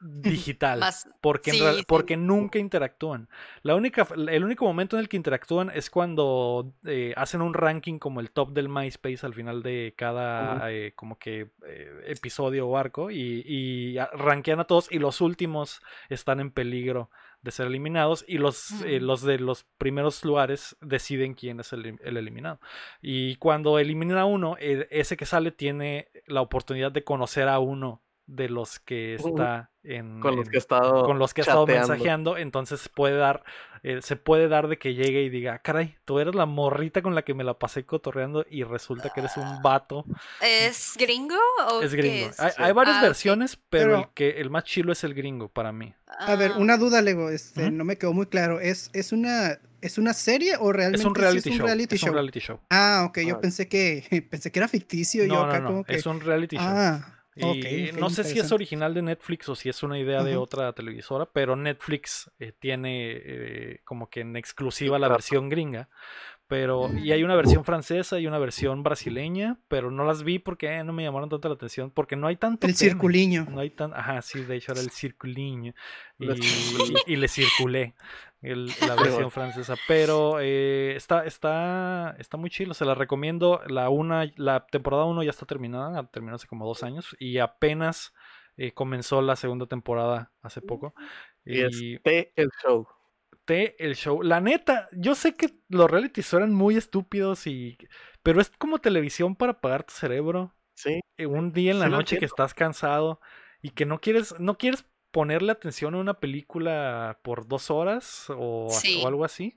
digital. 0.00 0.82
porque, 1.20 1.82
porque 1.86 2.16
nunca 2.16 2.58
interactúan. 2.58 3.28
La 3.62 3.74
única, 3.74 4.06
el 4.14 4.44
único 4.44 4.64
momento 4.64 4.96
en 4.96 5.00
el 5.00 5.08
que 5.08 5.16
interactúan 5.16 5.70
es 5.74 5.90
cuando 5.90 6.74
eh, 6.84 7.14
hacen 7.16 7.42
un 7.42 7.54
ranking 7.54 7.98
como 7.98 8.20
el 8.20 8.30
top 8.30 8.52
del 8.52 8.68
MySpace 8.68 9.24
al 9.24 9.34
final 9.34 9.62
de 9.62 9.94
cada 9.96 10.70
eh, 10.70 10.92
como 10.94 11.18
que 11.18 11.50
eh, 11.66 12.02
episodio 12.06 12.68
o 12.68 12.76
arco 12.76 13.10
y, 13.10 13.42
y 13.46 13.96
rankean 14.12 14.60
a 14.60 14.64
todos 14.64 14.90
y 14.90 14.98
los 14.98 15.20
últimos 15.20 15.80
están 16.08 16.40
en 16.40 16.50
peligro 16.50 17.10
de 17.46 17.52
ser 17.52 17.68
eliminados 17.68 18.24
y 18.26 18.38
los, 18.38 18.82
eh, 18.82 19.00
los 19.00 19.22
de 19.22 19.38
los 19.38 19.64
primeros 19.78 20.24
lugares 20.24 20.76
deciden 20.80 21.34
quién 21.34 21.60
es 21.60 21.72
el, 21.72 21.98
eliminado. 22.02 22.60
Y 23.00 23.36
cuando 23.36 23.78
elimina 23.78 24.22
a 24.22 24.24
uno, 24.24 24.56
e, 24.58 24.88
ese 24.90 25.16
que 25.16 25.26
sale 25.26 25.52
tiene 25.52 26.08
la 26.26 26.40
oportunidad 26.40 26.90
de 26.90 27.04
conocer 27.04 27.48
a 27.48 27.60
uno 27.60 28.02
de 28.26 28.48
los 28.48 28.80
que 28.80 29.14
está 29.14 29.70
en, 29.84 30.20
con 30.20 30.36
los 30.36 30.48
que, 30.48 30.58
estado 30.58 31.04
con 31.04 31.18
los 31.18 31.32
que 31.32 31.42
ha 31.42 31.44
estado 31.44 31.66
mensajeando, 31.66 32.36
entonces 32.36 32.88
puede 32.88 33.16
dar, 33.16 33.44
eh, 33.82 34.00
se 34.02 34.16
puede 34.16 34.48
dar 34.48 34.66
de 34.66 34.78
que 34.78 34.94
llegue 34.94 35.22
y 35.22 35.28
diga, 35.28 35.60
caray, 35.60 35.96
tú 36.04 36.18
eres 36.18 36.34
la 36.34 36.46
morrita 36.46 37.02
con 37.02 37.14
la 37.14 37.22
que 37.22 37.34
me 37.34 37.44
la 37.44 37.58
pasé 37.58 37.84
cotorreando 37.84 38.44
y 38.50 38.64
resulta 38.64 39.10
que 39.10 39.20
eres 39.20 39.36
un 39.36 39.62
vato. 39.62 40.04
¿Es 40.42 40.96
gringo? 40.98 41.36
O 41.70 41.82
es 41.82 41.94
gringo. 41.94 42.30
Hay, 42.58 42.72
varias 42.72 42.96
ah, 42.96 43.02
versiones, 43.02 43.58
pero, 43.70 43.98
el 43.98 44.08
que 44.14 44.40
el 44.40 44.50
más 44.50 44.64
chilo 44.64 44.92
es 44.92 45.04
el 45.04 45.14
gringo 45.14 45.48
para 45.48 45.70
mí. 45.70 45.94
A 46.18 46.34
ver, 46.34 46.52
ah. 46.54 46.58
una 46.58 46.76
duda, 46.76 47.02
Lego, 47.02 47.30
este, 47.30 47.70
no 47.70 47.84
me 47.84 47.96
quedó 47.96 48.12
muy 48.12 48.26
claro. 48.26 48.60
¿Es, 48.60 48.90
es 48.92 49.12
una 49.12 49.58
¿Es 49.82 49.98
una 49.98 50.14
serie 50.14 50.54
o 50.58 50.72
realmente 50.72 51.02
es 51.02 51.06
un 51.06 51.14
reality, 51.14 51.50
show, 51.50 51.54
es 51.54 51.60
un 52.02 52.12
reality 52.14 52.40
show? 52.40 52.60
Ah, 52.70 53.04
ok, 53.08 53.18
yo 53.20 53.40
pensé 53.40 53.68
que 53.68 54.26
pensé 54.28 54.50
que 54.50 54.58
era 54.58 54.66
ficticio. 54.66 55.24
No, 55.28 55.34
yo 55.34 55.44
acá 55.44 55.60
no, 55.60 55.70
no. 55.70 55.84
es 55.86 56.06
un 56.06 56.20
reality 56.20 56.56
show. 56.56 56.66
Ah, 56.66 57.15
y 57.36 57.92
no 57.98 58.08
sé 58.10 58.24
si 58.24 58.38
es 58.38 58.50
original 58.50 58.94
de 58.94 59.02
Netflix 59.02 59.48
o 59.48 59.54
si 59.54 59.68
es 59.68 59.82
una 59.82 59.98
idea 59.98 60.24
de 60.24 60.36
otra 60.36 60.72
televisora, 60.72 61.26
pero 61.26 61.54
Netflix 61.54 62.30
eh, 62.38 62.52
tiene 62.58 63.12
eh, 63.12 63.80
como 63.84 64.08
que 64.08 64.20
en 64.20 64.36
exclusiva 64.36 64.98
la 64.98 65.08
versión 65.08 65.48
gringa. 65.48 65.88
Pero, 66.48 66.88
y 66.96 67.10
hay 67.10 67.24
una 67.24 67.34
versión 67.34 67.64
francesa 67.64 68.20
y 68.20 68.28
una 68.28 68.38
versión 68.38 68.84
brasileña, 68.84 69.58
pero 69.66 69.90
no 69.90 70.04
las 70.04 70.22
vi 70.22 70.38
porque 70.38 70.76
eh, 70.76 70.84
no 70.84 70.92
me 70.92 71.02
llamaron 71.02 71.28
tanto 71.28 71.48
la 71.48 71.56
atención, 71.56 71.90
porque 71.90 72.14
no 72.14 72.28
hay 72.28 72.36
tanto. 72.36 72.68
El 72.68 72.76
circuliño. 72.76 73.48
No 73.50 73.60
hay 73.60 73.70
tan, 73.70 73.92
ajá, 73.92 74.22
sí, 74.22 74.44
de 74.44 74.54
hecho 74.54 74.70
era 74.70 74.80
el 74.80 74.90
circuliño. 74.90 75.74
Y, 76.20 76.28
y, 77.12 77.16
le 77.16 77.26
circulé 77.26 77.94
la 78.80 78.94
versión 78.96 79.30
francesa. 79.30 79.74
Pero 79.88 80.38
eh, 80.40 80.94
está, 80.96 81.24
está, 81.24 82.14
está 82.18 82.36
muy 82.36 82.50
chido, 82.50 82.74
se 82.74 82.84
la 82.84 82.94
recomiendo. 82.94 83.60
La, 83.66 83.88
una, 83.88 84.30
la 84.36 84.66
temporada 84.66 85.04
1 85.04 85.22
ya 85.22 85.30
está 85.30 85.46
terminada, 85.46 86.06
terminó 86.10 86.36
hace 86.36 86.46
como 86.46 86.66
dos 86.66 86.82
años 86.82 87.16
y 87.18 87.38
apenas 87.38 88.12
eh, 88.56 88.72
comenzó 88.72 89.20
la 89.20 89.36
segunda 89.36 89.66
temporada 89.66 90.32
hace 90.42 90.62
poco. 90.62 90.94
Y, 91.44 91.98
T 91.98 92.32
el 92.36 92.50
show. 92.62 92.86
T 93.44 93.76
el 93.84 93.94
show. 93.94 94.22
La 94.22 94.40
neta, 94.40 94.88
yo 94.92 95.14
sé 95.14 95.34
que 95.34 95.60
los 95.68 95.90
realities 95.90 96.32
eran 96.32 96.52
muy 96.52 96.76
estúpidos 96.76 97.46
y... 97.46 97.76
Pero 98.22 98.40
es 98.40 98.50
como 98.50 98.78
televisión 98.78 99.36
para 99.36 99.52
apagar 99.52 99.84
tu 99.84 99.94
cerebro. 99.94 100.54
Sí. 100.74 101.00
Eh, 101.16 101.26
un 101.26 101.52
día 101.52 101.70
en 101.70 101.78
la 101.78 101.88
noche 101.88 102.18
que 102.18 102.24
estás 102.24 102.54
cansado 102.54 103.20
y 103.62 103.70
que 103.70 103.86
no 103.86 104.00
quieres, 104.00 104.38
no 104.40 104.58
quieres 104.58 104.84
ponerle 105.16 105.50
atención 105.50 105.94
a 105.94 105.98
una 105.98 106.20
película 106.20 107.20
por 107.22 107.48
dos 107.48 107.70
horas 107.70 108.26
o, 108.28 108.68
algo 109.06 109.24
así. 109.24 109.56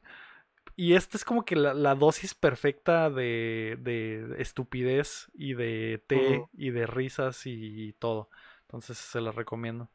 Y 0.78 0.94
esta 0.94 1.18
es 1.18 1.26
como 1.26 1.44
que 1.44 1.58
la, 1.58 1.96
dosis 1.96 2.34
perfecta 2.34 3.10
de, 3.10 4.38
estupidez 4.38 5.30
y 5.34 5.56
de 5.56 6.02
té 6.08 6.46
y 6.54 6.70
de 6.70 6.88
risas 6.88 7.42
y 7.44 7.92
todo. 8.00 8.30
Entonces 8.62 8.98
se 8.98 9.20
la 9.20 9.34
recomiendo. 9.34 9.90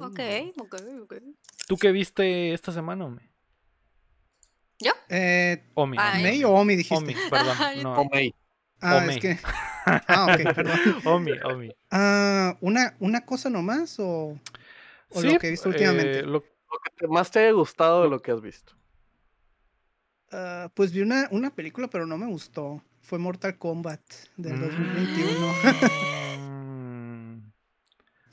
Ok, 0.00 0.20
mm. 0.20 0.60
ok, 0.60 0.74
ok. 1.02 1.14
¿Tú 1.66 1.76
qué 1.76 1.90
viste 1.90 2.52
esta 2.52 2.70
semana, 2.70 3.06
Omi? 3.06 3.28
¿Yo? 4.78 4.92
Eh, 5.08 5.72
Omi. 5.74 5.98
¿Omi 5.98 6.44
o 6.44 6.50
Omi 6.52 6.76
dijiste? 6.76 7.02
Omi, 7.02 7.16
perdón. 7.28 7.56
No. 7.82 7.94
Omi. 7.94 8.32
Ah, 8.80 9.06
es 9.08 9.18
que... 9.18 9.38
Ah, 9.86 10.26
ok, 10.30 10.54
perdón. 10.54 10.78
Omi, 11.04 11.32
Omi. 11.44 11.70
Ah, 11.90 12.56
¿una, 12.60 12.96
¿Una 12.98 13.24
cosa 13.24 13.50
nomás 13.50 13.98
o, 13.98 14.38
o 15.10 15.22
lo 15.22 15.38
que 15.38 15.48
he 15.48 15.50
visto 15.50 15.68
últimamente? 15.68 16.20
Eh, 16.20 16.22
lo... 16.22 16.42
que 16.42 17.06
más 17.08 17.30
te 17.30 17.40
haya 17.40 17.52
gustado 17.52 18.02
de 18.02 18.10
lo 18.10 18.20
que 18.20 18.32
has 18.32 18.40
visto. 18.40 18.74
Uh, 20.32 20.68
pues 20.74 20.92
vi 20.92 21.02
una, 21.02 21.28
una 21.30 21.54
película, 21.54 21.88
pero 21.88 22.06
no 22.06 22.18
me 22.18 22.26
gustó. 22.26 22.82
Fue 23.00 23.18
Mortal 23.18 23.56
Kombat 23.58 24.00
del 24.36 24.60
2021. 24.60 25.52
Mm. 26.38 27.52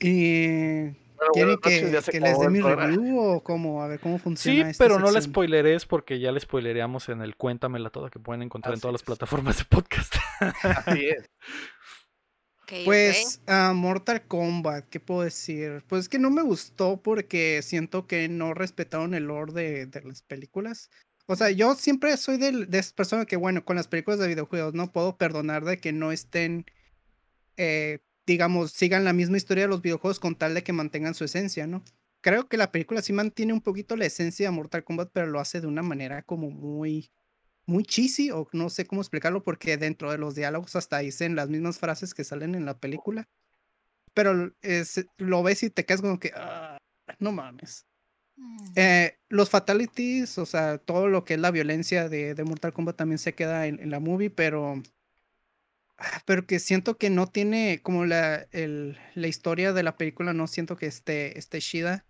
y 0.00 1.03
¿Quieren 1.32 1.58
que, 1.58 1.82
les 2.20 2.38
dé 2.38 2.50
mi 2.50 2.60
review 2.60 3.18
o 3.18 3.42
cómo? 3.42 3.82
A 3.82 3.88
ver 3.88 4.00
cómo 4.00 4.18
funciona. 4.18 4.72
Sí, 4.72 4.76
pero 4.78 4.98
no 4.98 5.10
la 5.10 5.20
spoileres 5.20 5.86
porque 5.86 6.18
ya 6.18 6.32
la 6.32 6.40
spoileríamos 6.40 7.08
en 7.08 7.22
el 7.22 7.36
Cuéntamela 7.36 7.90
Toda 7.90 8.10
que 8.10 8.18
pueden 8.18 8.42
encontrar 8.42 8.74
en 8.74 8.80
todas 8.80 8.92
las 8.92 9.02
plataformas 9.02 9.58
de 9.58 9.64
podcast. 9.64 10.14
Así 10.40 11.06
es. 11.06 11.30
pues 12.84 13.42
ah, 13.46 13.72
Mortal 13.74 14.26
Kombat, 14.26 14.88
¿qué 14.88 15.00
puedo 15.00 15.22
decir? 15.22 15.84
Pues 15.86 16.02
es 16.02 16.08
que 16.08 16.18
no 16.18 16.30
me 16.30 16.42
gustó 16.42 17.00
porque 17.02 17.60
siento 17.62 18.06
que 18.06 18.28
no 18.28 18.54
respetaron 18.54 19.14
el 19.14 19.24
lore 19.24 19.52
de, 19.52 19.86
de 19.86 20.02
las 20.02 20.22
películas. 20.22 20.90
O 21.26 21.36
sea, 21.36 21.50
yo 21.50 21.74
siempre 21.74 22.16
soy 22.16 22.36
de, 22.36 22.66
de 22.66 22.78
esa 22.78 22.94
persona 22.94 23.24
que, 23.24 23.36
bueno, 23.36 23.64
con 23.64 23.76
las 23.76 23.88
películas 23.88 24.20
de 24.20 24.28
videojuegos 24.28 24.74
no 24.74 24.92
puedo 24.92 25.16
perdonar 25.16 25.64
de 25.64 25.78
que 25.78 25.92
no 25.92 26.12
estén 26.12 26.66
eh, 27.56 28.00
digamos, 28.26 28.72
sigan 28.72 29.04
la 29.04 29.12
misma 29.12 29.36
historia 29.36 29.64
de 29.64 29.68
los 29.68 29.82
videojuegos 29.82 30.20
con 30.20 30.36
tal 30.36 30.54
de 30.54 30.62
que 30.62 30.72
mantengan 30.72 31.14
su 31.14 31.24
esencia, 31.24 31.66
¿no? 31.66 31.82
Creo 32.20 32.48
que 32.48 32.56
la 32.56 32.72
película 32.72 33.02
sí 33.02 33.12
mantiene 33.12 33.52
un 33.52 33.60
poquito 33.60 33.96
la 33.96 34.06
esencia 34.06 34.48
de 34.48 34.56
Mortal 34.56 34.84
Kombat, 34.84 35.10
pero 35.12 35.26
lo 35.26 35.40
hace 35.40 35.60
de 35.60 35.66
una 35.66 35.82
manera 35.82 36.22
como 36.22 36.50
muy, 36.50 37.10
muy 37.66 37.84
cheesy, 37.84 38.30
o 38.30 38.48
no 38.52 38.70
sé 38.70 38.86
cómo 38.86 39.02
explicarlo, 39.02 39.42
porque 39.42 39.76
dentro 39.76 40.10
de 40.10 40.18
los 40.18 40.34
diálogos 40.34 40.74
hasta 40.76 40.98
dicen 40.98 41.36
las 41.36 41.50
mismas 41.50 41.78
frases 41.78 42.14
que 42.14 42.24
salen 42.24 42.54
en 42.54 42.64
la 42.64 42.78
película. 42.78 43.28
Pero 44.14 44.54
es, 44.62 45.04
lo 45.18 45.42
ves 45.42 45.64
y 45.64 45.70
te 45.70 45.84
quedas 45.84 46.00
como 46.00 46.18
que, 46.18 46.32
ah, 46.34 46.78
no 47.18 47.32
mames. 47.32 47.86
Mm. 48.36 48.72
Eh, 48.76 49.18
los 49.28 49.50
fatalities, 49.50 50.38
o 50.38 50.46
sea, 50.46 50.78
todo 50.78 51.08
lo 51.08 51.24
que 51.24 51.34
es 51.34 51.40
la 51.40 51.50
violencia 51.50 52.08
de, 52.08 52.34
de 52.34 52.44
Mortal 52.44 52.72
Kombat 52.72 52.96
también 52.96 53.18
se 53.18 53.34
queda 53.34 53.66
en, 53.66 53.80
en 53.80 53.90
la 53.90 54.00
movie, 54.00 54.30
pero 54.30 54.82
pero 56.24 56.46
que 56.46 56.58
siento 56.58 56.96
que 56.96 57.10
no 57.10 57.26
tiene 57.26 57.80
como 57.82 58.04
la, 58.04 58.46
el, 58.52 58.98
la 59.14 59.28
historia 59.28 59.72
de 59.72 59.82
la 59.82 59.96
película, 59.96 60.32
no 60.32 60.46
siento 60.46 60.76
que 60.76 60.86
esté, 60.86 61.38
esté 61.38 61.60
chida. 61.60 62.04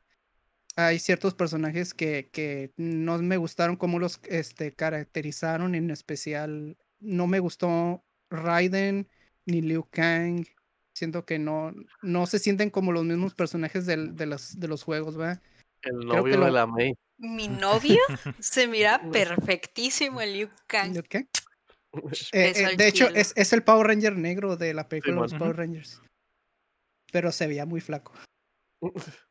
Hay 0.76 0.98
ciertos 0.98 1.34
personajes 1.34 1.94
que, 1.94 2.30
que 2.32 2.72
no 2.76 3.18
me 3.18 3.36
gustaron 3.36 3.76
cómo 3.76 3.98
los 3.98 4.20
este, 4.24 4.74
caracterizaron, 4.74 5.74
en 5.74 5.90
especial 5.90 6.76
no 7.00 7.26
me 7.26 7.38
gustó 7.38 8.04
Raiden 8.30 9.08
ni 9.46 9.60
Liu 9.60 9.86
Kang. 9.90 10.46
Siento 10.94 11.24
que 11.24 11.38
no, 11.38 11.72
no 12.02 12.26
se 12.26 12.38
sienten 12.38 12.70
como 12.70 12.92
los 12.92 13.04
mismos 13.04 13.34
personajes 13.34 13.84
del, 13.86 14.16
de, 14.16 14.26
los, 14.26 14.58
de 14.58 14.68
los 14.68 14.82
juegos, 14.82 15.16
¿verdad? 15.16 15.42
El 15.82 16.06
novio 16.06 16.40
de 16.40 16.50
la 16.50 16.66
Mei. 16.66 16.94
Mi 17.18 17.46
novio 17.46 18.00
se 18.40 18.66
mira 18.66 19.00
perfectísimo 19.12 20.20
el 20.20 20.32
Liu 20.32 20.48
Kang. 20.66 20.94
¿Liu 20.94 21.02
Kang? 21.08 21.26
Eh, 22.32 22.52
eh, 22.56 22.76
de 22.76 22.88
hecho, 22.88 23.08
es, 23.14 23.32
es, 23.36 23.52
el 23.52 23.62
Power 23.62 23.86
Ranger 23.86 24.16
negro 24.16 24.56
de 24.56 24.74
la 24.74 24.88
película 24.88 25.14
de 25.14 25.20
los 25.20 25.34
Power 25.34 25.56
Rangers. 25.56 26.00
Pero 27.12 27.30
se 27.32 27.46
veía 27.46 27.66
muy 27.66 27.80
flaco. 27.80 28.12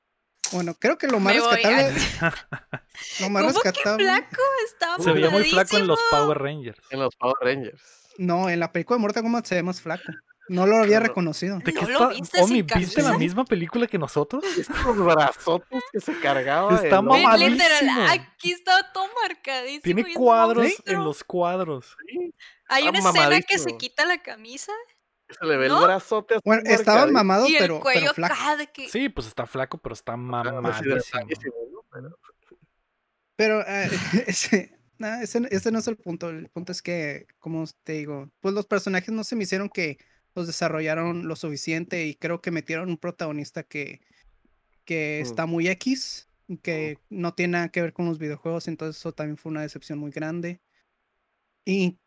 Bueno, 0.52 0.76
creo 0.76 1.00
que 1.00 1.08
lo 1.08 1.20
más 1.20 1.36
rescatable. 1.36 1.94
lo 3.22 3.30
más 3.32 3.46
rescatable. 3.46 4.04
flaco? 4.04 4.42
Estaba 4.66 5.04
se 5.04 5.12
veía 5.12 5.32
muy 5.32 5.46
flaco 5.46 5.78
en 5.78 5.88
los 5.88 6.00
Power 6.12 6.38
Rangers. 6.38 6.80
En 6.92 7.00
los 7.00 7.16
Power 7.16 7.38
Rangers. 7.42 7.82
No, 8.20 8.50
en 8.50 8.60
la 8.60 8.72
película 8.72 8.98
de 8.98 9.02
Mortal 9.02 9.24
Kombat 9.24 9.46
se 9.48 9.56
ve 9.56 9.64
más 9.64 9.82
flaco. 9.82 10.04
No 10.50 10.68
lo 10.68 10.78
había 10.78 11.00
reconocido. 11.00 11.60
¿De 11.60 11.74
qué 11.74 11.80
está? 11.80 12.10
Omi, 12.42 12.62
¿viste 12.64 13.02
la 13.02 13.18
misma 13.18 13.46
película 13.46 13.88
que 13.88 13.98
nosotros? 13.98 14.44
Estos 14.58 14.98
brazotes 14.98 15.82
que 15.92 16.00
se 16.00 16.20
cargaba. 16.20 16.76
Está 16.76 17.02
mamadísimo. 17.02 17.50
Literal, 17.50 18.10
aquí 18.10 18.52
está 18.52 18.92
todo 18.92 19.06
marcadísimo. 19.22 19.84
Tiene 19.84 20.14
cuadros 20.14 20.68
en 20.86 21.04
los 21.04 21.24
cuadros. 21.24 21.96
Hay 22.68 22.88
una 22.88 23.00
escena 23.00 23.42
que 23.42 23.58
se 23.58 23.78
quita 23.78 24.06
la 24.06 24.22
camisa. 24.22 24.72
Se 25.30 25.46
le 25.46 25.58
ve 25.58 25.68
el 25.68 25.76
brazote. 25.76 26.36
Bueno, 26.44 26.64
estaba 26.66 27.08
mamado, 27.08 27.48
pero, 27.58 27.82
pero 27.84 28.14
flaco. 28.14 28.36
Sí, 28.90 29.10
pues 29.10 29.28
está 29.28 29.46
flaco, 29.46 29.78
pero 29.78 29.94
está 29.94 30.18
mamadísimo. 30.18 30.98
Pero 33.36 33.66
ese, 34.28 34.78
ese, 35.22 35.48
ese 35.50 35.72
no 35.72 35.80
es 35.80 35.88
el 35.88 35.98
punto. 35.98 36.30
El 36.30 36.50
punto 36.50 36.72
es 36.72 36.82
que, 36.82 37.28
como 37.40 37.64
te 37.84 37.94
digo, 37.94 38.30
pues 38.42 38.54
los 38.54 38.66
personajes 38.66 39.10
no 39.10 39.24
se 39.24 39.36
me 39.36 39.44
hicieron 39.44 39.70
que 39.70 39.98
los 40.36 40.48
desarrollaron 40.48 41.28
lo 41.28 41.36
suficiente 41.36 42.06
y 42.06 42.16
creo 42.16 42.42
que 42.42 42.52
metieron 42.52 42.90
un 42.90 42.98
protagonista 42.98 43.64
que, 43.64 44.02
que 44.86 45.22
mm. 45.22 45.28
está 45.28 45.46
muy 45.46 45.68
X, 45.68 46.28
que 46.62 47.00
no 47.10 47.34
tiene 47.34 47.54
nada 47.54 47.70
que 47.70 47.82
ver 47.82 47.94
con 47.94 48.06
los 48.06 48.20
videojuegos, 48.20 48.68
entonces 48.68 48.98
eso 48.98 49.14
también 49.14 49.38
fue 49.38 49.52
una 49.52 49.62
decepción 49.62 50.00
muy 50.00 50.12
grande. 50.12 50.62
Y 51.66 52.00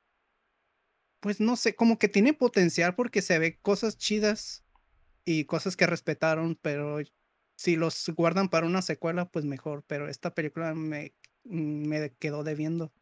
pues 1.21 1.41
no 1.41 1.57
sé, 1.57 1.75
como 1.75 1.99
que 1.99 2.09
tiene 2.09 2.35
potencial 2.35 2.95
porque 2.95 3.23
se 3.23 3.39
ve 3.39 3.59
cosas 3.59 3.97
chidas 3.97 4.65
y 5.25 5.45
cosas 5.45 5.77
que 5.77 5.87
respetaron, 5.87 6.59
pero 6.61 6.99
si 7.57 7.77
los 7.77 8.09
guardan 8.15 8.49
para 8.49 8.67
una 8.67 8.83
secuela, 8.83 9.31
pues 9.31 9.45
mejor, 9.45 9.83
pero 9.87 10.09
esta 10.09 10.35
película 10.35 10.75
me, 10.75 11.15
me 11.45 12.13
quedó 12.19 12.45
debiendo. 12.45 12.93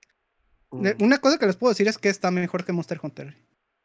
Mm. 0.71 0.89
Una 1.01 1.19
cosa 1.19 1.39
que 1.39 1.47
les 1.47 1.57
puedo 1.57 1.73
decir 1.73 1.89
es 1.89 1.99
que 1.99 2.09
está 2.09 2.31
mejor 2.31 2.65
que 2.65 2.73
Monster 2.73 3.01
Hunter. 3.03 3.37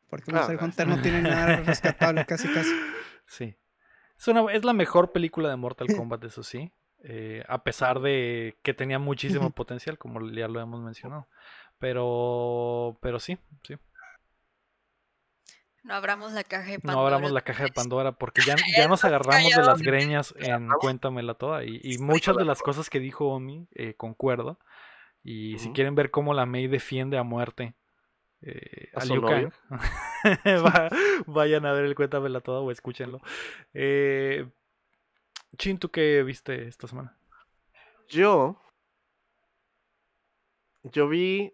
Porque 0.10 0.32
Monster 0.32 0.58
ah, 0.60 0.66
Hunter 0.66 0.88
no 0.88 1.02
tiene 1.02 1.22
nada 1.22 1.56
rescatable 1.66 2.26
casi 2.26 2.48
casi. 2.52 2.72
Sí. 3.28 3.56
Es, 4.18 4.28
una, 4.28 4.52
es 4.52 4.66
la 4.66 4.74
mejor 4.74 5.12
película 5.12 5.50
de 5.50 5.56
Mortal 5.56 5.88
Kombat, 5.96 6.24
eso 6.24 6.44
sí. 6.44 6.74
Eh, 7.04 7.44
a 7.48 7.64
pesar 7.64 8.02
de 8.02 8.58
que 8.62 8.74
tenía 8.74 9.00
muchísimo 9.00 9.52
potencial, 9.52 9.98
como 9.98 10.30
ya 10.32 10.48
lo 10.48 10.60
hemos 10.60 10.82
mencionado. 10.82 11.28
Pero, 11.78 12.98
pero 13.02 13.20
sí, 13.20 13.38
sí. 13.64 13.76
No 15.84 15.94
abramos 15.94 16.34
la 16.34 16.44
caja 16.44 16.72
de 16.72 16.80
Pandora. 16.80 16.96
No 16.96 17.06
abramos 17.06 17.32
la 17.32 17.42
caja 17.42 17.64
de 17.64 17.72
Pandora 17.72 18.12
porque 18.12 18.42
ya, 18.42 18.56
ya 18.76 18.88
nos 18.90 19.04
agarramos 19.06 19.56
de 19.56 19.64
las 19.64 19.82
greñas 19.82 20.34
en 20.38 20.68
Cuéntamela 20.80 21.36
Toda. 21.36 21.64
Y, 21.64 21.98
muchas 22.00 22.36
de 22.36 22.44
las 22.44 22.62
cosas 22.62 22.90
que 22.90 23.00
dijo 23.00 23.28
Omi, 23.30 23.68
eh, 23.76 23.94
concuerdo. 23.94 24.60
Y 25.24 25.58
si 25.60 25.72
quieren 25.72 25.96
ver 25.96 26.12
cómo 26.12 26.34
la 26.34 26.46
May 26.46 26.68
defiende 26.68 27.18
a 27.18 27.24
muerte 27.24 27.76
eh, 28.42 28.90
a, 28.96 29.06
Liu 29.06 29.22
Kang, 29.22 29.52
vayan 31.28 31.66
a 31.66 31.74
ver 31.74 31.86
el 31.86 31.96
Cuéntamela 31.96 32.42
Toda 32.42 32.62
o 32.62 32.72
escúchenlo. 32.72 33.22
Eh, 33.74 34.48
Chin, 35.58 35.78
¿tú 35.78 35.90
qué 35.90 36.24
viste 36.24 36.68
esta 36.68 36.88
semana? 36.88 37.18
Yo. 38.08 38.62
Yo 40.84 41.10
vi 41.10 41.54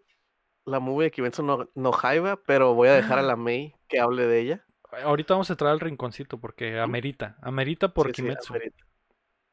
la 0.66 0.80
movie 0.80 1.06
de 1.06 1.12
Kimetsu 1.12 1.44
no, 1.44 1.70
no 1.74 1.92
Haiba, 2.02 2.38
pero 2.38 2.74
voy 2.74 2.90
a 2.90 2.94
dejar 2.94 3.20
a 3.20 3.24
la 3.24 3.36
May 3.36 3.76
que 3.88 4.00
hable 4.00 4.26
de 4.28 4.40
ella. 4.40 4.66
Ahorita 5.04 5.34
vamos 5.34 5.50
a 5.50 5.54
entrar 5.54 5.72
al 5.72 5.80
rinconcito 5.80 6.40
porque 6.40 6.80
amerita, 6.80 7.38
amerita 7.42 7.94
por 7.94 8.12
Kimetsu. 8.12 8.54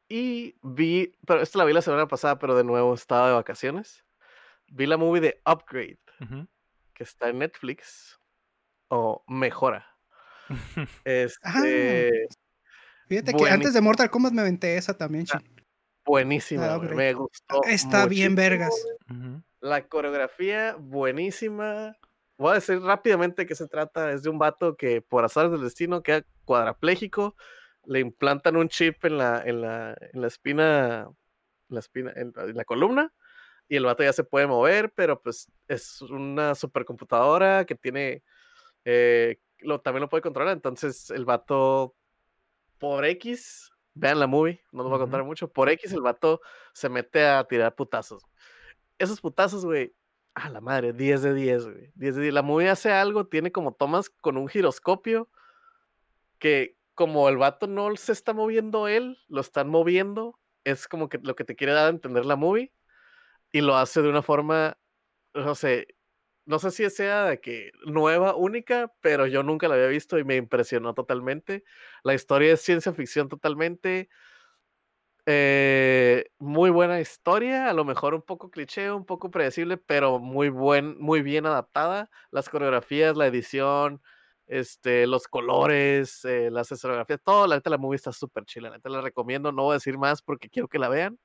Y 0.09 0.57
vi, 0.63 1.15
pero 1.27 1.41
esta 1.41 1.59
la 1.59 1.65
vi 1.65 1.73
la 1.73 1.81
semana 1.81 2.07
pasada, 2.07 2.39
pero 2.39 2.55
de 2.55 2.65
nuevo 2.65 2.93
estaba 2.95 3.29
de 3.29 3.35
vacaciones. 3.35 4.05
Vi 4.67 4.87
la 4.87 4.99
movie 4.99 5.23
de 5.23 5.41
Upgrade, 5.47 5.99
que 6.95 7.05
está 7.05 7.29
en 7.29 7.39
Netflix, 7.39 8.19
o 8.89 9.25
Mejora. 9.29 9.87
este, 11.05 12.29
Fíjate 13.09 13.35
que 13.35 13.51
antes 13.51 13.75
de 13.75 13.81
Mortal 13.81 14.11
Kombat 14.11 14.33
me 14.33 14.43
aventé 14.43 14.77
esa 14.77 14.97
también, 14.97 15.27
ah, 15.33 15.41
Buenísima, 16.05 16.79
me 16.79 17.15
gustó. 17.15 17.63
Está 17.65 18.07
bien 18.07 18.35
vergas. 18.35 18.75
La 19.61 19.87
coreografía, 19.87 20.75
buenísima. 20.79 21.97
Voy 22.37 22.53
a 22.53 22.55
decir 22.55 22.81
rápidamente 22.81 23.47
que 23.47 23.55
se 23.55 23.69
trata. 23.69 24.11
Es 24.11 24.23
de 24.25 24.31
un 24.31 24.39
vato 24.39 24.77
que 24.77 25.01
por 25.01 25.25
azar 25.25 25.51
del 25.51 25.63
destino 25.63 26.03
queda 26.03 26.25
cuadraplégico. 26.45 27.37
Le 27.85 28.01
implantan 28.01 28.57
un 28.57 28.69
chip 28.69 29.05
en 29.05 29.19
la, 29.19 29.43
en 29.45 29.61
la, 29.61 29.97
en 30.13 30.21
la 30.21 30.27
espina, 30.27 31.09
la 31.69 31.81
espina, 31.81 32.13
en, 32.17 32.33
la 32.35 32.65
columna. 32.65 33.13
Y 33.73 33.77
el 33.77 33.85
vato 33.87 34.03
ya 34.03 34.13
se 34.13 34.25
puede 34.25 34.47
mover, 34.47 34.93
pero 34.93 35.23
pues 35.23 35.51
es 35.67 36.03
una 36.03 36.55
supercomputadora 36.55 37.65
que 37.65 37.75
tiene. 37.75 38.23
Eh, 38.85 39.39
lo, 39.61 39.81
también 39.81 40.03
lo 40.03 40.09
puede 40.11 40.21
controlar. 40.21 40.53
Entonces 40.53 41.09
el 41.11 41.25
vato, 41.25 41.95
por 42.79 43.07
X, 43.07 43.71
vean 43.95 44.21
la 44.21 44.27
movie, 44.27 44.61
no 44.73 44.83
nos 44.83 44.91
voy 44.91 44.97
a 44.97 45.01
contar 45.01 45.25
mucho. 45.25 45.51
Por 45.51 45.71
X, 45.71 45.93
el 45.93 46.03
vato 46.03 46.43
se 46.75 46.91
mete 46.91 47.25
a 47.25 47.45
tirar 47.45 47.75
putazos 47.75 48.23
esos 48.99 49.21
putazos, 49.21 49.65
güey, 49.65 49.95
a 50.35 50.49
la 50.51 50.61
madre, 50.61 50.93
10 50.93 51.23
de 51.23 51.35
10, 51.35 51.65
güey. 51.65 51.93
10 51.95 52.17
de 52.17 52.23
10. 52.23 52.35
La 52.35 52.43
movie 52.43 52.69
hace 52.69 52.93
algo, 52.93 53.27
tiene 53.27 53.53
como 53.53 53.73
tomas 53.73 54.11
con 54.11 54.37
un 54.37 54.49
giroscopio 54.49 55.31
que 56.39 56.77
como 56.95 57.29
el 57.29 57.39
vato 57.39 57.67
no 57.67 57.97
se 57.97 58.13
está 58.13 58.33
moviendo 58.35 58.87
él, 58.89 59.19
lo 59.29 59.41
están 59.41 59.69
moviendo, 59.69 60.39
es 60.65 60.89
como 60.89 61.09
que 61.09 61.19
lo 61.23 61.35
que 61.35 61.45
te 61.45 61.57
quiere 61.57 61.73
dar 61.73 61.87
a 61.87 61.91
entender 61.91 62.27
la 62.27 62.37
movie 62.37 62.73
y 63.53 63.61
lo 63.61 63.77
hace 63.77 64.03
de 64.03 64.09
una 64.09 64.23
forma, 64.23 64.79
no 65.35 65.55
sé, 65.55 65.89
no 66.47 66.59
sé 66.59 66.71
si 66.73 66.89
sea 66.91 67.25
de 67.27 67.41
que 67.41 67.73
nueva, 67.87 68.35
única, 68.37 68.93
pero 69.01 69.27
yo 69.27 69.43
nunca 69.45 69.69
la 69.69 69.75
había 69.77 69.89
visto 69.89 70.19
y 70.19 70.25
me 70.25 70.37
impresionó 70.37 70.95
totalmente. 70.95 71.65
La 72.05 72.15
historia 72.15 72.55
es 72.55 72.63
ciencia 72.63 72.93
ficción 72.95 73.29
totalmente. 73.29 74.09
Eh, 75.27 76.25
muy 76.39 76.71
buena 76.71 77.01
historia, 77.01 77.69
a 77.71 77.73
lo 77.75 77.85
mejor 77.85 78.15
un 78.15 78.23
poco 78.23 78.51
cliché, 78.51 78.91
un 78.91 79.07
poco 79.07 79.31
predecible, 79.31 79.77
pero 79.77 80.19
muy 80.19 80.49
buen, 80.49 80.99
muy 80.99 81.23
bien 81.23 81.47
adaptada. 81.47 82.11
Las 82.33 82.49
coreografías, 82.49 83.17
la 83.17 83.29
edición, 83.29 84.03
este, 84.49 85.07
los 85.07 85.29
colores, 85.29 86.25
eh, 86.25 86.51
las 86.51 86.73
escenografías, 86.73 87.21
todo, 87.25 87.47
la 87.47 87.55
neta 87.57 87.71
la 87.71 87.79
movie 87.79 87.97
está 87.97 88.13
súper 88.13 88.45
chila, 88.47 88.71
la 88.71 88.77
neta 88.77 88.89
la 88.89 89.01
recomiendo, 89.01 89.53
no 89.53 89.63
voy 89.65 89.73
a 89.73 89.75
decir 89.75 89.97
más 89.97 90.23
porque 90.23 90.49
quiero 90.51 90.67
que 90.69 90.81
la 90.81 90.89
vean. 90.89 91.19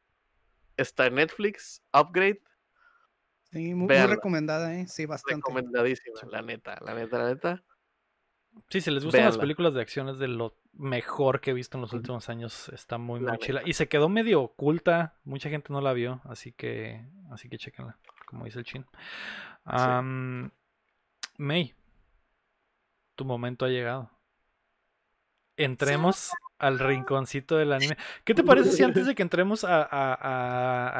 Está 0.77 1.07
en 1.07 1.15
Netflix, 1.15 1.83
Upgrade. 1.91 2.41
Sí, 3.51 3.73
muy, 3.73 3.87
muy 3.87 4.05
recomendada, 4.05 4.75
¿eh? 4.75 4.87
Sí, 4.87 5.05
bastante. 5.05 5.37
Recomendadísima, 5.37 6.19
la 6.29 6.41
neta, 6.41 6.77
la 6.81 6.93
neta, 6.93 7.17
la 7.17 7.29
neta. 7.29 7.63
Sí, 8.69 8.81
si 8.81 8.91
les 8.91 9.03
gustan 9.03 9.25
las 9.25 9.37
películas 9.37 9.73
de 9.73 9.81
acción 9.81 10.09
es 10.09 10.17
de 10.19 10.27
lo 10.27 10.57
mejor 10.73 11.41
que 11.41 11.51
he 11.51 11.53
visto 11.53 11.77
en 11.77 11.81
los 11.81 11.93
últimos 11.93 12.27
años. 12.29 12.69
Está 12.69 12.97
muy, 12.97 13.19
muy 13.19 13.37
chila. 13.37 13.61
Y 13.65 13.73
se 13.73 13.87
quedó 13.87 14.09
medio 14.09 14.41
oculta. 14.41 15.15
Mucha 15.23 15.49
gente 15.49 15.71
no 15.71 15.81
la 15.81 15.93
vio. 15.93 16.21
Así 16.25 16.51
que, 16.51 17.05
así 17.31 17.49
que 17.49 17.57
chequenla. 17.57 17.97
Como 18.25 18.45
dice 18.45 18.59
el 18.59 18.65
chin. 18.65 18.85
May, 21.37 21.73
tu 23.15 23.25
momento 23.25 23.65
ha 23.65 23.69
llegado. 23.69 24.09
Entremos 25.55 26.31
al 26.59 26.79
rinconcito 26.79 27.57
del 27.57 27.73
anime. 27.73 27.97
¿Qué 28.23 28.33
te 28.33 28.43
parece 28.43 28.71
si 28.71 28.83
antes 28.83 29.05
de 29.05 29.15
que 29.15 29.21
entremos 29.21 29.63
a, 29.63 29.87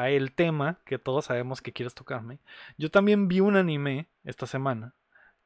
a 0.00 0.10
el 0.10 0.32
tema 0.32 0.80
que 0.84 0.98
todos 0.98 1.26
sabemos 1.26 1.60
que 1.60 1.72
quieres 1.72 1.94
tocarme? 1.94 2.40
Yo 2.76 2.90
también 2.90 3.28
vi 3.28 3.40
un 3.40 3.56
anime 3.56 4.08
esta 4.24 4.46
semana 4.46 4.94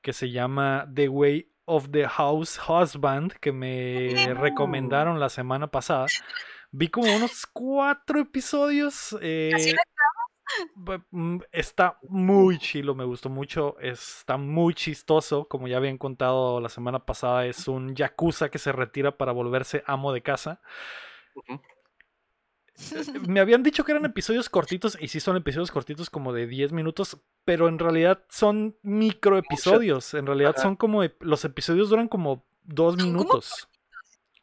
que 0.01 0.13
se 0.13 0.31
llama 0.31 0.89
The 0.93 1.09
Way 1.09 1.53
of 1.65 1.91
the 1.91 2.07
House 2.09 2.61
Husband 2.69 3.33
que 3.35 3.53
me 3.53 4.35
recomendaron 4.35 5.21
la 5.21 5.29
semana 5.29 5.69
pasada. 5.69 6.07
Vi 6.71 6.89
como 6.89 7.15
unos 7.15 7.47
cuatro 7.47 8.21
episodios. 8.21 9.17
Eh, 9.21 9.75
está 11.53 11.99
muy 12.09 12.59
chilo, 12.59 12.95
me 12.95 13.05
gustó 13.05 13.29
mucho. 13.29 13.79
Está 13.81 14.37
muy 14.37 14.75
chistoso. 14.75 15.47
Como 15.49 15.69
ya 15.69 15.77
habían 15.77 15.99
contado 15.99 16.61
la 16.61 16.69
semana 16.69 17.05
pasada, 17.05 17.47
es 17.47 17.69
un 17.69 17.95
yakuza 17.95 18.51
que 18.51 18.59
se 18.59 18.73
retira 18.73 19.17
para 19.17 19.33
volverse 19.33 19.83
amo 19.87 20.13
de 20.13 20.23
casa. 20.23 20.61
Me 23.29 23.41
habían 23.41 23.63
dicho 23.63 23.85
que 23.85 23.93
eran 23.93 24.05
episodios 24.05 24.49
cortitos, 24.49 24.97
y 25.01 25.09
sí 25.09 25.21
son 25.21 25.37
episodios 25.37 25.71
cortitos 25.71 26.11
como 26.11 26.33
de 26.33 26.47
10 26.47 26.73
minutos, 26.73 27.19
pero 27.45 27.69
en 27.69 27.79
realidad 27.79 28.25
son 28.29 28.77
micro 28.83 29.39
episodios. 29.39 30.15
En 30.15 30.27
realidad 30.27 30.57
son 30.57 30.77
como. 30.77 31.03
Los 31.21 31.45
episodios 31.45 31.91
duran 31.91 32.09
como 32.09 32.45
dos 32.65 32.97
minutos. 32.97 33.69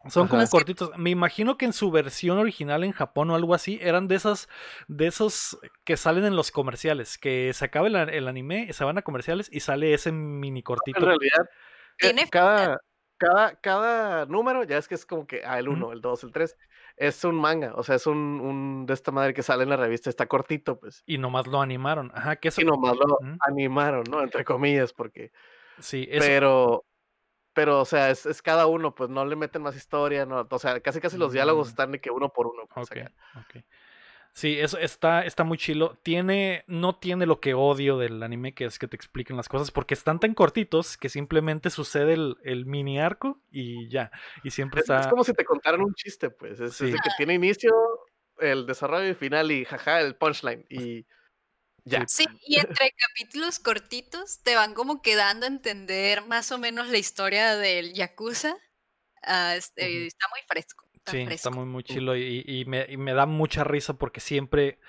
Son 0.07 0.29
como 0.29 0.47
cortitos. 0.47 0.91
Me 0.97 1.09
imagino 1.09 1.57
que 1.57 1.65
en 1.65 1.73
su 1.73 1.91
versión 1.91 2.37
original 2.37 2.83
en 2.85 2.93
Japón 2.93 3.29
o 3.31 3.35
algo 3.35 3.53
así, 3.53 3.79
eran 3.81 4.07
de 4.07 4.15
esas, 4.15 4.47
de 4.87 5.07
esos 5.07 5.59
que 5.83 5.97
salen 5.97 6.23
en 6.23 6.37
los 6.37 6.51
comerciales. 6.51 7.17
Que 7.17 7.51
se 7.53 7.65
acaba 7.65 7.87
el, 7.87 8.27
anime, 8.27 8.71
se 8.71 8.85
van 8.85 8.97
a 8.97 9.01
comerciales 9.01 9.49
y 9.51 9.59
sale 9.59 9.93
ese 9.93 10.13
mini 10.13 10.63
cortito. 10.63 10.99
En 10.99 11.05
realidad, 11.05 11.49
eh, 12.01 12.29
cada, 12.31 12.79
cada, 13.17 13.55
cada 13.59 14.25
número, 14.25 14.63
ya 14.63 14.77
es 14.77 14.87
que 14.87 14.95
es 14.95 15.05
como 15.05 15.27
que 15.27 15.41
ah, 15.45 15.59
el 15.59 15.67
1, 15.67 15.91
el 15.91 15.99
2, 15.99 16.23
el 16.23 16.31
3, 16.31 16.57
es 16.95 17.23
un 17.25 17.35
manga, 17.35 17.73
o 17.75 17.83
sea, 17.83 17.95
es 17.95 18.07
un, 18.07 18.17
un, 18.17 18.85
de 18.85 18.93
esta 18.93 19.11
madre 19.11 19.33
que 19.33 19.43
sale 19.43 19.63
en 19.63 19.69
la 19.69 19.77
revista, 19.77 20.09
está 20.09 20.27
cortito, 20.27 20.79
pues. 20.79 21.03
Y 21.05 21.17
nomás 21.17 21.45
lo 21.45 21.61
animaron, 21.61 22.11
ajá, 22.15 22.37
que 22.37 22.47
eso. 22.47 22.61
Y 22.61 22.65
nomás 22.65 22.95
lo 22.95 23.17
animaron, 23.41 24.03
¿no? 24.09 24.21
Entre 24.21 24.45
comillas, 24.45 24.93
porque. 24.93 25.31
Sí, 25.79 26.07
eso... 26.09 26.25
Pero, 26.25 26.85
pero, 27.59 27.81
o 27.81 27.85
sea, 27.85 28.09
es, 28.09 28.25
es, 28.25 28.41
cada 28.41 28.67
uno, 28.67 28.95
pues 28.95 29.09
no 29.09 29.25
le 29.25 29.35
meten 29.35 29.61
más 29.61 29.75
historia, 29.75 30.25
no, 30.25 30.47
o 30.49 30.59
sea, 30.59 30.79
casi 30.79 31.01
casi 31.01 31.17
los 31.17 31.33
diálogos 31.33 31.67
mm. 31.67 31.69
están 31.71 31.91
de 31.91 31.99
que 31.99 32.09
uno 32.09 32.31
por 32.31 32.47
uno. 32.47 32.69
Pues. 32.73 32.87
Sí, 34.31 34.57
eso 34.57 34.77
está, 34.77 35.25
está 35.25 35.43
muy 35.43 35.57
chilo. 35.57 35.97
Tiene, 36.01 36.63
no 36.67 36.95
tiene 36.95 37.25
lo 37.25 37.41
que 37.41 37.53
odio 37.53 37.97
del 37.97 38.23
anime, 38.23 38.53
que 38.53 38.63
es 38.63 38.79
que 38.79 38.87
te 38.87 38.95
expliquen 38.95 39.35
las 39.35 39.49
cosas, 39.49 39.71
porque 39.71 39.93
están 39.93 40.21
tan 40.21 40.35
cortitos 40.35 40.95
que 40.95 41.09
simplemente 41.09 41.69
sucede 41.69 42.13
el, 42.13 42.65
mini 42.65 42.97
arco 42.97 43.41
y 43.51 43.89
ya. 43.89 44.09
Y 44.41 44.51
siempre 44.51 44.79
está. 44.79 45.01
Es 45.01 45.07
como 45.07 45.25
si 45.25 45.33
te 45.33 45.43
contaran 45.43 45.81
un 45.81 45.93
chiste, 45.95 46.29
pues. 46.29 46.61
Es, 46.61 46.77
que 46.77 47.09
tiene 47.17 47.33
inicio, 47.33 47.73
el 48.37 48.67
desarrollo 48.67 49.09
y 49.09 49.15
final 49.15 49.51
y 49.51 49.65
jaja, 49.65 49.99
el 49.99 50.15
punchline. 50.15 50.65
Y 50.69 51.05
ya. 51.89 52.05
Sí, 52.07 52.25
y 52.45 52.59
entre 52.59 52.91
capítulos 52.91 53.59
cortitos 53.59 54.41
te 54.43 54.55
van 54.55 54.73
como 54.73 55.01
quedando 55.01 55.45
a 55.45 55.49
entender 55.49 56.25
más 56.25 56.51
o 56.51 56.57
menos 56.57 56.87
la 56.87 56.97
historia 56.97 57.55
del 57.55 57.93
Yakuza. 57.93 58.55
Ah, 59.23 59.55
este, 59.55 60.07
está 60.07 60.27
muy 60.29 60.39
fresco 60.47 60.89
sí, 61.11 61.25
está 61.29 61.49
muy, 61.49 61.65
muy 61.65 61.83
chilo 61.83 62.15
y, 62.15 62.65
me, 62.65 63.13
da 63.13 63.25
mucha 63.25 63.63
risa 63.63 63.93
porque 63.93 64.19
siempre, 64.19 64.79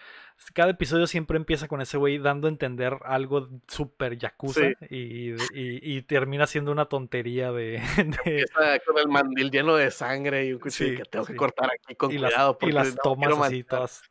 cada 0.54 0.70
episodio 0.70 1.06
siempre 1.06 1.36
empieza 1.36 1.68
con 1.68 1.80
ese 1.80 1.96
güey 1.96 2.18
dando 2.18 2.48
a 2.48 2.50
entender 2.50 2.96
algo 3.04 3.48
súper 3.68 4.18
yakuza 4.18 4.72
y, 4.88 6.02
termina 6.02 6.46
siendo 6.46 6.72
una 6.72 6.86
tontería 6.86 7.52
de... 7.52 7.80
con 8.86 8.98
el 8.98 9.08
mandil 9.08 9.50
lleno 9.50 9.76
de 9.76 9.90
sangre 9.90 10.46
y 10.46 10.52
un 10.52 10.60
cuchillo 10.60 10.98
que 10.98 11.04
tengo 11.04 11.24
que 11.24 11.36
cortar 11.36 11.70
aquí 11.72 11.94
con 11.94 12.10
cuidado. 12.10 12.58
y 12.62 12.72
las 12.72 12.94
tomas 12.96 13.38
así 13.46 13.64
todas 13.64 14.09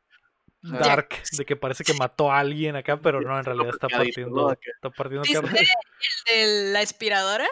dark 0.61 1.09
de 1.37 1.45
que 1.45 1.55
parece 1.55 1.83
que 1.83 1.93
mató 1.93 2.31
a 2.31 2.39
alguien 2.39 2.75
acá, 2.75 2.99
pero 3.01 3.21
no, 3.21 3.37
en 3.37 3.45
realidad 3.45 3.69
está 3.69 3.87
partiendo, 3.87 4.51
está 4.51 4.89
partiendo 4.89 5.23
¿Viste 5.23 6.43
el 6.43 6.65
de 6.65 6.71
la 6.73 6.79
aspiradora? 6.81 7.47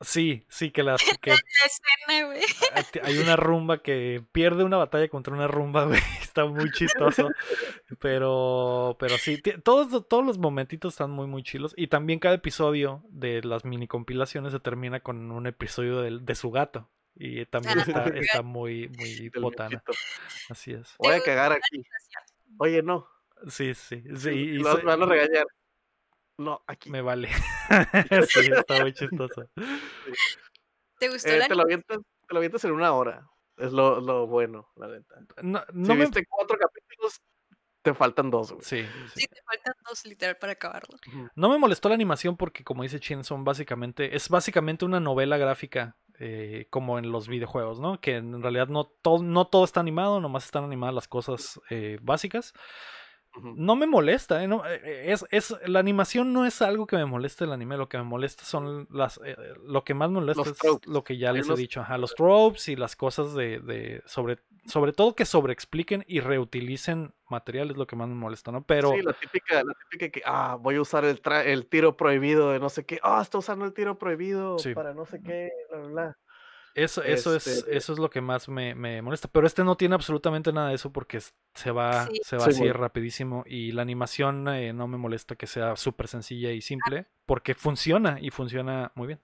Sí, 0.00 0.44
sí, 0.48 0.70
que 0.70 0.82
la... 0.82 0.96
Que 2.92 3.00
hay 3.02 3.18
una 3.18 3.36
rumba 3.36 3.82
que 3.82 4.22
pierde 4.32 4.64
una 4.64 4.76
batalla 4.76 5.08
contra 5.08 5.34
una 5.34 5.48
rumba, 5.48 5.84
güey. 5.86 6.00
Está 6.20 6.44
muy 6.44 6.70
chistoso. 6.70 7.30
Pero, 7.98 8.96
pero 8.98 9.16
sí, 9.16 9.40
todos, 9.64 10.06
todos 10.08 10.24
los 10.24 10.38
momentitos 10.38 10.94
están 10.94 11.10
muy, 11.10 11.26
muy 11.26 11.42
chilos. 11.42 11.72
Y 11.76 11.86
también 11.86 12.18
cada 12.18 12.34
episodio 12.34 13.02
de 13.08 13.42
las 13.42 13.64
mini 13.64 13.86
compilaciones 13.86 14.52
se 14.52 14.60
termina 14.60 15.00
con 15.00 15.30
un 15.30 15.46
episodio 15.46 16.02
de, 16.02 16.18
de 16.20 16.34
su 16.34 16.50
gato. 16.50 16.90
Y 17.16 17.44
también 17.46 17.78
está, 17.78 18.04
está 18.08 18.42
muy, 18.42 18.88
muy 18.88 19.30
botana. 19.40 19.82
Así 20.48 20.72
es. 20.72 20.94
Voy 20.98 21.14
a 21.14 21.22
cagar 21.22 21.52
aquí. 21.52 21.82
Oye, 22.58 22.82
no. 22.82 23.08
Sí, 23.48 23.74
sí. 23.74 24.02
sí 24.16 24.30
y, 24.30 24.62
van 24.62 25.02
a 25.02 25.06
regañar. 25.06 25.46
No, 26.38 26.62
aquí. 26.66 26.90
Me 26.90 27.00
vale. 27.00 27.28
sí, 28.28 28.50
está 28.52 28.82
muy 28.82 28.92
chistoso. 28.92 29.48
¿Te 30.98 31.08
gustó 31.08 31.30
eh, 31.30 31.44
te, 31.46 31.54
lo 31.54 31.62
avientas, 31.62 31.98
te 31.98 32.34
lo 32.34 32.38
avientas 32.38 32.64
en 32.64 32.72
una 32.72 32.92
hora. 32.92 33.26
Es 33.56 33.72
lo, 33.72 34.00
lo 34.00 34.26
bueno, 34.26 34.70
la 34.76 34.88
neta. 34.88 35.16
No, 35.42 35.62
no 35.72 35.86
si 35.86 35.92
me... 35.92 36.04
viste 36.04 36.26
cuatro 36.26 36.58
capítulos, 36.58 37.22
te 37.80 37.94
faltan 37.94 38.30
dos, 38.30 38.52
güey. 38.52 38.64
Sí, 38.64 38.86
sí. 39.14 39.26
te 39.26 39.42
faltan 39.42 39.74
dos 39.88 40.04
literal 40.04 40.36
para 40.36 40.52
acabarlo. 40.52 40.98
No 41.34 41.48
me 41.48 41.56
molestó 41.56 41.88
la 41.88 41.94
animación 41.94 42.36
porque, 42.36 42.64
como 42.64 42.82
dice 42.82 43.00
Chin, 43.00 43.24
son 43.24 43.44
básicamente, 43.44 44.14
es 44.14 44.28
básicamente 44.28 44.84
una 44.84 45.00
novela 45.00 45.38
gráfica 45.38 45.96
eh, 46.18 46.66
como 46.70 46.98
en 46.98 47.10
los 47.12 47.28
videojuegos, 47.28 47.80
¿no? 47.80 48.00
Que 48.00 48.16
en 48.16 48.42
realidad 48.42 48.68
no 48.68 48.84
todo, 48.84 49.22
no 49.22 49.46
todo 49.46 49.64
está 49.64 49.80
animado, 49.80 50.20
nomás 50.20 50.44
están 50.44 50.64
animadas 50.64 50.94
las 50.94 51.08
cosas 51.08 51.60
eh, 51.70 51.98
básicas. 52.02 52.54
No 53.42 53.76
me 53.76 53.86
molesta, 53.86 54.42
¿eh? 54.42 54.48
eh 54.84 55.04
es, 55.12 55.24
es, 55.30 55.54
la 55.66 55.78
animación 55.78 56.32
no 56.32 56.46
es 56.46 56.62
algo 56.62 56.86
que 56.86 56.96
me 56.96 57.04
moleste 57.04 57.44
el 57.44 57.52
anime, 57.52 57.76
lo 57.76 57.88
que 57.88 57.98
me 57.98 58.04
molesta 58.04 58.44
son 58.44 58.86
las, 58.90 59.20
lo 59.64 59.84
que 59.84 59.94
más 59.94 60.10
me 60.10 60.20
molesta 60.20 60.42
es 60.42 60.86
lo 60.86 61.04
que 61.04 61.18
ya 61.18 61.32
les 61.32 61.48
he 61.48 61.54
dicho, 61.54 61.80
ajá, 61.80 61.98
los 61.98 62.14
tropes 62.14 62.68
y 62.68 62.76
las 62.76 62.96
cosas 62.96 63.34
de, 63.34 63.60
de, 63.60 64.02
sobre, 64.06 64.38
sobre 64.66 64.92
todo 64.92 65.14
que 65.14 65.24
sobreexpliquen 65.24 66.04
y 66.06 66.20
reutilicen 66.20 67.14
materiales, 67.28 67.76
lo 67.76 67.86
que 67.86 67.96
más 67.96 68.08
me 68.08 68.14
molesta, 68.14 68.52
¿no? 68.52 68.62
Pero... 68.62 68.92
Sí, 68.92 69.02
la 69.02 69.12
típica, 69.12 69.62
la 69.62 69.74
típica 69.74 70.08
que, 70.10 70.22
ah, 70.24 70.56
voy 70.60 70.76
a 70.76 70.80
usar 70.80 71.04
el, 71.04 71.20
el 71.44 71.66
tiro 71.66 71.96
prohibido 71.96 72.52
de 72.52 72.60
no 72.60 72.68
sé 72.68 72.84
qué, 72.84 72.98
ah, 73.02 73.20
está 73.20 73.38
usando 73.38 73.64
el 73.64 73.72
tiro 73.72 73.98
prohibido 73.98 74.56
para 74.74 74.94
no 74.94 75.04
sé 75.06 75.20
qué, 75.22 75.50
bla, 75.70 75.78
bla, 75.78 75.88
bla. 75.88 76.18
Eso, 76.76 77.02
eso, 77.02 77.34
es, 77.34 77.46
este 77.46 77.74
eso 77.74 77.94
es 77.94 77.98
lo 77.98 78.10
que 78.10 78.20
más 78.20 78.50
me, 78.50 78.74
molesta. 79.00 79.28
Pero 79.28 79.46
este 79.46 79.64
no 79.64 79.78
tiene 79.78 79.94
absolutamente 79.94 80.52
nada 80.52 80.68
de 80.68 80.74
eso 80.74 80.92
porque 80.92 81.22
se 81.54 81.70
va, 81.70 82.06
se 82.22 82.36
va 82.36 82.44
así 82.44 82.70
rapidísimo. 82.70 83.44
Y 83.46 83.72
la 83.72 83.80
animación 83.80 84.46
eh, 84.48 84.74
no 84.74 84.86
me 84.86 84.98
molesta 84.98 85.36
que 85.36 85.46
sea 85.46 85.74
súper 85.76 86.06
sencilla 86.06 86.52
y 86.52 86.60
simple. 86.60 87.06
Porque 87.24 87.54
funciona 87.54 88.18
y 88.20 88.30
funciona 88.30 88.92
muy 88.94 89.06
bien. 89.06 89.22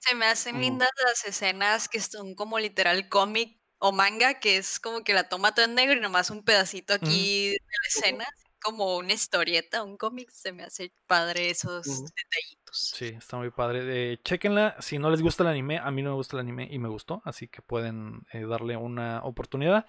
Se 0.00 0.14
me 0.14 0.26
hacen 0.26 0.60
lindas 0.60 0.90
las 1.06 1.24
escenas 1.24 1.88
que 1.88 2.00
son 2.00 2.34
como 2.34 2.58
literal 2.58 3.08
cómic 3.08 3.58
o 3.78 3.92
manga, 3.92 4.38
que 4.38 4.58
es 4.58 4.78
como 4.78 5.02
que 5.02 5.14
la 5.14 5.30
toma 5.30 5.54
todo 5.54 5.64
en 5.64 5.74
negro 5.74 5.96
y 5.96 6.00
nomás 6.00 6.28
un 6.28 6.44
pedacito 6.44 6.92
aquí 6.92 7.48
de 7.48 7.58
la 7.60 7.88
escena 7.88 8.26
como 8.60 8.98
una 8.98 9.14
historieta, 9.14 9.82
un 9.82 9.96
cómic, 9.96 10.30
se 10.30 10.52
me 10.52 10.64
hace 10.64 10.92
padre 11.06 11.48
esos 11.48 11.86
detallitos. 11.86 12.59
Sí, 12.72 13.06
está 13.06 13.36
muy 13.36 13.50
padre. 13.50 14.12
Eh, 14.12 14.20
chequenla, 14.22 14.76
si 14.80 14.98
no 14.98 15.10
les 15.10 15.22
gusta 15.22 15.42
el 15.42 15.48
anime, 15.48 15.78
a 15.78 15.90
mí 15.90 16.02
no 16.02 16.10
me 16.10 16.16
gusta 16.16 16.36
el 16.36 16.40
anime 16.40 16.68
y 16.70 16.78
me 16.78 16.88
gustó, 16.88 17.22
así 17.24 17.48
que 17.48 17.62
pueden 17.62 18.26
eh, 18.32 18.44
darle 18.46 18.76
una 18.76 19.22
oportunidad. 19.24 19.86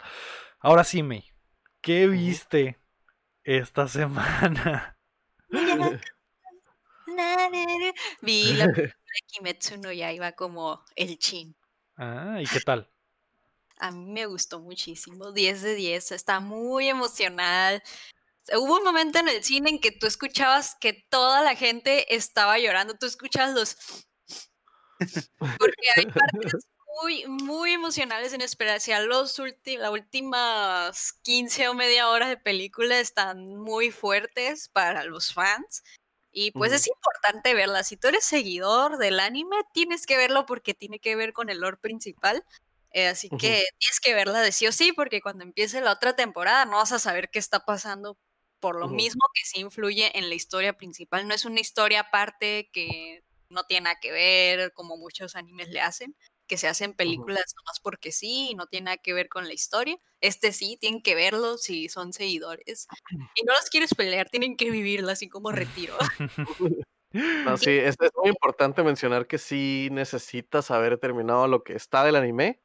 Ahora 0.60 0.84
sí, 0.84 1.04
May, 1.04 1.32
¿qué 1.82 2.08
viste 2.08 2.80
esta 3.44 3.88
semana? 3.88 4.98
Vi 8.22 8.54
la 8.54 8.66
película 8.74 8.84
de 8.84 9.22
Kimetsu 9.28 9.78
no 9.78 9.92
iba 9.92 10.32
como 10.34 10.84
el 10.96 11.18
chin. 11.18 11.56
Ah, 11.98 12.38
¿y 12.42 12.46
qué 12.46 12.60
tal? 12.62 12.90
A 13.80 13.92
mí 13.92 14.12
me 14.12 14.26
gustó 14.28 14.60
muchísimo, 14.60 15.32
10 15.32 15.62
de 15.64 15.76
10, 15.76 16.12
está 16.12 16.40
muy 16.40 16.88
emocional. 16.88 17.82
Hubo 18.58 18.78
un 18.78 18.84
momento 18.84 19.20
en 19.20 19.30
el 19.30 19.44
cine 19.44 19.70
en 19.70 19.80
que 19.80 19.92
tú 19.92 20.08
escuchabas 20.08 20.76
que 20.80 20.94
toda 20.94 21.42
la 21.42 21.56
gente 21.56 22.16
estaba 22.16 22.58
llorando, 22.58 22.96
tú 22.96 23.06
escuchabas 23.06 23.54
los... 23.54 23.78
Porque 25.60 25.88
hay 25.96 26.06
partes 26.06 26.66
muy, 27.02 27.26
muy 27.28 27.72
emocionales 27.72 28.34
en 28.34 28.42
especial 28.42 29.08
los 29.08 29.40
las 29.40 29.92
últimas 29.92 31.14
15 31.24 31.70
o 31.70 31.74
media 31.74 32.10
hora 32.10 32.28
de 32.28 32.38
película 32.38 33.00
están 33.00 33.56
muy 33.58 33.92
fuertes 33.92 34.70
para 34.70 35.04
los 35.06 35.34
fans. 35.34 35.84
Y 36.34 36.52
pues 36.52 36.72
es 36.72 36.88
importante 36.88 37.54
verla. 37.54 37.84
Si 37.84 37.98
tú 37.98 38.08
eres 38.08 38.24
seguidor 38.24 38.98
del 38.98 39.20
anime, 39.20 39.58
tienes 39.74 40.06
que 40.06 40.16
verlo 40.16 40.46
porque 40.46 40.74
tiene 40.74 41.00
que 41.00 41.16
ver 41.18 41.34
con 41.34 41.50
el 41.50 41.60
lore 41.60 41.78
principal. 41.78 42.46
Eh, 42.94 43.08
así 43.08 43.30
que 43.30 43.66
tienes 43.80 44.00
que 44.02 44.14
verla 44.14 44.40
de 44.42 44.52
sí 44.54 44.68
o 44.68 44.72
sí, 44.72 44.94
porque 44.94 45.22
cuando 45.22 45.44
empiece 45.44 45.82
la 45.82 45.92
otra 45.92 46.16
temporada 46.16 46.66
no 46.66 46.78
vas 46.78 46.94
a 46.94 47.00
saber 47.00 47.30
qué 47.30 47.40
está 47.40 47.66
pasando 47.66 48.18
por 48.62 48.80
lo 48.80 48.88
mismo 48.88 49.22
que 49.34 49.42
sí 49.44 49.60
influye 49.60 50.18
en 50.18 50.30
la 50.30 50.36
historia 50.36 50.74
principal. 50.74 51.28
No 51.28 51.34
es 51.34 51.44
una 51.46 51.60
historia 51.60 52.02
aparte 52.02 52.70
que 52.72 53.24
no 53.50 53.66
tiene 53.66 53.86
nada 53.86 54.00
que 54.00 54.12
ver, 54.12 54.72
como 54.74 54.96
muchos 54.96 55.36
animes 55.36 55.70
le 55.70 55.82
hacen, 55.82 56.16
que 56.48 56.58
se 56.58 56.68
hacen 56.68 56.94
películas 56.94 57.54
nomás 57.58 57.80
porque 57.82 58.12
sí 58.12 58.52
y 58.52 58.56
no 58.56 58.68
tiene 58.68 58.86
nada 58.86 58.98
que 58.98 59.14
ver 59.14 59.28
con 59.28 59.48
la 59.48 59.54
historia. 59.54 59.98
Este 60.22 60.54
sí, 60.54 60.78
tienen 60.80 61.02
que 61.02 61.16
verlo 61.16 61.58
si 61.58 61.90
son 61.90 62.14
seguidores. 62.14 62.88
Y 63.36 63.44
no 63.44 63.54
los 63.54 63.70
quieres 63.70 63.94
pelear, 63.94 64.30
tienen 64.30 64.56
que 64.56 64.72
vivirlo 64.72 65.12
así 65.12 65.28
como 65.28 65.52
retiro. 65.52 65.98
No, 67.14 67.58
sí, 67.58 67.72
es, 67.72 67.96
es, 68.00 68.12
muy 68.16 68.30
importante 68.30 68.84
mencionar 68.84 69.28
que 69.28 69.38
sí 69.38 69.90
necesitas 69.92 70.72
haber 70.72 70.98
terminado 70.98 71.46
lo 71.50 71.62
que 71.62 71.74
está 71.74 72.06
del 72.06 72.16
anime 72.16 72.62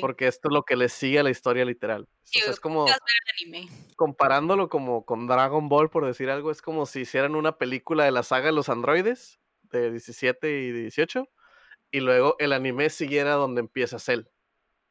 porque 0.00 0.26
esto 0.26 0.48
es 0.48 0.54
lo 0.54 0.64
que 0.64 0.76
le 0.76 0.88
sigue 0.88 1.18
a 1.18 1.22
la 1.22 1.30
historia 1.30 1.64
literal. 1.64 2.08
es 2.32 2.60
como 2.60 2.86
comparándolo 3.96 4.68
como 4.68 5.04
con 5.04 5.26
Dragon 5.26 5.68
Ball, 5.68 5.90
por 5.90 6.06
decir 6.06 6.30
algo, 6.30 6.50
es 6.50 6.62
como 6.62 6.86
si 6.86 7.00
hicieran 7.00 7.34
una 7.34 7.58
película 7.58 8.04
de 8.04 8.10
la 8.10 8.22
saga 8.22 8.46
de 8.46 8.52
los 8.52 8.68
androides 8.68 9.38
de 9.62 9.90
17 9.90 10.62
y 10.62 10.72
18 10.72 11.28
y 11.90 12.00
luego 12.00 12.36
el 12.38 12.52
anime 12.52 12.90
siguiera 12.90 13.34
donde 13.34 13.60
empieza 13.60 13.98
Cell. 13.98 14.26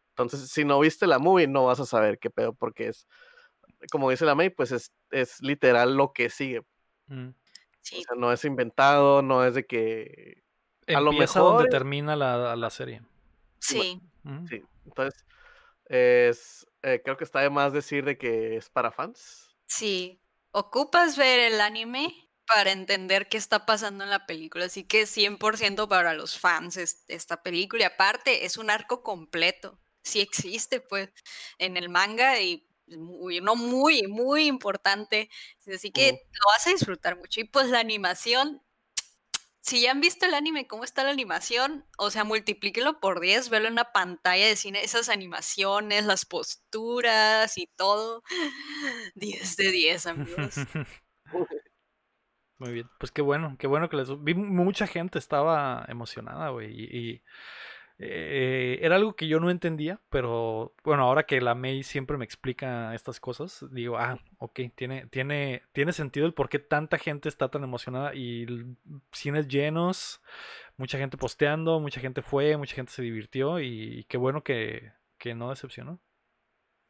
Entonces, 0.10 0.50
si 0.50 0.66
no 0.66 0.80
viste 0.80 1.06
la 1.06 1.20
movie, 1.20 1.48
no 1.48 1.66
vas 1.66 1.80
a 1.80 1.86
saber 1.86 2.18
qué 2.18 2.30
pedo, 2.30 2.54
porque 2.54 2.88
es, 2.88 3.08
como 3.92 4.10
dice 4.10 4.26
la 4.26 4.34
May, 4.34 4.50
pues 4.50 4.72
es, 4.72 4.92
es 5.12 5.42
literal 5.42 5.96
lo 5.96 6.12
que 6.12 6.30
sigue. 6.30 6.62
Mm. 7.06 7.30
O 7.30 8.02
sea, 8.02 8.16
no 8.18 8.34
es 8.34 8.44
inventado, 8.44 9.22
no 9.22 9.46
es 9.46 9.54
de 9.54 9.66
que... 9.66 10.44
a 10.88 11.00
lo 11.00 11.12
mejor 11.14 11.54
donde 11.54 11.70
termina 11.70 12.16
la, 12.16 12.56
la 12.56 12.70
serie. 12.70 13.02
Sí. 13.60 14.02
Sí. 14.50 14.64
Entonces, 14.86 15.26
es, 15.86 16.68
eh, 16.84 17.02
creo 17.04 17.18
que 17.18 17.24
está 17.26 17.42
de 17.42 17.50
más 17.50 17.74
decir 17.74 18.06
de 18.06 18.18
que 18.18 18.58
es 18.58 18.70
para 18.70 18.92
fans. 18.92 19.56
Sí, 19.70 20.24
ocupas 20.52 21.18
ver 21.18 21.40
el 21.40 21.60
anime 21.62 22.30
para 22.48 22.72
entender 22.72 23.28
qué 23.28 23.38
está 23.38 23.66
pasando 23.66 24.06
en 24.06 24.10
la 24.10 24.26
película, 24.26 24.66
así 24.66 24.86
que 24.86 25.06
100% 25.06 25.90
para 25.90 26.14
los 26.14 26.40
fans 26.40 26.78
esta 26.78 27.44
película. 27.44 27.84
Y 27.84 27.86
aparte, 27.86 28.46
es 28.46 28.58
un 28.58 28.70
arco 28.70 29.04
completo, 29.04 29.82
sí 30.04 30.22
existe 30.22 30.80
pues 30.80 31.10
en 31.58 31.76
el 31.76 31.90
manga 31.90 32.40
y 32.40 32.66
muy, 32.88 33.42
no 33.42 33.56
muy, 33.58 34.04
muy 34.08 34.46
importante, 34.48 35.30
así 35.74 35.92
que 35.92 36.12
lo 36.32 36.52
vas 36.52 36.66
a 36.68 36.70
disfrutar 36.72 37.18
mucho. 37.18 37.42
Y 37.42 37.44
pues 37.44 37.68
la 37.68 37.80
animación 37.80 38.62
si 39.68 39.82
ya 39.82 39.92
han 39.92 40.00
visto 40.00 40.26
el 40.26 40.34
anime, 40.34 40.66
cómo 40.66 40.86
está 40.86 41.04
la 41.04 41.12
animación, 41.12 41.84
o 41.98 42.10
sea, 42.10 42.24
multiplíquelo 42.24 43.02
por 43.02 43.20
10, 43.20 43.50
verlo 43.50 43.68
en 43.68 43.74
una 43.74 43.92
pantalla 43.92 44.48
de 44.48 44.56
cine, 44.56 44.82
esas 44.82 45.10
animaciones, 45.10 46.06
las 46.06 46.26
posturas 46.26 47.58
y 47.58 47.68
todo. 47.76 48.24
10 49.16 49.58
de 49.58 49.72
10, 49.72 50.08
amigos. 50.08 50.56
Muy 52.60 52.72
bien, 52.72 52.90
pues 52.98 53.12
qué 53.12 53.22
bueno, 53.22 53.58
qué 53.60 53.68
bueno 53.68 53.90
que 53.90 53.98
les... 53.98 54.08
Vi 54.24 54.36
mucha 54.36 54.88
gente 54.88 55.20
estaba 55.20 55.84
emocionada, 55.90 56.48
güey, 56.50 56.72
y, 56.72 57.24
eh, 58.00 58.78
era 58.82 58.96
algo 58.96 59.16
que 59.16 59.28
yo 59.28 59.40
no 59.40 59.50
entendía, 59.50 60.00
pero 60.10 60.74
bueno, 60.84 61.04
ahora 61.04 61.26
que 61.26 61.42
la 61.42 61.56
May 61.56 61.82
siempre 61.82 62.18
me 62.18 62.26
explica 62.26 62.94
estas 62.94 63.20
cosas, 63.20 63.66
digo, 63.72 63.98
ah, 63.98 64.20
ok, 64.38 64.60
tiene, 64.76 65.08
tiene, 65.08 65.64
tiene 65.72 65.92
sentido 65.94 66.28
el 66.28 66.34
por 66.34 66.48
qué 66.48 66.60
tanta 66.60 67.00
gente 67.00 67.28
está 67.28 67.50
tan 67.50 67.64
emocionada 67.64 68.14
y 68.14 68.46
cines 69.12 69.48
llenos, 69.48 70.22
mucha 70.78 71.00
gente 71.00 71.18
posteando, 71.18 71.80
mucha 71.80 72.00
gente 72.00 72.22
fue, 72.22 72.56
mucha 72.58 72.76
gente 72.76 72.92
se 72.92 73.02
divirtió 73.02 73.60
y, 73.60 74.06
qué 74.08 74.18
bueno 74.18 74.44
que, 74.44 74.92
que 75.18 75.34
no 75.34 75.50
decepcionó. 75.50 76.00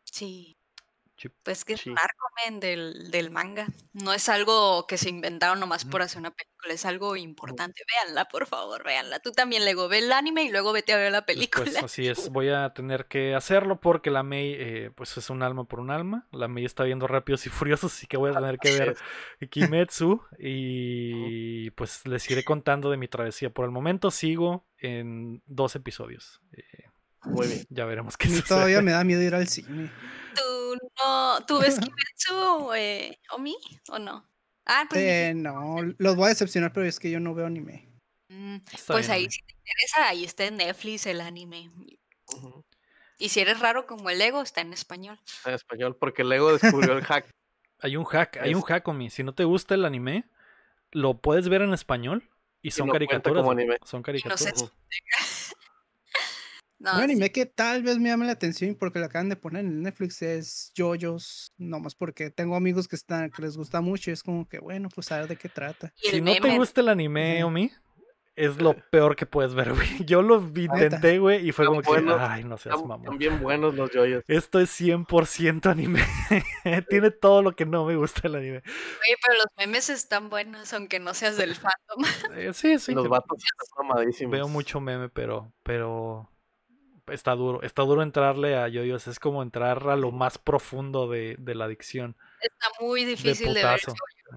Sí. 0.04 0.57
Pues 1.44 1.66
que 1.66 1.74
es 1.74 1.86
un 1.86 1.98
arco 1.98 2.28
del, 2.60 3.10
del, 3.12 3.32
manga. 3.32 3.68
No 3.94 4.14
es 4.14 4.30
algo 4.30 4.86
que 4.88 4.98
se 4.98 5.10
inventaron 5.10 5.60
nomás 5.60 5.86
por 5.86 6.02
hacer 6.02 6.20
una 6.20 6.32
película, 6.32 6.74
es 6.74 6.86
algo 6.86 7.16
importante. 7.16 7.82
Véanla, 7.88 8.26
por 8.26 8.46
favor, 8.46 8.84
véanla. 8.84 9.20
Tú 9.20 9.32
también 9.32 9.64
luego 9.64 9.88
ve 9.88 10.00
el 10.00 10.12
anime 10.12 10.44
y 10.44 10.52
luego 10.52 10.72
vete 10.72 10.94
a 10.94 10.98
ver 10.98 11.12
la 11.12 11.26
película. 11.26 11.66
Pues 11.66 11.84
así 11.84 12.08
es, 12.08 12.30
voy 12.30 12.50
a 12.50 12.74
tener 12.74 13.08
que 13.08 13.34
hacerlo 13.34 13.82
porque 13.82 14.12
la 14.12 14.24
May 14.24 14.54
eh, 14.54 14.92
pues 14.96 15.18
es 15.18 15.30
un 15.30 15.42
alma 15.42 15.66
por 15.66 15.80
un 15.80 15.90
alma. 15.90 16.28
La 16.32 16.48
May 16.48 16.66
está 16.66 16.84
viendo 16.84 17.08
Rápidos 17.08 17.46
y 17.48 17.50
Furiosos, 17.50 17.94
así 17.94 18.08
que 18.08 18.18
voy 18.18 18.32
a 18.32 18.34
tener 18.40 18.60
que 18.60 18.78
ver 18.78 18.98
Kimetsu 19.50 20.22
y 20.38 21.68
Y 21.68 21.72
pues 21.72 22.06
les 22.06 22.30
iré 22.30 22.44
contando 22.46 22.92
de 22.92 22.98
mi 22.98 23.08
travesía. 23.08 23.50
Por 23.50 23.66
el 23.66 23.72
momento 23.72 24.12
sigo 24.12 24.68
en 24.78 25.42
dos 25.48 25.76
episodios. 25.76 26.42
Eh, 26.54 26.87
Muy 27.28 27.48
bien. 27.48 27.66
Ya 27.70 27.86
veremos 27.86 28.18
qué 28.18 28.28
sucede. 28.28 28.48
Todavía 28.48 28.82
me 28.82 28.92
da 28.92 29.04
miedo 29.04 29.22
ir 29.22 29.36
al 29.36 29.48
cine. 29.48 29.92
¿Tú, 30.36 30.78
no, 31.00 31.46
¿tú 31.46 31.60
ves 31.60 31.80
Kimetsu, 31.80 32.74
eh, 32.74 33.20
Omi, 33.32 33.56
o 33.90 34.00
no? 34.00 34.28
Ah, 34.66 34.86
pues 34.90 35.02
eh, 35.02 35.34
no, 35.36 35.78
los 35.98 36.16
voy 36.16 36.26
a 36.26 36.30
decepcionar, 36.30 36.74
pero 36.74 36.86
es 36.86 37.00
que 37.00 37.10
yo 37.10 37.20
no 37.20 37.34
veo 37.34 37.46
anime. 37.46 37.88
Mm, 38.28 38.58
pues 38.86 39.10
ahí, 39.10 39.30
si 39.30 39.42
te 39.44 39.54
interesa, 39.54 40.10
ahí 40.10 40.26
está 40.26 40.46
en 40.46 40.58
Netflix 40.58 41.06
el 41.06 41.22
anime. 41.22 41.72
Y 43.18 43.30
si 43.30 43.40
eres 43.40 43.60
raro 43.60 43.88
como 43.88 44.10
el 44.10 44.20
Lego, 44.20 44.42
está 44.42 44.62
en 44.62 44.74
español. 44.74 45.20
Está 45.26 45.50
en 45.50 45.56
español, 45.56 45.96
porque 45.96 46.24
el 46.24 46.30
Lego 46.30 46.56
descubrió 46.56 46.98
el 46.98 47.04
hack. 47.04 47.26
Hay 47.80 47.96
un 47.96 48.06
hack, 48.06 48.38
hay 48.38 48.56
un 48.56 48.64
hack, 48.64 48.88
Omi. 48.88 49.12
Si 49.12 49.22
no 49.22 49.36
te 49.36 49.44
gusta 49.44 49.76
el 49.76 49.86
anime, 49.86 50.28
lo 50.90 51.22
puedes 51.22 51.48
ver 51.48 51.62
en 51.62 51.76
español 51.76 52.28
y 52.64 52.72
son 52.72 52.90
caricaturas. 52.90 53.46
Son 53.86 54.02
caricaturas. 54.02 54.56
No, 54.60 54.72
un 56.80 56.88
anime 56.88 57.32
que 57.32 57.46
tal 57.46 57.84
vez 57.84 57.98
me 57.98 58.10
llame 58.10 58.26
la 58.26 58.34
atención 58.34 58.76
porque 58.76 59.00
lo 59.00 59.06
acaban 59.06 59.30
de 59.30 59.36
poner 59.36 59.66
en 59.66 59.82
Netflix 59.82 60.22
es 60.22 60.72
JoJo's, 60.78 61.54
nomás 61.58 61.96
porque 61.96 62.30
tengo 62.30 62.56
amigos 62.56 62.88
que 62.88 62.96
están 62.96 63.30
que 63.32 63.42
les 63.42 63.58
gusta 63.58 63.82
mucho 63.82 64.12
y 64.12 64.14
es 64.14 64.24
como 64.24 64.48
que 64.48 64.60
bueno, 64.60 64.90
pues 64.94 65.12
a 65.12 65.20
ver 65.20 65.28
de 65.28 65.36
qué 65.36 65.50
trata. 65.50 65.92
Si 65.96 66.22
no 66.22 66.34
te 66.36 66.58
gusta 66.58 66.82
el 66.82 66.90
anime, 66.90 67.44
Omi, 67.44 67.72
es 68.38 68.62
lo 68.62 68.76
peor 68.92 69.16
que 69.16 69.26
puedes 69.26 69.56
ver, 69.56 69.74
güey. 69.74 69.88
Yo 70.06 70.22
lo 70.22 70.40
intenté, 70.40 71.18
güey, 71.18 71.50
y 71.50 71.52
fue 71.52 71.66
como 71.66 71.82
que, 71.82 71.90
ay, 72.20 72.44
no 72.44 72.58
seas 72.58 72.80
mamón. 72.86 73.06
Son 73.06 73.18
bien 73.18 73.42
buenos 73.42 73.74
los 73.74 73.90
JoJo's. 73.92 74.24
Esto 74.28 74.60
es 74.60 74.80
100% 74.80 75.66
anime. 75.72 76.06
Tiene 76.90 77.10
todo 77.10 77.42
lo 77.42 77.56
que 77.56 77.66
no 77.66 77.86
me 77.86 77.96
gusta 77.96 78.28
el 78.28 78.36
anime. 78.36 78.58
Oye, 78.58 79.18
pero 79.26 79.40
los 79.40 79.48
memes 79.58 79.90
están 79.90 80.30
buenos, 80.30 80.72
aunque 80.74 81.00
no 81.00 81.16
seas 81.16 81.38
del 81.38 81.56
fandom. 81.56 82.36
Eh, 82.36 82.54
sí, 82.54 82.78
sí. 82.78 82.94
Los 82.94 83.10
vatos 83.10 83.40
están 83.40 83.86
amadísimos. 83.90 84.32
Veo 84.32 84.48
mucho 84.48 84.80
meme, 84.80 85.10
pero, 85.10 85.52
pero 85.64 86.30
está 87.08 87.36
duro. 87.36 87.62
Está 87.64 87.84
duro 87.84 88.04
entrarle 88.04 88.56
a 88.56 88.68
yoyos. 88.68 89.08
Es 89.08 89.20
como 89.20 89.44
entrar 89.44 89.88
a 89.90 89.96
lo 89.96 90.12
más 90.12 90.38
profundo 90.38 91.08
de, 91.08 91.36
de 91.40 91.56
la 91.56 91.66
adicción. 91.66 92.16
Está 92.42 92.68
muy 92.80 93.06
difícil 93.06 93.54
de, 93.54 93.64
ver. 93.64 93.80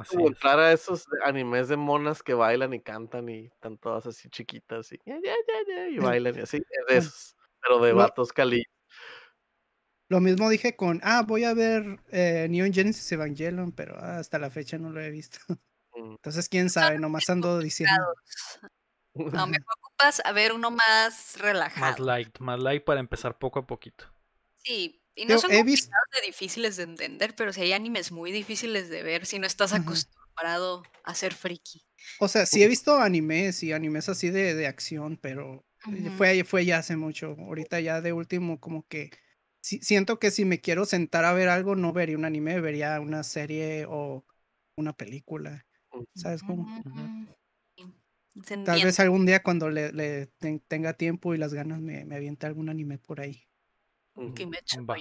Como 0.08 0.28
entrar 0.28 0.58
a 0.60 0.72
esos 0.72 1.06
animes 1.24 1.68
de 1.68 1.76
monas 1.76 2.22
que 2.22 2.34
bailan 2.34 2.72
y 2.72 2.80
cantan 2.80 3.28
y 3.28 3.46
están 3.46 3.76
todas 3.76 4.06
así 4.06 4.28
chiquitas 4.28 4.92
y, 4.92 5.00
y 5.04 5.98
bailan 5.98 6.36
y 6.38 6.40
así. 6.40 6.62
de 6.88 6.96
esos, 6.96 7.36
pero 7.60 7.80
de 7.80 7.92
vatos 7.92 8.32
cali. 8.32 8.64
Lo 10.08 10.20
mismo 10.20 10.48
dije 10.48 10.74
con, 10.74 11.00
ah, 11.04 11.22
voy 11.26 11.44
a 11.44 11.54
ver 11.54 12.00
eh, 12.10 12.48
Neon 12.50 12.72
Genesis 12.72 13.10
Evangelion, 13.12 13.70
pero 13.72 13.96
ah, 13.96 14.18
hasta 14.18 14.38
la 14.38 14.50
fecha 14.50 14.76
no 14.76 14.90
lo 14.90 15.00
he 15.00 15.10
visto. 15.10 15.38
Mm. 15.94 16.12
Entonces, 16.12 16.48
quién 16.48 16.70
sabe, 16.70 16.98
nomás 16.98 17.28
ando 17.30 17.58
diciendo. 17.58 17.96
No, 19.14 19.46
me 19.46 19.58
ocupas 20.00 20.22
a 20.24 20.32
ver 20.32 20.52
uno 20.52 20.70
más 20.70 21.36
relajado. 21.38 21.92
Más 21.92 22.00
light, 22.00 22.38
más 22.38 22.60
light 22.60 22.84
para 22.84 23.00
empezar 23.00 23.38
poco 23.38 23.58
a 23.58 23.66
poquito. 23.66 24.06
Sí, 24.56 25.02
y 25.14 25.24
no 25.24 25.38
son 25.38 25.50
de 25.50 25.64
difíciles 26.26 26.76
de 26.76 26.84
entender, 26.84 27.34
pero 27.34 27.52
si 27.52 27.62
hay 27.62 27.72
animes 27.72 28.12
muy 28.12 28.32
difíciles 28.32 28.88
de 28.88 29.02
ver 29.02 29.26
si 29.26 29.38
no 29.38 29.46
estás 29.46 29.72
acostumbrado 29.72 30.82
a 31.04 31.14
ser 31.14 31.34
friki. 31.34 31.82
O 32.20 32.28
sea, 32.28 32.46
sí 32.46 32.62
he 32.62 32.68
visto 32.68 32.96
animes 32.96 33.62
y 33.62 33.72
animes 33.72 34.08
así 34.08 34.30
de, 34.30 34.54
de 34.54 34.66
acción, 34.66 35.18
pero 35.20 35.64
eh, 35.92 36.10
fue, 36.16 36.44
fue 36.44 36.64
ya 36.64 36.78
hace 36.78 36.96
mucho. 36.96 37.36
Ahorita 37.38 37.80
ya 37.80 38.00
de 38.00 38.12
último 38.12 38.60
como 38.60 38.86
que 38.86 39.10
siento 39.60 40.18
que 40.18 40.30
si 40.30 40.44
me 40.44 40.60
quiero 40.60 40.84
sentar 40.84 41.24
a 41.24 41.32
ver 41.32 41.48
algo, 41.48 41.76
no 41.76 41.92
vería 41.92 42.16
un 42.16 42.24
anime, 42.24 42.60
vería 42.60 43.00
una 43.00 43.22
serie 43.22 43.86
o 43.88 44.24
una 44.76 44.92
película. 44.94 45.66
¿Sabes 46.14 46.42
cómo? 46.42 46.66
Tal 48.64 48.82
vez 48.82 49.00
algún 49.00 49.26
día 49.26 49.42
cuando 49.42 49.70
le, 49.70 50.28
tenga 50.68 50.94
tiempo 50.94 51.34
y 51.34 51.38
las 51.38 51.52
ganas 51.52 51.80
me, 51.80 52.04
me 52.04 52.16
aviente 52.16 52.46
algún 52.46 52.68
anime 52.68 52.98
por 52.98 53.20
ahí. 53.20 53.46
Kimetsu 54.34 54.82
no 54.86 54.94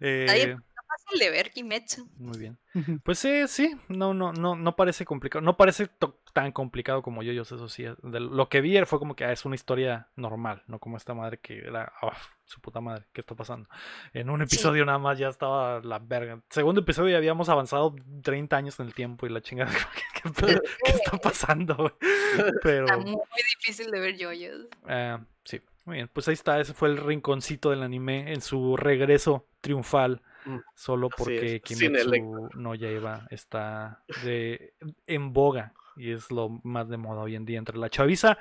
eh, 0.00 0.56
fácil 1.04 1.18
de 1.18 1.30
ver 1.30 1.50
Kimetsu. 1.50 2.08
Muy 2.16 2.38
bien. 2.38 2.58
Pues 3.04 3.18
sí, 3.18 3.46
sí, 3.48 3.76
no, 3.88 4.14
no, 4.14 4.32
no, 4.32 4.56
no 4.56 4.76
parece 4.76 5.04
complicado. 5.04 5.42
No 5.42 5.56
parece 5.56 5.88
tan 6.32 6.52
complicado 6.52 7.02
como 7.02 7.22
yo, 7.22 7.32
yo 7.32 7.42
eso 7.42 7.68
sí. 7.68 7.84
lo 8.02 8.48
que 8.48 8.60
vi 8.60 8.76
fue 8.84 8.98
como 8.98 9.14
que 9.14 9.24
ah, 9.24 9.32
es 9.32 9.44
una 9.44 9.54
historia 9.54 10.08
normal, 10.16 10.62
no 10.66 10.80
como 10.80 10.96
esta 10.96 11.14
madre 11.14 11.38
que 11.38 11.58
era 11.58 11.92
oh, 12.02 12.10
su 12.44 12.60
puta 12.60 12.80
madre, 12.80 13.04
¿qué 13.12 13.20
está 13.20 13.36
pasando? 13.36 13.68
En 14.12 14.28
un 14.28 14.42
episodio 14.42 14.84
nada 14.84 14.98
más 14.98 15.18
ya 15.18 15.28
estaba 15.28 15.80
la 15.80 16.00
verga. 16.00 16.40
Segundo 16.50 16.80
episodio 16.80 17.12
ya 17.12 17.18
habíamos 17.18 17.48
avanzado 17.48 17.94
30 18.22 18.56
años 18.56 18.80
en 18.80 18.86
el 18.86 18.94
tiempo 18.94 19.26
y 19.26 19.30
la 19.30 19.40
chingada, 19.40 19.70
¿qué, 20.22 20.60
está 20.84 21.16
pasando? 21.18 21.96
Pero... 22.62 22.86
Está 22.86 22.96
muy 22.98 23.16
difícil 23.60 23.90
de 23.90 24.00
ver 24.00 24.16
yo 24.16 24.30
eh, 24.88 25.18
sí. 25.44 25.60
Muy 25.84 25.96
bien, 25.96 26.10
pues 26.10 26.26
ahí 26.28 26.34
está, 26.34 26.58
ese 26.60 26.72
fue 26.72 26.88
el 26.88 26.96
rinconcito 26.96 27.68
del 27.68 27.82
anime 27.82 28.32
en 28.32 28.40
su 28.40 28.74
regreso 28.74 29.46
triunfal, 29.60 30.22
solo 30.74 31.08
porque 31.08 31.60
Kimetsu 31.60 32.50
no 32.54 32.74
ya 32.74 32.90
iba, 32.90 33.26
está 33.30 34.02
de, 34.24 34.74
en 35.06 35.32
boga 35.32 35.72
y 35.96 36.12
es 36.12 36.30
lo 36.30 36.48
más 36.62 36.88
de 36.88 36.96
moda 36.96 37.22
hoy 37.22 37.36
en 37.36 37.44
día 37.44 37.58
entre 37.58 37.78
la 37.78 37.90
chaviza. 37.90 38.38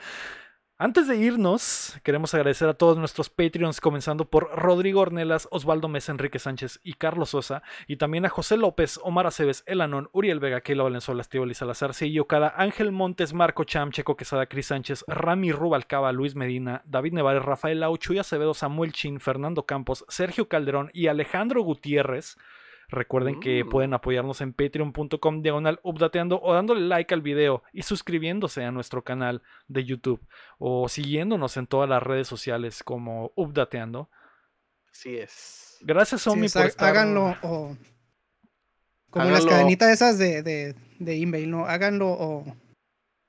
Antes 0.79 1.07
de 1.07 1.15
irnos, 1.17 1.99
queremos 2.03 2.33
agradecer 2.33 2.67
a 2.67 2.73
todos 2.73 2.97
nuestros 2.97 3.29
Patreons, 3.29 3.79
comenzando 3.79 4.25
por 4.25 4.49
Rodrigo 4.55 5.01
Ornelas, 5.01 5.47
Osvaldo 5.51 5.87
Mesa, 5.87 6.11
Enrique 6.11 6.39
Sánchez 6.39 6.79
y 6.83 6.93
Carlos 6.93 7.29
Sosa, 7.29 7.61
y 7.87 7.97
también 7.97 8.25
a 8.25 8.29
José 8.29 8.57
López, 8.57 8.99
Omar 9.03 9.27
Aceves, 9.27 9.63
Elanón, 9.67 10.09
Uriel 10.13 10.39
Vega, 10.39 10.61
Keila 10.61 10.81
Valenzuela, 10.81 11.21
Estíbal 11.21 11.53
Salazar, 11.53 11.93
Sillo 11.93 12.25
Cada, 12.25 12.55
Ángel 12.57 12.91
Montes, 12.91 13.33
Marco 13.33 13.65
Cham, 13.65 13.91
Checo 13.91 14.17
Quesada, 14.17 14.47
Cris 14.47 14.65
Sánchez, 14.65 15.05
Rami 15.07 15.51
Rubalcaba, 15.51 16.11
Luis 16.11 16.33
Medina, 16.33 16.81
David 16.85 17.13
Nevares, 17.13 17.43
Rafael 17.43 17.83
Aucho 17.83 18.13
y 18.13 18.17
Acevedo, 18.17 18.55
Samuel 18.55 18.93
Chin, 18.93 19.19
Fernando 19.19 19.67
Campos, 19.67 20.03
Sergio 20.09 20.49
Calderón 20.49 20.89
y 20.91 21.05
Alejandro 21.05 21.61
Gutiérrez. 21.61 22.35
Recuerden 22.93 23.39
que 23.39 23.63
mm. 23.63 23.69
pueden 23.69 23.93
apoyarnos 23.95 24.41
en 24.41 24.53
patreon.com 24.53 25.41
diagonal 25.41 25.79
updateando 25.81 26.39
o 26.41 26.53
dándole 26.53 26.81
like 26.81 27.11
al 27.11 27.21
video 27.21 27.63
y 27.73 27.81
suscribiéndose 27.81 28.63
a 28.63 28.71
nuestro 28.71 29.03
canal 29.03 29.41
de 29.67 29.83
YouTube 29.83 30.21
o 30.59 30.87
siguiéndonos 30.87 31.57
en 31.57 31.65
todas 31.65 31.89
las 31.89 32.03
redes 32.03 32.27
sociales 32.27 32.83
como 32.83 33.31
updateando. 33.35 34.09
Así 34.91 35.17
es. 35.17 35.77
Gracias, 35.81 36.27
Omi, 36.27 36.47
por 36.47 36.65
estar... 36.67 36.89
Háganlo 36.89 37.35
o... 37.41 37.75
Como 39.09 39.29
las 39.29 39.45
cadenitas 39.45 39.89
esas 39.89 40.19
de, 40.19 40.43
de, 40.43 40.75
de 40.99 41.21
email, 41.21 41.49
¿no? 41.49 41.65
Háganlo 41.65 42.09
o... 42.09 42.45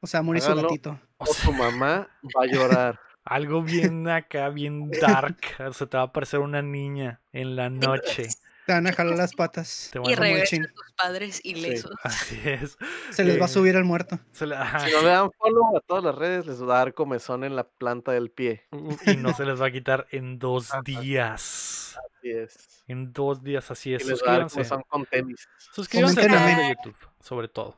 O 0.01 0.07
sea, 0.07 0.20
morir 0.20 0.43
su 0.43 0.55
gatito. 0.55 1.01
O 1.16 1.27
su 1.27 1.53
mamá 1.55 2.11
va 2.36 2.43
a 2.43 2.47
llorar. 2.47 3.01
Algo 3.24 3.62
bien 3.62 4.07
acá, 4.11 4.51
bien 4.51 4.91
dark. 4.91 5.39
O 5.66 5.73
sea, 5.73 5.86
te 5.86 5.97
va 5.97 6.03
a 6.03 6.07
aparecer 6.07 6.41
una 6.41 6.61
niña 6.61 7.23
en 7.32 7.57
la 7.57 7.70
noche. 7.70 8.28
Te 8.66 8.73
van 8.73 8.86
a 8.86 8.93
jalar 8.93 9.16
las 9.16 9.35
patas. 9.35 9.91
y 10.05 10.15
regresan 10.15 10.66
tus 10.74 10.93
padres 10.93 11.41
ilesos. 11.45 11.93
así 12.03 12.41
es. 12.45 12.78
Se 13.11 13.24
les 13.24 13.39
va 13.39 13.45
a 13.45 13.49
eh, 13.49 13.53
subir 13.53 13.77
el 13.77 13.85
muerto. 13.85 14.19
Si 14.32 14.47
no 14.47 15.03
le 15.03 15.09
dan 15.09 15.31
follow 15.32 15.77
a 15.77 15.81
todas 15.81 16.05
las 16.05 16.15
redes, 16.15 16.47
les 16.47 16.62
va 16.62 16.77
a 16.77 16.78
dar 16.78 16.95
comezón 16.95 17.45
en 17.45 17.57
la 17.57 17.65
planta 17.69 18.12
del 18.12 18.31
pie. 18.31 18.66
Y 19.07 19.16
no 19.16 19.35
se 19.35 19.45
les 19.45 19.61
va 19.61 19.66
a 19.66 19.70
quitar 19.70 20.07
en 20.11 20.39
dos 20.39 20.70
días. 20.85 21.97
Así 22.16 22.31
es. 22.31 22.85
En 22.86 23.12
dos 23.12 23.43
días, 23.43 23.70
así 23.70 23.95
es. 23.95 24.03
Y 24.03 24.09
les 24.09 24.19
Suscríbanse. 24.19 24.65
Son 24.65 24.82
con 24.89 25.05
tenis. 25.07 25.47
Suscríbanse 25.59 26.20
al 26.23 26.28
canal 26.28 26.57
de 26.57 26.69
YouTube, 26.69 26.97
sobre 27.20 27.49
todo. 27.49 27.77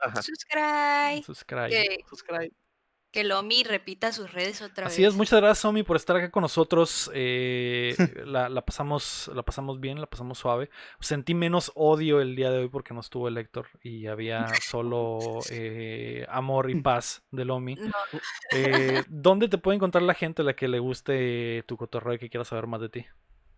Ajá. 0.00 0.20
Subscribe. 0.20 1.22
Subscribe. 1.24 2.04
Subscribe 2.08 2.52
que 3.14 3.22
Lomi 3.22 3.62
repita 3.62 4.10
sus 4.10 4.32
redes 4.32 4.60
otra 4.60 4.86
vez. 4.86 4.92
Así 4.92 5.04
es, 5.04 5.14
muchas 5.14 5.40
gracias 5.40 5.64
Omi 5.64 5.84
por 5.84 5.94
estar 5.94 6.16
acá 6.16 6.32
con 6.32 6.40
nosotros. 6.40 7.12
Eh, 7.14 7.94
la, 8.26 8.60
pasamos, 8.62 9.30
la 9.32 9.44
pasamos 9.44 9.78
bien, 9.78 10.00
la 10.00 10.06
pasamos 10.06 10.36
suave. 10.36 10.68
Sentí 10.98 11.32
menos 11.32 11.70
odio 11.76 12.20
el 12.20 12.34
día 12.34 12.50
de 12.50 12.58
hoy 12.58 12.68
porque 12.68 12.92
no 12.92 12.98
estuvo 12.98 13.28
el 13.28 13.38
Héctor 13.38 13.68
y 13.84 14.08
había 14.08 14.48
solo 14.60 15.38
eh, 15.48 16.26
amor 16.28 16.70
y 16.70 16.80
paz 16.80 17.22
de 17.30 17.44
Lomi. 17.44 17.76
Eh, 18.50 19.04
¿Dónde 19.08 19.46
te 19.46 19.58
puede 19.58 19.76
encontrar 19.76 20.02
la 20.02 20.14
gente 20.14 20.42
a 20.42 20.44
la 20.44 20.56
que 20.56 20.66
le 20.66 20.80
guste 20.80 21.62
tu 21.68 21.76
cotorreo 21.76 22.14
y 22.14 22.18
que 22.18 22.28
quiera 22.28 22.44
saber 22.44 22.66
más 22.66 22.80
de 22.80 22.88
ti? 22.88 23.06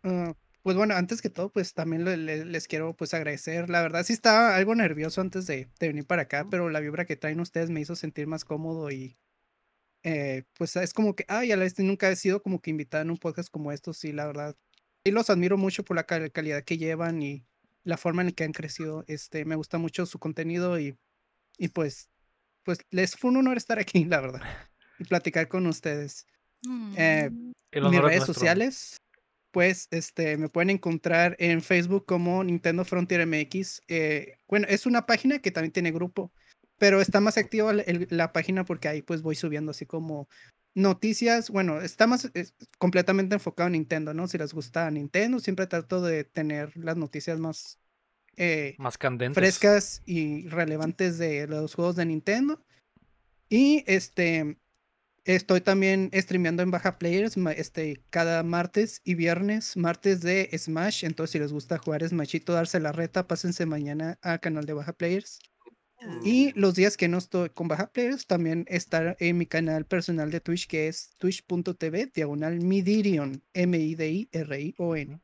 Ah, 0.02 0.34
pues 0.62 0.76
bueno, 0.76 0.94
antes 0.96 1.22
que 1.22 1.30
todo, 1.30 1.48
pues 1.48 1.72
también 1.72 2.04
les 2.26 2.68
quiero 2.68 2.92
pues 2.92 3.14
agradecer. 3.14 3.70
La 3.70 3.80
verdad 3.80 4.04
sí 4.04 4.12
estaba 4.12 4.54
algo 4.54 4.74
nervioso 4.74 5.22
antes 5.22 5.46
de, 5.46 5.70
de 5.80 5.88
venir 5.88 6.06
para 6.06 6.22
acá, 6.22 6.46
pero 6.50 6.68
la 6.68 6.80
vibra 6.80 7.06
que 7.06 7.16
traen 7.16 7.40
ustedes 7.40 7.70
me 7.70 7.80
hizo 7.80 7.96
sentir 7.96 8.26
más 8.26 8.44
cómodo 8.44 8.90
y 8.90 9.16
eh, 10.08 10.44
pues 10.56 10.76
es 10.76 10.92
como 10.92 11.16
que, 11.16 11.24
ay, 11.26 11.50
a 11.50 11.56
la 11.56 11.64
vez 11.64 11.76
nunca 11.80 12.08
he 12.08 12.14
sido 12.14 12.40
como 12.40 12.62
que 12.62 12.70
invitada 12.70 13.02
en 13.02 13.10
un 13.10 13.18
podcast 13.18 13.50
como 13.50 13.72
estos, 13.72 14.04
y 14.04 14.12
la 14.12 14.24
verdad, 14.24 14.56
y 15.02 15.10
los 15.10 15.30
admiro 15.30 15.58
mucho 15.58 15.84
por 15.84 15.96
la 15.96 16.04
calidad 16.04 16.62
que 16.62 16.78
llevan 16.78 17.20
y 17.22 17.44
la 17.82 17.96
forma 17.96 18.22
en 18.22 18.28
la 18.28 18.32
que 18.32 18.44
han 18.44 18.52
crecido. 18.52 19.04
Este, 19.08 19.44
me 19.44 19.56
gusta 19.56 19.78
mucho 19.78 20.06
su 20.06 20.20
contenido 20.20 20.78
y, 20.78 20.96
y 21.58 21.68
pues, 21.68 22.08
pues 22.62 22.78
les 22.90 23.16
fue 23.16 23.30
un 23.30 23.38
honor 23.38 23.56
estar 23.56 23.80
aquí, 23.80 24.04
la 24.04 24.20
verdad, 24.20 24.42
y 25.00 25.04
platicar 25.04 25.48
con 25.48 25.66
ustedes. 25.66 26.24
Eh, 26.96 27.28
mm. 27.28 27.90
mis 27.90 28.00
redes 28.00 28.24
sociales, 28.24 28.98
pues 29.50 29.88
este, 29.90 30.36
me 30.36 30.48
pueden 30.48 30.70
encontrar 30.70 31.34
en 31.40 31.62
Facebook 31.62 32.06
como 32.06 32.44
Nintendo 32.44 32.84
Frontier 32.84 33.26
MX. 33.26 33.82
Eh, 33.88 34.36
bueno, 34.46 34.68
es 34.70 34.86
una 34.86 35.04
página 35.04 35.40
que 35.40 35.50
también 35.50 35.72
tiene 35.72 35.90
grupo, 35.90 36.32
pero 36.78 37.00
está 37.00 37.20
más 37.20 37.38
activa 37.38 37.72
la 38.10 38.32
página 38.32 38.64
porque 38.64 38.88
ahí 38.88 39.02
pues 39.02 39.22
voy 39.22 39.34
subiendo 39.34 39.70
así 39.70 39.86
como 39.86 40.28
noticias. 40.74 41.50
Bueno, 41.50 41.80
está 41.80 42.06
más 42.06 42.30
completamente 42.78 43.34
enfocado 43.34 43.68
en 43.68 43.72
Nintendo, 43.74 44.14
¿no? 44.14 44.28
Si 44.28 44.38
les 44.38 44.52
gusta 44.52 44.90
Nintendo, 44.90 45.40
siempre 45.40 45.66
trato 45.66 46.02
de 46.02 46.24
tener 46.24 46.76
las 46.76 46.96
noticias 46.96 47.38
más, 47.38 47.78
eh, 48.36 48.74
más 48.78 48.98
candentes. 48.98 49.40
frescas 49.40 50.02
y 50.04 50.48
relevantes 50.48 51.18
de 51.18 51.46
los 51.46 51.74
juegos 51.74 51.96
de 51.96 52.06
Nintendo. 52.06 52.62
Y 53.48 53.84
este, 53.86 54.58
Estoy 55.26 55.60
también 55.60 56.08
streameando 56.14 56.62
en 56.62 56.70
Baja 56.70 57.00
Players 57.00 57.36
este, 57.56 58.00
cada 58.10 58.44
martes 58.44 59.00
y 59.02 59.16
viernes, 59.16 59.76
martes 59.76 60.20
de 60.20 60.48
Smash. 60.56 61.04
Entonces, 61.04 61.32
si 61.32 61.40
les 61.40 61.52
gusta 61.52 61.78
jugar 61.78 62.06
Smashito, 62.06 62.52
darse 62.52 62.78
la 62.78 62.92
reta, 62.92 63.26
pásense 63.26 63.66
mañana 63.66 64.20
al 64.22 64.38
canal 64.38 64.66
de 64.66 64.74
Baja 64.74 64.92
Players. 64.92 65.40
Y 66.22 66.48
mm. 66.48 66.52
los 66.56 66.74
días 66.74 66.96
que 66.96 67.08
no 67.08 67.18
estoy 67.18 67.50
con 67.50 67.68
Baja 67.68 67.90
Players, 67.90 68.26
también 68.26 68.64
estar 68.68 69.16
en 69.18 69.38
mi 69.38 69.46
canal 69.46 69.86
personal 69.86 70.30
de 70.30 70.40
Twitch, 70.40 70.66
que 70.66 70.88
es 70.88 71.10
twitch.tv, 71.18 72.12
diagonal 72.14 72.60
Midirion, 72.60 73.42
M-I-D-I-R-I-O-N. 73.54 75.20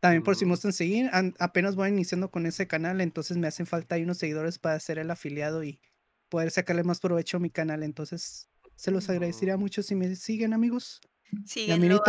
También 0.00 0.22
por 0.22 0.36
si 0.36 0.44
me 0.44 0.50
mm. 0.50 0.52
gustan 0.52 0.72
seguir, 0.72 1.10
apenas 1.38 1.74
voy 1.74 1.88
iniciando 1.88 2.30
con 2.30 2.46
ese 2.46 2.66
canal, 2.66 3.00
entonces 3.00 3.36
me 3.36 3.48
hacen 3.48 3.66
falta 3.66 3.94
ahí 3.94 4.02
unos 4.02 4.18
seguidores 4.18 4.58
para 4.58 4.78
ser 4.78 4.98
el 4.98 5.10
afiliado 5.10 5.64
y 5.64 5.80
poder 6.28 6.50
sacarle 6.50 6.84
más 6.84 7.00
provecho 7.00 7.38
a 7.38 7.40
mi 7.40 7.50
canal. 7.50 7.82
Entonces, 7.82 8.48
se 8.76 8.90
los 8.90 9.08
agradecería 9.08 9.56
mucho 9.56 9.82
si 9.82 9.94
me 9.94 10.14
siguen, 10.16 10.52
amigos. 10.52 11.00
Síguenlo, 11.44 12.02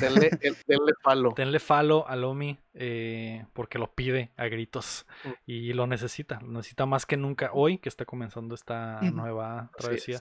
denle, 0.00 0.30
denle 0.66 0.92
falo. 1.02 1.32
Denle 1.36 1.58
falo 1.58 2.06
a 2.08 2.16
Lomi 2.16 2.58
eh, 2.72 3.44
porque 3.52 3.80
lo 3.80 3.92
pide 3.92 4.30
a 4.36 4.46
gritos 4.46 5.06
mm. 5.24 5.28
y 5.46 5.72
lo 5.72 5.86
necesita. 5.86 6.40
Lo 6.40 6.52
necesita 6.52 6.86
más 6.86 7.04
que 7.04 7.16
nunca 7.16 7.50
hoy 7.52 7.78
que 7.78 7.88
está 7.88 8.04
comenzando 8.04 8.54
esta 8.54 9.00
nueva 9.02 9.70
travesía. 9.76 10.20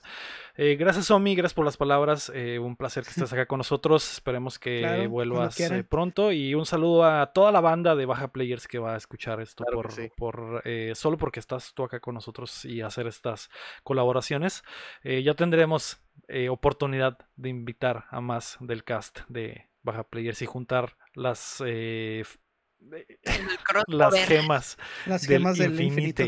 Eh, 0.56 0.76
gracias, 0.76 1.10
Omi. 1.12 1.36
Gracias 1.36 1.54
por 1.54 1.66
las 1.66 1.78
palabras. 1.78 2.32
Eh, 2.34 2.60
un 2.60 2.76
placer 2.76 3.04
que 3.04 3.12
estés 3.12 3.32
acá 3.32 3.46
con 3.46 3.60
nosotros. 3.60 4.12
Esperemos 4.12 4.60
que 4.60 5.08
vuelvas 5.08 5.58
pronto. 5.88 6.32
Y 6.32 6.56
un 6.56 6.66
saludo 6.66 7.06
a 7.06 7.32
toda 7.34 7.52
la 7.52 7.62
banda 7.62 7.96
de 7.96 8.06
Baja 8.06 8.30
Players 8.30 8.68
que 8.68 8.80
va 8.80 8.96
a 8.96 8.98
escuchar 8.98 9.42
esto 9.42 9.64
por, 9.72 9.94
por 10.18 10.64
solo 10.96 11.18
porque 11.18 11.40
estás 11.40 11.74
tú 11.74 11.84
acá 11.84 12.00
con 12.00 12.16
nosotros 12.16 12.66
y 12.66 12.82
hacer 12.82 13.08
estas 13.08 13.50
colaboraciones. 13.84 14.64
ya 15.04 15.34
tendremos 15.36 16.02
eh, 16.28 16.50
oportunidad 16.50 17.18
de 17.36 17.50
invitar 17.50 18.06
a 18.10 18.22
más 18.22 18.58
del 18.60 18.84
cast 18.84 19.22
de 19.28 19.70
Baja 19.84 20.04
Players 20.04 20.42
y 20.42 20.46
juntar 20.46 20.98
las 21.14 21.64
eh, 21.66 22.24
las 23.88 24.14
gemas, 24.26 24.78
las 25.06 25.26
gemas 25.26 25.58
del, 25.58 25.80
infinito 25.80 26.24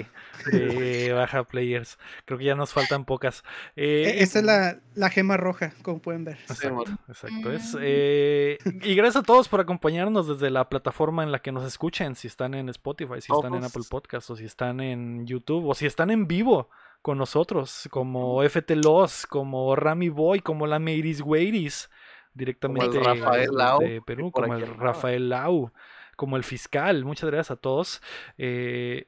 de 0.52 1.14
Baja 1.16 1.44
Players. 1.44 1.98
Creo 2.26 2.38
que 2.38 2.46
ya 2.46 2.56
nos 2.56 2.74
faltan 2.74 3.06
pocas. 3.06 3.44
E, 3.76 3.86
eh, 3.86 4.24
esa 4.24 4.40
es 4.40 4.46
la, 4.46 4.80
la, 4.94 5.10
gema 5.10 5.38
roja, 5.38 5.74
como 5.82 6.02
pueden 6.02 6.26
ver. 6.26 6.38
Exacto, 6.50 6.92
exacto. 7.08 7.52
Es, 7.52 7.74
mm. 7.74 8.84
y 8.84 8.96
gracias 8.96 9.24
a 9.24 9.26
todos 9.26 9.48
por 9.48 9.62
acompañarnos 9.62 10.28
desde 10.28 10.50
la 10.50 10.68
plataforma 10.70 11.24
en 11.24 11.32
la 11.32 11.40
que 11.40 11.52
nos 11.52 11.66
escuchen, 11.66 12.16
si 12.16 12.28
están 12.28 12.54
en 12.54 12.70
Spotify, 12.70 13.22
si 13.22 13.32
están 13.34 13.54
en 13.54 13.64
Apple 13.64 13.84
Podcasts 13.90 14.30
o 14.30 14.36
si 14.36 14.46
están 14.46 14.82
en 14.82 15.26
YouTube 15.26 15.68
o 15.68 15.74
si 15.74 15.86
están 15.86 16.12
en 16.12 16.28
vivo 16.28 16.70
con 17.02 17.18
nosotros, 17.18 17.88
como 17.92 18.44
FT 18.44 18.76
Loss, 18.76 19.26
como 19.26 19.76
Rami 19.76 20.10
Boy, 20.10 20.42
como 20.42 20.68
la 20.68 20.80
Meiris 20.80 21.22
Weiris, 21.22 21.90
directamente 22.34 23.00
de 23.00 24.02
Perú, 24.06 24.32
como 24.32 24.54
el 24.54 24.68
Rafael 24.68 25.30
Lau, 25.30 25.72
como 26.16 26.38
el 26.38 26.44
fiscal. 26.44 27.04
Muchas 27.06 27.30
gracias 27.30 27.52
a 27.52 27.56
todos. 27.56 28.02
Eh, 28.38 29.08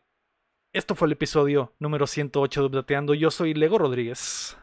esto 0.74 0.95
fue 0.95 1.07
el 1.07 1.11
episodio 1.11 1.74
número 1.80 2.07
108 2.07 2.61
de 2.61 2.68
Updateando. 2.68 3.14
Yo 3.14 3.30
soy 3.30 3.53
Lego 3.53 3.78
Rodríguez. 3.78 4.57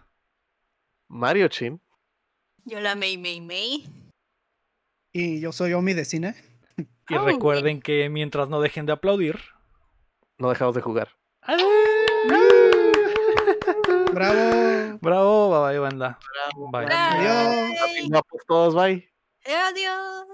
Mario 1.09 1.49
Chin. 1.49 1.81
Yo 2.65 2.81
la 2.81 2.95
Mei 2.95 3.17
Mei 3.17 3.41
Mei. 3.41 3.85
Y 5.13 5.41
yo 5.41 5.53
soy 5.53 5.73
Omi 5.73 5.95
de 5.95 6.05
Cine. 6.05 6.35
Y 7.09 7.17
recuerden 7.17 7.81
que 7.81 8.09
mientras 8.09 8.49
no 8.49 8.61
dejen 8.61 8.87
de 8.87 8.93
aplaudir, 8.93 9.37
no 10.39 10.49
dejamos 10.49 10.77
de 10.77 10.81
jugar. 10.81 11.17
Bravo. 14.13 14.99
Bravo, 15.01 15.51
bye 15.51 15.61
bye, 15.61 15.79
banda. 15.79 16.19
Bravo. 16.33 16.71
Bye. 16.71 16.87
Adiós. 16.87 17.81
Adiós. 17.81 18.21
todos, 18.47 18.75
bye. 18.75 19.05
Adiós. 19.47 20.27